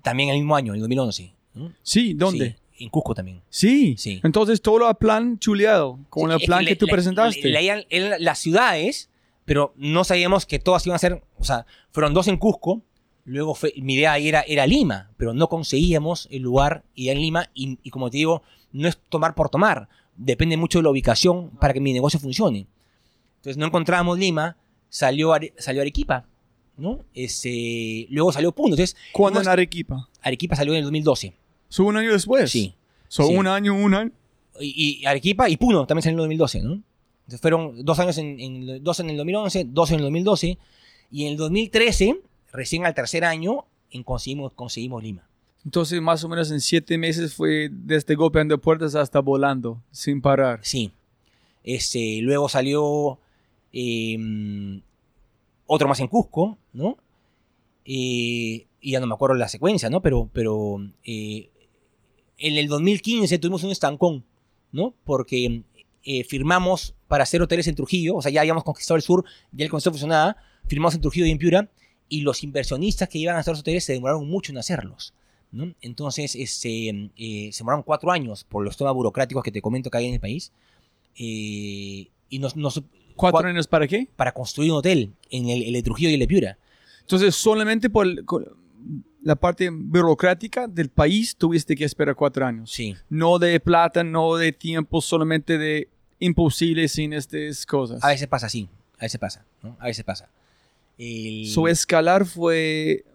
también 0.02 0.30
el 0.30 0.38
mismo 0.40 0.56
año, 0.56 0.74
en 0.74 0.76
el 0.78 0.82
2011. 0.82 1.32
¿no? 1.54 1.72
Sí, 1.84 2.14
¿dónde? 2.16 2.58
Sí, 2.76 2.84
en 2.84 2.90
Cusco 2.90 3.14
también. 3.14 3.42
Sí. 3.50 3.96
Sí. 3.98 4.20
Entonces 4.24 4.62
todo 4.62 4.90
el 4.90 4.96
plan 4.96 5.38
chuleado, 5.40 6.00
con 6.10 6.32
Sí, 6.32 6.36
el 6.38 6.46
plan 6.48 6.66
que, 6.66 6.76
tú 6.76 6.88
presentaste. 6.88 7.48
leían- 7.50 7.86
eran 7.90 8.22
las 8.24 8.40
ciudades, 8.40 9.10
pero 9.46 9.74
no 9.78 10.04
sabíamos 10.04 10.46
que 10.46 10.58
todas 10.60 10.86
iban 10.86 10.96
a 10.96 11.00
ser, 11.00 11.22
o 11.38 11.44
sea, 11.46 11.66
fueron 11.92 12.14
dos 12.14 12.28
en 12.28 12.38
Cusco, 12.38 12.82
luego 13.26 13.54
fue, 13.56 13.74
mi 13.78 13.94
idea 13.96 14.14
ahí 14.14 14.28
era, 14.28 14.42
era 14.48 14.66
Lima, 14.68 15.12
pero 15.18 15.34
no 15.34 15.48
conseguíamos 15.48 16.28
el 16.32 16.42
lugar 16.42 16.84
y 16.96 17.10
en 17.10 17.20
Lima, 17.20 17.50
y, 17.54 17.78
y 17.84 17.90
como 17.90 18.10
te 18.10 18.18
digo, 18.18 18.44
no 18.72 18.88
es 18.88 18.98
tomar 19.10 19.36
por 19.36 19.50
tomar, 19.50 19.88
depende 20.16 20.58
mucho 20.58 20.80
de 20.80 20.84
la 20.84 20.90
ubicación 20.90 21.50
para 21.60 21.74
que 21.74 21.80
mi 21.80 21.94
negocio 21.94 22.20
funcione. 22.20 22.68
Entonces 23.38 23.58
no 23.58 23.66
encontrábamos 23.68 24.18
Lima, 24.20 24.58
salió, 24.90 25.34
Are- 25.34 25.54
salió 25.58 25.82
Arequipa, 25.82 26.26
¿no? 26.78 27.00
Ese, 27.14 28.08
luego 28.10 28.32
salió 28.32 28.52
Puno, 28.52 28.70
entonces 28.76 28.96
¿Cuándo 29.12 29.42
en 29.42 29.48
Arequipa? 29.48 30.10
Arequipa 30.22 30.56
salió 30.56 30.74
en 30.74 30.78
el 30.80 30.84
2012, 30.84 31.34
¿Son 31.70 31.86
un 31.88 31.98
año 31.98 32.12
después? 32.12 32.52
sí. 32.52 32.76
¿Son 33.08 33.28
sí. 33.28 33.36
un 33.36 33.46
año, 33.48 33.74
un 33.76 33.94
año? 33.94 34.12
y, 34.60 35.00
y 35.02 35.06
Arequipa 35.06 35.50
y 35.50 35.58
Puno 35.58 35.86
también 35.86 36.04
salió 36.04 36.14
en 36.24 36.32
el 36.32 36.38
2012, 36.38 36.62
¿no? 36.62 36.74
Entonces 37.26 37.42
fueron 37.42 37.84
dos 37.86 38.00
años 38.00 38.18
en, 38.18 38.40
en- 38.40 38.84
dos 38.84 39.00
en 39.00 39.10
el 39.10 39.18
2011, 39.18 39.66
dos 39.70 39.90
en 39.92 39.98
el 39.98 40.02
2012 40.04 40.58
y 41.12 41.26
en 41.26 41.32
el 41.32 41.38
2013, 41.38 42.20
recién 42.52 42.86
al 42.86 42.94
tercer 42.94 43.24
año, 43.24 43.66
conseguimos, 44.04 44.54
conseguimos 44.54 45.04
Lima. 45.04 45.28
Entonces 45.64 46.02
más 46.02 46.24
o 46.24 46.30
menos 46.30 46.52
en 46.52 46.60
siete 46.60 46.98
meses 46.98 47.36
fue 47.36 47.70
desde 47.72 48.16
golpeando 48.16 48.60
puertas 48.60 48.96
hasta 48.96 49.20
volando, 49.20 49.82
sin 49.92 50.22
parar. 50.22 50.60
Sí. 50.64 50.92
Este, 51.64 52.20
luego 52.22 52.50
salió 52.50 53.20
eh, 53.72 54.18
otro 55.68 55.88
más 55.88 56.00
en 56.00 56.08
Cusco, 56.08 56.58
¿no? 56.74 56.98
Eh, 57.86 58.68
y 58.82 58.92
ya 58.92 59.00
no 59.00 59.08
me 59.08 59.14
acuerdo 59.14 59.36
la 59.36 59.48
secuencia, 59.48 59.90
¿no? 59.90 60.02
Pero, 60.02 60.30
pero 60.34 60.78
eh, 61.04 61.50
en 62.38 62.58
el 62.58 62.68
2015 62.68 63.38
tuvimos 63.40 63.64
un 63.64 63.72
estancón, 63.72 64.26
¿no? 64.72 64.94
Porque 65.04 65.64
eh, 66.04 66.24
firmamos 66.24 66.96
para 67.08 67.24
hacer 67.24 67.42
hoteles 67.42 67.68
en 67.68 67.76
Trujillo, 67.76 68.16
o 68.16 68.22
sea, 68.22 68.32
ya 68.32 68.42
habíamos 68.42 68.64
conquistado 68.64 68.96
el 68.96 69.02
sur, 69.02 69.24
ya 69.52 69.64
el 69.64 69.72
concepto 69.72 69.94
funcionaba, 69.94 70.36
firmamos 70.68 70.96
en 70.96 71.02
Trujillo 71.02 71.26
y 71.26 71.32
en 71.32 71.38
Piura, 71.38 71.70
y 72.12 72.22
los 72.22 72.44
inversionistas 72.44 73.08
que 73.10 73.18
iban 73.20 73.36
a 73.38 73.40
hacer 73.40 73.54
los 73.54 73.62
hoteles 73.62 73.86
se 73.86 73.94
demoraron 73.94 74.28
mucho 74.28 74.52
en 74.52 74.58
hacerlos. 74.60 75.14
¿no? 75.52 75.74
Entonces, 75.82 76.36
este, 76.36 76.90
eh, 77.18 77.50
se 77.52 77.58
demoraron 77.60 77.84
cuatro 77.84 78.12
años 78.12 78.44
por 78.44 78.64
los 78.64 78.76
temas 78.78 78.94
burocráticos 78.94 79.44
que 79.44 79.52
te 79.52 79.62
comento 79.62 79.90
que 79.90 79.98
hay 79.98 80.06
en 80.08 80.14
el 80.16 80.20
país. 80.20 80.52
eh, 81.18 82.08
y 82.30 82.40
nos, 82.40 82.56
nos- 82.56 82.82
¿Cuatro 83.16 83.42
cua- 83.42 83.50
años 83.50 83.68
para 83.68 83.88
qué? 83.88 84.08
para 84.16 84.32
construir 84.32 84.72
un 84.72 84.78
hotel 84.78 85.12
en 85.30 85.50
el, 85.50 85.64
el 85.64 85.74
de 85.74 85.84
Trujillo 85.84 86.10
y 86.10 86.14
el 86.14 86.20
de 86.22 86.28
Piura. 86.28 86.58
Entonces 87.02 87.36
solamente 87.36 87.90
por 87.90 88.08
el- 88.08 88.26
la 89.24 89.36
parte 89.36 89.70
burocrática 89.70 90.68
del 90.68 90.90
país 90.90 91.36
tuviste 91.36 91.76
que 91.76 91.84
esperar 91.86 92.16
cuatro 92.16 92.46
años. 92.46 92.72
Sí. 92.72 92.96
No 93.10 93.38
de 93.38 93.60
plata, 93.60 94.04
no 94.04 94.36
de 94.36 94.52
tiempo, 94.54 95.02
solamente 95.02 95.58
de 95.58 95.90
imposible 96.20 96.88
sin 96.88 97.14
estas 97.14 97.66
cosas. 97.66 98.04
A 98.04 98.08
veces 98.08 98.28
pasa 98.28 98.48
así, 98.48 98.68
a 98.98 99.04
veces 99.04 99.20
pasa, 99.20 99.46
¿no? 99.62 99.76
A 99.80 99.86
veces 99.88 100.04
pasa. 100.04 100.30
El- 101.04 101.48
Su 101.48 101.68
escalar 101.68 102.26
fue 102.26 103.06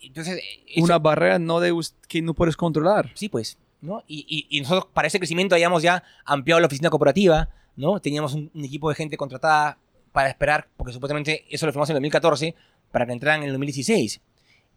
entonces, 0.00 0.40
eso- 0.68 0.84
una 0.84 0.98
barrera 0.98 1.38
no 1.38 1.58
de 1.60 1.72
que 2.08 2.22
no 2.22 2.34
puedes 2.34 2.56
controlar. 2.56 3.10
Sí, 3.14 3.28
pues, 3.28 3.58
¿no? 3.80 4.04
Y, 4.06 4.24
y- 4.28 4.56
y 4.56 4.60
nosotros 4.60 4.86
para 4.92 5.08
ese 5.08 5.18
crecimiento 5.18 5.54
habíamos 5.54 5.82
ya 5.82 6.04
ampliado 6.24 6.60
la 6.60 6.66
oficina 6.66 6.90
corporativa, 6.90 7.48
¿no? 7.76 7.98
Teníamos 8.00 8.34
un, 8.34 8.50
un 8.54 8.64
equipo 8.64 8.88
de 8.90 8.94
gente 8.94 9.16
contratada 9.16 9.78
para 10.12 10.28
esperar, 10.28 10.68
porque 10.76 10.92
supuestamente 10.92 11.44
eso 11.50 11.66
lo 11.66 11.72
firmamos 11.72 11.90
en 11.90 11.96
el 11.96 12.02
2014, 12.02 12.54
para 12.92 13.06
que 13.06 13.12
entraran 13.12 13.40
en 13.40 13.46
el 13.48 13.52
2016. 13.54 14.20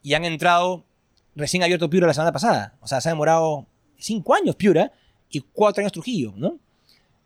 Y 0.02 0.14
han 0.16 0.26
entrado 0.26 0.84
recién 1.36 1.62
abierto 1.62 1.90
Piura 1.90 2.08
la 2.08 2.14
semana 2.16 2.32
pasada. 2.32 2.76
O 2.82 2.88
sea, 2.88 3.00
se 3.02 3.10
ha 3.10 3.12
demorado 3.12 3.68
cinco 4.00 4.34
años 4.34 4.56
Piura 4.56 4.92
y 5.30 5.42
cuatro 5.54 5.82
años 5.82 5.92
Trujillo, 5.92 6.34
¿no? 6.36 6.58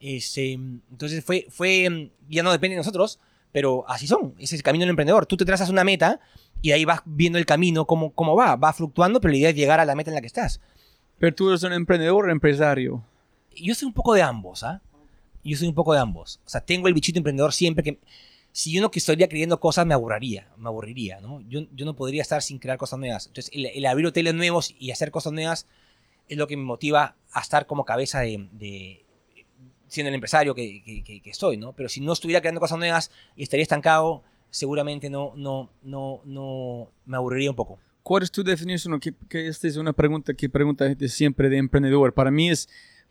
Este, 0.02 0.54
entonces 0.54 1.24
fue, 1.24 1.46
fue, 1.50 2.12
ya 2.28 2.42
no 2.44 2.52
depende 2.52 2.74
de 2.76 2.80
nosotros, 2.80 3.20
pero 3.52 3.86
así 3.88 4.08
son. 4.08 4.34
Ese 4.38 4.56
es 4.56 4.60
el 4.60 4.64
camino 4.64 4.84
del 4.84 4.92
emprendedor. 4.92 5.26
Tú 5.26 5.38
te 5.38 5.46
trazas 5.46 5.70
una 5.70 5.84
meta 5.84 6.20
y 6.62 6.72
ahí 6.72 6.86
vas 6.86 7.02
viendo 7.06 7.38
el 7.38 7.46
camino, 7.46 7.86
cómo, 7.86 8.12
cómo 8.14 8.36
va. 8.36 8.56
Va 8.56 8.74
fluctuando, 8.74 9.20
pero 9.20 9.32
la 9.32 9.38
idea 9.38 9.50
es 9.50 9.56
llegar 9.56 9.80
a 9.80 9.86
la 9.86 9.96
meta 9.96 10.12
en 10.12 10.16
la 10.16 10.22
que 10.22 10.28
estás. 10.28 10.62
Pero 11.18 11.36
tú 11.36 11.50
eres 11.50 11.64
un 11.64 11.74
emprendedor 11.74 12.28
o 12.28 12.32
empresario. 12.32 13.04
Yo 13.56 13.76
soy 13.76 13.88
un 13.88 13.94
poco 13.94 14.14
de 14.14 14.22
ambos, 14.22 14.64
¿ah? 14.64 14.82
Yo 15.44 15.58
soy 15.58 15.68
un 15.68 15.76
poco 15.76 15.94
de 15.94 16.00
ambos. 16.00 16.40
O 16.46 16.50
sea, 16.50 16.62
tengo 16.62 16.88
el 16.88 16.94
bichito 16.94 17.20
emprendedor 17.20 17.54
siempre 17.54 17.84
que... 17.84 18.00
Si 18.54 18.74
yo 18.74 18.82
no 18.82 18.92
estaría 18.94 19.30
creyendo 19.30 19.62
cosas, 19.62 19.86
me 19.86 19.94
aburriría, 19.94 20.50
me 20.58 20.68
aburriría, 20.68 21.22
¿no? 21.22 21.40
Yo, 21.48 21.62
yo 21.74 21.86
no 21.86 21.96
podría 21.96 22.22
estar 22.22 22.42
sin 22.42 22.60
crear 22.60 22.78
cosas 22.78 23.00
nuevas. 23.00 23.28
Entonces, 23.28 23.50
el, 23.54 23.68
el 23.68 23.86
abrir 23.86 24.08
hoteles 24.08 24.34
nuevos 24.34 24.76
y 24.78 24.92
hacer 24.92 25.10
cosas 25.10 25.32
nuevas 25.32 25.68
es 26.28 26.38
lo 26.38 26.48
que 26.48 26.58
me 26.58 26.64
motiva 26.64 27.16
a 27.32 27.40
estar 27.40 27.66
como 27.66 27.86
cabeza 27.86 28.20
de, 28.20 28.50
de 28.52 29.06
siendo 29.92 30.08
el 30.08 30.16
empresario 30.16 30.56
que, 30.56 31.04
que, 31.04 31.22
que, 31.22 31.34
soy, 31.34 31.58
¿no? 31.58 31.74
Pero 31.74 31.90
si 31.90 32.00
no 32.00 32.14
estuviera 32.14 32.40
creando 32.40 32.62
cosas 32.62 32.80
nuevas 32.80 33.12
y 33.36 33.44
estaría 33.44 33.62
estancado, 33.62 34.24
seguramente 34.50 35.10
no, 35.10 35.34
no, 35.36 35.70
no, 35.84 36.22
no 36.24 36.90
me 37.06 37.18
aburriría 37.18 37.50
un 37.50 37.58
poco. 37.58 37.78
¿Cuál 38.02 38.24
es 38.24 38.32
tu 38.32 38.42
definición? 38.42 38.98
Que, 39.02 39.14
que 39.28 39.50
esta 39.50 39.68
es 39.68 39.76
una 39.76 39.92
pregunta 39.92 40.34
que 40.34 40.48
pregunta 40.48 40.88
gente 40.88 41.10
siempre 41.10 41.50
de 41.50 41.58
emprendedor. 41.58 42.14
Para 42.14 42.32
mí 42.32 42.50
es 42.50 42.70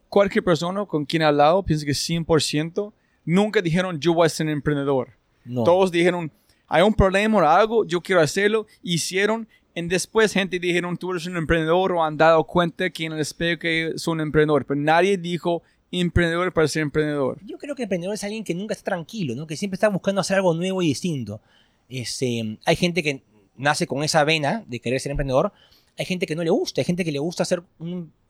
cualquier 0.09 0.43
persona 0.43 0.87
con 0.87 1.05
quien 1.05 1.21
he 1.21 1.27
hablado 1.27 1.63
piensa 1.63 1.85
que 1.85 1.93
100% 1.93 2.95
nunca 3.27 3.61
dijeron 3.61 4.01
yo 4.01 4.15
voy 4.15 4.25
a 4.25 4.31
ser 4.31 4.49
emprendedor. 4.49 5.11
No. 5.45 5.65
Todos 5.65 5.93
dijeron 5.93 6.33
hay 6.67 6.83
un 6.83 6.95
problema 6.95 7.37
o 7.37 7.41
algo, 7.43 7.85
yo 7.85 8.01
quiero 8.01 8.23
hacerlo, 8.23 8.67
hicieron. 8.83 9.47
Y 9.75 9.83
después 9.83 10.33
gente 10.33 10.59
dijeron 10.59 10.97
tú 10.97 11.11
eres 11.11 11.27
un 11.27 11.37
emprendedor 11.37 11.93
o 11.93 12.03
han 12.03 12.17
dado 12.17 12.43
cuenta 12.45 12.89
que 12.89 13.05
en 13.05 13.13
el 13.13 13.21
espejo 13.21 13.59
que 13.59 13.93
son 13.97 14.15
un 14.15 14.23
emprendedor. 14.23 14.65
Pero 14.65 14.81
nadie 14.81 15.19
dijo 15.19 15.63
emprendedor 15.93 16.53
para 16.53 16.69
ser 16.69 16.83
emprendedor. 16.83 17.39
Yo 17.45 17.59
creo 17.59 17.75
que 17.75 17.85
emprendedor 17.85 18.15
es 18.15 18.25
alguien 18.25 18.45
que 18.45 18.55
nunca 18.55 18.75
está 18.75 18.85
tranquilo, 18.85 19.35
¿no? 19.35 19.47
que 19.47 19.57
siempre 19.57 19.75
está 19.75 19.89
buscando 19.89 20.21
hacer 20.21 20.37
algo 20.37 20.55
nuevo 20.55 20.83
y 20.83 20.89
distinto. 20.89 21.41
Este, 21.89 22.59
hay 22.65 22.77
gente 22.77 23.03
que 23.03 23.23
nace 23.57 23.87
con 23.87 24.03
esa 24.05 24.25
vena 24.25 24.65
de 24.67 24.81
querer 24.81 25.01
ser 25.01 25.11
emprendedor, 25.11 25.53
hay 25.99 26.07
gente 26.07 26.27
que 26.27 26.37
no 26.37 26.43
le 26.43 26.51
gusta, 26.51 26.81
hay 26.81 26.85
gente 26.85 27.05
que 27.05 27.13
le 27.13 27.19
gusta 27.19 27.45
ser 27.45 27.63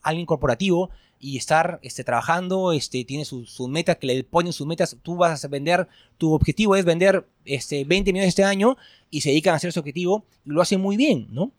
alguien 0.02 0.26
corporativo 0.26 0.90
y 1.20 1.36
estar 1.36 1.78
este, 1.82 2.02
trabajando, 2.02 2.72
este, 2.72 3.04
tiene 3.04 3.24
sus 3.24 3.50
su 3.50 3.68
metas, 3.68 3.98
que 3.98 4.06
le 4.06 4.24
ponen 4.24 4.52
sus 4.52 4.66
metas, 4.66 4.96
tú 5.02 5.16
vas 5.16 5.44
a 5.44 5.48
vender, 5.48 5.86
tu 6.16 6.32
objetivo 6.32 6.74
es 6.74 6.84
vender 6.84 7.26
este, 7.44 7.84
20 7.84 8.12
millones 8.12 8.30
este 8.30 8.42
año 8.42 8.76
y 9.10 9.20
se 9.20 9.28
dedican 9.28 9.52
a 9.52 9.56
hacer 9.58 9.68
ese 9.68 9.78
objetivo 9.78 10.24
y 10.44 10.50
lo 10.50 10.62
hacen 10.62 10.80
muy 10.80 10.96
bien, 10.96 11.28
¿no? 11.30 11.52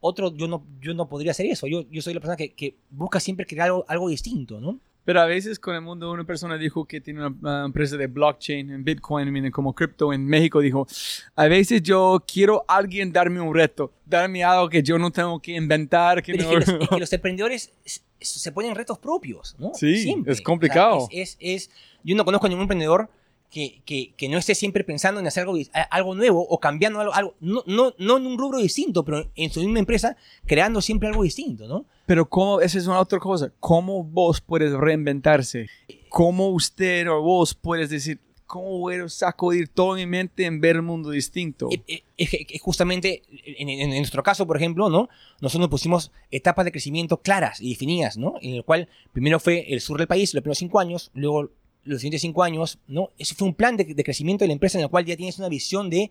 Otro, 0.00 0.32
yo 0.32 0.46
no, 0.46 0.64
yo 0.80 0.94
no 0.94 1.08
podría 1.08 1.32
hacer 1.32 1.46
eso, 1.46 1.66
yo, 1.66 1.82
yo 1.90 2.00
soy 2.00 2.14
la 2.14 2.20
persona 2.20 2.36
que, 2.36 2.54
que 2.54 2.76
busca 2.90 3.18
siempre 3.18 3.44
crear 3.44 3.66
algo, 3.66 3.84
algo 3.88 4.08
distinto, 4.08 4.60
¿no? 4.60 4.78
Pero 5.08 5.22
a 5.22 5.24
veces 5.24 5.58
con 5.58 5.74
el 5.74 5.80
mundo 5.80 6.12
una 6.12 6.24
persona 6.24 6.58
dijo 6.58 6.84
que 6.84 7.00
tiene 7.00 7.26
una, 7.26 7.64
empresa 7.64 7.96
de 7.96 8.08
blockchain 8.08 8.70
en 8.70 8.84
Bitcoin, 8.84 9.32
miren, 9.32 9.50
como 9.50 9.74
cripto 9.74 10.12
en 10.12 10.26
México, 10.26 10.60
dijo, 10.60 10.86
a 11.34 11.48
veces 11.48 11.82
yo 11.82 12.22
quiero 12.30 12.62
alguien 12.68 13.10
darme 13.10 13.40
un 13.40 13.54
reto, 13.54 13.90
darme 14.04 14.44
algo 14.44 14.68
que 14.68 14.82
yo 14.82 14.98
no 14.98 15.10
tengo 15.10 15.40
que 15.40 15.52
inventar. 15.52 16.22
Que 16.22 16.34
no... 16.34 16.42
es, 16.42 16.46
que 16.46 16.54
los, 16.56 16.68
es 16.82 16.88
que 16.90 17.00
los 17.00 17.10
emprendedores 17.14 17.72
se 18.20 18.52
ponen 18.52 18.74
retos 18.74 18.98
propios, 18.98 19.56
¿no? 19.58 19.72
Sí, 19.72 19.96
Siempre. 19.96 20.30
es 20.30 20.42
complicado. 20.42 20.98
O 20.98 21.08
sea, 21.08 21.22
es, 21.22 21.38
es, 21.40 21.68
es, 21.68 21.70
yo 22.04 22.14
no 22.14 22.26
conozco 22.26 22.44
a 22.44 22.50
ningún 22.50 22.64
emprendedor 22.64 23.08
que, 23.50 23.80
que, 23.86 24.12
que, 24.14 24.28
no 24.28 24.36
esté 24.36 24.54
siempre 24.54 24.84
pensando 24.84 25.20
en 25.20 25.26
hacer 25.26 25.44
algo, 25.44 25.56
algo 25.90 26.14
nuevo 26.16 26.46
o 26.46 26.60
cambiando 26.60 27.00
algo, 27.00 27.14
algo 27.14 27.34
no, 27.40 27.64
no, 27.66 27.94
no 27.96 28.18
en 28.18 28.26
un 28.26 28.36
rubro 28.36 28.58
distinto, 28.58 29.06
pero 29.06 29.30
en 29.36 29.50
su 29.50 29.60
misma 29.60 29.78
empresa, 29.78 30.18
creando 30.44 30.82
siempre 30.82 31.08
algo 31.08 31.22
distinto, 31.22 31.66
¿no? 31.66 31.86
Pero 32.08 32.26
cómo, 32.26 32.62
esa 32.62 32.78
es 32.78 32.86
una 32.86 33.00
otra 33.00 33.18
cosa, 33.18 33.52
¿cómo 33.60 34.02
vos 34.02 34.40
puedes 34.40 34.72
reinventarse? 34.72 35.66
¿Cómo 36.08 36.48
usted 36.48 37.06
o 37.06 37.20
vos 37.20 37.52
puedes 37.54 37.90
decir, 37.90 38.18
cómo 38.46 38.78
voy 38.78 38.94
a 38.94 39.10
sacudir 39.10 39.68
toda 39.68 39.96
mi 39.96 40.06
mente 40.06 40.46
en 40.46 40.58
ver 40.58 40.76
el 40.76 40.82
mundo 40.82 41.10
distinto? 41.10 41.68
Es, 41.70 42.02
es, 42.16 42.46
es 42.48 42.62
justamente, 42.62 43.24
en, 43.44 43.90
nuestro 43.90 44.22
caso, 44.22 44.46
por 44.46 44.56
ejemplo, 44.56 44.88
¿no? 44.88 45.10
Nosotros 45.42 45.60
nos 45.60 45.68
pusimos 45.68 46.10
etapas 46.30 46.64
de 46.64 46.72
crecimiento 46.72 47.20
claras 47.20 47.60
y 47.60 47.68
definidas, 47.68 48.16
¿no? 48.16 48.36
En 48.40 48.54
el 48.54 48.64
cual 48.64 48.88
primero 49.12 49.38
fue 49.38 49.70
el 49.70 49.82
sur 49.82 49.98
del 49.98 50.06
país, 50.06 50.32
los 50.32 50.40
primeros 50.40 50.56
cinco 50.56 50.80
años, 50.80 51.10
luego 51.12 51.50
los 51.84 52.00
siguientes 52.00 52.22
cinco 52.22 52.42
años, 52.42 52.78
¿no? 52.86 53.10
Ese 53.18 53.34
fue 53.34 53.46
un 53.46 53.54
plan 53.54 53.76
de, 53.76 53.84
crecimiento 54.02 54.44
de 54.44 54.48
la 54.48 54.54
empresa 54.54 54.78
en 54.78 54.84
el 54.84 54.90
cual 54.90 55.04
ya 55.04 55.14
tienes 55.14 55.38
una 55.38 55.50
visión 55.50 55.90
de 55.90 56.10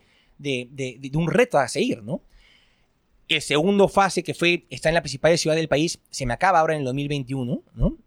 un 1.16 1.28
reto 1.28 1.58
a 1.58 1.68
seguir, 1.68 2.04
¿no? 2.04 2.22
El 3.28 3.42
segundo 3.42 3.88
fase, 3.88 4.24
que 4.24 4.34
fue 4.34 4.66
estar 4.70 4.90
en 4.90 4.96
la 4.96 5.02
principal 5.02 5.38
ciudad 5.38 5.56
del 5.56 5.68
país, 5.68 6.00
se 6.10 6.26
me 6.26 6.34
acaba 6.34 6.60
ahora 6.60 6.74
en 6.74 6.80
el 6.80 6.86
2021, 6.86 7.64
¿no? 7.74 7.98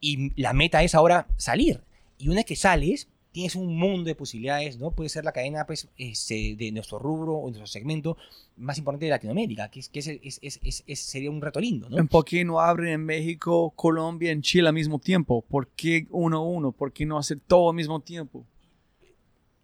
Y 0.00 0.40
la 0.40 0.52
meta 0.52 0.82
es 0.84 0.94
ahora 0.94 1.26
salir. 1.36 1.82
Y 2.18 2.28
una 2.28 2.36
vez 2.36 2.44
que 2.44 2.56
sales, 2.56 3.08
tienes 3.32 3.54
un 3.56 3.76
mundo 3.76 4.04
de 4.04 4.14
posibilidades, 4.14 4.78
¿no? 4.78 4.90
Puede 4.92 5.08
ser 5.08 5.24
la 5.24 5.32
cadena 5.32 5.66
pues, 5.66 5.88
este, 5.96 6.56
de 6.56 6.72
nuestro 6.72 6.98
rubro 6.98 7.34
o 7.34 7.42
nuestro 7.42 7.66
segmento 7.66 8.16
más 8.56 8.78
importante 8.78 9.06
de 9.06 9.10
Latinoamérica, 9.10 9.68
que, 9.70 9.80
es, 9.80 9.88
que 9.88 10.00
es, 10.00 10.08
es, 10.42 10.82
es, 10.86 10.98
sería 10.98 11.30
un 11.30 11.40
reto 11.40 11.60
lindo, 11.60 11.88
¿no? 11.88 12.04
¿Por 12.06 12.24
qué 12.24 12.44
no 12.44 12.60
abren 12.60 12.94
en 12.94 13.04
México, 13.04 13.72
Colombia, 13.76 14.32
en 14.32 14.42
Chile 14.42 14.68
al 14.68 14.74
mismo 14.74 14.98
tiempo? 14.98 15.42
¿Por 15.42 15.68
qué 15.68 16.06
uno 16.10 16.38
a 16.38 16.42
uno? 16.42 16.72
¿Por 16.72 16.92
qué 16.92 17.06
no 17.06 17.18
hacer 17.18 17.38
todo 17.40 17.70
al 17.70 17.76
mismo 17.76 18.00
tiempo? 18.00 18.44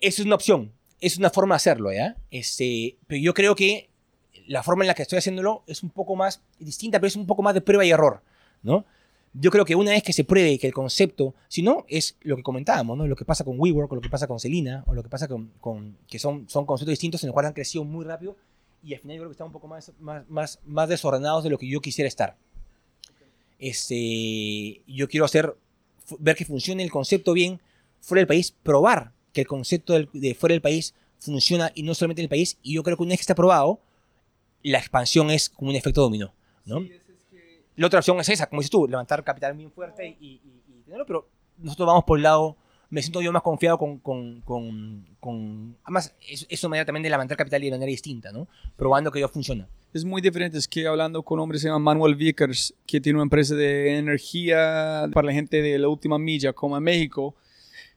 Eso 0.01 0.23
es 0.23 0.27
una 0.27 0.35
opción, 0.35 0.73
es 1.01 1.17
una 1.17 1.31
forma 1.31 1.55
de 1.55 1.57
hacerlo, 1.57 1.93
¿ya? 1.93 2.17
Este, 2.31 2.97
pero 3.07 3.21
yo 3.21 3.35
creo 3.35 3.55
que 3.55 3.91
la 4.47 4.63
forma 4.63 4.85
en 4.85 4.89
la 4.89 4.95
que 4.95 5.03
estoy 5.03 5.19
haciéndolo 5.19 5.63
es 5.67 5.83
un 5.83 5.91
poco 5.91 6.17
más 6.17 6.43
distinta, 6.59 6.99
pero 6.99 7.09
es 7.09 7.17
un 7.17 7.27
poco 7.27 7.43
más 7.43 7.55
de 7.55 7.61
prueba 7.61 7.85
y 7.85 7.91
error, 7.91 8.23
¿no? 8.63 8.85
Yo 9.33 9.51
creo 9.51 9.65
que 9.65 9.75
una 9.75 9.91
vez 9.91 10.03
que 10.05 10.13
se 10.13 10.23
pruebe 10.23 10.59
que 10.59 10.69
el 10.69 10.73
concepto, 10.73 11.35
si 11.49 11.63
no, 11.63 11.85
es 11.89 12.17
lo 12.21 12.37
que 12.37 12.43
comentábamos, 12.45 12.97
¿no? 12.97 13.07
Lo 13.07 13.17
que 13.17 13.25
pasa 13.25 13.43
con 13.45 13.59
WeWork, 13.59 13.91
o 13.91 13.97
lo 13.97 14.01
que 14.01 14.09
pasa 14.09 14.29
con 14.29 14.39
Celina, 14.39 14.85
o 14.87 14.95
lo 14.95 15.03
que 15.03 15.09
pasa 15.09 15.27
con, 15.27 15.51
con 15.61 15.97
que 16.07 16.21
son, 16.21 16.49
son 16.49 16.67
conceptos 16.67 16.93
distintos 16.93 17.23
en 17.25 17.29
los 17.29 17.33
cuales 17.33 17.49
han 17.49 17.55
crecido 17.55 17.83
muy 17.85 18.05
rápido 18.05 18.37
y 18.85 18.95
al 18.95 19.01
final 19.01 19.17
yo 19.17 19.23
creo 19.23 19.31
que 19.31 19.33
están 19.33 19.47
un 19.47 19.53
poco 19.53 19.67
más, 19.67 19.93
más, 19.99 20.61
más, 20.65 20.89
desordenados 20.89 21.43
de 21.43 21.51
lo 21.51 21.59
que 21.59 21.67
yo 21.67 21.81
quisiera 21.81 22.07
estar. 22.07 22.37
Este, 23.59 24.83
yo 24.87 25.09
quiero 25.09 25.25
hacer, 25.25 25.57
ver 26.19 26.37
que 26.37 26.45
funcione 26.45 26.83
el 26.83 26.91
concepto 26.91 27.33
bien 27.33 27.61
fuera 28.01 28.21
del 28.21 28.27
país, 28.27 28.55
probar 28.63 29.13
que 29.33 29.41
el 29.41 29.47
concepto 29.47 29.95
de 29.95 30.35
fuera 30.35 30.53
del 30.53 30.61
país 30.61 30.95
funciona 31.19 31.73
y 31.75 31.83
no 31.83 31.95
solamente 31.95 32.21
en 32.21 32.25
el 32.25 32.29
país, 32.29 32.59
y 32.63 32.75
yo 32.75 32.83
creo 32.83 32.99
que 32.99 33.03
una 33.03 33.11
vez 33.11 33.21
que 33.21 33.23
está 33.23 33.35
probado, 33.35 33.81
la 34.71 34.79
expansión 34.79 35.31
es 35.31 35.49
como 35.49 35.71
un 35.71 35.77
efecto 35.77 36.01
dominó, 36.01 36.35
¿no? 36.65 36.81
Sí, 36.81 36.93
es, 36.93 37.09
es 37.09 37.25
que... 37.31 37.65
La 37.77 37.87
otra 37.87 38.01
opción 38.01 38.19
es 38.21 38.29
esa, 38.29 38.49
como 38.49 38.61
dices 38.61 38.71
tú, 38.71 38.89
levantar 38.89 39.23
capital 39.23 39.55
bien 39.55 39.71
fuerte 39.71 40.17
y, 40.21 40.41
y, 40.45 40.63
y 40.69 40.83
tenerlo, 40.83 41.07
pero 41.07 41.29
nosotros 41.59 41.87
vamos 41.87 42.05
por 42.05 42.19
el 42.19 42.23
lado, 42.23 42.57
me 42.91 43.03
siento 43.03 43.21
yo 43.21 43.33
más 43.33 43.43
confiado 43.43 43.79
con, 43.79 43.99
con, 43.99 44.41
con, 44.43 45.07
con 45.21 45.77
además, 45.85 46.15
es, 46.29 46.47
es, 46.49 46.63
una 46.65 46.71
manera 46.71 46.87
también 46.87 47.03
de 47.03 47.11
levantar 47.11 47.37
capital 47.37 47.61
de 47.61 47.71
manera 47.71 47.91
distinta, 47.91 48.33
¿no? 48.33 48.49
Probando 48.77 49.11
que 49.11 49.21
ya 49.21 49.29
funciona. 49.29 49.69
Es 49.93 50.05
muy 50.05 50.21
diferente, 50.23 50.59
es 50.59 50.67
que 50.67 50.87
hablando 50.87 51.23
con 51.23 51.39
hombres 51.39 51.63
se 51.63 51.69
llama 51.69 51.79
Manuel 51.79 52.15
Vickers, 52.15 52.75
que 52.87 53.01
tiene 53.01 53.19
una 53.19 53.25
empresa 53.25 53.55
de 53.55 53.99
energía 53.99 55.09
para 55.13 55.27
la 55.27 55.33
gente 55.33 55.63
de 55.63 55.79
la 55.79 55.89
última 55.89 56.19
milla, 56.19 56.53
como 56.53 56.77
en 56.77 56.83
México, 56.83 57.35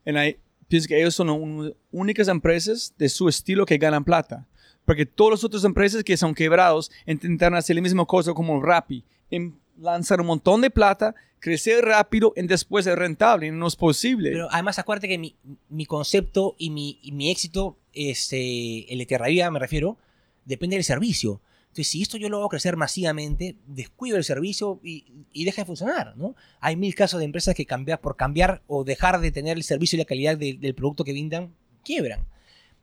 en 0.04 0.16
ahí, 0.16 0.36
pienso 0.68 0.86
que 0.86 0.98
ellos 0.98 1.14
son 1.14 1.30
un, 1.30 1.74
únicas 1.90 2.28
empresas 2.28 2.94
de 2.98 3.08
su 3.08 3.28
estilo 3.28 3.66
que 3.66 3.78
ganan 3.78 4.04
plata 4.04 4.46
porque 4.88 5.04
todas 5.04 5.32
las 5.32 5.44
otras 5.44 5.64
empresas 5.64 6.02
que 6.02 6.16
son 6.16 6.34
quebrados 6.34 6.90
intentaron 7.06 7.58
hacer 7.58 7.76
la 7.76 7.82
misma 7.82 8.06
cosa 8.06 8.32
como 8.32 8.58
Rappi, 8.58 9.04
en 9.30 9.54
lanzar 9.78 10.18
un 10.22 10.28
montón 10.28 10.62
de 10.62 10.70
plata, 10.70 11.14
crecer 11.40 11.84
rápido 11.84 12.32
y 12.34 12.46
después 12.46 12.86
ser 12.86 12.98
rentable, 12.98 13.52
no 13.52 13.66
es 13.66 13.76
posible. 13.76 14.30
Pero 14.30 14.48
además 14.50 14.78
acuérdate 14.78 15.08
que 15.08 15.18
mi, 15.18 15.36
mi 15.68 15.84
concepto 15.84 16.54
y 16.56 16.70
mi, 16.70 17.00
y 17.02 17.12
mi 17.12 17.30
éxito, 17.30 17.76
este, 17.92 18.90
el 18.90 19.04
de 19.04 19.50
me 19.50 19.58
refiero, 19.58 19.98
depende 20.46 20.76
del 20.76 20.84
servicio. 20.84 21.42
Entonces, 21.64 21.88
si 21.88 22.00
esto 22.00 22.16
yo 22.16 22.30
lo 22.30 22.38
hago 22.38 22.48
crecer 22.48 22.78
masivamente, 22.78 23.56
descuido 23.66 24.16
el 24.16 24.24
servicio 24.24 24.80
y, 24.82 25.04
y, 25.34 25.44
deja 25.44 25.60
de 25.60 25.66
funcionar, 25.66 26.16
¿no? 26.16 26.34
Hay 26.60 26.76
mil 26.76 26.94
casos 26.94 27.18
de 27.18 27.26
empresas 27.26 27.54
que 27.54 27.66
cambiar, 27.66 28.00
por 28.00 28.16
cambiar 28.16 28.62
o 28.66 28.84
dejar 28.84 29.20
de 29.20 29.32
tener 29.32 29.58
el 29.58 29.64
servicio 29.64 29.98
y 29.98 30.00
la 30.00 30.06
calidad 30.06 30.38
de, 30.38 30.54
del 30.54 30.74
producto 30.74 31.04
que 31.04 31.12
brindan, 31.12 31.52
quiebran. 31.84 32.24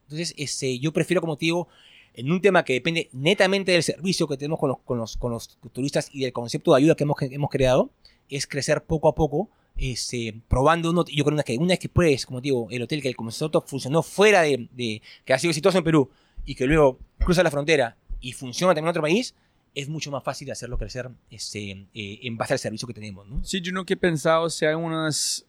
Entonces, 0.06 0.34
este, 0.36 0.78
yo 0.78 0.92
prefiero, 0.92 1.20
como 1.20 1.36
te 1.36 1.46
digo, 1.46 1.68
en 2.16 2.32
un 2.32 2.40
tema 2.40 2.64
que 2.64 2.72
depende 2.72 3.10
netamente 3.12 3.72
del 3.72 3.82
servicio 3.82 4.26
que 4.26 4.36
tenemos 4.36 4.58
con 4.58 4.70
los, 4.70 4.78
con 4.78 4.98
los, 4.98 5.16
con 5.16 5.30
los 5.32 5.58
turistas 5.72 6.08
y 6.12 6.22
del 6.22 6.32
concepto 6.32 6.72
de 6.72 6.78
ayuda 6.78 6.94
que 6.94 7.04
hemos, 7.04 7.16
hemos 7.20 7.50
creado, 7.50 7.90
es 8.28 8.46
crecer 8.46 8.82
poco 8.84 9.08
a 9.08 9.14
poco, 9.14 9.50
este, 9.76 10.40
probando 10.48 10.90
uno, 10.90 11.04
yo 11.06 11.24
creo 11.24 11.36
que 11.44 11.58
una 11.58 11.68
vez 11.68 11.78
que 11.78 11.90
pruebes, 11.90 12.24
como 12.24 12.40
digo, 12.40 12.68
el 12.70 12.82
hotel 12.82 13.02
que 13.02 13.08
el 13.08 13.16
concepto 13.16 13.62
funcionó 13.66 14.02
fuera 14.02 14.42
de, 14.42 14.68
de, 14.72 15.02
que 15.24 15.34
ha 15.34 15.38
sido 15.38 15.50
exitoso 15.50 15.76
en 15.76 15.84
Perú 15.84 16.10
y 16.46 16.54
que 16.54 16.66
luego 16.66 16.98
cruza 17.18 17.42
la 17.42 17.50
frontera 17.50 17.96
y 18.20 18.32
funciona 18.32 18.72
también 18.72 18.86
en 18.86 18.90
otro 18.90 19.02
país, 19.02 19.34
es 19.74 19.90
mucho 19.90 20.10
más 20.10 20.24
fácil 20.24 20.50
hacerlo 20.50 20.78
crecer 20.78 21.10
este, 21.30 21.86
eh, 21.92 22.20
en 22.22 22.38
base 22.38 22.54
al 22.54 22.58
servicio 22.58 22.88
que 22.88 22.94
tenemos. 22.94 23.28
¿no? 23.28 23.44
Sí, 23.44 23.60
yo 23.60 23.72
nunca 23.72 23.92
he 23.92 23.96
pensado 23.96 24.48
si 24.48 24.64
hay 24.64 24.74
unas, 24.74 25.46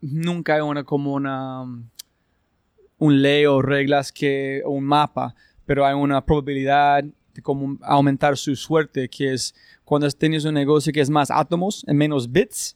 nunca 0.00 0.56
hay 0.56 0.60
una 0.60 0.82
como 0.82 1.14
una, 1.14 1.62
un 2.98 3.22
ley 3.22 3.46
o 3.46 3.62
reglas 3.62 4.10
que, 4.10 4.60
o 4.64 4.70
un 4.70 4.84
mapa 4.84 5.36
pero 5.68 5.84
hay 5.86 5.92
una 5.94 6.24
probabilidad 6.24 7.04
de 7.04 7.42
cómo 7.42 7.76
aumentar 7.82 8.36
su 8.38 8.56
suerte, 8.56 9.08
que 9.08 9.34
es 9.34 9.54
cuando 9.84 10.10
tienes 10.10 10.44
un 10.46 10.54
negocio 10.54 10.92
que 10.92 11.00
es 11.02 11.10
más 11.10 11.30
átomos 11.30 11.84
en 11.86 11.96
menos 11.98 12.32
bits, 12.32 12.74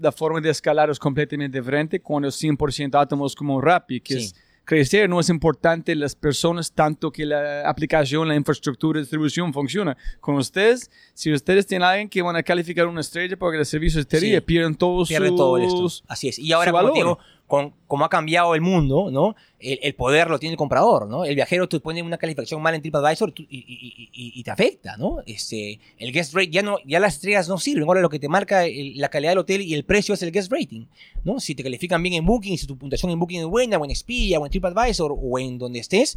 la 0.00 0.10
forma 0.10 0.40
de 0.40 0.48
escalar 0.48 0.88
es 0.88 0.98
completamente 0.98 1.58
diferente 1.60 2.00
cuando 2.00 2.28
es 2.28 2.42
100% 2.42 2.98
átomos 2.98 3.36
como 3.36 3.60
Rappi, 3.60 4.00
que 4.00 4.14
Sí. 4.14 4.24
es 4.24 4.34
crecer 4.64 5.10
no 5.10 5.18
es 5.20 5.28
importante 5.28 5.94
las 5.94 6.14
personas 6.14 6.72
tanto 6.72 7.10
que 7.10 7.26
la 7.26 7.68
aplicación, 7.68 8.28
la 8.28 8.34
infraestructura 8.36 8.96
de 8.98 9.02
distribución 9.02 9.52
funciona. 9.52 9.96
Con 10.20 10.36
ustedes, 10.36 10.88
si 11.14 11.32
ustedes 11.32 11.66
tienen 11.66 11.84
a 11.84 11.90
alguien 11.90 12.08
que 12.08 12.22
van 12.22 12.36
a 12.36 12.42
calificar 12.42 12.86
una 12.86 13.00
estrella 13.02 13.36
porque 13.36 13.58
el 13.58 13.66
servicio 13.66 14.00
es 14.00 14.06
terrible, 14.06 14.36
Sí. 14.38 14.40
pierden 14.42 14.74
todos 14.76 15.08
pierde 15.08 15.28
sus... 15.28 15.36
todo 15.36 15.58
esto. 15.58 16.04
Así 16.08 16.28
es. 16.28 16.38
Y 16.38 16.52
ahora, 16.52 16.70
como 16.72 16.92
digo, 16.94 17.18
con, 17.52 17.74
como 17.86 18.06
ha 18.06 18.08
cambiado 18.08 18.54
el 18.54 18.62
mundo, 18.62 19.10
¿no? 19.10 19.36
El, 19.58 19.94
poder 19.94 20.30
lo 20.30 20.38
tiene 20.38 20.54
el 20.54 20.56
comprador, 20.56 21.06
¿no? 21.06 21.26
El 21.26 21.34
viajero 21.34 21.68
te 21.68 21.80
pone 21.80 22.02
una 22.02 22.16
calificación 22.16 22.62
mal 22.62 22.74
en 22.74 22.80
TripAdvisor 22.80 23.34
y, 23.36 24.42
te 24.42 24.50
afecta, 24.50 24.96
¿no? 24.96 25.18
Este, 25.26 25.78
el 25.98 26.12
guest 26.12 26.32
rate, 26.32 26.48
ya, 26.48 26.62
no, 26.62 26.78
ya 26.86 26.98
las 26.98 27.16
estrellas 27.16 27.50
no 27.50 27.58
sirven. 27.58 27.84
Ahora 27.84 28.00
lo 28.00 28.08
que 28.08 28.18
te 28.18 28.26
marca 28.26 28.62
la 28.94 29.10
calidad 29.10 29.32
del 29.32 29.40
hotel 29.40 29.60
y 29.60 29.74
el 29.74 29.84
precio 29.84 30.14
es 30.14 30.22
el 30.22 30.32
guest 30.32 30.50
rating, 30.50 30.86
¿no? 31.24 31.40
Si 31.40 31.54
te 31.54 31.62
califican 31.62 32.02
bien 32.02 32.14
en 32.14 32.24
Booking, 32.24 32.56
si 32.56 32.66
tu 32.66 32.78
puntuación 32.78 33.12
en 33.12 33.20
Booking 33.20 33.40
es 33.40 33.46
buena, 33.46 33.76
o 33.76 33.84
en 33.84 33.90
Expedia, 33.90 34.40
o 34.40 34.46
en 34.46 34.50
TripAdvisor, 34.50 35.14
o 35.14 35.38
en 35.38 35.58
donde 35.58 35.80
estés, 35.80 36.16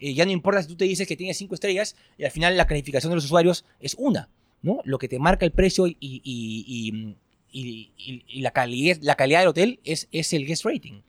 eh, 0.00 0.14
ya 0.14 0.24
no 0.24 0.32
importa 0.32 0.62
si 0.62 0.68
tú 0.68 0.74
te 0.74 0.84
dices 0.84 1.06
que 1.06 1.16
tienes 1.16 1.36
cinco 1.36 1.54
estrellas 1.54 1.94
y 2.18 2.24
al 2.24 2.32
final 2.32 2.56
la 2.56 2.66
calificación 2.66 3.12
de 3.12 3.14
los 3.14 3.26
usuarios 3.26 3.64
es 3.78 3.94
una, 4.00 4.30
¿no? 4.62 4.80
Lo 4.82 4.98
que 4.98 5.06
te 5.06 5.20
marca 5.20 5.46
el 5.46 5.52
precio 5.52 5.86
y- 5.86 7.14
y- 7.52 7.92
y- 8.28 8.40
la, 8.40 8.50
calidad, 8.52 8.98
la 9.02 9.14
calidad 9.14 9.40
del 9.40 9.48
hotel 9.48 9.80
es, 9.84 10.08
es 10.12 10.32
el 10.32 10.46
guest 10.46 10.64
rating. 10.64 11.02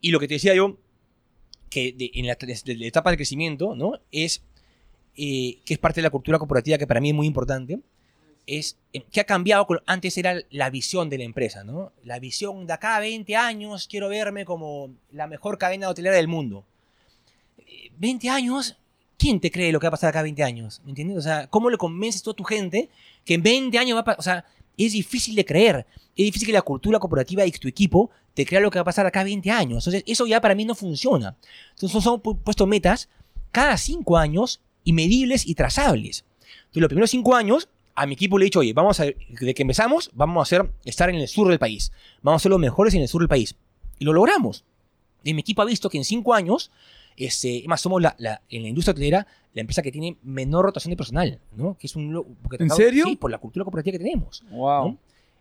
Y 0.00 0.10
lo 0.10 0.20
que 0.20 0.28
te 0.28 0.34
decía 0.34 0.54
yo, 0.54 0.76
que 1.70 1.92
de- 1.92 2.10
en 2.14 2.26
la, 2.26 2.36
desde 2.40 2.76
la 2.76 2.86
etapa 2.86 3.10
de 3.10 3.16
crecimiento, 3.16 3.74
¿no? 3.74 3.94
Es 4.12 4.42
eh, 5.16 5.58
que 5.64 5.72
es 5.74 5.78
parte 5.78 6.00
de 6.00 6.02
la 6.02 6.10
cultura 6.10 6.38
corporativa 6.38 6.76
que 6.78 6.86
para 6.86 7.00
mí 7.00 7.08
es 7.08 7.14
muy 7.14 7.26
importante, 7.26 7.80
es 8.46 8.76
eh, 8.92 9.02
que 9.10 9.20
ha 9.20 9.24
cambiado, 9.24 9.66
antes 9.86 10.16
era 10.18 10.36
la 10.50 10.68
visión 10.70 11.08
de 11.08 11.18
la 11.18 11.24
empresa, 11.24 11.64
¿no? 11.64 11.92
La 12.04 12.18
visión 12.18 12.66
de 12.66 12.72
acá 12.74 12.96
a 12.96 13.00
20 13.00 13.34
años 13.34 13.88
quiero 13.88 14.08
verme 14.10 14.44
como 14.44 14.94
la 15.10 15.26
mejor 15.26 15.56
cadena 15.58 15.88
hotelera 15.88 16.14
del 16.16 16.28
mundo. 16.28 16.64
Eh, 17.58 17.90
20 17.98 18.28
años, 18.28 18.76
¿quién 19.18 19.40
te 19.40 19.50
cree 19.50 19.72
lo 19.72 19.80
que 19.80 19.86
va 19.86 19.88
a 19.88 19.92
pasar 19.92 20.10
acá 20.10 20.20
a 20.20 20.24
20 20.24 20.42
años? 20.44 20.82
¿Me 20.84 20.90
entiendes? 20.90 21.16
O 21.16 21.22
sea, 21.22 21.46
¿cómo 21.48 21.70
le 21.70 21.78
convences 21.78 22.22
tú 22.22 22.30
a 22.30 22.34
tu 22.36 22.44
gente 22.44 22.90
que 23.24 23.34
en 23.34 23.42
20 23.42 23.78
años 23.78 23.96
va 23.96 24.00
a 24.02 24.04
pasar? 24.04 24.20
O 24.20 24.22
sea, 24.22 24.44
es 24.76 24.92
difícil 24.92 25.34
de 25.34 25.44
creer. 25.44 25.86
Es 26.16 26.24
difícil 26.24 26.46
que 26.46 26.52
la 26.52 26.62
cultura 26.62 26.98
corporativa 26.98 27.44
y 27.46 27.50
tu 27.52 27.68
equipo 27.68 28.10
te 28.34 28.44
crea 28.44 28.60
lo 28.60 28.70
que 28.70 28.78
va 28.78 28.82
a 28.82 28.84
pasar 28.84 29.06
acá 29.06 29.20
a 29.20 29.24
20 29.24 29.50
años. 29.50 29.86
Entonces, 29.86 30.02
eso 30.06 30.26
ya 30.26 30.40
para 30.40 30.54
mí 30.54 30.64
no 30.64 30.74
funciona. 30.74 31.36
Entonces, 31.72 32.02
pu- 32.04 32.38
puesto 32.42 32.66
metas 32.66 33.08
cada 33.52 33.76
5 33.76 34.16
años 34.18 34.60
y 34.84 34.92
medibles 34.92 35.46
y 35.46 35.54
trazables. 35.54 36.24
Entonces, 36.40 36.80
los 36.82 36.88
primeros 36.88 37.10
5 37.10 37.34
años, 37.34 37.68
a 37.94 38.06
mi 38.06 38.12
equipo 38.14 38.38
le 38.38 38.44
he 38.44 38.46
dicho, 38.46 38.60
oye, 38.60 38.72
vamos 38.74 39.00
a, 39.00 39.04
de 39.04 39.54
que 39.54 39.62
empezamos, 39.62 40.10
vamos 40.14 40.40
a 40.40 40.42
hacer, 40.42 40.70
estar 40.84 41.08
en 41.08 41.16
el 41.16 41.28
sur 41.28 41.48
del 41.48 41.58
país. 41.58 41.92
Vamos 42.22 42.40
a 42.40 42.42
ser 42.42 42.50
los 42.50 42.60
mejores 42.60 42.92
en 42.94 43.00
el 43.02 43.08
sur 43.08 43.22
del 43.22 43.28
país. 43.28 43.54
Y 43.98 44.04
lo 44.04 44.12
logramos. 44.12 44.64
Y 45.24 45.32
mi 45.34 45.40
equipo 45.40 45.62
ha 45.62 45.64
visto 45.64 45.88
que 45.88 45.96
en 45.98 46.04
5 46.04 46.34
años, 46.34 46.70
este, 47.16 47.64
más 47.66 47.80
somos 47.80 48.00
la, 48.02 48.14
la- 48.18 48.42
en 48.48 48.62
la 48.62 48.68
industria 48.68 48.92
hotelera 48.92 49.26
la 49.54 49.60
empresa 49.62 49.80
que 49.82 49.90
tiene 49.90 50.16
menor 50.22 50.66
rotación 50.66 50.90
de 50.90 50.96
personal, 50.96 51.40
¿no? 51.56 51.76
Que 51.78 51.86
es 51.86 51.96
un, 51.96 52.22
porque 52.42 52.62
¿En 52.62 52.68
serio? 52.70 53.04
Sí, 53.06 53.16
por 53.16 53.30
la 53.30 53.38
cultura 53.38 53.64
corporativa 53.64 53.92
que 53.92 53.98
tenemos. 54.04 54.44
Wow. 54.50 54.88
¿no? 54.88 54.98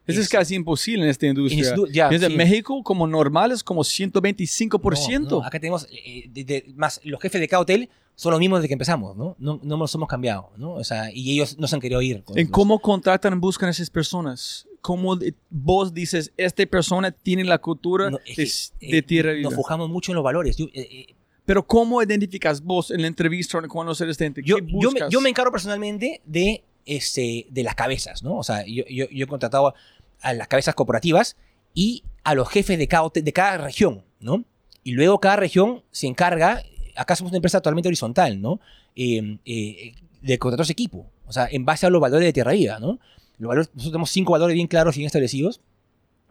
Eso 0.07 0.19
es, 0.19 0.27
Es- 0.27 0.30
casi 0.31 0.56
imposible 0.56 1.03
en 1.03 1.10
esta 1.10 1.26
industria. 1.26 1.73
En 1.73 2.10
Piensa, 2.10 2.27
sí. 2.30 2.35
México, 2.35 2.81
como 2.84 3.07
normal, 3.07 3.52
es 3.52 3.64
como 3.64 3.84
125%. 3.84 5.19
No, 5.19 5.30
no, 5.39 5.43
acá 5.43 5.60
tenemos, 5.60 5.88
eh, 5.91 6.30
de- 6.30 6.43
de- 6.43 6.65
más 6.76 7.02
los 7.03 7.19
jefes 7.22 7.41
de 7.41 7.47
cada 7.47 7.61
hotel 7.61 7.89
son 8.15 8.31
los 8.31 8.39
mismos 8.39 8.60
desde 8.60 8.69
que 8.69 8.73
empezamos, 8.76 9.18
¿no? 9.18 9.35
No, 9.39 9.60
no 9.61 9.77
nos 9.77 9.93
hemos 9.95 10.07
cambiado, 10.07 10.52
¿no? 10.57 10.73
O 10.76 10.84
sea, 10.84 11.11
y 11.14 11.34
ellos 11.34 11.57
no 11.57 11.68
se 11.68 11.76
han 11.76 11.81
querido 11.81 12.02
ir. 12.02 12.23
¿En 12.35 12.43
los- 12.45 12.52
cómo 12.52 12.80
contratan, 12.80 13.41
buscan 13.41 13.68
a 13.68 13.72
esas 13.72 13.89
personas? 13.89 14.68
¿Cómo 14.81 15.15
de- 15.15 15.34
vos 15.49 15.93
dices, 15.93 16.31
esta 16.38 16.65
persona 16.68 17.11
tiene 17.11 17.43
la 17.43 17.57
cultura 17.57 18.11
No, 18.11 18.19
es 18.26 18.72
de, 18.80 18.85
que, 18.88 18.91
de 18.93 18.97
eh, 18.99 19.02
tierra 19.02 19.31
viva? 19.34 19.49
Nos 19.49 19.57
fijamos 19.57 19.89
mucho 19.89 20.11
en 20.11 20.15
los 20.15 20.23
valores. 20.23 20.56
Yo, 20.56 20.65
eh, 20.68 20.72
eh, 21.10 21.15
Pero 21.45 21.65
¿cómo 21.65 22.01
identificas 22.01 22.61
vos 22.61 22.91
en 22.91 23.01
la 23.01 23.07
entrevista 23.07 23.57
o 23.57 23.67
cuando 23.67 23.93
eres 23.99 24.17
gente? 24.17 24.41
yo, 24.43 24.57
¿Qué 24.57 24.65
yo, 24.67 24.91
me, 24.91 25.01
yo 25.09 25.22
me 25.22 25.30
encargo 25.30 25.51
personalmente 25.51 26.22
de, 26.26 26.63
este, 26.85 27.45
de 27.49 27.63
las 27.63 27.76
cabezas, 27.76 28.23
¿no? 28.23 28.38
O 28.38 28.43
sea, 28.43 28.65
yo, 28.65 28.84
yo, 28.89 29.07
yo 29.09 29.23
he 29.26 29.27
contratado 29.27 29.76
a 30.22 30.34
las 30.34 30.47
cabezas 30.47 30.73
corporativas 30.73 31.38
y 31.73 32.03
a 32.23 32.34
los 32.34 32.49
jefes 32.49 32.80
de 32.80 32.88
cada, 32.88 33.09
de 33.13 33.34
cada 33.34 33.57
región, 33.59 34.03
¿no? 34.19 34.43
Y 34.84 34.93
luego 34.93 35.19
cada 35.19 35.35
región 35.35 35.84
se 35.91 36.07
encarga, 36.07 36.63
acá 36.95 37.15
somos 37.15 37.31
una 37.31 37.38
empresa 37.38 37.59
totalmente 37.59 37.89
horizontal, 37.89 38.41
¿no? 38.41 38.59
Eh, 38.95 39.38
eh, 39.45 39.93
de 40.22 40.39
contratar 40.39 40.63
ese 40.63 40.73
equipo, 40.73 41.11
o 41.27 41.34
sea, 41.34 41.47
en 41.51 41.65
base 41.65 41.85
a 41.85 41.89
los 41.89 42.01
valores 42.01 42.26
de 42.26 42.34
Tierra 42.34 42.53
Viva, 42.53 42.80
¿no? 42.80 42.99
Los 43.38 43.49
valores, 43.49 43.67
nosotros 43.73 43.91
tenemos 43.91 44.09
cinco 44.09 44.31
valores 44.31 44.55
bien 44.55 44.67
claros 44.67 44.95
y 44.95 44.99
bien 44.99 45.07
establecidos, 45.07 45.61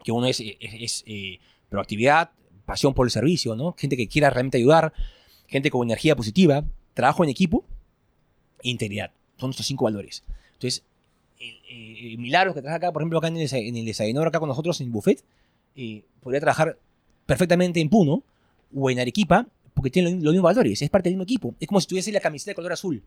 que 0.03 0.11
uno 0.11 0.27
es, 0.27 0.39
es, 0.39 0.55
es, 0.59 1.03
eh, 1.05 1.39
proactividad, 1.69 2.31
pasión 2.65 2.93
por 2.93 3.07
el 3.07 3.11
servicio, 3.11 3.55
¿no? 3.55 3.73
Gente 3.77 3.97
que 3.97 4.07
quiera 4.07 4.29
realmente 4.29 4.57
ayudar, 4.57 4.93
gente 5.47 5.69
con 5.69 5.87
energía 5.87 6.15
positiva, 6.15 6.63
trabajo 6.93 7.23
en 7.23 7.29
equipo 7.29 7.65
integridad. 8.69 9.11
Son 9.37 9.49
nuestros 9.49 9.67
cinco 9.67 9.85
valores. 9.85 10.23
Entonces, 10.53 10.83
el, 11.39 12.13
el 12.13 12.17
Milagros 12.17 12.55
que 12.55 12.61
trabaja 12.61 12.77
acá, 12.77 12.91
por 12.91 13.01
ejemplo, 13.01 13.19
acá 13.19 13.27
en 13.27 13.37
el, 13.37 13.53
en 13.53 13.75
el 13.77 13.85
desayunador, 13.85 14.27
acá 14.27 14.39
con 14.39 14.49
nosotros 14.49 14.79
en 14.81 14.91
buffet, 14.91 15.23
eh, 15.75 16.03
podría 16.21 16.39
trabajar 16.39 16.77
perfectamente 17.25 17.79
en 17.79 17.89
Puno 17.89 18.23
o 18.73 18.89
en 18.89 18.99
Arequipa 18.99 19.47
porque 19.73 19.89
tiene 19.89 20.09
los, 20.11 20.23
los 20.23 20.33
mismos 20.33 20.55
valores, 20.55 20.81
es 20.81 20.89
parte 20.89 21.09
del 21.09 21.15
mismo 21.15 21.23
equipo. 21.23 21.53
Es 21.59 21.67
como 21.67 21.81
si 21.81 21.87
tuviese 21.87 22.11
la 22.11 22.21
camiseta 22.21 22.51
de 22.51 22.55
color 22.55 22.73
azul. 22.73 23.03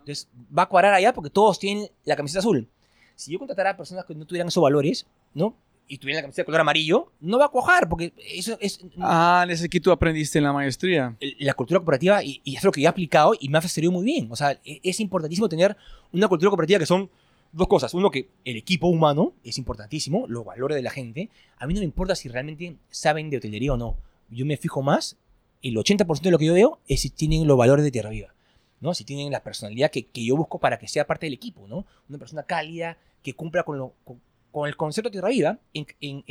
Entonces, 0.00 0.28
va 0.56 0.62
a 0.62 0.68
cuadrar 0.68 0.94
allá 0.94 1.12
porque 1.12 1.30
todos 1.30 1.58
tienen 1.58 1.88
la 2.04 2.16
camiseta 2.16 2.40
azul. 2.40 2.68
Si 3.14 3.30
yo 3.32 3.38
contratara 3.38 3.70
a 3.70 3.76
personas 3.76 4.04
que 4.04 4.14
no 4.14 4.24
tuvieran 4.24 4.48
esos 4.48 4.62
valores, 4.62 5.06
¿no? 5.34 5.54
Y 5.92 5.98
tuvieran 5.98 6.18
la 6.18 6.22
camiseta 6.22 6.42
de 6.42 6.46
color 6.46 6.60
amarillo, 6.60 7.10
no 7.20 7.36
va 7.40 7.46
a 7.46 7.48
cuajar 7.48 7.88
porque 7.88 8.12
eso 8.32 8.56
es... 8.60 8.78
Ah, 9.00 9.44
ese 9.50 9.68
que 9.68 9.80
tú 9.80 9.90
aprendiste 9.90 10.38
en 10.38 10.44
la 10.44 10.52
maestría. 10.52 11.16
la 11.40 11.54
cultura 11.54 11.80
cooperativa 11.80 12.22
y, 12.22 12.40
y 12.44 12.54
es 12.54 12.62
lo 12.62 12.70
que 12.70 12.80
yo 12.80 12.86
he 12.86 12.88
aplicado 12.88 13.32
y 13.38 13.48
me 13.48 13.58
ha 13.58 13.62
servido 13.62 13.90
muy 13.90 14.04
bien. 14.04 14.28
O 14.30 14.36
sea, 14.36 14.52
e- 14.64 14.80
es 14.84 15.00
importantísimo 15.00 15.48
tener 15.48 15.76
una 16.12 16.28
cultura 16.28 16.48
cooperativa 16.48 16.78
que 16.78 16.86
son 16.86 17.10
dos 17.50 17.66
cosas. 17.66 17.92
Uno, 17.92 18.08
que 18.08 18.28
el 18.44 18.56
equipo 18.56 18.86
humano 18.86 19.32
es 19.42 19.58
importantísimo, 19.58 20.26
los 20.28 20.44
valores 20.44 20.76
de 20.76 20.82
la 20.82 20.90
gente. 20.90 21.28
A 21.58 21.66
mí 21.66 21.74
no 21.74 21.80
me 21.80 21.86
importa 21.86 22.14
si 22.14 22.28
realmente 22.28 22.76
saben 22.88 23.28
de 23.28 23.38
hotelería 23.38 23.72
o 23.72 23.76
no. 23.76 23.96
Yo 24.28 24.46
me 24.46 24.56
fijo 24.56 24.82
más, 24.82 25.16
el 25.60 25.74
80% 25.74 26.20
de 26.20 26.30
lo 26.30 26.38
que 26.38 26.46
yo 26.46 26.54
veo 26.54 26.78
es 26.86 27.00
si 27.00 27.10
tienen 27.10 27.48
los 27.48 27.58
valores 27.58 27.84
de 27.84 27.90
Tierra 27.90 28.10
Viva. 28.10 28.32
¿no? 28.80 28.94
Si 28.94 29.02
tienen 29.04 29.32
la 29.32 29.42
personalidad 29.42 29.90
que, 29.90 30.06
que 30.06 30.24
yo 30.24 30.36
busco 30.36 30.60
para 30.60 30.78
que 30.78 30.86
sea 30.86 31.04
parte 31.06 31.26
del 31.26 31.34
equipo. 31.34 31.66
¿no? 31.66 31.84
Una 32.08 32.18
persona 32.18 32.44
cálida 32.44 32.96
que 33.24 33.34
cumpla 33.34 33.64
con, 33.64 33.76
lo, 33.76 33.92
con, 34.04 34.20
con 34.50 34.68
el 34.68 34.76
concepto 34.76 35.08
de 35.08 35.12
Tierra 35.12 35.28
Viva 35.28 35.58
en, 35.74 35.86
en- 36.00 36.24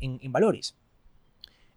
en- 0.00 0.18
en- 0.22 0.32
valores. 0.32 0.74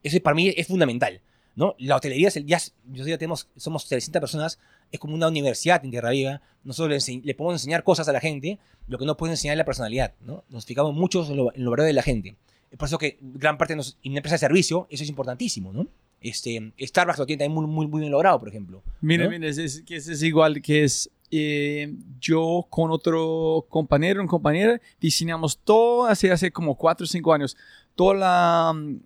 Eso 0.03 0.19
para 0.21 0.35
mí 0.35 0.53
es 0.55 0.67
fundamental. 0.67 1.21
¿no? 1.55 1.76
La 1.77 1.97
hotelería, 1.97 2.30
es 2.30 2.38
el, 2.38 2.45
ya, 2.45 2.57
yo 2.89 3.05
ya 3.05 3.17
tenemos, 3.17 3.49
somos 3.57 3.85
300 3.88 4.21
personas, 4.21 4.59
es 4.93 4.99
como 4.99 5.13
una 5.13 5.27
universidad 5.27 5.84
en 5.84 5.91
Tierra 5.91 6.11
Viva. 6.11 6.41
Nosotros 6.63 7.05
le, 7.09 7.21
le 7.21 7.34
podemos 7.35 7.61
enseñar 7.61 7.84
cosas 7.84 8.07
a 8.07 8.13
la 8.13 8.21
gente, 8.21 8.59
lo 8.88 8.97
que 8.97 9.05
no 9.05 9.17
puede 9.17 9.34
enseñar 9.34 9.55
es 9.55 9.57
la 9.57 9.65
personalidad. 9.65 10.13
¿no? 10.21 10.45
Nos 10.49 10.65
fijamos 10.65 10.93
mucho 10.93 11.26
en 11.30 11.35
lo, 11.35 11.53
en 11.53 11.65
lo 11.65 11.71
verdadero 11.71 11.88
de 11.89 11.93
la 11.93 12.03
gente. 12.03 12.38
Es 12.71 12.77
por 12.77 12.88
eso 12.88 12.97
que 12.97 13.17
gran 13.21 13.57
parte 13.57 13.73
de 13.73 13.77
nos, 13.77 13.97
en 14.03 14.11
una 14.13 14.19
empresa 14.19 14.35
de 14.35 14.39
servicio, 14.39 14.88
eso 14.89 15.03
es 15.03 15.09
importantísimo. 15.09 15.73
¿no? 15.73 15.85
Este, 16.21 16.71
Starbucks 16.80 17.19
lo 17.19 17.26
tiene 17.26 17.43
también 17.43 17.61
muy, 17.61 17.69
muy, 17.69 17.88
muy 17.88 17.99
bien 18.01 18.11
logrado, 18.11 18.39
por 18.39 18.47
ejemplo. 18.47 18.81
Mira, 19.01 19.26
¿no? 19.26 19.31
mira, 19.31 19.47
es, 19.49 19.57
es, 19.57 19.84
es 19.89 20.23
igual 20.23 20.61
que 20.61 20.85
es 20.85 21.09
eh, 21.31 21.93
yo 22.19 22.65
con 22.69 22.91
otro 22.91 23.65
compañero, 23.69 24.22
un 24.22 24.27
compañera, 24.27 24.81
diseñamos 24.99 25.57
todo 25.57 26.06
hace, 26.06 26.31
hace 26.31 26.51
como 26.51 26.76
4 26.76 27.03
o 27.03 27.07
5 27.07 27.34
años, 27.34 27.57
todo 27.95 28.14
el 28.14 29.01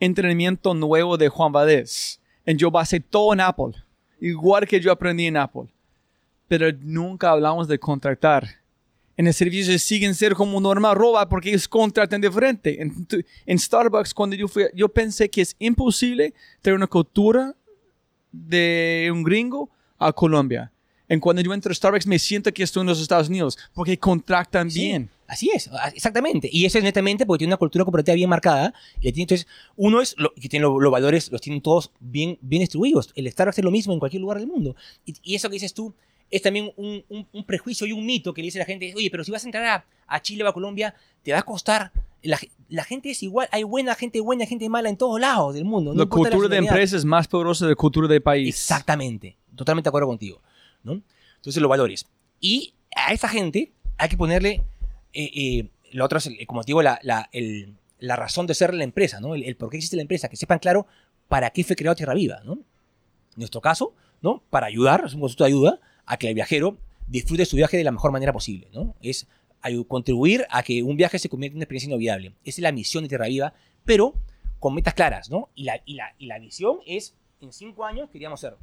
entrenamiento 0.00 0.74
nuevo 0.74 1.16
de 1.16 1.28
Juan 1.28 1.52
Valdés. 1.52 2.20
Y 2.46 2.56
yo 2.56 2.70
basé 2.70 3.00
todo 3.00 3.32
en 3.32 3.40
Apple, 3.40 3.72
igual 4.20 4.66
que 4.66 4.80
yo 4.80 4.90
aprendí 4.90 5.26
en 5.26 5.36
Apple. 5.36 5.68
Pero 6.48 6.70
nunca 6.80 7.30
hablamos 7.30 7.68
de 7.68 7.78
contratar. 7.78 8.46
En 9.16 9.26
el 9.26 9.34
servicio 9.34 9.76
siguen 9.78 10.14
ser 10.14 10.34
como 10.34 10.60
normal 10.60 10.94
roba 10.94 11.28
porque 11.28 11.48
ellos 11.48 11.66
contratan 11.66 12.20
diferente. 12.20 12.80
En, 12.80 13.06
en 13.46 13.58
Starbucks, 13.58 14.14
cuando 14.14 14.36
yo 14.36 14.46
fui, 14.46 14.64
yo 14.74 14.88
pensé 14.88 15.28
que 15.28 15.40
es 15.40 15.56
imposible 15.58 16.34
tener 16.60 16.76
una 16.76 16.86
cultura 16.86 17.54
de 18.30 19.08
un 19.12 19.22
gringo 19.22 19.70
a 19.98 20.12
Colombia. 20.12 20.70
En 21.08 21.20
cuando 21.20 21.40
yo 21.42 21.52
entro 21.54 21.70
a 21.70 21.74
Starbucks 21.74 22.06
me 22.06 22.18
siento 22.18 22.52
que 22.52 22.62
estoy 22.64 22.80
en 22.80 22.88
los 22.88 23.00
Estados 23.00 23.28
Unidos 23.28 23.56
porque 23.74 23.98
contratan 23.98 24.70
Sí, 24.70 24.80
bien. 24.80 25.10
Así 25.28 25.50
es, 25.54 25.68
a- 25.68 25.88
exactamente. 25.88 26.48
Y 26.52 26.64
eso 26.66 26.78
es 26.78 26.84
netamente 26.84 27.26
porque 27.26 27.40
tiene 27.40 27.50
una 27.52 27.56
cultura 27.58 27.84
cooperativa 27.84 28.14
bien 28.14 28.28
marcada. 28.30 28.72
Y 29.00 29.10
tiene, 29.12 29.22
entonces, 29.22 29.46
uno 29.76 30.00
es 30.00 30.14
lo, 30.18 30.32
que 30.34 30.48
tiene 30.48 30.62
lo- 30.64 30.80
los 30.80 30.90
valores, 30.92 31.30
los 31.32 31.40
tienen 31.40 31.60
todos 31.62 31.90
bien, 32.00 32.38
bien 32.40 32.60
distribuidos. 32.60 33.10
El 33.14 33.30
Starbucks 33.30 33.58
es 33.58 33.64
lo 33.64 33.70
mismo 33.70 33.92
en 33.92 33.98
cualquier 33.98 34.20
lugar 34.22 34.38
del 34.38 34.46
mundo. 34.48 34.74
Y, 35.04 35.14
y 35.22 35.34
eso 35.34 35.48
que 35.48 35.54
dices 35.54 35.74
tú 35.74 35.94
es 36.30 36.42
también 36.42 36.72
un, 36.76 37.04
un- 37.08 37.26
un 37.32 37.44
prejuicio 37.44 37.86
y 37.86 37.92
un 37.92 38.04
mito 38.04 38.34
que 38.34 38.40
le 38.42 38.46
dice 38.46 38.58
la 38.58 38.64
gente, 38.64 38.92
oye, 38.96 39.10
pero 39.10 39.22
si 39.24 39.30
vas 39.30 39.44
a 39.44 39.46
entrar 39.48 39.64
a, 39.64 39.84
a 40.08 40.20
Chile 40.22 40.42
o 40.44 40.48
a 40.48 40.52
Colombia, 40.52 40.94
te 41.22 41.32
va 41.32 41.38
a 41.38 41.42
costar. 41.42 41.92
La, 42.22 42.38
la 42.68 42.82
gente 42.82 43.10
es 43.10 43.22
igual, 43.22 43.48
hay 43.52 43.62
buena 43.62 43.94
gente 43.94 44.20
buena, 44.20 44.44
gente 44.46 44.68
mala 44.68 44.88
en 44.88 44.96
todos 44.96 45.20
lados 45.20 45.54
del 45.54 45.64
mundo. 45.64 45.92
no 45.92 46.00
la 46.00 46.06
cultura 46.06 46.30
de 46.30 46.38
nacionalidad. 46.48 46.72
empresa 46.72 46.96
es 46.96 47.04
más 47.04 47.28
poderosa 47.28 47.64
de 47.66 47.70
la 47.72 47.76
cultura 47.76 48.08
de 48.08 48.20
país. 48.20 48.48
Exactamente, 48.48 49.36
totalmente 49.54 49.86
de 49.86 49.90
acuerdo 49.90 50.08
contigo. 50.08 50.40
¿No? 50.84 51.02
Entonces, 51.36 51.60
los 51.62 51.68
valores. 51.68 52.06
Y 52.40 52.74
a 52.94 53.12
esa 53.12 53.28
gente 53.28 53.72
hay 53.98 54.08
que 54.08 54.16
ponerle, 54.16 54.62
eh, 55.12 55.30
eh, 55.34 55.68
lo 55.92 56.04
otro 56.04 56.18
es, 56.18 56.28
como 56.46 56.62
digo, 56.62 56.82
la, 56.82 56.98
la, 57.02 57.28
el- 57.32 57.74
la 57.98 58.14
razón 58.16 58.46
de 58.46 58.54
ser 58.54 58.74
la 58.74 58.84
empresa, 58.84 59.20
¿no? 59.20 59.34
El, 59.34 59.42
el 59.44 59.56
por 59.56 59.70
qué 59.70 59.78
existe 59.78 59.96
la 59.96 60.02
empresa, 60.02 60.28
que 60.28 60.36
sepan 60.36 60.58
claro 60.58 60.86
para 61.28 61.48
qué 61.50 61.64
fue 61.64 61.76
creado 61.76 61.96
Tierra 61.96 62.12
Viva, 62.14 62.40
¿no? 62.44 62.52
En 62.52 62.60
nuestro 63.36 63.60
caso, 63.60 63.94
¿no? 64.20 64.42
Para 64.50 64.66
ayudar, 64.66 65.02
es 65.06 65.14
un 65.14 65.20
concepto 65.20 65.44
de 65.44 65.48
ayuda 65.48 65.80
a 66.04 66.16
que 66.18 66.28
el 66.28 66.34
viajero 66.34 66.76
disfrute 67.06 67.46
su 67.46 67.56
viaje 67.56 67.76
de 67.78 67.84
la 67.84 67.92
mejor 67.92 68.12
manera 68.12 68.32
posible, 68.32 68.68
¿no? 68.72 68.94
Es 69.00 69.26
contribuir 69.88 70.46
a 70.50 70.62
que 70.62 70.82
un 70.82 70.96
viaje 70.96 71.18
se 71.18 71.28
convierta 71.28 71.54
en 71.54 71.58
una 71.58 71.64
experiencia 71.64 71.88
inolvidable. 71.88 72.28
Esa 72.44 72.60
es 72.60 72.62
la 72.62 72.70
misión 72.72 73.02
de 73.02 73.08
Tierra 73.08 73.26
Viva, 73.26 73.54
pero 73.84 74.14
con 74.60 74.74
metas 74.74 74.94
claras, 74.94 75.30
¿no? 75.30 75.48
Y 75.54 75.64
la, 75.64 75.80
y 75.86 75.94
la, 75.94 76.14
y 76.18 76.26
la 76.26 76.38
visión 76.38 76.78
es, 76.86 77.14
en 77.40 77.52
cinco 77.52 77.84
años 77.84 78.08
queríamos 78.10 78.40
ser 78.40 78.56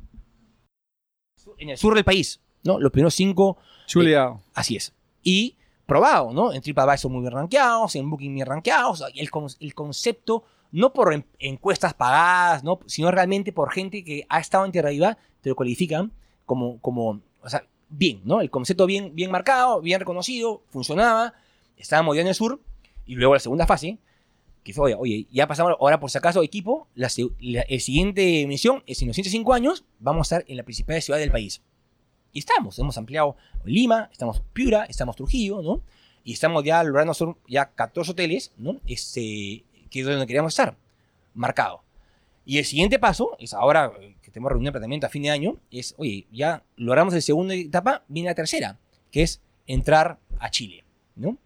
en 1.58 1.70
el 1.70 1.78
sur 1.78 1.96
del 1.96 2.04
país, 2.04 2.40
¿no? 2.64 2.80
Los 2.80 2.92
primeros 2.92 3.14
cinco 3.16 3.58
Chuleado. 3.88 4.42
Así 4.54 4.76
es. 4.76 4.94
Y 5.24 5.56
probado, 5.86 6.32
¿no? 6.32 6.54
En 6.54 6.62
TripAdvisor 6.62 7.12
muy 7.12 7.22
bien 7.22 7.34
rankeados, 7.34 7.96
en 7.96 8.10
Booking 8.10 8.34
bien 8.34 8.48
rankeados. 8.48 9.04
El, 9.16 9.30
con- 9.30 9.48
el 9.60 9.74
concepto, 9.76 10.44
no 10.72 10.94
por 10.94 11.14
en- 11.14 11.26
encuestas 11.40 11.94
pagadas, 11.94 12.64
¿no? 12.64 12.80
sino 12.86 13.12
realmente 13.12 13.52
por 13.52 13.72
gente 13.72 14.04
que 14.04 14.26
ha 14.30 14.40
estado 14.40 14.66
en 14.66 14.72
Tierra 14.72 14.90
Viva, 14.90 15.18
te 15.42 15.50
lo 15.50 15.56
cualifican 15.56 16.12
como, 16.46 16.80
como 16.80 17.20
o 17.42 17.50
sea, 17.50 17.66
bien, 17.90 18.22
¿no? 18.24 18.42
El 18.42 18.50
concepto 18.50 18.86
bien, 18.86 19.14
bien 19.14 19.30
marcado, 19.30 19.82
bien 19.82 20.00
reconocido, 20.00 20.64
funcionaba, 20.70 21.34
estábamos 21.78 22.16
ya 22.16 22.22
en 22.22 22.28
el 22.30 22.36
sur, 22.36 22.60
y 23.06 23.16
luego 23.16 23.34
la 23.34 23.40
segunda 23.42 23.68
fase, 23.68 23.98
que 24.64 24.74
fue, 24.74 24.94
oye, 24.94 24.96
oye, 24.96 25.28
ya 25.32 25.48
pasamos, 25.48 25.76
ahora 25.80 26.00
por 26.00 26.10
si 26.10 26.18
acaso, 26.18 26.42
equipo, 26.42 26.88
la, 26.96 27.10
la 27.40 27.80
siguiente 27.80 28.46
misión 28.48 28.84
es 28.88 29.02
en 29.02 29.10
los 29.10 29.16
105 29.16 29.54
años, 29.54 29.84
vamos 30.00 30.32
a 30.32 30.38
estar 30.38 30.52
en 30.52 30.58
la 30.58 30.64
principal 30.64 31.02
ciudad 31.02 31.20
del 31.20 31.32
país. 31.32 31.62
Y 32.32 32.40
estamos, 32.40 32.80
hemos 32.80 32.98
ampliado 32.98 33.36
Lima, 33.64 34.10
estamos 34.12 34.42
Piura, 34.54 34.86
estamos 34.86 35.16
Trujillo, 35.16 35.62
¿no? 35.62 35.82
Y 36.24 36.34
estamos 36.34 36.64
ya 36.64 36.84
logrando 36.84 37.12
hacer 37.12 37.28
ya 37.48 37.72
14 37.72 38.12
hoteles, 38.12 38.54
¿no? 38.58 38.80
Este, 38.88 39.66
que 39.90 40.00
es 40.00 40.06
donde 40.06 40.26
queríamos 40.26 40.54
estar, 40.54 40.76
marcado. 41.34 41.84
Y 42.46 42.58
el 42.58 42.66
siguiente 42.66 43.00
paso 43.00 43.36
es 43.40 43.54
ahora 43.54 43.92
eh, 44.00 44.16
que 44.22 44.32
tenemos 44.32 44.52
reunión 44.52 44.66
de 44.66 44.72
planteamiento 44.72 45.08
a 45.08 45.10
fin 45.10 45.24
de 45.24 45.30
año, 45.30 45.58
es, 45.72 45.94
oye, 45.98 46.26
ya 46.32 46.64
logramos 46.76 47.14
la 47.14 47.22
segunda 47.22 47.54
etapa, 47.54 48.04
viene 48.08 48.30
la 48.30 48.36
tercera, 48.36 48.80
que 49.12 49.22
es 49.22 49.42
entrar 49.68 50.18
a 50.40 50.50
Chile, 50.50 50.84
¿no? 51.16 51.38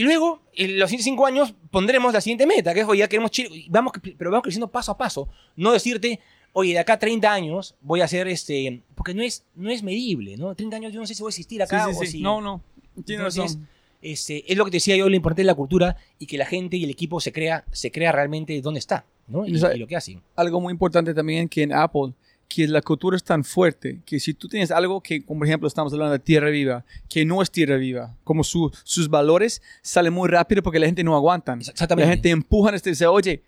Y 0.00 0.02
luego, 0.02 0.40
en 0.54 0.78
los 0.78 0.88
siguientes 0.88 1.04
cinco 1.04 1.26
años, 1.26 1.52
pondremos 1.70 2.14
la 2.14 2.22
siguiente 2.22 2.46
meta, 2.46 2.72
que 2.72 2.80
es, 2.80 2.88
oye, 2.88 3.00
ya 3.00 3.08
queremos 3.08 3.32
Chile, 3.32 3.66
vamos, 3.68 3.92
pero 4.16 4.30
vamos 4.30 4.42
creciendo 4.44 4.70
paso 4.70 4.92
a 4.92 4.96
paso. 4.96 5.28
No 5.56 5.72
decirte, 5.72 6.20
oye, 6.54 6.72
de 6.72 6.78
acá 6.78 6.94
a 6.94 6.98
30 6.98 7.30
años 7.30 7.74
voy 7.82 8.00
a 8.00 8.04
hacer 8.04 8.26
este, 8.26 8.80
porque 8.94 9.12
no 9.12 9.22
es, 9.22 9.44
no 9.54 9.70
es 9.70 9.82
medible, 9.82 10.38
¿no? 10.38 10.54
30 10.54 10.76
años 10.76 10.94
yo 10.94 11.00
no 11.00 11.06
sé 11.06 11.14
si 11.14 11.20
voy 11.22 11.28
a 11.28 11.32
existir 11.32 11.62
acá 11.62 11.84
sí, 11.84 11.90
sí, 11.90 11.96
o 11.98 12.00
sí. 12.00 12.06
si... 12.12 12.22
No, 12.22 12.40
no. 12.40 12.62
Tienes 13.04 13.36
Entonces, 13.36 13.56
razón. 13.56 13.68
Este, 14.00 14.50
es 14.50 14.56
lo 14.56 14.64
que 14.64 14.70
te 14.70 14.78
decía 14.78 14.96
yo, 14.96 15.06
lo 15.06 15.14
importante 15.14 15.42
de 15.42 15.46
la 15.46 15.54
cultura 15.54 15.98
y 16.18 16.24
que 16.24 16.38
la 16.38 16.46
gente 16.46 16.78
y 16.78 16.84
el 16.84 16.90
equipo 16.90 17.20
se 17.20 17.30
crea, 17.30 17.66
se 17.70 17.90
crea 17.90 18.10
realmente 18.10 18.58
dónde 18.62 18.78
está, 18.78 19.04
¿no? 19.28 19.46
Y, 19.46 19.54
O 19.54 19.58
sea, 19.58 19.76
y 19.76 19.78
lo 19.78 19.86
que 19.86 19.96
hacen. 19.96 20.22
algo 20.34 20.62
muy 20.62 20.72
importante 20.72 21.12
también 21.12 21.46
que 21.46 21.62
en 21.62 21.74
Apple, 21.74 22.14
que 22.52 22.66
la 22.66 22.82
cultura 22.82 23.16
es 23.16 23.22
tan 23.22 23.44
fuerte 23.44 24.00
que 24.04 24.18
si 24.18 24.34
tú 24.34 24.48
tienes 24.48 24.70
algo 24.72 25.00
que, 25.00 25.24
como 25.24 25.38
por 25.40 25.46
ejemplo, 25.46 25.68
estamos 25.68 25.92
hablando 25.92 26.12
de 26.12 26.18
tierra 26.18 26.50
viva, 26.50 26.84
que 27.08 27.24
no 27.24 27.40
es 27.42 27.50
tierra 27.50 27.76
viva, 27.76 28.16
como 28.24 28.42
su- 28.44 28.70
sus 28.82 29.08
valores 29.08 29.62
salen 29.82 30.12
muy 30.12 30.28
rápido 30.28 30.62
porque 30.62 30.80
la 30.80 30.86
gente 30.86 31.04
no. 31.04 31.12
Exactamente. 31.68 32.06
La 32.06 32.12
gente 32.12 32.30
empuja 32.30 32.74
este 32.74 32.90
dice, 32.90 33.06
oye, 33.06 33.42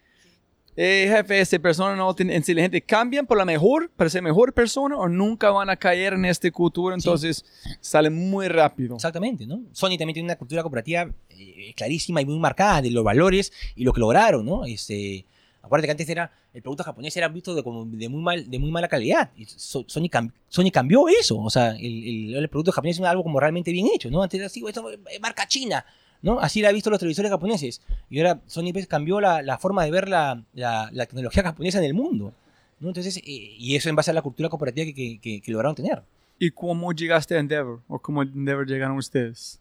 eh, 0.74 1.06
jefe, 1.14 1.40
esta 1.40 1.58
persona 1.58 1.94
no 1.96 2.14
tiene, 2.14 2.34
en 2.34 2.42
sí, 2.44 2.54
la 2.54 2.62
gente 2.62 2.80
cambian 2.80 3.26
por 3.26 3.36
la 3.36 3.44
mejor, 3.44 3.90
para 3.94 4.08
ser 4.08 4.22
mejor 4.22 4.54
persona 4.54 4.96
o 4.96 5.06
nunca 5.08 5.50
van 5.50 5.68
a 5.68 5.76
caer 5.76 6.14
en 6.14 6.24
esta 6.24 6.50
cultura, 6.50 6.94
entonces 6.94 7.44
sale 7.80 8.08
muy 8.08 8.48
rápido. 8.48 8.94
Exactamente, 8.94 9.46
¿no? 9.46 9.62
Sony 9.72 9.98
también 9.98 10.14
tiene 10.14 10.24
una 10.28 10.36
cultura 10.36 10.62
cooperativa 10.62 11.10
eh, 11.28 11.74
clarísima 11.76 12.22
y 12.22 12.24
muy 12.24 12.38
marcada 12.38 12.80
de 12.80 12.90
los 12.90 13.04
valores 13.04 13.52
y 13.76 13.84
lo 13.84 13.92
que 13.92 14.00
lograron, 14.00 14.46
¿no? 14.46 14.64
Este, 14.64 15.26
acuérdate 15.62 15.86
que 15.86 15.90
antes 15.92 16.08
era, 16.08 16.30
el 16.52 16.60
producto 16.62 16.84
japonés 16.84 17.16
era 17.16 17.28
visto 17.28 17.54
de, 17.54 17.62
como 17.62 17.84
de, 17.86 18.08
muy, 18.08 18.20
mal, 18.22 18.50
de 18.50 18.58
muy 18.58 18.70
mala 18.70 18.88
calidad. 18.88 19.30
Y 19.36 19.44
So- 19.46 19.84
Sony, 19.86 20.08
cam- 20.10 20.32
Sony 20.48 20.70
cambió 20.72 21.08
eso, 21.08 21.38
o 21.38 21.50
sea, 21.50 21.70
el, 21.76 21.84
el- 22.30 22.36
el 22.36 22.48
producto 22.48 22.72
japonés 22.72 22.98
es 22.98 23.04
algo 23.04 23.22
como 23.22 23.40
realmente 23.40 23.70
bien 23.72 23.86
hecho, 23.94 24.10
¿no? 24.10 24.22
Antes 24.22 24.38
era 24.38 24.46
así, 24.46 24.62
esto 24.66 24.90
es 24.90 25.20
marca 25.20 25.46
china, 25.46 25.84
¿no? 26.20 26.38
Así 26.40 26.60
era 26.60 26.72
visto 26.72 26.90
los 26.90 26.98
televisores 26.98 27.30
japoneses. 27.30 27.80
Y 28.10 28.18
ahora 28.20 28.40
Sony 28.46 28.72
pues, 28.72 28.86
cambió 28.86 29.20
la, 29.20 29.40
la 29.42 29.58
forma 29.58 29.84
de 29.84 29.90
ver 29.90 30.08
la, 30.08 30.44
la- 30.54 30.90
la 30.92 31.06
tecnología 31.06 31.42
japonesa 31.42 31.78
en 31.78 31.84
el 31.84 31.94
mundo, 31.94 32.32
¿no? 32.80 32.88
Entonces, 32.88 33.16
eh, 33.18 33.22
y 33.26 33.76
eso 33.76 33.88
en 33.88 33.96
base 33.96 34.10
a 34.10 34.14
la 34.14 34.22
cultura 34.22 34.48
cooperativa 34.48 34.84
que, 34.86 34.94
que- 34.94 35.18
que- 35.20 35.40
que 35.40 35.52
lograron 35.52 35.74
tener. 35.74 36.02
¿Y 36.38 36.50
cómo 36.50 36.92
llegaste 36.92 37.36
a 37.36 37.38
Endeavor? 37.38 37.82
¿O 37.86 38.00
cómo 38.00 38.22
Endeavor 38.22 38.66
llegaron 38.66 38.96
ustedes? 38.96 39.60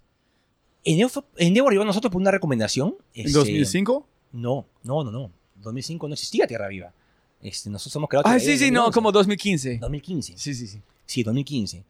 Endeavor, 0.83 1.25
Endeavor 1.37 1.71
llegó 1.73 1.83
a 1.83 1.85
nosotros 1.85 2.11
por 2.11 2.19
una 2.21 2.31
recomendación. 2.31 2.95
¿En 3.13 3.27
este, 3.27 3.37
2005? 3.39 4.07
No, 4.33 4.65
no, 4.83 5.03
no, 5.03 5.11
no. 5.11 5.31
2005 5.61 6.07
no 6.07 6.13
existía 6.13 6.47
Tierra 6.47 6.67
Viva. 6.67 6.93
Este, 7.41 7.69
nosotros 7.69 7.93
somos 7.93 8.09
creados 8.09 8.29
Ah, 8.31 8.39
sí, 8.39 8.57
sí, 8.57 8.69
no, 8.71 8.81
2011. 8.85 8.93
como 8.93 9.11
2015. 9.11 9.77
2015. 9.79 10.33
Sí, 10.37 10.53
sí, 10.53 10.67
sí. 10.67 10.81
Sí, 11.05 11.23
2015. 11.23 11.83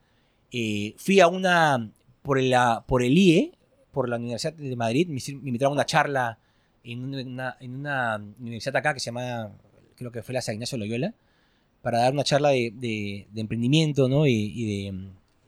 Eh, 0.52 0.94
fui 0.98 1.20
a 1.20 1.28
una, 1.28 1.90
por, 2.22 2.42
la, 2.42 2.84
por 2.88 3.04
el 3.04 3.18
IE, 3.18 3.52
por 3.92 4.08
la 4.10 4.16
Universidad 4.18 4.54
de 4.54 4.76
Madrid, 4.76 5.08
me, 5.08 5.20
me 5.42 5.50
invitaron 5.50 5.74
a 5.74 5.76
una 5.76 5.86
charla 5.86 6.38
en 6.84 7.04
una, 7.14 7.58
en 7.60 7.76
una 7.76 8.24
universidad 8.40 8.76
acá 8.78 8.94
que 8.94 9.00
se 9.00 9.06
llama, 9.08 9.52
creo 9.98 10.12
que 10.12 10.24
fue 10.24 10.34
la 10.34 10.42
San 10.42 10.56
Ignacio 10.56 10.78
Loyola, 10.78 11.14
para 11.82 12.00
dar 12.00 12.14
una 12.14 12.24
charla 12.24 12.50
de, 12.50 12.72
de- 12.76 13.28
de 13.32 13.42
emprendimiento, 13.42 14.08
¿no? 14.08 14.26
Y, 14.28 14.34
y 14.56 14.66
de... 14.66 14.94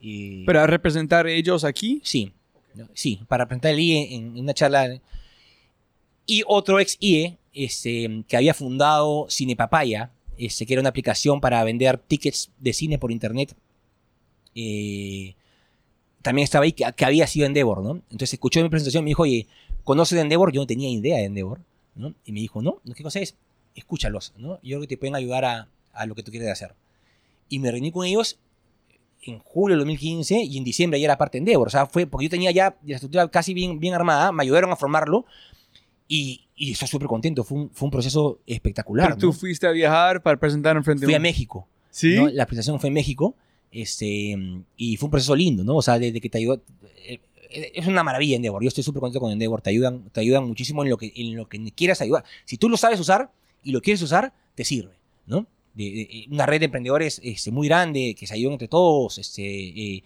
y- 0.00 0.44
Para 0.44 0.66
representar 0.66 1.26
ellos 1.26 1.64
aquí. 1.64 2.00
Sí, 2.04 2.32
¿no? 2.74 2.88
sí, 2.94 3.20
para 3.28 3.46
presentar 3.46 3.72
el 3.72 3.80
IE 3.80 4.14
en, 4.14 4.36
en 4.36 4.40
una 4.44 4.52
charla. 4.54 5.00
Y 6.26 6.42
otro 6.46 6.78
ex 6.80 6.96
IE 7.00 7.36
este, 7.54 8.24
que 8.28 8.36
había 8.36 8.54
fundado 8.54 9.26
Cine 9.28 9.56
Papaya, 9.56 10.10
este, 10.36 10.66
que 10.66 10.74
era 10.74 10.80
una 10.80 10.90
aplicación 10.90 11.40
para 11.40 11.62
vender 11.64 11.98
tickets 11.98 12.50
de 12.58 12.72
cine 12.72 12.98
por 12.98 13.12
internet. 13.12 13.54
eh, 14.54 15.34
también 16.22 16.44
estaba 16.44 16.64
ahí, 16.64 16.72
que, 16.72 16.90
que 16.96 17.04
había 17.04 17.26
sido 17.26 17.46
Endeavor, 17.46 17.82
¿no? 17.82 18.00
Entonces 18.10 18.32
escuchó 18.32 18.62
mi 18.62 18.70
presentación 18.70 19.02
y 19.02 19.04
me 19.04 19.10
dijo, 19.10 19.24
oye, 19.24 19.46
¿conoces 19.84 20.16
de 20.16 20.22
Endeavor? 20.22 20.52
Yo 20.52 20.62
no 20.62 20.66
tenía 20.66 20.88
idea 20.88 21.18
de 21.18 21.24
Endeavor, 21.24 21.60
¿no? 21.94 22.14
Y 22.24 22.32
me 22.32 22.40
dijo, 22.40 22.62
no, 22.62 22.80
¿qué 22.96 23.02
cosa 23.02 23.20
es? 23.20 23.36
Escúchalos, 23.74 24.32
¿no? 24.38 24.54
Yo 24.62 24.78
creo 24.78 24.80
que 24.80 24.86
te 24.86 24.96
pueden 24.96 25.16
ayudar 25.16 25.44
a, 25.44 25.68
a 25.92 26.06
lo 26.06 26.14
que 26.14 26.22
tú 26.22 26.30
quieres 26.30 26.48
hacer. 26.48 26.74
Y 27.50 27.58
me 27.58 27.70
reuní 27.70 27.92
con 27.92 28.06
ellos 28.06 28.38
en 29.20 29.38
julio 29.40 29.76
del 29.76 29.80
2015 29.80 30.42
y 30.44 30.56
en 30.56 30.64
diciembre 30.64 30.98
ya 30.98 31.06
era 31.06 31.18
parte 31.18 31.36
de 31.36 31.40
Endeavor. 31.40 31.68
O 31.68 31.70
sea, 31.70 31.84
fue 31.86 32.06
porque 32.06 32.24
yo 32.24 32.30
tenía 32.30 32.50
ya 32.50 32.74
la 32.84 32.94
estructura 32.94 33.28
casi 33.28 33.52
bien, 33.52 33.78
bien 33.78 33.92
armada, 33.92 34.32
me 34.32 34.42
ayudaron 34.42 34.70
a 34.70 34.76
formarlo 34.76 35.26
y, 36.08 36.43
y 36.56 36.72
estoy 36.72 36.88
súper 36.88 37.08
contento. 37.08 37.42
Fue 37.44 37.58
un, 37.58 37.70
fue 37.70 37.86
un 37.86 37.90
proceso 37.90 38.38
espectacular. 38.46 39.06
Pero 39.08 39.18
tú 39.18 39.26
¿no? 39.28 39.32
fuiste 39.32 39.66
a 39.66 39.70
viajar 39.72 40.22
para 40.22 40.38
presentar 40.38 40.76
en 40.76 40.84
frente 40.84 41.04
Fui 41.04 41.14
a 41.14 41.18
México. 41.20 41.66
¿Sí? 41.90 42.14
¿no? 42.16 42.28
La 42.28 42.46
presentación 42.46 42.78
fue 42.80 42.88
en 42.88 42.94
México 42.94 43.34
este, 43.70 44.36
y 44.76 44.96
fue 44.96 45.06
un 45.06 45.10
proceso 45.10 45.34
lindo, 45.34 45.64
¿no? 45.64 45.76
O 45.76 45.82
sea, 45.82 45.98
desde 45.98 46.20
que 46.20 46.28
te 46.30 46.38
ayudó. 46.38 46.62
eh, 47.06 47.20
eh, 47.50 47.72
Es 47.74 47.86
una 47.86 48.02
maravilla 48.04 48.36
Endeavor. 48.36 48.62
Yo 48.62 48.68
estoy 48.68 48.84
súper 48.84 49.00
contento 49.00 49.20
con 49.20 49.32
Endeavor. 49.32 49.60
Te 49.62 49.70
ayudan, 49.70 50.08
te 50.10 50.20
ayudan 50.20 50.46
muchísimo 50.46 50.82
en 50.84 50.90
lo, 50.90 50.96
que, 50.96 51.12
en 51.16 51.36
lo 51.36 51.48
que 51.48 51.58
quieras 51.72 52.00
ayudar. 52.00 52.24
Si 52.44 52.56
tú 52.56 52.68
lo 52.68 52.76
sabes 52.76 53.00
usar 53.00 53.30
y 53.62 53.72
lo 53.72 53.80
quieres 53.80 54.00
usar, 54.02 54.32
te 54.54 54.64
sirve, 54.64 54.94
¿no? 55.26 55.46
De- 55.74 55.84
de- 55.90 56.26
una 56.30 56.46
red 56.46 56.60
de 56.60 56.66
emprendedores 56.66 57.20
este, 57.24 57.50
muy 57.50 57.66
grande 57.66 58.14
que 58.16 58.26
se 58.28 58.34
ayudan 58.34 58.52
entre 58.52 58.68
todos. 58.68 59.18
Este, 59.18 59.42
eh, 59.42 60.04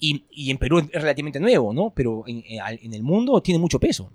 y, 0.00 0.24
y 0.32 0.50
en 0.50 0.58
Perú 0.58 0.78
es 0.80 0.90
relativamente 0.90 1.38
nuevo, 1.38 1.72
¿no? 1.72 1.90
Pero 1.94 2.24
en 2.26 2.92
el 2.94 3.02
mundo 3.04 3.40
tiene 3.40 3.58
mucho 3.60 3.78
peso. 3.78 4.10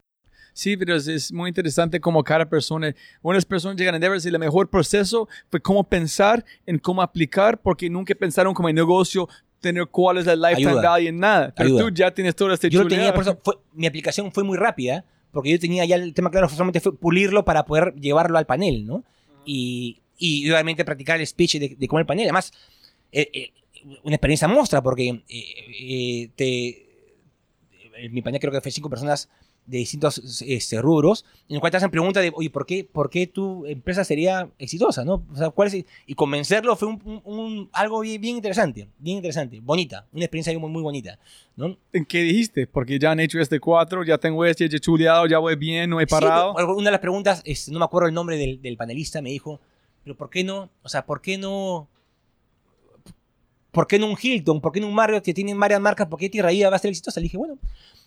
Sí, 0.53 0.75
pero 0.77 0.95
es, 0.95 1.07
es 1.07 1.31
muy 1.31 1.49
interesante 1.49 1.99
como 1.99 2.23
cada 2.23 2.49
persona, 2.49 2.93
unas 3.21 3.45
personas 3.45 3.77
llegan 3.77 3.93
a 3.95 3.97
Endeavor 3.97 4.17
y 4.23 4.27
el 4.27 4.39
mejor 4.39 4.69
proceso 4.69 5.27
fue 5.49 5.61
cómo 5.61 5.83
pensar 5.83 6.43
en 6.65 6.77
cómo 6.79 7.01
aplicar, 7.01 7.61
porque 7.61 7.89
nunca 7.89 8.13
pensaron 8.15 8.53
como 8.53 8.69
en 8.69 8.75
negocio, 8.75 9.27
tener 9.61 9.87
cuál 9.87 10.17
es 10.17 10.25
la 10.25 10.35
lifetime 10.35 10.71
Ayuda. 10.71 10.89
value 10.89 11.07
en 11.09 11.19
nada. 11.19 11.53
Pero 11.55 11.67
Ayuda. 11.69 11.83
tú 11.83 11.93
ya 11.93 12.13
tienes 12.13 12.35
toda 12.35 12.53
esta 12.53 12.67
Yo 12.67 12.83
lo 12.83 12.89
tenía, 12.89 13.13
por 13.13 13.23
eso 13.23 13.37
fue- 13.43 13.55
mi 13.73 13.87
aplicación 13.87 14.31
fue 14.31 14.43
muy 14.43 14.57
rápida, 14.57 15.03
porque 15.31 15.51
yo 15.51 15.59
tenía 15.59 15.85
ya 15.85 15.95
el 15.95 16.13
tema 16.13 16.31
claro, 16.31 16.49
solamente 16.49 16.79
fue 16.79 16.95
pulirlo 16.97 17.45
para 17.45 17.65
poder 17.65 17.93
llevarlo 17.95 18.37
al 18.37 18.45
panel, 18.45 18.85
¿no? 18.85 19.03
Y, 19.45 20.01
y 20.17 20.49
obviamente 20.49 20.83
practicar 20.85 21.19
el 21.19 21.27
speech 21.27 21.55
de, 21.57 21.75
de 21.77 21.87
cómo 21.87 21.99
el 21.99 22.05
panel. 22.05 22.25
Además, 22.25 22.51
eh, 23.11 23.29
eh, 23.33 23.51
una 24.03 24.15
experiencia 24.15 24.47
muestra, 24.47 24.81
porque 24.81 25.09
eh, 25.09 25.45
eh, 25.79 26.29
te, 26.35 26.85
en 28.05 28.13
mi 28.13 28.21
panel 28.21 28.39
creo 28.39 28.51
que 28.53 28.61
fue 28.61 28.71
cinco 28.71 28.89
personas 28.89 29.29
de 29.69 29.77
distintos 29.77 30.41
este, 30.45 30.81
rubros, 30.81 31.25
en 31.47 31.55
el 31.55 31.59
cual 31.59 31.69
te 31.71 31.77
hacen 31.77 31.91
preguntas 31.91 32.23
de, 32.23 32.31
oye, 32.35 32.49
¿por 32.49 32.65
qué, 32.65 32.83
¿por 32.83 33.09
qué 33.09 33.27
tu 33.27 33.65
empresa 33.67 34.03
sería 34.03 34.49
exitosa? 34.57 35.05
¿no? 35.05 35.23
O 35.31 35.35
sea, 35.35 35.51
¿cuál 35.51 35.67
es? 35.67 35.85
Y 36.07 36.15
convencerlo 36.15 36.75
fue 36.75 36.87
un, 36.87 37.01
un- 37.05 37.21
un- 37.23 37.69
algo 37.71 37.99
bien, 37.99 38.19
bien 38.19 38.35
interesante, 38.37 38.89
bien 38.97 39.17
interesante, 39.17 39.59
bonita, 39.61 40.07
una 40.11 40.25
experiencia 40.25 40.57
muy, 40.57 40.69
muy 40.71 40.81
bonita, 40.81 41.19
¿no? 41.55 41.77
¿En 41.93 42.05
qué 42.05 42.21
dijiste? 42.23 42.65
Porque 42.65 42.97
ya 42.97 43.11
han 43.11 43.19
hecho 43.19 43.39
este 43.39 43.59
cuatro, 43.59 44.03
ya 44.03 44.17
tengo 44.17 44.43
este, 44.45 44.67
ya 44.67 44.77
he 44.77 44.79
chuleado, 44.79 45.27
ya 45.27 45.37
voy 45.37 45.55
bien, 45.55 45.89
no 45.89 45.99
he 46.01 46.05
Sí, 46.05 46.09
parado. 46.09 46.53
pero 46.55 46.75
una 46.75 46.85
de 46.85 46.91
las 46.91 46.99
preguntas, 47.01 47.41
este, 47.45 47.71
no 47.71 47.79
me 47.79 47.85
acuerdo 47.85 48.07
el 48.09 48.13
nombre 48.15 48.37
del, 48.37 48.61
del 48.61 48.75
panelista, 48.75 49.21
me 49.21 49.29
dijo, 49.29 49.59
pero 50.03 50.15
¿por 50.17 50.29
qué 50.31 50.43
no? 50.43 50.69
O 50.81 50.89
sea, 50.89 51.05
¿por 51.05 51.21
qué 51.21 51.37
no? 51.37 51.87
¿por 53.71 53.85
qué 53.87 53.99
no 53.99 54.07
un 54.07 54.17
Hilton? 54.19 54.61
¿Por 54.61 54.71
qué 54.71 54.79
no 54.81 54.87
un 54.87 54.95
Marriott 54.95 55.23
que 55.23 55.33
tienen 55.33 55.59
varias 55.59 55.79
marcas? 55.79 56.07
¿Por 56.07 56.19
qué 56.19 56.27
Tierra 56.29 56.49
va 56.69 56.75
a 56.75 56.79
ser 56.79 56.89
exitosa? 56.89 57.19
Le 57.19 57.25
dije, 57.25 57.37
bueno, 57.37 57.57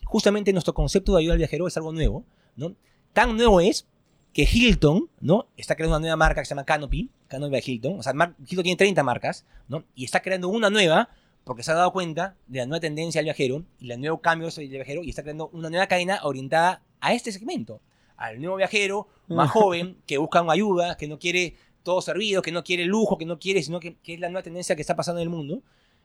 justamente 0.05 0.53
nuestro 0.53 0.74
concepto 0.74 1.12
de 1.12 1.20
ayuda 1.20 1.33
al 1.35 1.39
viajero 1.39 1.66
es 1.66 1.77
algo 1.77 1.93
nuevo, 1.93 2.24
¿no? 2.57 2.74
Tan 3.12 3.37
nuevo 3.37 3.61
es 3.61 3.87
que 4.33 4.49
Hilton, 4.51 5.11
¿no? 5.20 5.47
Está 5.57 5.74
creando 5.77 5.97
una 5.97 6.01
nueva 6.01 6.16
marca 6.16 6.41
que 6.41 6.47
se 6.47 6.51
llama 6.51 6.65
Canopy, 6.65 7.11
Canopy 7.29 7.51
by 7.53 7.62
Hilton. 7.65 7.99
O 7.99 8.03
sea, 8.03 8.12
Mar- 8.15 8.35
Hilton 8.41 8.62
tiene 8.65 8.77
30 8.77 9.03
marcas, 9.03 9.45
¿no? 9.69 9.85
Y 9.95 10.05
está 10.05 10.20
creando 10.23 10.49
una 10.49 10.70
nueva 10.70 11.11
porque 11.45 11.62
se 11.62 11.73
ha 11.73 11.74
dado 11.74 11.93
cuenta 11.93 12.37
de 12.47 12.61
la 12.61 12.66
nueva 12.66 12.81
tendencia 12.81 13.19
al 13.19 13.24
viajero 13.24 13.65
y 13.81 13.91
el 13.91 14.01
nuevo 14.01 14.20
cambio 14.20 14.49
del 14.49 14.69
viajero 14.69 15.03
y 15.03 15.11
está 15.11 15.23
creando 15.23 15.51
una 15.53 15.69
nueva 15.70 15.87
cadena 15.87 16.20
orientada 16.23 16.83
a 17.01 17.12
este 17.15 17.33
segmento, 17.33 17.81
al 18.16 18.41
nuevo 18.41 18.57
viajero 18.57 19.09
más 19.29 19.51
joven 19.51 19.97
que 20.07 20.19
busca 20.19 20.41
una 20.41 20.53
ayuda, 20.53 20.97
que 20.97 21.09
no 21.09 21.19
quiere 21.19 21.57
todo 21.83 22.01
servido, 22.01 22.43
que 22.43 22.53
no 22.53 22.62
quiere 22.62 22.85
lujo, 22.85 23.19
que 23.19 23.27
no 23.27 23.39
quiere, 23.41 23.61
sino 23.62 23.81
que, 23.81 23.97
que 23.97 24.15
es 24.15 24.20
la 24.20 24.29
nueva 24.29 24.45
tendencia 24.45 24.77
que 24.77 24.83
está 24.83 24.95
pasando 24.95 25.20
en 25.20 25.24
el 25.24 25.31
mundo. 25.31 25.62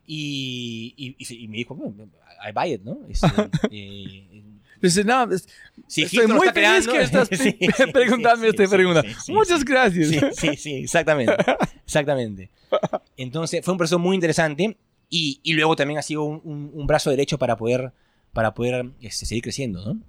Y, 0.10 0.94
y, 0.96 1.44
y 1.44 1.48
me 1.50 1.58
dijo, 1.58 1.76
"Bueno, 1.76 2.10
I 2.48 2.52
buy 2.54 2.74
it, 2.74 2.82
¿no? 2.84 3.00
Este, 3.10 3.28
eh, 3.72 4.44
Dice, 4.82 5.04
no, 5.04 5.30
es- 5.32 5.48
si 5.88 6.04
estoy 6.04 6.28
muy 6.28 6.48
feliz 6.50 6.54
creando- 6.88 6.92
que 6.94 7.02
estás 7.02 7.28
Sí, 7.32 7.36
pe- 7.38 7.58
sí, 7.60 7.66
esta 7.66 8.66
sí, 8.66 8.70
pregunta. 8.72 9.04
Muchas 9.30 9.66
gracias. 9.66 10.08
Sí, 10.10 10.20
sí, 10.34 10.56
sí, 10.56 10.74
exactamente. 10.76 11.34
Exactamente. 11.84 12.50
Entonces, 13.18 13.66
fue 13.66 13.74
un 13.74 13.78
proceso 13.80 13.98
muy 14.00 14.16
interesante 14.16 14.78
y, 15.10 15.40
y 15.44 15.54
luego 15.54 15.76
también 15.76 15.98
ha 16.00 16.04
sido 16.04 16.24
un, 16.24 16.42
un- 16.44 16.72
un 16.74 16.88
brazo 16.88 17.10
derecho 17.10 17.38
para 17.38 17.58
poder, 17.58 17.92
para 18.34 18.54
poder 18.54 18.92
este, 19.02 19.26
seguir 19.26 19.44
creciendo, 19.44 19.84
¿no? 19.84 20.00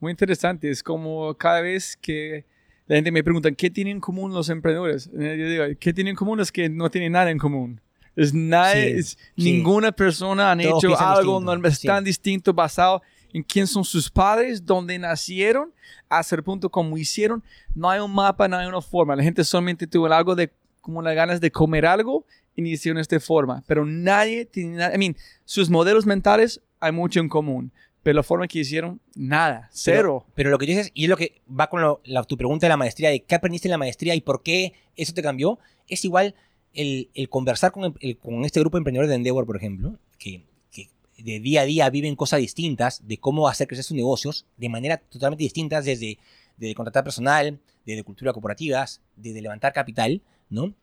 Muy 0.00 0.10
interesante. 0.10 0.68
Es 0.68 0.82
como 0.82 1.34
cada 1.38 1.60
vez 1.60 1.96
que 1.96 2.44
la 2.86 2.96
gente 2.96 3.12
me 3.12 3.22
pregunta, 3.24 3.50
¿qué 3.52 3.70
tienen 3.70 3.96
en 3.96 4.00
común 4.00 4.34
los 4.34 4.48
emprendedores? 4.50 5.06
Eh, 5.18 5.36
Yo 5.38 5.48
digo, 5.48 5.64
¿qué 5.78 5.92
tienen 5.94 6.10
en 6.12 6.16
común? 6.16 6.40
Es 6.40 6.50
que 6.52 6.68
no 6.68 6.90
tienen 6.90 7.12
nada 7.12 7.30
en 7.30 7.38
común. 7.38 7.80
Es 8.16 8.30
Sí, 8.30 9.02
sí. 9.02 9.16
ninguna 9.36 9.92
persona 9.92 10.50
han 10.50 10.60
Todos 10.62 10.82
hecho 10.84 10.98
algo 10.98 11.34
distinto, 11.38 11.56
no, 11.58 11.68
es 11.68 11.78
sí. 11.78 11.86
tan 11.86 12.02
distinto 12.02 12.54
basado 12.54 13.02
en 13.32 13.42
quién 13.42 13.66
son 13.66 13.84
sus 13.84 14.10
padres, 14.10 14.64
dónde 14.64 14.98
nacieron, 14.98 15.70
hasta 16.08 16.34
el 16.36 16.42
punto 16.42 16.70
como 16.70 16.96
hicieron. 16.96 17.42
No 17.74 17.90
hay 17.90 18.00
un 18.00 18.12
mapa, 18.14 18.48
no 18.48 18.56
hay 18.56 18.66
una 18.66 18.80
forma. 18.80 19.14
La 19.14 19.22
gente 19.22 19.44
solamente 19.44 19.86
tuvo 19.86 20.06
algo 20.06 20.34
de 20.34 20.50
como 20.80 21.02
las 21.02 21.14
ganas 21.14 21.40
de 21.40 21.50
comer 21.50 21.84
algo 21.84 22.24
y 22.54 22.66
hicieron 22.66 22.96
de 22.96 23.02
esta 23.02 23.20
forma. 23.20 23.62
Pero 23.66 23.84
nadie 23.84 24.46
tiene 24.46 24.76
nada. 24.76 24.94
I 24.94 24.98
mean, 24.98 25.16
sus 25.44 25.68
modelos 25.68 26.06
mentales 26.06 26.62
hay 26.80 26.92
mucho 26.92 27.20
en 27.20 27.28
común. 27.28 27.70
Pero 28.02 28.14
la 28.14 28.22
forma 28.22 28.46
que 28.46 28.60
hicieron, 28.60 29.00
nada, 29.16 29.68
cero. 29.72 30.24
Pero, 30.24 30.32
pero 30.36 30.50
lo 30.50 30.58
que 30.58 30.66
dices, 30.66 30.92
y 30.94 31.04
es 31.04 31.10
lo 31.10 31.16
que 31.16 31.42
va 31.50 31.68
con 31.68 31.80
lo- 31.82 32.00
la- 32.04 32.22
tu 32.22 32.36
pregunta 32.36 32.66
de 32.66 32.68
la 32.68 32.76
maestría, 32.76 33.10
de 33.10 33.24
qué 33.24 33.34
aprendiste 33.34 33.66
en 33.66 33.72
la 33.72 33.78
maestría 33.78 34.14
y 34.14 34.20
por 34.20 34.44
qué 34.44 34.74
eso 34.94 35.12
te 35.12 35.22
cambió, 35.22 35.58
es 35.88 36.04
igual 36.04 36.36
el, 36.76 37.08
el 37.14 37.28
conversar 37.28 37.72
con, 37.72 37.94
el- 38.00 38.16
con 38.18 38.44
este 38.44 38.60
grupo 38.60 38.76
de 38.76 38.80
emprendedores 38.80 39.08
de 39.08 39.16
Endeavor, 39.16 39.46
por 39.46 39.56
ejemplo, 39.56 39.98
que, 40.18 40.42
que 40.70 40.88
de 41.18 41.40
día 41.40 41.62
a 41.62 41.64
día 41.64 41.90
viven 41.90 42.14
cosas 42.16 42.40
distintas 42.40 43.06
de 43.08 43.18
cómo 43.18 43.48
hacer 43.48 43.66
crecer 43.66 43.84
sus 43.84 43.96
negocios 43.96 44.46
de 44.56 44.68
manera 44.68 44.98
totalmente 44.98 45.42
distintas, 45.44 45.84
desde, 45.84 46.18
desde 46.56 46.74
contratar 46.74 47.02
personal, 47.04 47.58
desde 47.84 48.02
cultura 48.04 48.32
corporativas, 48.32 49.00
desde 49.16 49.40
levantar 49.42 49.72
capital, 49.72 50.22
¿no? 50.50 50.74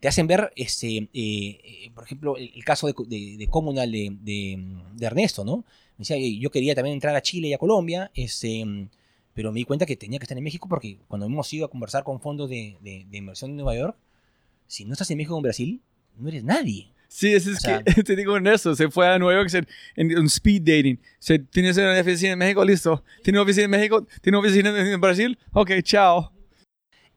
Te 0.00 0.06
hacen 0.06 0.28
ver, 0.28 0.52
este, 0.54 0.96
eh, 0.96 1.08
eh, 1.12 1.90
por 1.94 2.04
ejemplo, 2.04 2.36
el, 2.36 2.52
el 2.54 2.64
caso 2.64 2.86
de, 2.86 2.94
de, 3.08 3.36
de 3.36 3.48
Comunal 3.48 3.90
de, 3.90 4.16
de, 4.20 5.06
Ernesto, 5.06 5.44
¿no? 5.44 5.58
Me 5.96 6.02
decía, 6.02 6.16
"Oye, 6.16 6.38
yo 6.38 6.50
quería 6.52 6.74
también 6.76 6.94
entrar 6.94 7.16
a 7.16 7.22
Chile 7.22 7.48
y 7.48 7.52
a 7.52 7.58
Colombia, 7.58 8.10
este, 8.14 8.64
pero 9.34 9.50
me 9.50 9.58
di 9.58 9.64
cuenta 9.64 9.86
que 9.86 9.96
tenía 9.96 10.18
que 10.20 10.24
estar 10.24 10.38
en 10.38 10.44
México 10.44 10.68
porque 10.68 10.98
cuando 11.08 11.26
hemos 11.26 11.52
ido 11.52 11.66
a 11.66 11.70
conversar 11.70 12.04
con 12.04 12.20
fondos 12.20 12.48
de- 12.48 12.76
de 12.80 13.18
inversión 13.18 13.50
en 13.52 13.56
Nueva 13.56 13.74
York, 13.76 13.96
si 14.68 14.84
no 14.84 14.92
estás 14.92 15.10
en 15.10 15.16
México 15.16 15.34
o 15.34 15.38
en 15.38 15.42
Brasil, 15.42 15.80
no 16.16 16.28
eres 16.28 16.44
nadie. 16.44 16.92
Sí, 17.08 17.32
es 17.32 17.46
O 17.48 17.54
sea- 17.56 17.82
que 17.82 18.02
te 18.04 18.14
digo 18.14 18.36
en 18.36 18.46
eso. 18.46 18.76
Se 18.76 18.88
fue 18.90 19.08
a 19.08 19.18
Nueva 19.18 19.40
York 19.40 19.48
se- 19.48 19.66
en 19.96 20.16
un 20.18 20.26
speed 20.26 20.60
dating. 20.62 21.00
Se, 21.18 21.38
¿Tienes 21.40 21.76
una 21.78 21.98
oficina 22.00 22.32
en 22.32 22.38
México? 22.38 22.64
Listo. 22.64 23.02
¿Tiene 23.24 23.38
una 23.38 23.44
oficina 23.44 23.64
en 23.64 23.70
México? 23.70 24.06
¿Tiene 24.22 24.38
una 24.38 24.46
oficina 24.46 24.78
en 24.92 25.00
Brasil? 25.00 25.38
Ok, 25.52 25.70
chao. 25.82 26.32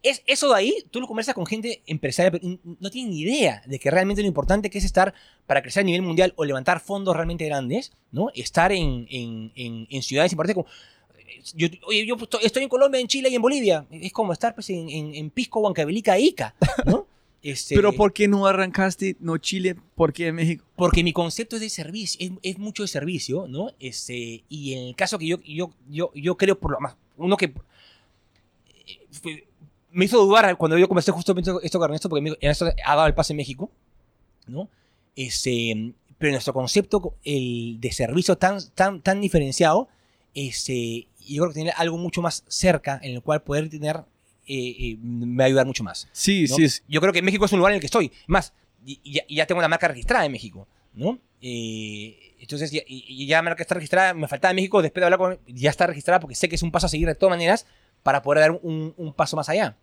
Es, 0.04 0.24
eso 0.26 0.50
de 0.50 0.56
ahí, 0.56 0.74
tú 0.90 1.00
lo 1.00 1.06
conversas 1.08 1.36
con 1.36 1.46
gente 1.46 1.84
empresaria, 1.86 2.32
pero 2.32 2.58
no 2.80 2.90
tienen 2.90 3.12
ni 3.12 3.20
idea 3.22 3.62
de 3.68 3.78
que 3.78 3.92
realmente 3.92 4.24
lo 4.24 4.28
importante 4.28 4.72
que 4.72 4.80
es 4.80 4.84
estar 4.86 5.14
para 5.46 5.62
crecer 5.62 5.82
a 5.82 5.84
nivel 5.84 6.02
mundial 6.02 6.34
o 6.38 6.44
levantar 6.46 6.80
fondos 6.80 7.16
realmente 7.16 7.46
grandes, 7.46 7.92
¿no? 8.12 8.30
Estar 8.34 8.72
en, 8.72 9.06
en- 9.12 9.52
en- 9.56 9.88
en 9.92 10.02
ciudades 10.02 10.32
importantes 10.32 10.56
como... 10.56 10.68
Yo, 11.56 11.68
oye, 11.86 12.06
yo 12.06 12.16
estoy- 12.16 12.42
estoy 12.46 12.64
en 12.64 12.70
Colombia, 12.70 13.00
en 13.00 13.08
Chile 13.08 13.30
y 13.30 13.36
en 13.36 13.42
Bolivia. 13.42 13.86
Es 13.92 14.12
como 14.14 14.34
estar 14.34 14.56
pues, 14.56 14.70
en, 14.72 14.90
en, 14.90 15.14
en 15.16 15.30
Pisco, 15.30 15.60
Huancavelica, 15.60 16.18
Ica, 16.18 16.56
¿no? 16.86 17.08
Este, 17.44 17.74
Pero 17.76 17.92
¿por 17.94 18.14
qué 18.14 18.28
no 18.28 18.46
arrancaste 18.46 19.16
no 19.20 19.38
Chile? 19.40 19.76
¿Por 19.96 20.14
qué 20.14 20.32
México? 20.32 20.64
Porque 20.76 21.04
mi 21.04 21.12
concepto 21.12 21.56
es 21.56 21.62
de 21.62 21.70
servicio, 21.70 22.20
es, 22.24 22.32
es 22.44 22.60
mucho 22.60 22.84
de 22.84 22.88
servicio, 22.88 23.48
¿no? 23.48 23.72
Este, 23.80 24.44
y 24.48 24.74
en 24.74 24.88
el 24.90 24.96
caso 24.96 25.18
que 25.18 25.26
yo, 25.28 25.38
yo, 25.44 25.72
yo, 25.90 26.12
yo 26.14 26.38
creo, 26.38 26.60
por 26.60 26.72
lo 26.72 26.80
más, 26.80 26.96
uno 27.18 27.38
que 27.38 27.46
eh, 27.46 29.00
fue- 29.12 29.48
me 29.92 30.06
hizo 30.06 30.24
dudar 30.24 30.56
cuando 30.58 30.78
yo 30.78 30.88
conversé 30.88 31.12
justo 31.12 31.36
esto 31.64 31.80
con 31.80 31.86
Ernesto, 31.86 32.10
porque 32.10 32.38
Ernesto 32.40 32.66
ha 32.86 32.96
dado 32.96 33.08
el 33.08 33.14
paso 33.14 33.34
en 33.34 33.38
México, 33.38 33.70
¿no? 34.48 34.70
Este, 35.16 35.94
pero 36.18 36.32
nuestro 36.32 36.54
concepto 36.54 37.16
el 37.24 37.78
de 37.82 37.92
servicio 37.92 38.38
tan, 38.38 38.60
tan, 38.74 39.02
tan 39.02 39.20
diferenciado, 39.20 39.90
este, 40.34 41.08
yo 41.28 41.44
creo 41.44 41.50
que 41.50 41.60
tener 41.60 41.74
algo 41.76 41.98
mucho 41.98 42.22
más 42.22 42.46
cerca 42.48 43.00
en 43.04 43.16
el 43.16 43.22
cual 43.22 43.42
poder 43.42 43.70
tener, 43.70 44.02
eh, 44.48 44.98
me 45.02 45.38
va 45.38 45.44
a 45.44 45.48
ayudar 45.48 45.66
mucho 45.66 45.84
más. 45.84 46.08
Sí, 46.12 46.46
¿no? 46.50 46.56
sí. 46.56 46.64
es- 46.66 46.84
Yo 46.88 47.00
creo 47.02 47.14
que 47.14 47.22
México 47.22 47.46
es 47.46 47.52
un 47.54 47.60
lugar 47.60 47.72
en 47.72 47.76
el 47.76 47.80
que 47.82 47.86
estoy. 47.88 48.12
Más, 48.28 48.54
y, 48.86 49.00
y 49.04 49.36
ya, 49.36 49.46
tengo 49.46 49.60
una 49.60 49.68
marca 49.68 49.88
registrada 49.88 50.26
en 50.26 50.32
México, 50.32 50.68
¿no? 50.94 51.20
Eh, 51.42 52.34
entonces, 52.40 52.72
ya, 52.72 52.82
y, 52.88 53.26
ya 53.28 53.38
la 53.38 53.44
marca 53.44 53.62
está 53.64 53.76
registrada, 53.76 54.14
me 54.14 54.28
faltaba 54.28 54.54
México, 54.54 54.82
después 54.82 55.02
de 55.02 55.06
hablar 55.06 55.20
con 55.20 55.40
ya 55.48 55.70
está 55.70 55.86
registrada 55.88 56.20
porque 56.20 56.36
sé 56.36 56.50
que 56.50 56.56
es 56.56 56.64
un 56.64 56.72
paso 56.72 56.88
a 56.88 56.90
seguir 56.90 57.08
de 57.08 57.16
todas 57.16 57.32
maneras 57.32 57.66
para 58.04 58.22
poder 58.24 58.40
dar 58.42 58.52
un, 58.64 58.94
un 58.98 59.14
paso 59.14 59.36
más 59.36 59.48
allá, 59.50 59.78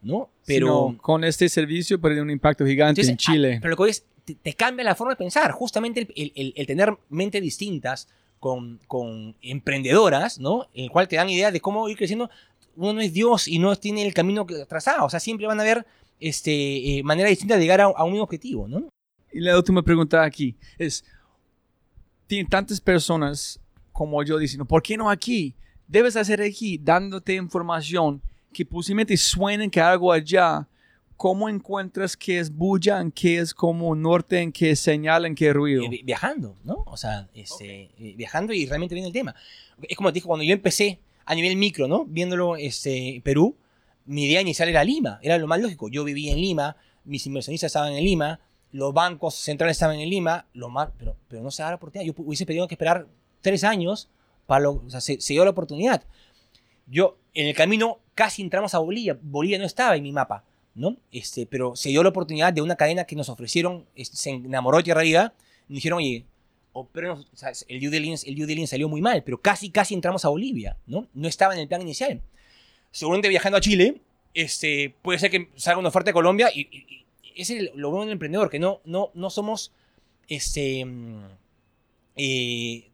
¿no? 0.00 0.30
Pero, 0.46 0.66
Sino 0.90 1.02
con 1.02 1.24
este 1.24 1.48
servicio 1.48 2.00
puede 2.00 2.14
tener 2.14 2.22
un 2.24 2.30
impacto 2.30 2.64
gigante 2.64 3.00
entonces, 3.00 3.10
en 3.10 3.16
Chile. 3.16 3.54
ah, 3.56 3.58
pero 3.62 3.76
lo 3.76 3.84
que 3.84 3.90
es, 3.90 4.04
te, 4.24 4.34
te 4.36 4.54
cambia 4.54 4.84
la 4.84 4.94
forma 4.94 5.12
de 5.14 5.16
pensar. 5.16 5.50
Justamente 5.50 6.00
el, 6.00 6.12
el- 6.14 6.32
el- 6.36 6.52
el 6.56 6.66
tener 6.66 6.96
mentes 7.08 7.42
distintas 7.42 8.08
con, 8.38 8.78
con 8.86 9.34
emprendedoras, 9.42 10.38
¿no? 10.38 10.68
En 10.74 10.84
el 10.84 10.90
cual 10.90 11.08
te 11.08 11.16
dan 11.16 11.28
idea 11.30 11.50
de 11.50 11.60
cómo 11.60 11.88
ir 11.88 11.96
creciendo. 11.96 12.30
Uno 12.76 12.94
no 12.94 13.00
es 13.00 13.12
Dios 13.12 13.48
y 13.48 13.58
no 13.58 13.74
tiene 13.76 14.06
el 14.06 14.14
camino 14.14 14.46
trazado. 14.68 15.04
O 15.06 15.10
sea, 15.10 15.20
siempre 15.20 15.46
van 15.46 15.58
a 15.58 15.62
haber 15.62 15.86
este, 16.20 16.98
eh, 16.98 17.02
maneras 17.02 17.30
distintas 17.30 17.58
de 17.58 17.62
llegar 17.64 17.80
a, 17.80 17.84
a 17.84 18.04
un 18.04 18.12
mismo 18.12 18.24
objetivo, 18.24 18.66
¿no? 18.68 18.88
Y 19.32 19.40
la 19.40 19.56
última 19.56 19.82
pregunta 19.82 20.22
aquí 20.22 20.56
es, 20.78 21.04
tienen 22.26 22.48
tantas 22.48 22.80
personas 22.80 23.60
como 23.92 24.22
yo 24.22 24.38
diciendo, 24.38 24.64
¿por 24.64 24.82
qué 24.82 24.96
no 24.96 25.10
aquí? 25.10 25.54
Debes 25.86 26.16
hacer 26.16 26.40
aquí, 26.40 26.78
dándote 26.78 27.34
información 27.34 28.22
que 28.52 28.64
posiblemente 28.64 29.16
suenen 29.16 29.70
que 29.70 29.80
algo 29.80 30.12
allá. 30.12 30.66
¿Cómo 31.16 31.48
encuentras 31.48 32.16
qué 32.16 32.40
es 32.40 32.50
bulla, 32.50 33.00
en 33.00 33.12
qué 33.12 33.38
es 33.38 33.54
como 33.54 33.94
norte, 33.94 34.40
en 34.40 34.50
qué 34.50 34.72
es 34.72 34.80
señal, 34.80 35.26
en 35.26 35.34
qué 35.36 35.52
ruido? 35.52 35.84
Eh, 35.84 35.88
vi- 35.88 36.02
viajando, 36.02 36.56
¿no? 36.64 36.82
O 36.86 36.96
sea, 36.96 37.28
este, 37.34 37.90
eh, 37.98 38.14
viajando 38.16 38.52
y 38.52 38.66
realmente 38.66 38.94
viene 38.96 39.06
el 39.08 39.12
tema. 39.12 39.34
Es 39.88 39.96
como 39.96 40.10
te 40.10 40.14
digo, 40.14 40.26
cuando 40.28 40.42
yo 40.44 40.52
empecé 40.52 40.98
a 41.26 41.34
nivel 41.34 41.56
micro, 41.56 41.88
¿no? 41.88 42.04
Viéndolo 42.04 42.56
este, 42.56 43.20
Perú, 43.24 43.56
mi 44.06 44.26
idea 44.26 44.40
inicial 44.40 44.68
era 44.68 44.84
Lima, 44.84 45.18
era 45.22 45.38
lo 45.38 45.46
más 45.46 45.60
lógico. 45.60 45.88
Yo 45.88 46.04
vivía 46.04 46.32
en 46.32 46.40
Lima, 46.40 46.76
mis 47.04 47.26
inversionistas 47.26 47.68
estaban 47.68 47.92
en 47.92 48.04
Lima, 48.04 48.40
los 48.72 48.92
bancos 48.92 49.34
centrales 49.36 49.76
estaban 49.76 49.98
en 49.98 50.10
Lima, 50.10 50.46
lo 50.52 50.68
más, 50.68 50.90
pero, 50.98 51.16
pero 51.28 51.42
no 51.42 51.50
se 51.50 51.62
da 51.62 51.70
la 51.70 51.76
oportunidad. 51.76 52.06
Yo 52.06 52.14
hubiese 52.24 52.46
pedido 52.46 52.66
que 52.68 52.74
esperar 52.74 53.06
tres 53.40 53.64
años 53.64 54.08
para 54.46 54.60
lo, 54.60 54.72
o 54.72 54.90
sea, 54.90 55.00
se, 55.00 55.20
se 55.20 55.32
dio 55.32 55.44
la 55.44 55.50
oportunidad. 55.50 56.02
Yo, 56.86 57.16
en 57.32 57.46
el 57.46 57.54
camino, 57.54 58.00
casi 58.14 58.42
entramos 58.42 58.74
a 58.74 58.78
Bolivia. 58.78 59.18
Bolivia 59.22 59.58
no 59.58 59.64
estaba 59.64 59.96
en 59.96 60.02
mi 60.02 60.12
mapa, 60.12 60.44
¿no? 60.74 60.96
Este, 61.12 61.46
pero 61.46 61.76
se 61.76 61.88
dio 61.90 62.02
la 62.02 62.10
oportunidad 62.10 62.52
de 62.52 62.62
una 62.62 62.76
cadena 62.76 63.04
que 63.04 63.16
nos 63.16 63.28
ofrecieron, 63.28 63.86
este, 63.94 64.16
se 64.16 64.30
enamoró 64.30 64.78
de 64.78 64.82
Tierra 64.84 65.02
Viva, 65.02 65.34
me 65.68 65.76
dijeron, 65.76 65.98
oye, 65.98 66.26
opérenos, 66.74 67.26
o 67.32 67.36
sea, 67.36 67.52
el 67.68 67.80
due, 67.80 67.88
diligence, 67.88 68.28
el 68.28 68.34
due 68.36 68.46
diligence 68.46 68.72
salió 68.72 68.88
muy 68.88 69.00
mal, 69.00 69.22
pero 69.24 69.40
casi, 69.40 69.70
casi 69.70 69.94
entramos 69.94 70.24
a 70.24 70.28
Bolivia, 70.28 70.76
¿no? 70.86 71.08
No 71.14 71.28
estaba 71.28 71.54
en 71.54 71.60
el 71.60 71.68
plan 71.68 71.80
inicial. 71.80 72.20
Seguramente 72.90 73.28
viajando 73.30 73.56
a 73.56 73.60
Chile, 73.62 74.02
este, 74.34 74.94
puede 75.00 75.18
ser 75.18 75.30
que 75.30 75.48
salga 75.56 75.78
una 75.78 75.88
oferta 75.88 76.10
de 76.10 76.12
Colombia 76.14 76.50
y, 76.54 76.60
y- 76.62 77.04
y 77.36 77.40
ese 77.42 77.58
es 77.58 77.70
lo 77.74 77.88
bueno 77.90 78.04
del 78.04 78.12
emprendedor, 78.12 78.50
que 78.50 78.58
no, 78.58 78.80
no, 78.84 79.10
no 79.14 79.30
somos, 79.30 79.72
este, 80.28 80.84
mm, 80.84 81.24
eh, 82.16 82.90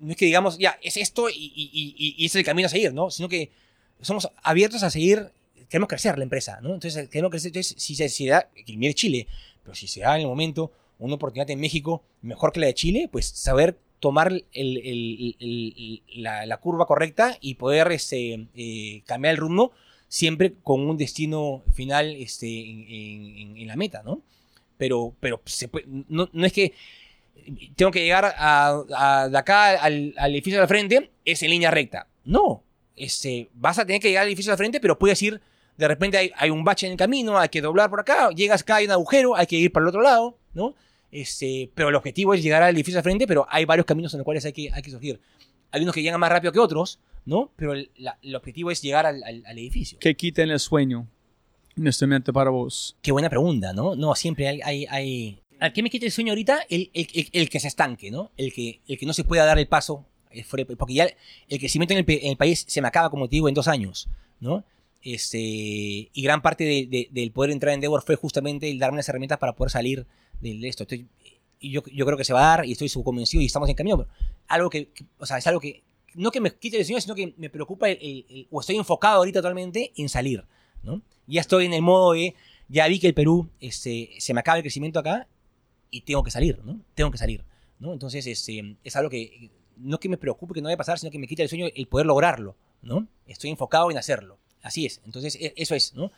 no 0.00 0.10
es 0.10 0.16
que 0.16 0.26
digamos, 0.26 0.58
ya, 0.58 0.78
es 0.82 0.96
esto 0.96 1.28
y, 1.30 1.34
y- 1.54 2.24
es 2.24 2.34
el 2.34 2.44
camino 2.44 2.66
a 2.66 2.68
seguir, 2.70 2.92
¿no? 2.92 3.10
Sino 3.10 3.28
que 3.28 3.50
somos 4.00 4.28
abiertos 4.42 4.82
a 4.82 4.90
seguir, 4.90 5.30
queremos 5.68 5.88
crecer 5.88 6.18
la 6.18 6.24
empresa, 6.24 6.60
¿no? 6.62 6.74
Entonces, 6.74 7.08
queremos 7.08 7.30
crecer, 7.30 7.48
entonces, 7.48 7.74
si 7.82 7.94
se, 7.94 8.08
se 8.08 8.26
da, 8.26 8.48
que 8.66 8.76
mire 8.76 8.94
Chile, 8.94 9.26
pero 9.62 9.74
si 9.74 9.86
se 9.88 10.00
da 10.00 10.14
en 10.16 10.22
el 10.22 10.26
momento 10.28 10.70
una 10.98 11.14
oportunidad 11.14 11.50
en 11.50 11.60
México 11.60 12.02
mejor 12.22 12.52
que 12.52 12.60
la 12.60 12.66
de 12.66 12.74
Chile, 12.74 13.08
pues 13.10 13.26
saber 13.26 13.78
tomar 14.00 14.32
la, 16.16 16.46
la 16.46 16.56
curva 16.58 16.86
correcta 16.86 17.38
y 17.40 17.54
poder 17.54 17.90
este, 17.92 18.48
eh, 18.54 19.02
cambiar 19.06 19.32
el 19.32 19.38
rumbo 19.38 19.72
siempre 20.08 20.54
con 20.62 20.82
un 20.88 20.96
destino 20.96 21.62
final 21.72 22.14
este, 22.16 22.46
en, 22.46 23.66
la 23.66 23.76
meta, 23.76 24.02
¿no? 24.04 24.22
pero, 24.76 25.14
pero 25.20 25.40
no, 26.08 26.28
es 26.44 26.52
que 26.52 26.74
tengo 27.76 27.90
que 27.90 28.04
llegar 28.04 28.34
a, 28.36 29.28
de 29.30 29.38
acá 29.38 29.82
al, 29.82 30.14
edificio 30.16 30.60
de 30.60 30.66
frente, 30.66 31.10
es 31.24 31.42
en 31.42 31.50
línea 31.50 31.70
recta. 31.70 32.06
No, 32.24 32.62
este, 32.96 33.48
vas 33.54 33.78
a 33.78 33.86
tener 33.86 34.00
que 34.00 34.08
llegar 34.08 34.22
al 34.22 34.28
edificio 34.28 34.52
de 34.52 34.56
frente, 34.56 34.80
pero 34.80 34.98
puedes 34.98 35.20
ir, 35.22 35.40
de 35.76 35.88
repente 35.88 36.18
hay, 36.18 36.30
hay 36.36 36.50
un 36.50 36.64
bache 36.64 36.86
en 36.86 36.92
el 36.92 36.98
camino, 36.98 37.38
hay 37.38 37.48
que 37.48 37.60
doblar 37.60 37.90
por 37.90 38.00
acá, 38.00 38.30
llegas 38.30 38.62
acá, 38.62 38.76
hay 38.76 38.86
un 38.86 38.92
agujero, 38.92 39.34
hay 39.34 39.46
que 39.46 39.56
ir 39.56 39.72
para 39.72 39.84
el 39.84 39.88
otro 39.88 40.02
lado, 40.02 40.38
¿no? 40.54 40.74
Este, 41.10 41.70
pero 41.74 41.88
el 41.90 41.94
objetivo 41.94 42.34
es 42.34 42.42
llegar 42.42 42.62
al 42.62 42.74
edificio 42.74 42.98
de 42.98 43.02
frente, 43.02 43.26
pero 43.26 43.46
hay 43.48 43.64
varios 43.64 43.86
caminos 43.86 44.12
en 44.14 44.18
los 44.18 44.24
cuales 44.24 44.44
hay 44.44 44.52
que, 44.52 44.70
hay 44.72 44.82
que 44.82 44.90
surgir. 44.90 45.20
Hay 45.70 45.82
unos 45.82 45.94
que 45.94 46.02
llegan 46.02 46.18
más 46.20 46.30
rápido 46.30 46.52
que 46.52 46.58
otros, 46.58 46.98
¿no? 47.24 47.50
Pero 47.56 47.72
el, 47.72 47.90
la- 47.96 48.18
el 48.22 48.34
objetivo 48.34 48.70
es 48.70 48.82
llegar 48.82 49.06
al, 49.06 49.22
al- 49.22 49.44
al 49.46 49.58
edificio. 49.58 49.98
¿Qué 50.00 50.14
quiten 50.16 50.50
el 50.50 50.58
sueño 50.60 51.06
en 51.76 51.86
este 51.86 52.06
momento 52.06 52.32
para 52.32 52.50
vos? 52.50 52.96
Qué 53.02 53.12
buena 53.12 53.28
pregunta, 53.30 53.72
¿no? 53.72 53.94
No, 53.96 54.14
siempre 54.14 54.48
hay... 54.48 54.60
hay, 54.62 54.86
hay... 54.90 55.38
¿Al 55.60 55.72
qué 55.72 55.82
me 55.82 55.90
quita 55.90 56.04
el 56.06 56.12
sueño 56.12 56.32
ahorita? 56.32 56.60
El, 56.68 56.90
el- 56.94 57.08
el- 57.14 57.28
el 57.32 57.48
que 57.48 57.60
se 57.60 57.68
estanque, 57.68 58.10
¿no? 58.10 58.30
El 58.36 58.52
que, 58.52 58.80
el 58.88 58.98
que 58.98 59.06
no 59.06 59.12
se 59.12 59.22
pueda 59.24 59.44
dar 59.44 59.58
el 59.58 59.68
paso. 59.68 60.04
eh, 60.30 60.44
Porque 60.76 60.94
ya 60.94 61.08
el 61.48 61.58
crecimiento 61.60 61.94
en 61.94 61.98
el, 62.00 62.04
en 62.08 62.30
el 62.30 62.36
país 62.36 62.64
se 62.68 62.82
me 62.82 62.88
acaba, 62.88 63.08
como 63.10 63.28
te 63.28 63.36
digo, 63.36 63.48
en 63.48 63.54
dos 63.54 63.68
años, 63.68 64.08
¿no? 64.40 64.64
Este, 65.02 65.38
y 65.38 66.22
gran 66.22 66.42
parte 66.42 66.64
de- 66.64 66.86
de- 66.86 67.08
del 67.10 67.30
poder 67.30 67.50
entrar 67.52 67.70
en 67.70 67.74
Endeavor 67.76 68.02
fue 68.02 68.16
justamente 68.16 68.70
el 68.70 68.78
darme 68.78 68.96
las 68.96 69.08
herramientas 69.08 69.38
para 69.38 69.54
poder 69.54 69.70
salir 69.70 70.06
de, 70.52 70.68
esto. 70.68 70.82
Estoy- 70.84 71.06
yo, 71.60 71.82
yo 71.92 72.04
creo 72.04 72.18
que 72.18 72.24
se 72.24 72.32
va 72.34 72.40
a 72.52 72.56
dar 72.56 72.66
y 72.66 72.72
estoy 72.72 72.90
convencido 73.02 73.40
y 73.42 73.46
estamos 73.46 73.68
en 73.68 73.74
camino. 73.74 74.06
Algo 74.48 74.68
que, 74.70 74.88
que- 74.88 75.04
o 75.18 75.24
sea, 75.26 75.38
es 75.38 75.46
algo 75.46 75.60
que, 75.60 75.82
no 76.14 76.30
que 76.30 76.40
me 76.40 76.54
quite 76.54 76.78
el 76.78 76.84
sueño, 76.84 77.00
sino 77.00 77.14
que 77.14 77.32
me 77.38 77.48
preocupa 77.50 77.88
el- 77.88 77.98
el- 78.00 78.26
el- 78.28 78.46
o 78.50 78.60
estoy 78.60 78.76
enfocado 78.76 79.16
ahorita 79.18 79.40
totalmente 79.40 79.92
en 79.96 80.08
salir, 80.08 80.44
¿no? 80.82 81.00
Ya 81.26 81.40
estoy 81.40 81.64
en 81.66 81.72
el 81.72 81.82
modo 81.82 82.12
de, 82.12 82.34
ya 82.68 82.86
vi 82.88 82.98
que 83.00 83.06
el 83.08 83.14
Perú 83.14 83.48
este, 83.60 84.10
se 84.18 84.34
me 84.34 84.40
acaba 84.40 84.58
el 84.58 84.62
crecimiento 84.62 84.98
acá 84.98 85.26
y 85.90 86.02
tengo 86.02 86.22
que 86.22 86.30
salir, 86.30 86.60
¿no? 86.64 86.80
Tengo 86.94 87.10
que 87.10 87.18
salir, 87.18 87.42
¿no? 87.78 87.92
Entonces, 87.92 88.26
este, 88.26 88.76
es 88.84 88.96
algo 88.96 89.08
que 89.10 89.50
no 89.76 89.98
que 89.98 90.08
me 90.08 90.16
preocupe 90.18 90.54
que 90.54 90.60
no 90.60 90.66
vaya 90.66 90.74
a 90.74 90.78
pasar, 90.78 90.98
sino 90.98 91.10
que 91.10 91.18
me 91.18 91.26
quita 91.26 91.42
el 91.42 91.48
sueño 91.48 91.66
el 91.74 91.86
poder 91.88 92.06
lograrlo, 92.06 92.54
¿no? 92.82 93.08
Estoy 93.26 93.50
enfocado 93.50 93.90
en 93.90 93.96
hacerlo. 93.96 94.38
Así 94.62 94.86
es. 94.86 95.00
Entonces, 95.04 95.36
e- 95.40 95.52
eso 95.56 95.74
es, 95.74 95.94
¿no? 95.94 96.12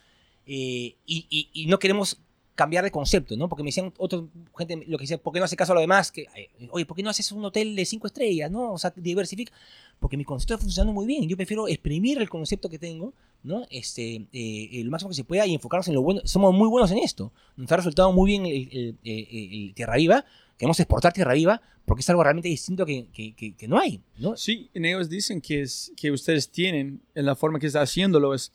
Eh, 0.46 0.94
y, 1.06 1.26
y- 1.30 1.48
y 1.52 1.66
no 1.66 1.78
queremos 1.78 2.18
cambiar 2.56 2.82
de 2.82 2.90
concepto, 2.90 3.36
¿no? 3.36 3.48
Porque 3.48 3.62
me 3.62 3.68
decían 3.68 3.92
otra 3.98 4.20
gente, 4.58 4.82
lo 4.88 4.98
que 4.98 5.02
dice, 5.02 5.18
¿por 5.18 5.32
qué 5.32 5.38
no 5.38 5.44
hace 5.44 5.54
caso 5.56 5.70
a 5.72 5.74
lo 5.76 5.80
demás? 5.80 6.10
Que, 6.10 6.26
oye, 6.70 6.84
¿por 6.84 6.96
qué 6.96 7.02
no 7.04 7.10
haces 7.10 7.30
un 7.30 7.44
hotel 7.44 7.76
de 7.76 7.84
cinco 7.84 8.08
estrellas, 8.08 8.50
¿no? 8.50 8.72
O 8.72 8.78
sea, 8.78 8.92
diversifica. 8.96 9.52
Porque 10.00 10.16
mi 10.16 10.24
concepto 10.24 10.54
está 10.54 10.62
funcionando 10.64 10.92
muy 10.92 11.06
bien. 11.06 11.28
Yo 11.28 11.36
prefiero 11.36 11.68
exprimir 11.68 12.18
el 12.18 12.28
concepto 12.28 12.68
que 12.68 12.78
tengo, 12.78 13.14
¿no? 13.44 13.64
Este, 13.70 14.26
eh, 14.32 14.68
el 14.72 14.90
máximo 14.90 15.10
que 15.10 15.14
se 15.14 15.24
pueda 15.24 15.46
y 15.46 15.54
enfocarnos 15.54 15.86
en 15.88 15.94
lo 15.94 16.02
bueno. 16.02 16.20
Somos 16.24 16.52
muy 16.54 16.68
buenos 16.68 16.90
en 16.90 16.98
esto. 16.98 17.32
Nos 17.56 17.70
ha 17.70 17.76
resultado 17.76 18.10
muy 18.12 18.26
bien 18.32 18.44
el, 18.46 18.68
el- 18.72 18.96
el- 19.04 19.54
el 19.68 19.74
Tierra 19.74 19.96
Viva. 19.96 20.24
Queremos 20.58 20.80
exportar 20.80 21.12
Tierra 21.12 21.34
Viva 21.34 21.60
porque 21.84 22.00
es 22.00 22.10
algo 22.10 22.22
realmente 22.24 22.48
distinto 22.48 22.84
que, 22.84 23.06
que- 23.12 23.34
que- 23.34 23.54
que 23.54 23.68
no 23.68 23.78
hay, 23.78 24.00
¿no? 24.18 24.36
Sí, 24.36 24.70
en 24.74 24.86
ellos 24.86 25.08
dicen 25.08 25.40
que, 25.40 25.60
es, 25.62 25.92
que 25.96 26.10
ustedes 26.10 26.50
tienen, 26.50 27.00
en 27.14 27.26
la 27.26 27.36
forma 27.36 27.58
que 27.60 27.66
está 27.68 27.80
haciéndolo, 27.82 28.34
es 28.34 28.50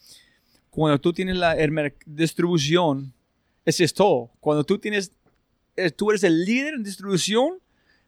cuando 0.70 1.00
tú 1.00 1.14
tienes 1.14 1.38
la 1.38 1.56
distribución, 2.06 3.14
ese 3.66 3.84
es 3.84 3.94
todo. 3.94 4.32
Cuando 4.40 4.64
tú 4.64 4.78
tienes, 4.78 5.12
eh, 5.76 5.92
tú 5.92 6.12
eres 6.12 6.24
el 6.24 6.44
líder 6.44 6.76
en 6.76 6.84
distribución, 6.84 7.60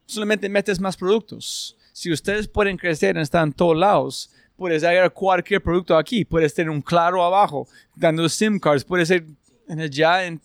solamente 0.06 0.50
metes 0.50 0.80
más 0.80 0.98
productos. 0.98 1.78
Si 1.92 2.12
ustedes 2.12 2.48
pueden 2.48 2.78
crecer, 2.78 3.18
están 3.18 3.50
en 3.50 3.54
todos 3.54 3.78
lados. 3.78 4.32
Puedes 4.56 4.84
agregar 4.84 5.14
cualquier 5.14 5.62
producto 5.62 5.98
aquí. 5.98 6.26
Puedes 6.26 6.54
tener 6.54 6.70
un 6.70 6.82
claro 6.82 7.24
abajo, 7.24 7.68
dando 7.96 8.28
SIM 8.28 8.60
cards. 8.60 8.84
Puede 8.84 9.06
ser 9.06 9.26
ya 9.90 10.26
en, 10.26 10.42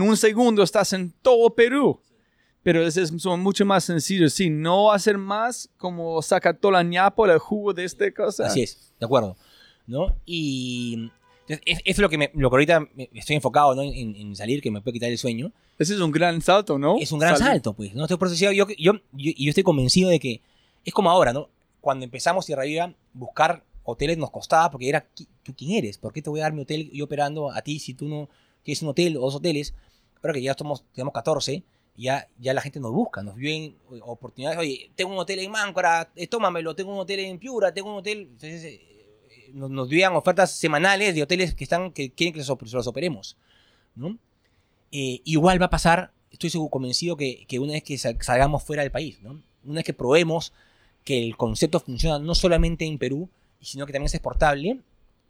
un 0.00 0.16
segundo 0.16 0.62
estás 0.62 0.92
en 0.92 1.12
todo 1.22 1.50
Perú. 1.50 2.00
Pero 2.62 2.86
es, 2.86 2.94
son 3.18 3.40
mucho 3.40 3.64
más 3.64 3.84
sencillos. 3.84 4.34
Sí, 4.34 4.50
no 4.50 4.92
hacer 4.92 5.16
más 5.16 5.70
como 5.78 6.20
sacar 6.20 6.56
toda 6.56 6.72
la 6.74 6.82
ñapa, 6.82 7.32
el 7.32 7.38
jugo 7.38 7.72
de 7.72 7.84
esta 7.84 8.12
cosa. 8.12 8.46
Así 8.46 8.62
es, 8.62 8.92
de 8.98 9.06
acuerdo. 9.06 9.36
¿no? 9.90 10.16
Y 10.24 11.10
entonces, 11.50 11.60
es, 11.66 11.80
es 11.84 11.98
lo, 11.98 12.08
que 12.08 12.18
me- 12.18 12.30
lo 12.34 12.48
que 12.50 12.54
ahorita 12.54 12.80
me- 12.94 13.08
estoy 13.14 13.36
enfocado 13.36 13.74
¿no? 13.74 13.82
en, 13.82 14.14
en 14.16 14.36
salir, 14.36 14.60
que 14.62 14.70
me 14.70 14.80
puede 14.80 14.94
quitar 14.94 15.10
el 15.10 15.18
sueño. 15.18 15.52
Ese 15.78 15.94
es 15.94 16.00
un 16.00 16.10
gran 16.10 16.40
salto, 16.42 16.78
¿no? 16.78 16.96
Es 16.98 17.10
un 17.12 17.18
gran 17.18 17.36
Salir. 17.36 17.52
salto, 17.52 17.72
pues. 17.72 17.94
¿no? 17.94 18.04
Estoy 18.04 18.16
procesado. 18.18 18.52
Yo, 18.52 18.66
yo, 18.78 18.92
yo, 18.96 19.00
y 19.16 19.44
yo 19.44 19.48
estoy 19.50 19.64
convencido 19.64 20.10
de 20.10 20.20
que 20.20 20.40
es 20.84 20.92
como 20.94 21.10
ahora, 21.10 21.32
¿no? 21.32 21.48
Cuando 21.80 22.04
empezamos 22.04 22.46
Tierra 22.46 22.64
Viva, 22.64 22.92
buscar 23.14 23.64
hoteles 23.84 24.18
nos 24.18 24.30
costaba 24.30 24.70
porque 24.70 24.88
era, 24.88 25.06
¿qui- 25.16 25.26
¿tú 25.42 25.54
quién 25.56 25.72
eres? 25.72 25.98
¿Por 25.98 26.12
qué 26.12 26.20
te 26.22 26.30
voy 26.30 26.40
a 26.40 26.44
dar 26.44 26.52
mi 26.52 26.62
hotel 26.62 26.90
yo 26.92 27.04
operando 27.06 27.50
a 27.50 27.62
ti 27.62 27.78
si 27.78 27.94
tú 27.94 28.06
no 28.06 28.28
tienes 28.62 28.82
un 28.82 28.88
hotel 28.90 29.16
o 29.16 29.20
dos 29.20 29.34
hoteles? 29.36 29.74
Ahora 30.22 30.34
que 30.34 30.42
ya 30.42 30.54
somos, 30.56 30.84
tenemos 30.92 31.14
14, 31.14 31.62
ya, 31.96 32.28
ya 32.38 32.52
la 32.54 32.60
gente 32.60 32.78
nos 32.78 32.92
busca, 32.92 33.22
nos 33.22 33.36
viven 33.36 33.74
oportunidades. 34.02 34.58
Oye, 34.58 34.90
tengo 34.94 35.12
un 35.12 35.18
hotel 35.18 35.38
en 35.40 35.50
Máncora, 35.50 36.10
eh, 36.14 36.26
tómamelo, 36.26 36.74
tengo 36.76 36.92
un 36.92 37.00
hotel 37.00 37.20
en 37.20 37.38
Piura, 37.38 37.72
tengo 37.72 37.90
un 37.90 37.98
hotel... 37.98 38.20
Entonces, 38.20 38.64
eh, 38.64 38.89
nos, 39.54 39.70
nos 39.70 39.86
envían 39.86 40.14
ofertas 40.14 40.52
semanales 40.56 41.14
de 41.14 41.22
hoteles 41.22 41.54
que 41.54 41.64
están 41.64 41.92
que 41.92 42.10
quieren 42.10 42.32
que 42.34 42.40
los, 42.40 42.72
los 42.72 42.86
operemos, 42.86 43.36
¿no? 43.94 44.16
Eh, 44.92 45.20
igual 45.24 45.60
va 45.60 45.66
a 45.66 45.70
pasar, 45.70 46.12
estoy 46.30 46.50
convencido 46.70 47.16
que, 47.16 47.44
que 47.46 47.58
una 47.58 47.72
vez 47.72 47.82
que 47.84 47.96
sal- 47.98 48.16
salgamos 48.20 48.62
fuera 48.64 48.82
del 48.82 48.90
país, 48.90 49.20
¿no? 49.22 49.40
Una 49.64 49.76
vez 49.76 49.84
que 49.84 49.94
probemos 49.94 50.52
que 51.04 51.22
el 51.24 51.36
concepto 51.36 51.80
funciona 51.80 52.18
no 52.18 52.34
solamente 52.34 52.84
en 52.84 52.98
Perú, 52.98 53.28
sino 53.60 53.86
que 53.86 53.92
también 53.92 54.06
es 54.06 54.14
exportable, 54.14 54.80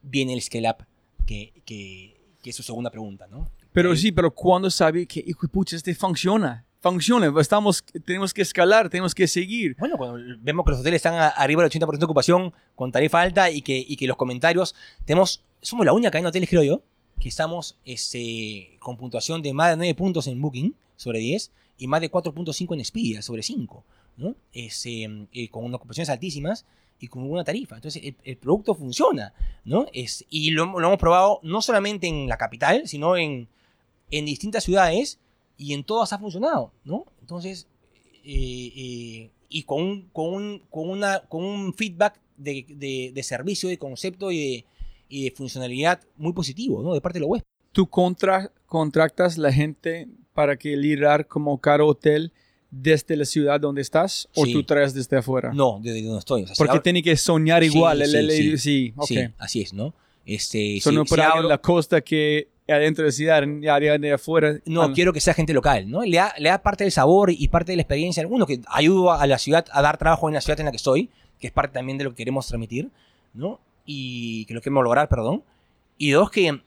viene 0.02 0.32
el 0.32 0.40
scale 0.42 0.70
up, 0.70 0.84
que, 1.26 1.52
que, 1.64 2.16
que 2.42 2.50
es 2.50 2.56
su 2.56 2.62
segunda 2.62 2.90
pregunta, 2.90 3.26
¿no? 3.30 3.48
Pero 3.72 3.92
Eh, 3.92 3.96
sí, 3.96 4.12
pero 4.12 4.30
cuando 4.34 4.70
sabe 4.70 5.06
que, 5.06 5.22
hijo 5.26 5.42
de 5.42 5.48
pucha, 5.48 5.76
este 5.76 5.94
funciona. 5.94 6.64
Funciona. 6.80 7.30
Estamos, 7.40 7.84
tenemos 8.06 8.32
que 8.32 8.40
escalar, 8.40 8.88
tenemos 8.88 9.14
que 9.14 9.28
seguir. 9.28 9.76
Bueno, 9.78 9.98
cuando 9.98 10.18
vemos 10.40 10.64
que 10.64 10.70
los 10.70 10.80
hoteles 10.80 10.96
están 10.96 11.14
a- 11.14 11.28
arriba 11.28 11.62
del 11.62 11.70
80% 11.70 11.98
de 11.98 12.04
ocupación 12.06 12.54
con 12.74 12.90
tarifa 12.90 13.20
alta 13.20 13.50
y 13.50 13.60
que, 13.60 13.76
y 13.86 13.96
que 13.96 14.06
los 14.06 14.16
comentarios, 14.16 14.74
tenemos, 15.04 15.42
somos 15.60 15.84
la 15.84 15.92
única 15.92 16.10
cadena 16.10 16.28
de 16.28 16.30
hoteles, 16.30 16.48
creo 16.48 16.62
yo, 16.62 16.82
que 17.20 17.28
estamos 17.28 17.76
este, 17.84 18.78
con 18.78 18.96
puntuación 18.96 19.42
de 19.42 19.52
más 19.52 19.70
de 19.72 19.76
9 19.76 19.94
puntos 19.94 20.26
en 20.26 20.40
Booking 20.40 20.74
sobre 20.96 21.18
10 21.18 21.52
y 21.76 21.86
más 21.86 22.00
de 22.00 22.10
4.5 22.10 22.72
en 22.72 22.80
Expedia 22.80 23.20
sobre 23.20 23.42
5, 23.42 23.84
¿no? 24.16 24.34
Este, 24.54 25.06
eh, 25.34 25.48
con 25.50 25.64
unas 25.66 25.76
ocupaciones 25.76 26.08
altísimas 26.08 26.64
y 26.98 27.08
con 27.08 27.28
buena 27.28 27.44
tarifa. 27.44 27.74
Entonces, 27.76 28.02
el, 28.02 28.16
el 28.24 28.36
producto 28.38 28.74
funciona, 28.74 29.34
¿no? 29.66 29.84
Es, 29.92 30.24
y 30.30 30.50
lo, 30.52 30.64
lo 30.80 30.86
hemos 30.86 30.98
probado 30.98 31.40
no 31.42 31.60
solamente 31.60 32.06
en 32.06 32.26
la 32.26 32.38
capital, 32.38 32.88
sino 32.88 33.18
en, 33.18 33.48
en 34.10 34.24
distintas 34.24 34.64
ciudades 34.64 35.18
y 35.60 35.74
en 35.74 35.84
todas 35.84 36.12
ha 36.12 36.18
funcionado, 36.18 36.72
¿no? 36.84 37.04
Entonces, 37.20 37.66
eh, 38.24 38.72
eh, 38.76 39.30
y 39.48 39.62
con 39.64 39.82
un, 39.82 40.08
con 40.12 40.32
un, 40.34 40.62
con 40.70 40.88
una, 40.88 41.20
con 41.28 41.44
un 41.44 41.74
feedback 41.74 42.18
de, 42.36 42.64
de- 42.68 43.10
de 43.14 43.22
servicio, 43.22 43.68
de 43.68 43.78
concepto 43.78 44.30
y 44.30 44.38
de, 44.38 44.64
y 45.08 45.24
de 45.24 45.30
funcionalidad 45.32 46.00
muy 46.16 46.32
positivo, 46.32 46.82
¿no? 46.82 46.94
De 46.94 47.00
parte 47.00 47.18
de 47.18 47.20
los 47.20 47.30
huéspedes. 47.30 47.50
Tú 47.72 47.86
contra, 47.88 48.50
contratas 48.66 49.36
la 49.38 49.52
gente 49.52 50.08
para 50.34 50.56
que 50.56 50.76
liderar 50.76 51.26
como 51.26 51.58
caro 51.60 51.88
hotel 51.88 52.32
desde 52.70 53.16
la 53.16 53.24
ciudad 53.24 53.60
donde 53.60 53.82
estás 53.82 54.28
o 54.36 54.44
Sí. 54.44 54.52
tú 54.52 54.62
traes 54.62 54.94
desde 54.94 55.16
afuera. 55.18 55.52
No, 55.52 55.80
desde 55.82 56.02
donde 56.02 56.20
estoy. 56.20 56.42
O 56.44 56.46
sea, 56.46 56.54
si 56.54 56.58
Porque 56.58 56.70
ahora- 56.70 56.82
tiene 56.82 57.02
que 57.02 57.16
soñar 57.16 57.62
Sí, 57.64 57.68
igual. 57.76 58.00
el- 58.02 58.10
sí, 58.10 58.16
el- 58.16 58.30
sí. 58.30 58.58
sí, 58.58 58.92
ok. 58.96 59.06
Sí, 59.06 59.18
así 59.38 59.60
es, 59.62 59.72
¿no? 59.74 59.92
Este, 60.24 60.80
si- 60.80 60.94
no 60.94 61.04
si 61.04 61.20
abro- 61.20 61.40
en 61.42 61.48
la 61.48 61.58
costa 61.58 62.00
que 62.00 62.48
adentro 62.72 63.02
de 63.04 63.08
la 63.08 63.12
ciudad, 63.12 63.42
en 63.42 63.68
área 63.68 63.98
de 63.98 64.12
afuera. 64.12 64.58
No, 64.64 64.82
Ah, 64.82 64.92
quiero 64.94 65.12
que 65.12 65.20
sea 65.20 65.34
gente 65.34 65.52
local, 65.52 65.90
¿no? 65.90 66.02
Le 66.02 66.16
da, 66.16 66.34
le 66.38 66.48
da 66.48 66.62
parte 66.62 66.84
del 66.84 66.92
sabor 66.92 67.30
y 67.30 67.48
parte 67.48 67.72
de 67.72 67.76
la 67.76 67.82
experiencia. 67.82 68.26
Uno, 68.26 68.46
que 68.46 68.60
ayudo 68.68 69.12
a 69.12 69.26
la 69.26 69.38
ciudad 69.38 69.66
a 69.72 69.82
dar 69.82 69.96
trabajo 69.98 70.28
en 70.28 70.34
la 70.34 70.40
ciudad 70.40 70.58
en 70.60 70.66
la 70.66 70.72
que 70.72 70.76
estoy, 70.76 71.08
que 71.38 71.46
es 71.46 71.52
parte 71.52 71.74
también 71.74 71.98
de 71.98 72.04
lo 72.04 72.10
que 72.10 72.16
queremos 72.16 72.46
transmitir, 72.46 72.88
¿no? 73.34 73.60
Y 73.86 74.44
que 74.46 74.54
lo 74.54 74.60
queremos 74.60 74.84
lograr, 74.84 75.08
perdón. 75.08 75.42
Y 75.98 76.10
dos, 76.10 76.30
que, 76.30 76.60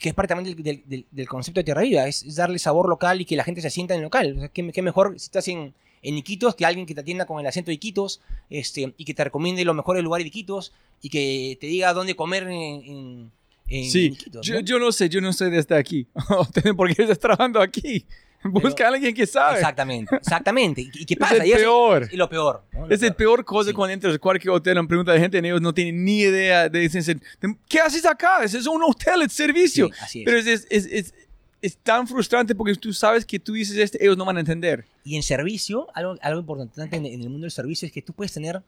que 0.00 0.08
es 0.08 0.14
parte 0.14 0.34
también 0.34 0.56
del, 0.56 0.64
del- 0.64 0.82
del- 0.86 1.06
del 1.10 1.28
concepto 1.28 1.60
de 1.60 1.64
Tierra 1.64 1.82
Viva, 1.82 2.06
es, 2.06 2.22
es 2.24 2.36
darle 2.36 2.58
sabor 2.58 2.88
local 2.88 3.20
y 3.20 3.24
que 3.24 3.36
la 3.36 3.44
gente 3.44 3.60
se 3.60 3.70
sienta 3.70 3.94
en 3.94 4.00
el 4.00 4.04
local. 4.04 4.34
O 4.36 4.40
sea, 4.40 4.48
¿qué, 4.48 4.70
qué 4.72 4.82
mejor 4.82 5.10
si 5.18 5.26
estás 5.26 5.46
en, 5.48 5.72
en 6.02 6.18
Iquitos 6.18 6.54
que 6.54 6.66
alguien 6.66 6.84
que 6.86 6.94
te 6.94 7.00
atienda 7.02 7.26
con 7.26 7.38
el 7.40 7.46
acento 7.46 7.68
de 7.70 7.74
Iquitos 7.74 8.20
este, 8.50 8.92
y 8.96 9.04
que 9.04 9.14
te 9.14 9.24
recomiende 9.24 9.64
los 9.64 9.74
mejores 9.76 10.02
lugares 10.02 10.24
de 10.24 10.28
Iquitos 10.28 10.72
y 11.00 11.10
que 11.10 11.56
te 11.60 11.66
diga 11.66 11.92
dónde 11.92 12.16
comer 12.16 12.42
en, 12.44 12.52
en, 12.52 13.32
en 13.66 13.90
Sí, 13.90 14.06
Iquitos, 14.06 14.46
yo, 14.46 14.54
¿no? 14.54 14.60
yo 14.60 14.78
no 14.78 14.92
sé, 14.92 15.08
yo 15.08 15.20
no 15.20 15.30
estoy 15.30 15.50
desde 15.50 15.74
aquí. 15.76 16.06
¿Por 16.76 16.94
qué 16.94 17.02
estás 17.02 17.18
trabajando 17.18 17.60
aquí? 17.60 18.06
Busca 18.46 18.84
a 18.84 18.88
alguien 18.88 19.14
que 19.14 19.26
sabe. 19.26 19.54
Exactamente, 19.56 20.14
exactamente. 20.16 20.82
¿Y 20.82 20.90
y 20.94 21.04
qué 21.06 21.14
Es 21.18 21.18
pasa? 21.18 21.36
el 21.36 21.46
Y 21.46 21.52
eso- 21.52 21.60
peor. 21.62 22.08
Y 22.12 22.16
lo 22.16 22.28
peor. 22.28 22.62
¿no? 22.74 22.86
Lo 22.86 22.94
Es 22.94 23.02
el 23.02 23.14
peor 23.14 23.42
cosa 23.44 23.70
Sí. 23.70 23.74
cuando 23.74 23.94
entras 23.94 24.14
a 24.14 24.18
cualquier 24.18 24.50
hotel 24.50 24.76
en 24.76 24.86
pregunta 24.86 25.12
de 25.12 25.20
gente 25.20 25.38
y 25.38 25.46
ellos 25.46 25.62
no 25.62 25.72
tienen 25.72 26.04
ni 26.04 26.18
idea. 26.20 26.68
De, 26.68 26.78
dicen, 26.80 27.22
¿qué 27.68 27.78
haces 27.80 28.04
acá? 28.04 28.44
Es 28.44 28.54
un 28.66 28.82
hotel, 28.82 29.22
es 29.22 29.32
servicio. 29.32 29.86
Sí, 29.88 29.92
así 30.00 30.18
es. 30.20 30.24
Pero 30.26 30.38
es, 30.38 30.46
es, 30.46 30.66
es, 30.70 30.86
es- 30.86 31.14
es 31.62 31.78
tan 31.78 32.06
frustrante 32.06 32.54
porque 32.54 32.74
tú 32.74 32.92
sabes 32.92 33.24
que 33.24 33.38
tú 33.38 33.54
dices 33.54 33.78
esto, 33.78 33.96
ellos 33.98 34.18
no 34.18 34.26
van 34.26 34.36
a 34.36 34.40
entender. 34.40 34.84
Y 35.02 35.16
en 35.16 35.22
servicio, 35.22 35.88
algo, 35.94 36.14
algo 36.20 36.40
importante 36.40 36.94
en, 36.94 37.06
en 37.06 37.22
el 37.22 37.30
mundo 37.30 37.44
del 37.46 37.50
servicio 37.50 37.86
es 37.86 37.92
que 37.92 38.02
tú 38.02 38.12
puedes 38.12 38.34
tener, 38.34 38.60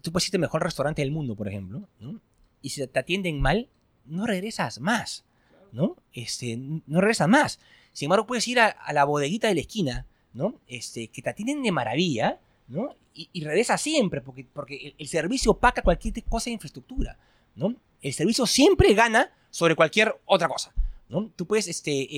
tú 0.00 0.10
puedes 0.10 0.26
irte 0.28 0.38
al 0.38 0.40
mejor 0.40 0.62
restaurante 0.62 1.02
del 1.02 1.10
mundo, 1.10 1.36
por 1.36 1.46
ejemplo, 1.48 1.86
¿no? 2.00 2.18
Y 2.62 2.70
si 2.70 2.86
te 2.86 2.98
atienden 2.98 3.42
mal, 3.42 3.68
no 4.06 4.26
regresas 4.26 4.80
más, 4.80 5.24
¿no? 5.72 5.96
Este, 6.12 6.56
no 6.56 7.00
regresas 7.00 7.28
más. 7.28 7.60
Sin 7.92 8.06
embargo, 8.06 8.26
puedes 8.26 8.46
ir 8.48 8.60
a, 8.60 8.76
la 8.92 9.04
bodeguita 9.04 9.48
de 9.48 9.54
la 9.54 9.60
esquina, 9.60 10.06
¿no? 10.32 10.54
Este, 10.66 11.08
que 11.08 11.22
te 11.22 11.30
atienden 11.30 11.62
de 11.62 11.72
maravilla, 11.72 12.40
¿no? 12.68 12.96
Y, 13.14 13.28
y 13.32 13.44
regresa 13.44 13.78
siempre, 13.78 14.20
porque, 14.20 14.44
porque 14.52 14.94
el, 14.98 15.08
servicio 15.08 15.52
opaca 15.52 15.82
cualquier 15.82 16.22
cosa 16.24 16.46
de 16.46 16.54
infraestructura, 16.54 17.16
¿no? 17.54 17.74
El 18.02 18.12
servicio 18.12 18.46
siempre 18.46 18.92
gana 18.94 19.32
sobre 19.50 19.76
cualquier 19.76 20.14
otra 20.24 20.48
cosa, 20.48 20.72
¿no? 21.08 21.30
Tú 21.36 21.46
puedes, 21.46 21.68
este, 21.68 21.92
eh, 21.92 22.08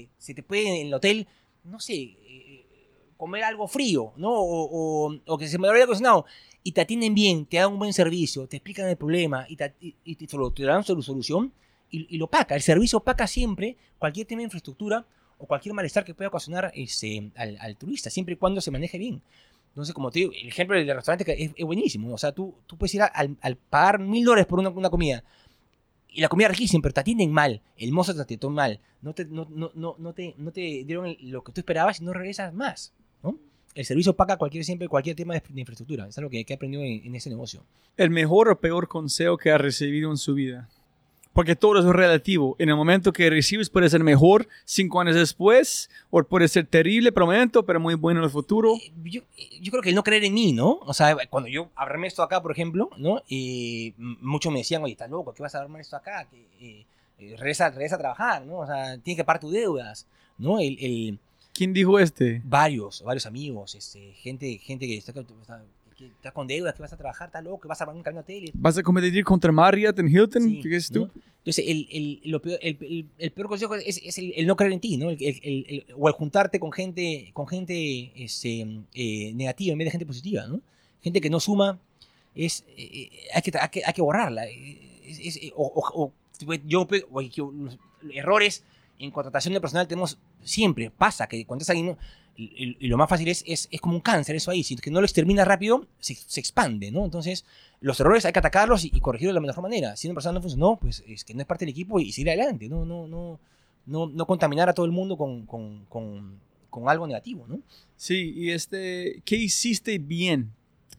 eh, 0.00 0.08
se 0.18 0.34
te 0.34 0.42
puede 0.42 0.80
en 0.80 0.86
el 0.88 0.94
hotel, 0.94 1.28
no 1.64 1.78
sé, 1.78 1.94
eh, 1.94 2.66
comer 3.16 3.44
algo 3.44 3.68
frío, 3.68 4.12
¿no? 4.16 4.32
O, 4.32 5.14
o- 5.24 5.38
que 5.38 5.46
se 5.46 5.56
me 5.56 5.68
olvidó 5.68 5.76
el 5.76 5.82
acondicionado, 5.84 6.26
y 6.64 6.72
te 6.72 6.80
atienden 6.80 7.14
bien, 7.14 7.46
te 7.46 7.56
dan 7.58 7.72
un 7.72 7.78
buen 7.78 7.92
servicio, 7.92 8.46
te 8.46 8.56
explican 8.58 8.88
el 8.88 8.96
problema 8.96 9.46
y 9.48 9.56
te, 9.56 9.74
y- 9.80 9.94
y 10.04 10.14
te, 10.16 10.26
te 10.26 10.62
dan 10.64 10.84
su 10.84 11.00
solución 11.02 11.52
y, 11.90 12.06
y 12.14 12.18
lo 12.18 12.26
paga. 12.28 12.54
El 12.56 12.62
servicio 12.62 13.00
paga 13.00 13.26
siempre 13.26 13.76
cualquier 13.98 14.26
tema 14.26 14.40
de 14.40 14.44
infraestructura 14.44 15.04
o 15.38 15.46
cualquier 15.46 15.74
malestar 15.74 16.04
que 16.04 16.14
pueda 16.14 16.28
ocasionar 16.28 16.70
este, 16.74 17.30
al, 17.36 17.56
al 17.60 17.76
turista, 17.76 18.10
siempre 18.10 18.34
y 18.34 18.36
cuando 18.36 18.60
se 18.60 18.70
maneje 18.70 18.96
bien. 18.98 19.20
Entonces, 19.70 19.94
como 19.94 20.10
te 20.10 20.20
digo, 20.20 20.32
el 20.40 20.48
ejemplo 20.48 20.76
del 20.76 20.86
restaurante 20.94 21.42
es, 21.42 21.50
es 21.56 21.64
buenísimo. 21.64 22.12
O 22.14 22.18
sea, 22.18 22.32
tú, 22.32 22.54
tú 22.66 22.76
puedes 22.76 22.94
ir 22.94 23.02
a- 23.02 23.06
al, 23.06 23.36
al 23.40 23.56
pagar 23.56 23.98
mil 23.98 24.24
dólares 24.24 24.46
por 24.46 24.58
una, 24.58 24.68
una 24.68 24.90
comida 24.90 25.24
y 26.08 26.20
la 26.20 26.28
comida 26.28 26.48
es 26.48 26.52
riquísima, 26.52 26.82
pero 26.82 26.92
te 26.94 27.00
atienden 27.00 27.32
mal. 27.32 27.62
El 27.76 27.90
mozo 27.90 28.14
te 28.14 28.20
atendió 28.20 28.50
mal. 28.50 28.80
No 29.00 29.14
te, 29.14 29.24
no, 29.24 29.46
no, 29.50 29.70
no, 29.74 29.96
no 29.98 30.12
te, 30.12 30.34
no 30.36 30.52
te 30.52 30.60
dieron 30.84 31.16
lo 31.22 31.42
que 31.42 31.52
tú 31.52 31.60
esperabas 31.62 32.00
y 32.00 32.04
no 32.04 32.12
regresas 32.12 32.52
más. 32.52 32.92
El 33.74 33.84
servicio 33.84 34.14
paga 34.14 34.36
cualquier, 34.36 34.64
siempre 34.64 34.88
cualquier 34.88 35.16
tema 35.16 35.34
de, 35.34 35.42
de 35.48 35.60
infraestructura. 35.60 36.06
Es 36.06 36.18
algo 36.18 36.30
que, 36.30 36.44
que 36.44 36.52
he 36.52 36.56
aprendido 36.56 36.82
en, 36.82 37.04
en 37.04 37.14
ese 37.14 37.30
negocio. 37.30 37.62
El 37.96 38.10
mejor 38.10 38.48
o 38.48 38.60
peor 38.60 38.88
consejo 38.88 39.36
que 39.38 39.50
ha 39.50 39.58
recibido 39.58 40.10
en 40.10 40.16
su 40.18 40.34
vida. 40.34 40.68
Porque 41.32 41.56
todo 41.56 41.78
es 41.78 41.86
relativo. 41.86 42.56
En 42.58 42.68
el 42.68 42.76
momento 42.76 43.10
que 43.10 43.30
recibes 43.30 43.70
puede 43.70 43.88
ser 43.88 44.04
mejor 44.04 44.46
cinco 44.66 45.00
años 45.00 45.14
después, 45.16 45.88
o 46.10 46.22
puede 46.22 46.46
ser 46.46 46.66
terrible 46.66 47.10
por 47.10 47.22
el 47.22 47.26
momento, 47.28 47.64
pero 47.64 47.80
muy 47.80 47.94
bueno 47.94 48.20
en 48.20 48.24
el 48.24 48.30
futuro. 48.30 48.74
Eh, 48.76 48.92
Yo, 49.04 49.22
yo 49.62 49.70
creo 49.70 49.82
que 49.82 49.88
el 49.88 49.94
no 49.94 50.02
creer 50.02 50.24
en 50.24 50.34
mí, 50.34 50.52
¿no? 50.52 50.72
O 50.82 50.92
sea, 50.92 51.16
cuando 51.30 51.48
yo 51.48 51.70
armé 51.74 52.08
esto 52.08 52.22
acá, 52.22 52.42
por 52.42 52.52
ejemplo, 52.52 52.90
¿no? 52.98 53.22
Eh, 53.30 53.94
muchos 53.96 54.52
me 54.52 54.58
decían, 54.58 54.82
oye, 54.82 54.92
estás 54.92 55.08
loco, 55.08 55.32
¿qué 55.32 55.42
vas 55.42 55.54
a 55.54 55.60
armar 55.62 55.80
esto 55.80 55.96
acá? 55.96 56.26
Que, 56.30 56.36
eh, 56.60 56.84
eh, 57.18 57.34
regresa, 57.38 57.70
regresa 57.70 57.94
a 57.94 57.98
trabajar, 57.98 58.44
¿no? 58.44 58.58
O 58.58 58.66
sea, 58.66 58.98
tienes 58.98 59.16
que 59.16 59.24
pagar 59.24 59.40
tus 59.40 59.52
deudas, 59.52 60.06
¿no? 60.36 60.60
El, 60.60 60.76
el- 60.80 61.18
¿Quién 61.54 61.72
dijo 61.72 61.98
este? 61.98 62.40
varios, 62.44 63.02
varios 63.02 63.26
amigos, 63.26 63.74
este, 63.74 64.12
gente, 64.14 64.58
gente 64.58 64.86
que 64.86 64.96
está, 64.96 65.12
está- 65.12 65.64
que 65.96 66.06
está 66.06 66.30
con 66.32 66.46
deudas, 66.46 66.74
que 66.74 66.80
vas 66.82 66.92
a 66.92 66.96
trabajar, 66.96 67.28
estás 67.28 67.44
loco, 67.44 67.60
que 67.60 67.68
vas 67.68 67.80
a 67.80 67.84
armar 67.84 67.96
un 67.96 68.02
camino 68.02 68.20
a 68.20 68.24
tele. 68.24 68.50
¿Vas 68.54 68.78
a 68.78 68.82
competir 68.82 69.22
contra 69.24 69.52
Marriott 69.52 69.98
en 69.98 70.08
Hilton? 70.08 70.42
Sí, 70.42 70.60
¿Qué 70.62 70.76
es 70.76 70.90
¿no? 70.90 71.06
tú? 71.08 71.20
Entonces, 71.38 71.64
el, 71.68 71.88
el, 71.92 72.20
lo 72.30 72.40
peor, 72.40 72.58
el, 72.62 72.78
el- 72.80 73.06
el 73.18 73.30
peor 73.32 73.48
consejo 73.48 73.74
es, 73.74 74.00
es 74.02 74.16
el, 74.18 74.46
no 74.46 74.56
creer 74.56 74.72
en 74.72 74.80
ti, 74.80 74.96
¿no? 74.96 75.10
El, 75.10 75.18
el- 75.22 75.40
el- 75.42 75.66
el- 75.68 75.86
o 75.96 76.08
el 76.08 76.14
juntarte 76.14 76.58
con 76.58 76.72
gente, 76.72 77.30
con 77.34 77.46
gente 77.46 78.12
este, 78.16 78.66
eh, 78.94 79.32
negativa 79.34 79.72
en 79.72 79.78
vez 79.78 79.86
de 79.86 79.90
gente 79.90 80.06
positiva, 80.06 80.46
¿no? 80.46 80.60
Gente 81.02 81.20
que 81.20 81.28
no 81.28 81.38
suma, 81.40 81.78
es, 82.34 82.64
eh, 82.78 83.10
hay, 83.34 83.42
que, 83.42 83.52
hay, 83.58 83.68
que, 83.68 83.82
hay 83.84 83.92
que 83.92 84.02
borrarla. 84.02 84.46
es- 84.46 85.18
es- 85.36 85.52
o, 85.54 85.64
o- 85.66 86.04
o- 86.04 86.54
yo, 86.64 86.88
o- 87.10 87.20
yo- 87.20 87.52
errores 88.14 88.64
en 88.98 89.10
contratación 89.10 89.54
de 89.54 89.60
personal 89.60 89.88
tenemos 89.88 90.18
siempre, 90.42 90.90
pasa 90.90 91.26
que 91.26 91.44
cuando 91.44 91.62
es 91.62 91.70
alguien, 91.70 91.96
y, 92.36 92.44
y- 92.44 92.76
y 92.80 92.88
lo 92.88 92.96
más 92.96 93.08
fácil 93.08 93.28
es, 93.28 93.44
es, 93.46 93.68
es 93.70 93.80
como 93.80 93.94
un 93.94 94.00
cáncer 94.00 94.36
eso 94.36 94.50
ahí, 94.50 94.62
si 94.62 94.76
que 94.76 94.90
no 94.90 95.00
lo 95.00 95.06
extermina 95.06 95.44
rápido, 95.44 95.86
se, 95.98 96.14
se 96.14 96.40
expande, 96.40 96.90
¿no? 96.90 97.04
Entonces, 97.04 97.44
los 97.80 97.98
errores 98.00 98.24
hay 98.24 98.32
que 98.32 98.38
atacarlos 98.38 98.84
y, 98.84 98.90
y 98.94 99.00
corregirlos 99.00 99.34
de 99.34 99.40
la 99.40 99.46
mejor 99.46 99.62
manera. 99.62 99.96
Si 99.96 100.06
una 100.06 100.14
persona 100.14 100.34
no 100.34 100.40
funcionó, 100.40 100.76
pues 100.80 101.02
es 101.06 101.24
que 101.24 101.34
no 101.34 101.40
es 101.40 101.46
parte 101.46 101.64
del 101.64 101.72
equipo 101.72 102.00
y, 102.00 102.12
seguir 102.12 102.30
adelante, 102.30 102.68
no, 102.68 102.84
no, 102.86 103.06
no, 103.06 103.38
no, 103.86 104.06
no 104.06 104.26
contaminar 104.26 104.68
a 104.68 104.72
todo 104.74 104.86
el 104.86 104.92
mundo 104.92 105.16
con, 105.16 105.44
con, 105.46 105.84
con, 105.86 106.38
con 106.70 106.88
algo 106.88 107.06
negativo, 107.06 107.44
¿no? 107.48 107.60
Sí, 107.96 108.32
y 108.36 108.50
este, 108.50 109.20
¿qué 109.24 109.36
hiciste 109.36 109.98
bien? 109.98 110.52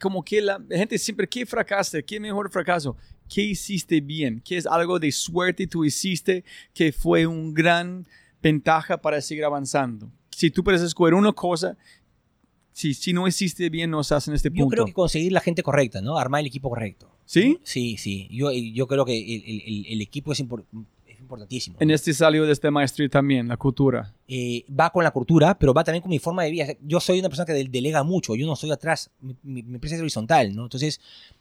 Como 0.04 0.22
que 0.22 0.42
la 0.42 0.62
gente 0.70 0.98
siempre, 0.98 1.28
¿qué 1.30 1.46
fracasaste? 1.46 2.04
¿Qué 2.04 2.20
mejor 2.20 2.52
fracaso? 2.52 2.98
¿Qué 3.34 3.42
hiciste 3.42 4.02
bien? 4.02 4.42
¿Qué 4.44 4.58
es 4.58 4.68
algo 4.68 5.00
de 5.00 5.12
suerte 5.14 5.66
tú 5.66 5.86
hiciste 5.86 6.44
que 6.74 6.92
fue 6.92 7.26
un 7.26 7.54
gran 7.54 8.06
ventaja 8.42 8.98
para 9.02 9.22
seguir 9.22 9.46
avanzando? 9.46 10.12
Si 10.30 10.52
tú 10.52 10.62
puedes 10.62 10.82
escoger 10.82 11.14
una 11.14 11.32
cosa, 11.32 11.78
si, 12.74 12.94
si 12.94 13.14
no 13.14 13.28
hiciste 13.28 13.70
bien, 13.70 13.92
no 13.92 14.02
estás 14.02 14.28
en 14.28 14.34
este 14.34 14.50
Yo 14.50 14.56
punto. 14.66 14.70
creo 14.72 14.86
que 14.86 14.94
conseguir 14.94 15.32
la 15.32 15.40
gente 15.40 15.64
correcta, 15.64 16.02
¿no? 16.02 16.18
Armar 16.18 16.42
el 16.42 16.48
equipo 16.48 16.70
correcto. 16.70 17.10
¿Sí? 17.26 17.60
Sí, 17.64 17.96
sí. 17.98 18.28
Yo, 18.30 18.52
yo 18.52 18.86
creo 18.88 19.06
que 19.06 19.18
el, 19.18 19.86
el- 19.94 20.02
equipo 20.02 20.34
es, 20.34 20.44
impor- 20.44 20.66
es 21.03 21.03
importantísimo. 21.34 21.78
En 21.80 21.92
este 21.92 22.14
salió 22.14 22.46
de 22.46 22.54
esta 22.54 22.70
maestría 22.72 23.10
también, 23.10 23.48
la 23.48 23.58
cultura. 23.58 24.14
eh, 24.28 24.64
va 24.70 24.90
con 24.90 25.04
la 25.04 25.12
cultura, 25.12 25.58
pero 25.58 25.74
va 25.74 25.84
también 25.84 26.02
con 26.02 26.10
mi 26.10 26.20
forma 26.20 26.44
de 26.44 26.52
vida. 26.52 26.68
Yo 26.82 27.00
soy 27.00 27.20
una 27.20 27.30
persona 27.30 27.46
que 27.46 27.54
del- 27.54 27.70
delega 27.72 28.04
mucho, 28.04 28.36
yo 28.36 28.46
no 28.48 28.56
soy 28.56 28.72
atrás, 28.72 29.12
mi, 29.20 29.36
mi- 29.44 29.62
mi 29.64 29.76
empresa 29.76 29.96
es 29.96 30.02
horizontal, 30.02 30.56
¿no? 30.56 30.64
Entonces, 30.64 31.00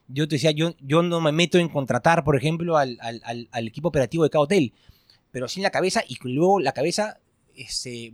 yo 0.09 0.27
te 0.29 0.35
decía, 0.37 0.51
yo, 0.51 0.75
yo 0.81 1.03
no 1.03 1.21
me 1.21 1.33
meto 1.33 1.59
en 1.59 1.69
contratar, 1.69 2.25
por 2.25 2.37
ejemplo, 2.37 2.77
al, 2.77 2.99
al- 3.01 3.23
al- 3.25 3.49
al 3.51 3.67
equipo 3.69 3.89
operativo 3.89 4.25
de 4.25 4.31
cada 4.31 4.43
hotel, 4.45 4.73
pero 5.31 5.49
sin 5.49 5.63
la 5.63 5.71
cabeza 5.71 6.03
y 6.07 6.17
luego 6.25 6.61
la 6.61 6.73
cabeza 6.73 7.19
este, 7.55 8.13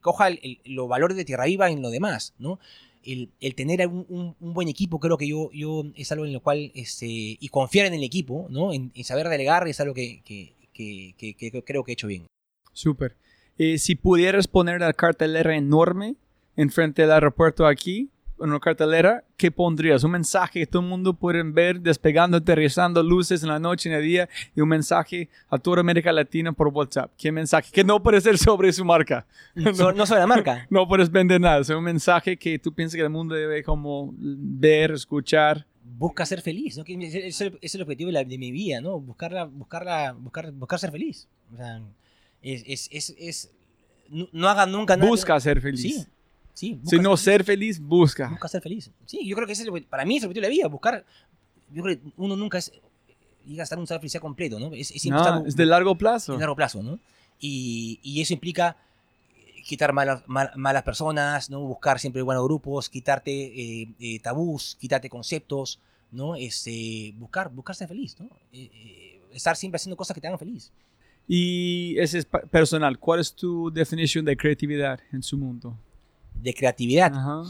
coja 0.00 0.28
el- 0.28 0.38
el- 0.42 0.60
los 0.74 0.88
valores 0.88 1.16
de 1.16 1.24
Tierra 1.24 1.44
Viva 1.46 1.70
en 1.70 1.82
lo 1.82 1.90
demás, 1.90 2.34
¿no? 2.38 2.58
El, 3.04 3.30
el 3.40 3.54
tener 3.54 3.86
un, 3.86 4.04
un- 4.08 4.36
un 4.40 4.54
buen 4.54 4.68
equipo 4.68 4.98
creo 5.00 5.16
que 5.16 5.26
yo, 5.28 5.50
yo 5.52 5.84
es 5.94 6.10
algo 6.12 6.26
en 6.26 6.32
lo 6.32 6.40
cual, 6.40 6.70
este, 6.74 7.06
y 7.06 7.48
confiar 7.48 7.86
en 7.86 7.94
el 7.94 8.02
equipo, 8.02 8.46
¿no? 8.50 8.72
En, 8.72 8.92
en 8.94 9.04
saber 9.04 9.28
delegar 9.28 9.66
es 9.68 9.80
algo 9.80 9.94
que, 9.94 10.20
que- 10.24 10.54
que- 10.78 11.34
que- 11.34 11.50
que 11.50 11.62
creo 11.64 11.82
que 11.84 11.92
he 11.92 11.94
hecho 11.94 12.06
bien. 12.06 12.26
Súper. 12.72 13.16
Eh, 13.58 13.78
si 13.78 13.96
pudieras 13.96 14.46
poner 14.46 14.80
la 14.80 14.92
cartelera 14.92 15.56
enorme 15.56 16.14
enfrente 16.56 17.02
del 17.02 17.10
aeropuerto 17.12 17.66
aquí, 17.66 18.08
una 18.40 18.60
cartelera, 18.60 19.24
¿qué 19.36 19.50
pondrías? 19.50 20.04
Un 20.04 20.12
mensaje 20.12 20.60
que 20.60 20.66
todo 20.68 20.80
el 20.82 20.88
mundo 20.88 21.12
puede 21.12 21.42
ver 21.42 21.80
despegando, 21.80 22.36
aterrizando 22.36 23.02
luces 23.02 23.42
en 23.42 23.48
la 23.48 23.58
noche, 23.58 23.88
en 23.88 23.96
el 23.96 24.02
día, 24.04 24.28
y 24.54 24.60
un 24.60 24.68
mensaje 24.68 25.28
a 25.48 25.58
toda 25.58 25.80
América 25.80 26.12
Latina 26.12 26.52
por 26.52 26.68
WhatsApp. 26.68 27.10
¿Qué 27.18 27.32
mensaje? 27.32 27.72
Que 27.72 27.82
no 27.82 28.00
puede 28.00 28.20
ser 28.20 28.38
sobre 28.38 28.72
su 28.72 28.84
marca. 28.84 29.26
So- 29.74 29.90
no 29.92 30.06
sobre 30.06 30.20
la 30.20 30.26
marca. 30.28 30.66
No 30.70 30.86
puedes 30.86 31.10
vender 31.10 31.40
nada. 31.40 31.58
Es 31.62 31.68
un 31.70 31.82
mensaje 31.82 32.36
que 32.36 32.60
tú 32.60 32.72
piensas 32.72 32.94
que 32.94 33.02
el 33.02 33.10
mundo 33.10 33.34
debe 33.34 33.64
como 33.64 34.14
ver, 34.16 34.92
escuchar. 34.92 35.66
Busca 35.96 36.26
ser 36.26 36.42
feliz, 36.42 36.76
¿no? 36.76 36.84
Que 36.84 36.94
ese 36.94 37.26
ese 37.28 37.52
es 37.60 37.74
el- 37.74 37.82
objetivo 37.82 38.08
de, 38.08 38.12
la- 38.12 38.24
de 38.24 38.38
mi 38.38 38.50
vida, 38.52 38.80
¿no? 38.80 39.00
Buscarla, 39.00 39.44
buscarla, 39.44 40.12
buscar, 40.12 40.52
buscar 40.52 40.78
ser 40.78 40.90
feliz. 40.90 41.28
O 41.52 41.56
sea, 41.56 41.82
es, 42.42 42.62
es, 42.66 42.88
es, 42.92 43.14
es- 43.18 43.50
no, 44.10 44.28
no 44.32 44.48
haga 44.48 44.66
nunca 44.66 44.96
nada. 44.96 45.08
Busca 45.08 45.38
ser 45.40 45.60
feliz. 45.60 45.80
Sí, 45.80 46.06
sí. 46.54 46.80
Si 46.84 46.98
no 46.98 47.16
ser, 47.16 47.44
feliz, 47.44 47.80
busca. 47.80 48.28
busca 48.28 48.48
ser 48.48 48.62
feliz. 48.62 48.90
Sí, 49.06 49.26
yo 49.26 49.34
creo 49.36 49.46
que 49.46 49.52
ese 49.54 49.62
es 49.62 49.68
el- 49.68 49.84
para 49.84 50.04
mí 50.04 50.16
es 50.16 50.22
el 50.22 50.28
objetivo 50.28 50.42
de 50.42 50.48
la 50.48 50.52
vida, 50.54 50.66
buscar. 50.68 51.04
Yo 51.72 51.82
creo 51.82 51.96
que 52.00 52.02
uno 52.16 52.36
nunca 52.36 52.58
es, 52.58 52.72
llega 53.46 53.62
a 53.62 53.64
estar 53.64 53.76
en 53.76 53.80
un 53.80 53.84
estado 53.84 53.98
de 53.98 54.02
felicidad 54.02 54.20
completo, 54.22 54.58
¿no? 54.58 54.72
Es, 54.74 54.90
es 54.90 55.04
No, 55.06 55.16
estar 55.18 55.46
es 55.46 55.56
de 55.56 55.66
largo 55.66 55.96
plazo. 55.96 56.34
en 56.34 56.40
largo 56.40 56.56
plazo, 56.56 56.82
¿no? 56.82 56.98
Y, 57.40 58.00
y 58.02 58.20
eso 58.20 58.32
implica 58.34 58.76
quitar 59.68 59.92
malas, 59.92 60.22
mal- 60.26 60.50
malas 60.56 60.82
personas, 60.82 61.50
¿no? 61.50 61.60
Buscar 61.60 61.98
siempre 62.00 62.22
buenos 62.22 62.42
grupos, 62.44 62.88
quitarte 62.88 63.30
eh, 63.32 63.88
eh, 64.00 64.18
tabús, 64.20 64.76
quitarte 64.80 65.10
conceptos, 65.10 65.78
¿no? 66.10 66.34
Este, 66.36 67.12
buscar, 67.18 67.50
buscar 67.50 67.76
ser 67.76 67.86
feliz, 67.86 68.16
¿no? 68.18 68.30
Eh, 68.50 69.20
estar 69.32 69.54
siempre 69.56 69.76
haciendo 69.76 69.96
cosas 69.96 70.14
que 70.14 70.20
te 70.22 70.26
hagan 70.26 70.38
feliz. 70.38 70.72
Y 71.28 71.98
ese 71.98 72.20
es 72.20 72.24
personal. 72.50 72.98
¿Cuál 72.98 73.20
es 73.20 73.34
tu 73.34 73.70
definición 73.70 74.24
de 74.24 74.38
creatividad 74.38 75.00
en 75.12 75.22
su 75.22 75.36
mundo? 75.36 75.76
De 76.34 76.54
creatividad, 76.54 77.12
Ajá. 77.14 77.42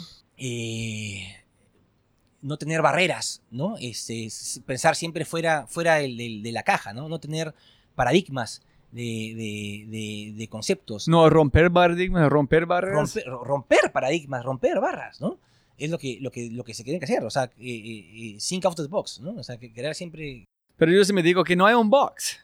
no 2.42 2.56
tener 2.56 2.82
barreras, 2.82 3.42
¿no? 3.52 3.76
Este, 3.80 4.28
pensar 4.66 4.96
siempre 4.96 5.24
fuera, 5.24 5.66
fuera 5.68 5.96
del- 5.96 6.42
de 6.42 6.52
la 6.52 6.64
caja, 6.64 6.92
¿no? 6.92 7.08
No 7.08 7.20
tener 7.20 7.54
paradigmas 7.94 8.62
de, 8.92 9.84
de- 9.88 10.32
de- 10.36 10.48
conceptos. 10.48 11.08
No, 11.08 11.28
romper 11.30 11.70
paradigmas, 11.70 12.28
romper 12.28 12.66
barreras. 12.66 13.14
romper, 13.14 13.24
romper 13.46 13.92
paradigmas, 13.92 14.44
romper 14.44 14.80
barras, 14.80 15.20
¿no? 15.20 15.38
Es 15.78 15.90
lo 15.90 15.98
que, 15.98 16.18
lo 16.20 16.30
que, 16.30 16.50
lo 16.50 16.64
que 16.64 16.74
se 16.74 16.82
tiene 16.82 16.98
que 16.98 17.04
hacer, 17.04 17.22
o 17.22 17.30
sea, 17.30 17.44
eh, 17.44 17.50
eh, 17.60 18.34
eh, 18.34 18.38
think 18.46 18.64
out 18.64 18.78
of 18.78 18.86
the 18.86 18.90
box, 18.90 19.20
¿no? 19.20 19.32
O 19.38 19.42
sea, 19.44 19.56
que 19.58 19.72
crear 19.72 19.94
siempre... 19.94 20.44
Pero 20.76 20.92
yo 20.92 21.04
se 21.04 21.12
me 21.12 21.22
digo 21.22 21.44
que 21.44 21.54
no 21.56 21.66
hay 21.66 21.74
un 21.74 21.88
box. 21.90 22.38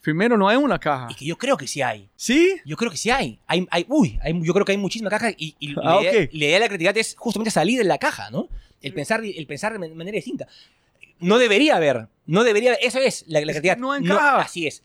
Primero, 0.00 0.36
no 0.38 0.48
hay 0.48 0.56
una 0.56 0.78
caja. 0.78 1.08
Y 1.10 1.14
que 1.14 1.24
yo 1.26 1.36
creo 1.36 1.56
que 1.58 1.66
sí 1.66 1.82
hay, 1.82 2.08
¿Sí? 2.16 2.56
yo 2.64 2.76
creo 2.76 2.90
que 2.90 2.96
sí 2.96 3.10
hay. 3.10 3.38
hay, 3.46 3.66
hay 3.70 3.84
uy, 3.88 4.18
hay- 4.22 4.40
yo 4.42 4.52
creo 4.54 4.64
que 4.64 4.72
hay 4.72 4.78
muchísimas 4.78 5.10
cajas 5.10 5.34
y, 5.36 5.54
y 5.60 5.74
Ah, 5.76 5.96
la, 5.96 6.00
idea, 6.02 6.10
ok. 6.24 6.30
la 6.32 6.38
idea 6.46 6.54
de 6.54 6.60
la 6.60 6.66
creatividad 6.68 6.96
es 6.96 7.14
justamente 7.18 7.50
salir 7.50 7.78
de 7.78 7.84
la 7.84 7.98
caja, 7.98 8.30
¿no? 8.30 8.48
El 8.80 8.94
pensar, 8.94 9.22
el 9.22 9.46
pensar 9.46 9.72
de 9.74 9.78
man- 9.78 9.94
manera 9.94 10.16
distinta. 10.16 10.48
No 11.20 11.36
debería 11.38 11.76
haber, 11.76 12.08
no 12.26 12.44
debería 12.44 12.70
haber, 12.70 12.82
eso 12.84 12.98
es 12.98 13.24
la, 13.28 13.40
la 13.40 13.52
Es 13.52 13.58
creatividad. 13.60 13.76
no 13.76 13.94
encaja. 13.94 14.40
así 14.40 14.66
es. 14.66 14.82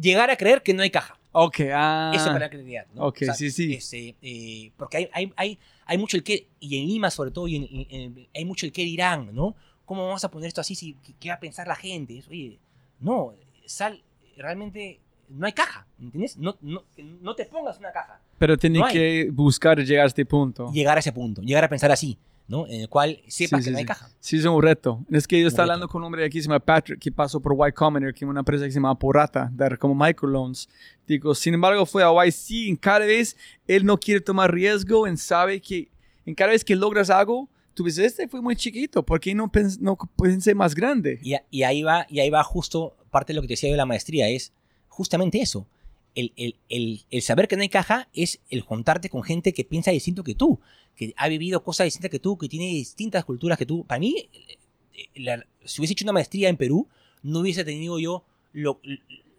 Llegar 0.00 0.30
a 0.30 0.36
creer 0.36 0.62
que 0.62 0.74
no 0.74 0.82
hay 0.82 0.90
caja. 0.90 1.18
Ok, 1.32 1.60
ah. 1.72 2.12
Eso 2.14 2.24
es 2.24 2.28
para 2.28 2.40
la 2.40 2.50
creatividad. 2.50 2.86
¿no? 2.94 3.06
ok, 3.06 3.18
sí, 3.34 3.50
sí. 3.50 3.74
este, 3.74 4.14
eh, 4.20 4.70
porque 4.76 4.98
hay, 4.98 5.08
hay, 5.12 5.32
hay, 5.36 5.58
hay 5.86 5.98
mucho 5.98 6.16
el 6.16 6.22
que, 6.22 6.48
y 6.60 6.78
en 6.78 6.86
Lima 6.86 7.10
sobre 7.10 7.30
todo, 7.30 7.48
y 7.48 7.56
en- 7.56 7.68
en- 7.70 7.86
en- 8.18 8.28
hay 8.34 8.44
mucho 8.44 8.66
el 8.66 8.72
que 8.72 8.82
dirán, 8.82 9.34
¿no? 9.34 9.54
¿Cómo 9.86 10.06
vamos 10.06 10.22
a 10.24 10.30
poner 10.30 10.48
esto 10.48 10.60
así? 10.60 10.74
Si, 10.74 10.94
¿qué, 11.18 11.28
va 11.30 11.36
a 11.36 11.40
pensar 11.40 11.66
la 11.66 11.74
gente? 11.76 12.22
Oye, 12.28 12.58
no, 13.00 13.32
sal, 13.66 14.02
realmente 14.36 15.00
no 15.28 15.46
hay 15.46 15.52
caja, 15.52 15.86
¿entiendes? 15.98 16.36
No, 16.36 16.56
no, 16.60 16.84
no 17.20 17.34
te 17.34 17.46
pongas 17.46 17.78
una 17.78 17.92
caja. 17.92 18.20
Pero 18.38 18.58
tiene 18.58 18.78
No 18.80 18.88
que 18.88 19.30
buscar 19.32 19.78
llegar 19.82 20.04
a 20.04 20.08
este 20.08 20.26
punto. 20.26 20.70
Llegar 20.72 20.96
a 20.98 21.00
ese 21.00 21.12
punto, 21.12 21.40
llegar 21.42 21.64
a 21.64 21.68
pensar 21.68 21.90
así, 21.90 22.18
¿no? 22.52 22.66
En 22.68 22.82
el 22.82 22.88
cual 22.90 23.20
sepas 23.26 23.32
Sí, 23.34 23.48
que 23.56 23.62
sí, 23.62 23.70
no 23.70 23.76
hay 23.78 23.82
sí. 23.84 23.86
caja. 23.88 24.10
Sí, 24.20 24.36
es 24.36 24.44
un 24.44 24.62
reto. 24.62 25.04
Es 25.10 25.26
que 25.26 25.40
yo 25.40 25.48
estaba 25.48 25.64
hablando 25.64 25.88
con 25.88 26.02
un 26.02 26.06
hombre 26.06 26.24
aquí, 26.24 26.40
se 26.40 26.46
llama 26.48 26.60
Patrick, 26.60 27.00
que 27.00 27.10
pasó 27.10 27.40
por 27.40 27.56
Y 27.66 27.72
Combinator, 27.72 28.12
que 28.12 28.24
es 28.26 28.28
una 28.28 28.40
empresa 28.40 28.66
que 28.66 28.70
se 28.70 28.76
llama 28.76 28.96
Porata, 28.98 29.50
dar 29.54 29.78
como 29.78 29.94
microloans. 29.94 30.68
Digo, 31.06 31.34
sin 31.34 31.54
embargo, 31.54 31.86
fue 31.86 32.02
a 32.04 32.10
YC, 32.12 32.68
en 32.68 32.76
cada 32.76 33.00
vez 33.06 33.36
él 33.66 33.86
no 33.86 33.98
quiere 33.98 34.20
tomar 34.20 34.52
riesgo, 34.52 35.06
en 35.06 35.16
sabe 35.16 35.60
que 35.60 35.88
en 36.26 36.34
cada 36.34 36.50
vez 36.50 36.62
que 36.62 36.76
logras 36.76 37.08
algo, 37.08 37.48
tú 37.74 37.84
dices, 37.84 38.04
este 38.04 38.28
fue 38.28 38.42
muy 38.42 38.54
chiquito, 38.54 39.02
¿por 39.02 39.18
qué 39.18 39.34
no, 39.34 39.50
pens 39.50 39.80
no 39.80 39.96
pensé 40.16 40.54
más 40.54 40.74
grande? 40.74 41.18
Y, 41.22 41.34
y 41.50 41.62
ahí 41.62 41.82
va, 41.82 42.06
y 42.10 42.20
ahí 42.20 42.28
va 42.28 42.44
justo 42.44 42.96
parte 43.10 43.32
de 43.32 43.36
lo 43.36 43.40
que 43.40 43.48
te 43.48 43.54
decía 43.54 43.70
yo 43.70 43.74
de 43.74 43.78
la 43.78 43.86
maestría, 43.86 44.28
es 44.28 44.52
justamente 44.88 45.40
eso. 45.40 45.66
El, 46.14 46.32
el- 46.36 46.56
el- 46.68 47.00
el 47.10 47.22
saber 47.22 47.48
que 47.48 47.56
no 47.56 47.62
hay 47.62 47.68
caja 47.68 48.08
es 48.12 48.40
el 48.50 48.60
juntarte 48.60 49.08
con 49.08 49.22
gente 49.22 49.52
que 49.54 49.64
piensa 49.64 49.90
distinto 49.90 50.22
que 50.24 50.34
tú, 50.34 50.60
que 50.94 51.14
ha 51.16 51.28
vivido 51.28 51.62
cosas 51.64 51.86
distintas 51.86 52.10
que 52.10 52.18
tú, 52.18 52.36
que 52.36 52.48
tiene 52.48 52.66
distintas 52.66 53.24
culturas 53.24 53.56
que 53.58 53.64
tú. 53.66 53.84
Para 53.84 53.98
mí, 54.00 54.28
eh, 54.32 55.06
la- 55.14 55.46
si 55.64 55.80
hubiese 55.80 55.92
hecho 55.92 56.04
una 56.04 56.12
maestría 56.12 56.48
en 56.48 56.56
Perú, 56.56 56.86
no 57.22 57.40
hubiese 57.40 57.64
tenido 57.64 57.98
yo 57.98 58.24
lo- 58.52 58.80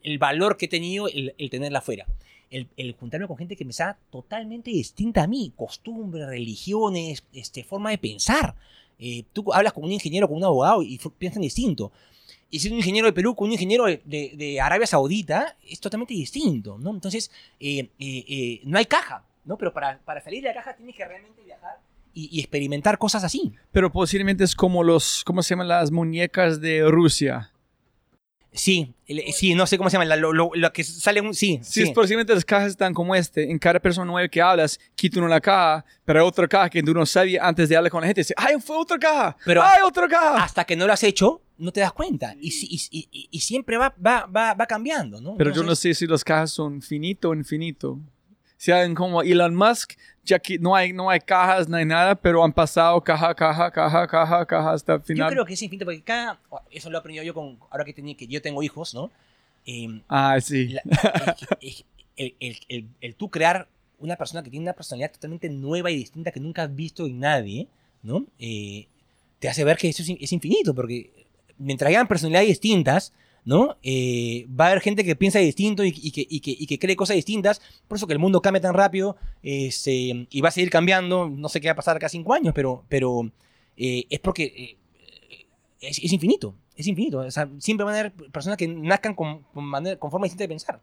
el 0.04 0.18
valor 0.18 0.58
que 0.58 0.66
he 0.66 0.70
tenido 0.70 1.08
el, 1.08 1.34
tenerla 1.50 1.80
afuera. 1.80 2.08
El, 2.50 2.68
juntarme 3.00 3.26
con 3.28 3.38
gente 3.38 3.56
que 3.56 3.66
pensaba 3.66 3.98
totalmente 4.12 4.70
distinta 4.70 5.24
a 5.24 5.28
mí, 5.28 5.52
costumbres, 5.56 6.28
religiones, 6.28 7.24
este, 7.34 7.64
forma 7.64 7.90
de 7.90 7.98
pensar. 7.98 8.56
Eh, 9.00 9.24
tú 9.34 9.52
hablas 9.54 9.74
con 9.74 9.84
un 9.84 9.92
ingeniero, 9.92 10.28
con 10.28 10.38
un 10.38 10.44
abogado 10.44 10.84
y 10.84 11.00
piensan 11.18 11.42
distinto. 11.42 11.92
Y 12.54 12.60
si 12.60 12.68
es 12.68 12.72
un 12.72 12.78
ingeniero 12.78 13.08
de 13.08 13.14
Perú 13.14 13.36
con 13.36 13.48
un 13.48 13.54
ingeniero 13.54 13.86
de, 13.86 14.02
de- 14.06 14.34
de 14.36 14.62
Arabia 14.62 14.86
Saudita, 14.86 15.58
es 15.68 15.80
totalmente 15.80 16.14
distinto, 16.14 16.78
¿no? 16.78 16.92
Entonces, 16.92 17.32
eh, 17.60 17.90
eh, 17.98 18.26
eh, 18.28 18.62
no 18.66 18.78
hay 18.78 18.86
caja, 18.86 19.24
¿no? 19.46 19.58
Pero 19.58 19.74
para, 19.74 19.98
para 20.00 20.22
salir 20.22 20.44
de 20.44 20.50
la 20.50 20.54
caja 20.54 20.76
tienes 20.76 20.96
que 20.96 21.04
realmente 21.04 21.42
viajar 21.44 21.80
y, 22.14 22.30
y 22.32 22.40
experimentar 22.42 23.00
cosas 23.00 23.24
así. 23.24 23.52
Pero 23.72 23.92
posiblemente 23.92 24.44
es 24.44 24.54
como 24.56 24.84
los, 24.84 25.24
¿cómo 25.26 25.42
se 25.42 25.50
llaman 25.50 25.68
las 25.68 25.90
muñecas 25.90 26.62
de 26.62 26.84
Rusia? 26.88 27.50
Sí, 28.56 28.94
el- 29.08 29.34
sí, 29.34 29.56
no 29.56 29.66
sé 29.66 29.80
cómo 29.80 29.90
se 29.90 29.96
llama, 29.96 30.06
la- 30.06 30.16
lo, 30.16 30.32
lo- 30.32 30.52
lo 30.54 30.72
que 30.72 30.84
sale 30.84 31.22
un... 31.22 31.34
Sí, 31.34 31.60
Sí, 31.64 31.82
sí. 31.82 31.82
es 31.82 31.90
posiblemente 31.90 32.36
las 32.36 32.46
cajas 32.46 32.68
están 32.70 32.94
como 32.94 33.16
este. 33.16 33.50
En 33.50 33.58
cada 33.58 33.80
persona 33.80 34.06
nueva 34.06 34.28
que 34.28 34.40
hablas, 34.44 34.80
quita 34.94 35.18
uno 35.18 35.28
la 35.28 35.42
caja, 35.42 35.84
pero 36.06 36.20
hay 36.22 36.28
otra 36.28 36.48
caja 36.48 36.70
que 36.70 36.84
tú 36.84 36.94
no 36.94 37.04
sabías 37.08 37.44
antes 37.44 37.68
de 37.68 37.76
hablar 37.78 37.92
con 37.92 38.02
la 38.02 38.08
gente. 38.08 38.22
Dice, 38.22 38.36
¡ay, 38.38 38.58
fue 38.62 38.78
otra 38.78 39.00
caja! 39.00 39.36
Pero- 39.44 39.64
¡ay, 39.64 39.80
otra 39.84 40.08
caja! 40.08 40.44
Hasta 40.44 40.66
que 40.66 40.76
no 40.76 40.86
lo 40.86 40.94
has 40.94 41.02
hecho, 41.04 41.42
no 41.58 41.72
te 41.72 41.80
das 41.82 41.94
cuenta. 41.94 42.36
Y, 42.40 42.52
si- 42.52 42.68
y- 42.70 43.08
y- 43.12 43.28
y 43.32 43.40
siempre 43.40 43.78
va, 43.78 43.94
va, 44.06 44.26
va, 44.26 44.54
va 44.54 44.66
cambiando, 44.66 45.22
¿no? 45.22 45.36
Pero 45.38 45.54
yo 45.54 45.64
no 45.64 45.76
sé 45.76 45.94
si 45.94 46.08
las 46.08 46.24
cajas 46.24 46.52
son 46.52 46.82
finito 46.82 47.30
o 47.30 47.34
infinito. 47.36 48.00
Si 48.58 48.72
hagan 48.72 48.96
como 48.96 49.22
Elon 49.22 49.54
Musk, 49.56 49.94
ya 50.24 50.40
que 50.40 50.58
no 50.58 50.74
hay, 50.76 50.94
no 50.94 51.10
hay 51.10 51.20
cajas, 51.20 51.68
no 51.68 51.76
hay 51.76 51.86
nada, 51.86 52.16
pero 52.16 52.44
han 52.44 52.54
pasado 52.54 53.02
caja, 53.04 53.36
caja, 53.36 53.70
caja, 53.72 54.08
caja, 54.08 54.46
caja 54.46 54.72
hasta 54.72 54.94
el 54.94 55.00
Yo 55.00 55.06
final. 55.06 55.32
creo 55.32 55.46
que 55.46 55.54
es 55.54 55.62
infinito, 55.62 55.84
porque 55.86 56.02
cada... 56.02 56.40
Eso 56.72 56.90
lo 56.90 56.98
he 56.98 57.00
aprendido 57.00 57.26
yo 57.26 57.34
con... 57.34 57.60
Ahora 57.70 57.84
que, 57.84 57.94
tenía, 57.94 58.16
que 58.16 58.26
yo 58.26 58.42
tengo 58.42 58.64
hijos, 58.64 58.94
¿no? 58.94 59.12
Eh, 59.66 60.02
Ah, 60.08 60.40
sí. 60.42 60.70
la- 60.70 60.82
el, 61.60 61.74
el- 62.16 62.36
el- 62.40 62.58
el- 62.70 62.88
el 63.02 63.16
tú 63.16 63.30
crear 63.30 63.68
una 64.00 64.16
persona 64.16 64.44
que 64.44 64.50
tiene 64.50 64.64
una 64.66 64.74
personalidad 64.74 65.12
totalmente 65.12 65.50
nueva 65.50 65.92
y 65.92 65.96
distinta 65.98 66.32
que 66.32 66.40
nunca 66.40 66.64
has 66.64 66.74
visto 66.76 67.06
en 67.06 67.20
nadie, 67.20 67.68
¿no? 68.02 68.26
Eh, 68.40 68.88
te 69.40 69.50
hace 69.50 69.64
ver 69.66 69.76
que 69.78 69.90
eso 69.90 70.04
es 70.04 70.32
infinito, 70.32 70.74
porque 70.74 71.23
mientras 71.58 71.90
hayan 71.90 72.08
personalidades 72.08 72.50
distintas, 72.50 73.14
¿no? 73.46 73.78
Eh, 73.84 74.48
va 74.50 74.66
a 74.66 74.68
haber 74.70 74.82
gente 74.82 75.04
que 75.04 75.16
piensa 75.16 75.40
distinto 75.40 75.84
y, 75.84 75.94
y 75.96 76.12
que, 76.12 76.26
y 76.30 76.40
que- 76.40 76.56
y 76.58 76.66
que 76.66 76.80
cree 76.80 76.96
cosas 76.96 77.16
distintas, 77.18 77.62
por 77.88 77.98
eso 77.98 78.08
que 78.08 78.14
el 78.14 78.20
mundo 78.20 78.42
cambia 78.42 78.62
tan 78.62 78.74
rápido 78.74 79.18
este, 79.42 80.28
y 80.30 80.42
va 80.42 80.50
a 80.50 80.52
seguir 80.52 80.70
cambiando, 80.70 81.28
no 81.30 81.50
sé 81.50 81.60
qué 81.60 81.68
va 81.68 81.74
a 81.74 81.76
pasar 81.76 82.00
cada 82.00 82.10
cinco 82.10 82.34
años, 82.34 82.54
pero, 82.56 82.86
pero 82.90 83.30
eh, 83.76 84.06
es 84.10 84.20
porque 84.20 84.44
eh, 84.46 84.78
es, 85.82 86.00
es 86.00 86.14
infinito, 86.14 86.56
es 86.76 86.88
infinito. 86.88 87.20
O 87.20 87.32
sea, 87.32 87.50
siempre 87.60 87.84
van 87.86 87.96
a 87.96 88.00
haber 88.00 88.14
personas 88.14 88.58
que 88.58 88.68
nazcan 88.68 89.14
con, 89.14 89.44
con, 89.54 89.66
manera, 89.66 89.98
con 90.00 90.10
forma 90.12 90.26
distinta 90.26 90.46
de 90.46 90.48
pensar. 90.50 90.80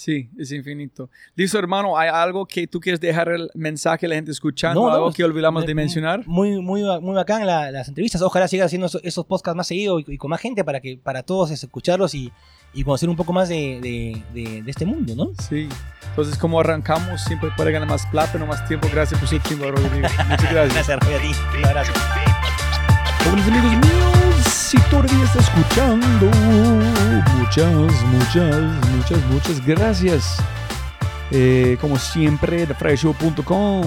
Sí, 0.00 0.30
es 0.38 0.52
infinito. 0.52 1.10
Listo, 1.34 1.58
hermano, 1.58 1.98
¿hay 1.98 2.08
algo 2.08 2.46
que 2.46 2.68
tú 2.68 2.78
quieres 2.78 3.00
dejar 3.00 3.30
el 3.30 3.50
mensaje 3.56 4.06
a 4.06 4.08
la 4.08 4.14
gente 4.14 4.30
escuchando? 4.30 4.80
No, 4.82 4.88
no, 4.90 4.94
¿Algo 4.94 5.12
que 5.12 5.24
olvidamos 5.24 5.66
de 5.66 5.74
me- 5.74 5.82
mencionar? 5.82 6.22
Muy, 6.24 6.60
muy, 6.60 6.84
muy 7.00 7.16
bacán 7.16 7.44
la- 7.44 7.72
las 7.72 7.88
entrevistas. 7.88 8.22
Ojalá 8.22 8.46
siga 8.46 8.64
haciendo 8.66 8.86
esos, 8.86 9.00
esos 9.02 9.26
podcasts 9.26 9.56
más 9.56 9.66
seguido 9.66 9.98
y, 9.98 10.04
y 10.06 10.16
con 10.16 10.30
más 10.30 10.40
gente 10.40 10.62
para 10.62 10.78
que 10.78 11.00
para 11.02 11.24
todos 11.24 11.50
es, 11.50 11.64
escucharlos 11.64 12.14
y, 12.14 12.30
y 12.72 12.84
conocer 12.84 13.08
un 13.08 13.16
poco 13.16 13.32
más 13.32 13.48
de, 13.48 13.80
de- 13.82 14.22
de- 14.40 14.62
de 14.62 14.70
este 14.70 14.86
mundo, 14.86 15.16
¿no? 15.16 15.30
Sí. 15.48 15.68
Entonces, 16.10 16.38
como 16.38 16.60
arrancamos, 16.60 17.20
siempre 17.24 17.50
puede 17.56 17.72
ganar 17.72 17.88
más 17.88 18.06
plata, 18.06 18.38
no 18.38 18.46
más 18.46 18.64
tiempo. 18.68 18.86
Gracias 18.92 19.18
por 19.18 19.28
su 19.28 19.36
tiempo, 19.40 19.68
Rodrigo. 19.68 20.06
Muchas 20.28 20.52
gracias. 20.52 20.74
Gracias, 20.88 21.00
Roy, 21.00 21.14
a 21.14 21.18
ti. 21.20 21.30
Un 21.58 21.64
abrazo. 21.64 21.92
Jóvenes 23.24 23.48
amigos 23.48 23.72
míos, 23.72 24.07
si 24.68 24.76
todavía 24.90 25.24
está 25.24 25.38
escuchando, 25.38 26.30
muchas, 27.38 28.04
muchas, 28.04 28.86
muchas, 28.94 29.26
muchas 29.30 29.66
gracias. 29.66 30.36
Eh, 31.30 31.78
como 31.80 31.96
siempre, 31.96 32.66
thefryshow.com. 32.66 33.86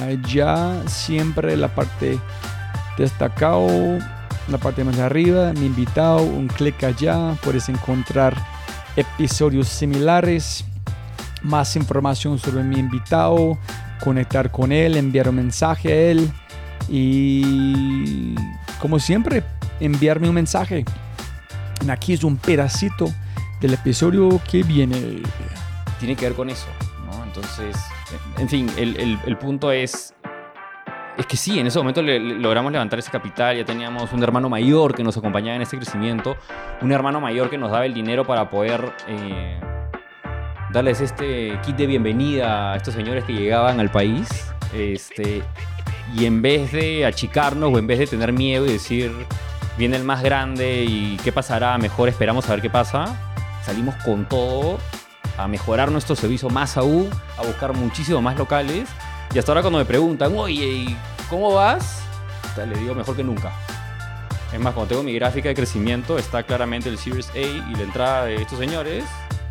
Allá 0.00 0.80
siempre 0.86 1.54
la 1.54 1.68
parte 1.68 2.18
destacado, 2.96 3.68
la 4.48 4.56
parte 4.56 4.84
más 4.84 4.98
arriba, 5.00 5.52
mi 5.52 5.66
invitado, 5.66 6.22
un 6.22 6.48
clic 6.48 6.82
allá, 6.84 7.36
puedes 7.42 7.68
encontrar 7.68 8.34
episodios 8.96 9.68
similares, 9.68 10.64
más 11.42 11.76
información 11.76 12.38
sobre 12.38 12.62
mi 12.62 12.78
invitado, 12.78 13.58
conectar 14.02 14.50
con 14.50 14.72
él, 14.72 14.96
enviar 14.96 15.28
un 15.28 15.36
mensaje 15.36 15.92
a 15.92 15.96
él 16.10 16.32
y 16.88 18.34
como 18.80 18.98
siempre, 18.98 19.42
enviarme 19.80 20.28
un 20.28 20.34
mensaje. 20.34 20.84
Aquí 21.88 22.12
es 22.14 22.24
un 22.24 22.36
pedacito 22.36 23.06
del 23.60 23.74
episodio 23.74 24.40
que 24.50 24.62
viene. 24.62 25.22
tiene 25.98 26.16
que 26.16 26.26
ver 26.26 26.34
con 26.34 26.50
eso, 26.50 26.66
¿no? 27.06 27.24
Entonces, 27.24 27.76
en 28.38 28.48
fin, 28.48 28.70
el, 28.76 29.36
punto 29.38 29.70
es, 29.70 30.14
es 31.16 31.26
que 31.26 31.36
sí, 31.36 31.58
en 31.58 31.66
ese 31.66 31.78
momento 31.78 32.02
logramos 32.02 32.72
levantar 32.72 32.98
ese 32.98 33.10
capital, 33.10 33.56
ya 33.56 33.64
teníamos 33.64 34.12
un 34.12 34.22
hermano 34.22 34.48
mayor 34.48 34.94
que 34.94 35.02
nos 35.02 35.16
acompañaba 35.16 35.56
en 35.56 35.62
este 35.62 35.76
crecimiento, 35.76 36.36
un 36.82 36.92
hermano 36.92 37.20
mayor 37.20 37.50
que 37.50 37.58
nos 37.58 37.70
daba 37.70 37.86
el 37.86 37.94
dinero 37.94 38.26
para 38.26 38.50
poder 38.50 38.92
eh, 39.08 39.60
darles 40.72 41.00
este 41.00 41.58
kit 41.64 41.76
de 41.76 41.86
bienvenida 41.86 42.72
a 42.72 42.76
estos 42.76 42.94
señores 42.94 43.24
que 43.24 43.32
llegaban 43.32 43.80
al 43.80 43.90
país, 43.90 44.28
este, 44.74 45.42
y 46.14 46.26
en 46.26 46.42
vez 46.42 46.72
de 46.72 47.06
achicarnos 47.06 47.72
o 47.72 47.78
en 47.78 47.86
vez 47.86 47.98
de 47.98 48.06
tener 48.06 48.32
miedo 48.32 48.66
y 48.66 48.72
decir, 48.72 49.12
viene 49.78 49.96
el 49.96 50.04
más 50.04 50.22
grande 50.22 50.84
y 50.84 51.16
qué 51.22 51.32
pasará, 51.32 51.76
mejor 51.78 52.08
esperamos 52.08 52.48
a 52.48 52.52
ver 52.52 52.62
qué 52.62 52.70
pasa, 52.70 53.16
salimos 53.64 53.94
con 53.96 54.26
todo 54.26 54.78
a 55.38 55.48
mejorar 55.48 55.90
nuestro 55.90 56.16
servicio 56.16 56.48
más 56.48 56.76
aún, 56.76 57.10
a 57.36 57.42
buscar 57.42 57.74
muchísimo 57.74 58.22
más 58.22 58.36
locales. 58.36 58.88
Y 59.34 59.38
hasta 59.38 59.52
ahora 59.52 59.62
cuando 59.62 59.78
me 59.78 59.84
preguntan, 59.84 60.36
oye, 60.36 60.66
¿y 60.66 60.96
¿cómo 61.28 61.52
vas? 61.52 62.02
Le 62.56 62.78
digo 62.78 62.94
mejor 62.94 63.16
que 63.16 63.24
nunca. 63.24 63.52
Es 64.52 64.60
más, 64.60 64.72
cuando 64.72 64.88
tengo 64.88 65.02
mi 65.02 65.12
gráfica 65.12 65.48
de 65.48 65.54
crecimiento, 65.54 66.16
está 66.16 66.42
claramente 66.42 66.88
el 66.88 66.96
Series 66.96 67.28
A 67.30 67.38
y 67.38 67.74
la 67.74 67.82
entrada 67.82 68.24
de 68.24 68.36
estos 68.36 68.58
señores, 68.58 69.04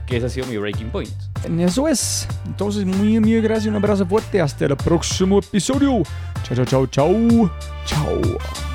que 0.08 0.18
ese 0.18 0.26
ha 0.26 0.30
sido 0.30 0.48
mi 0.48 0.58
breaking 0.58 0.90
point. 0.90 1.14
Eso 1.60 1.88
es. 1.88 2.28
Entonces, 2.46 2.86
muy, 2.86 3.20
muy 3.20 3.40
gracias. 3.42 3.68
Un 3.68 3.76
abrazo 3.76 4.06
fuerte. 4.06 4.42
Hasta 4.42 4.66
el 4.66 4.76
próximo 4.78 5.40
episodio. 5.40 6.02
Chao, 6.44 6.56
chao, 6.56 6.66
chao, 6.66 6.88
chao. 6.88 7.52
Chao. 7.86 8.75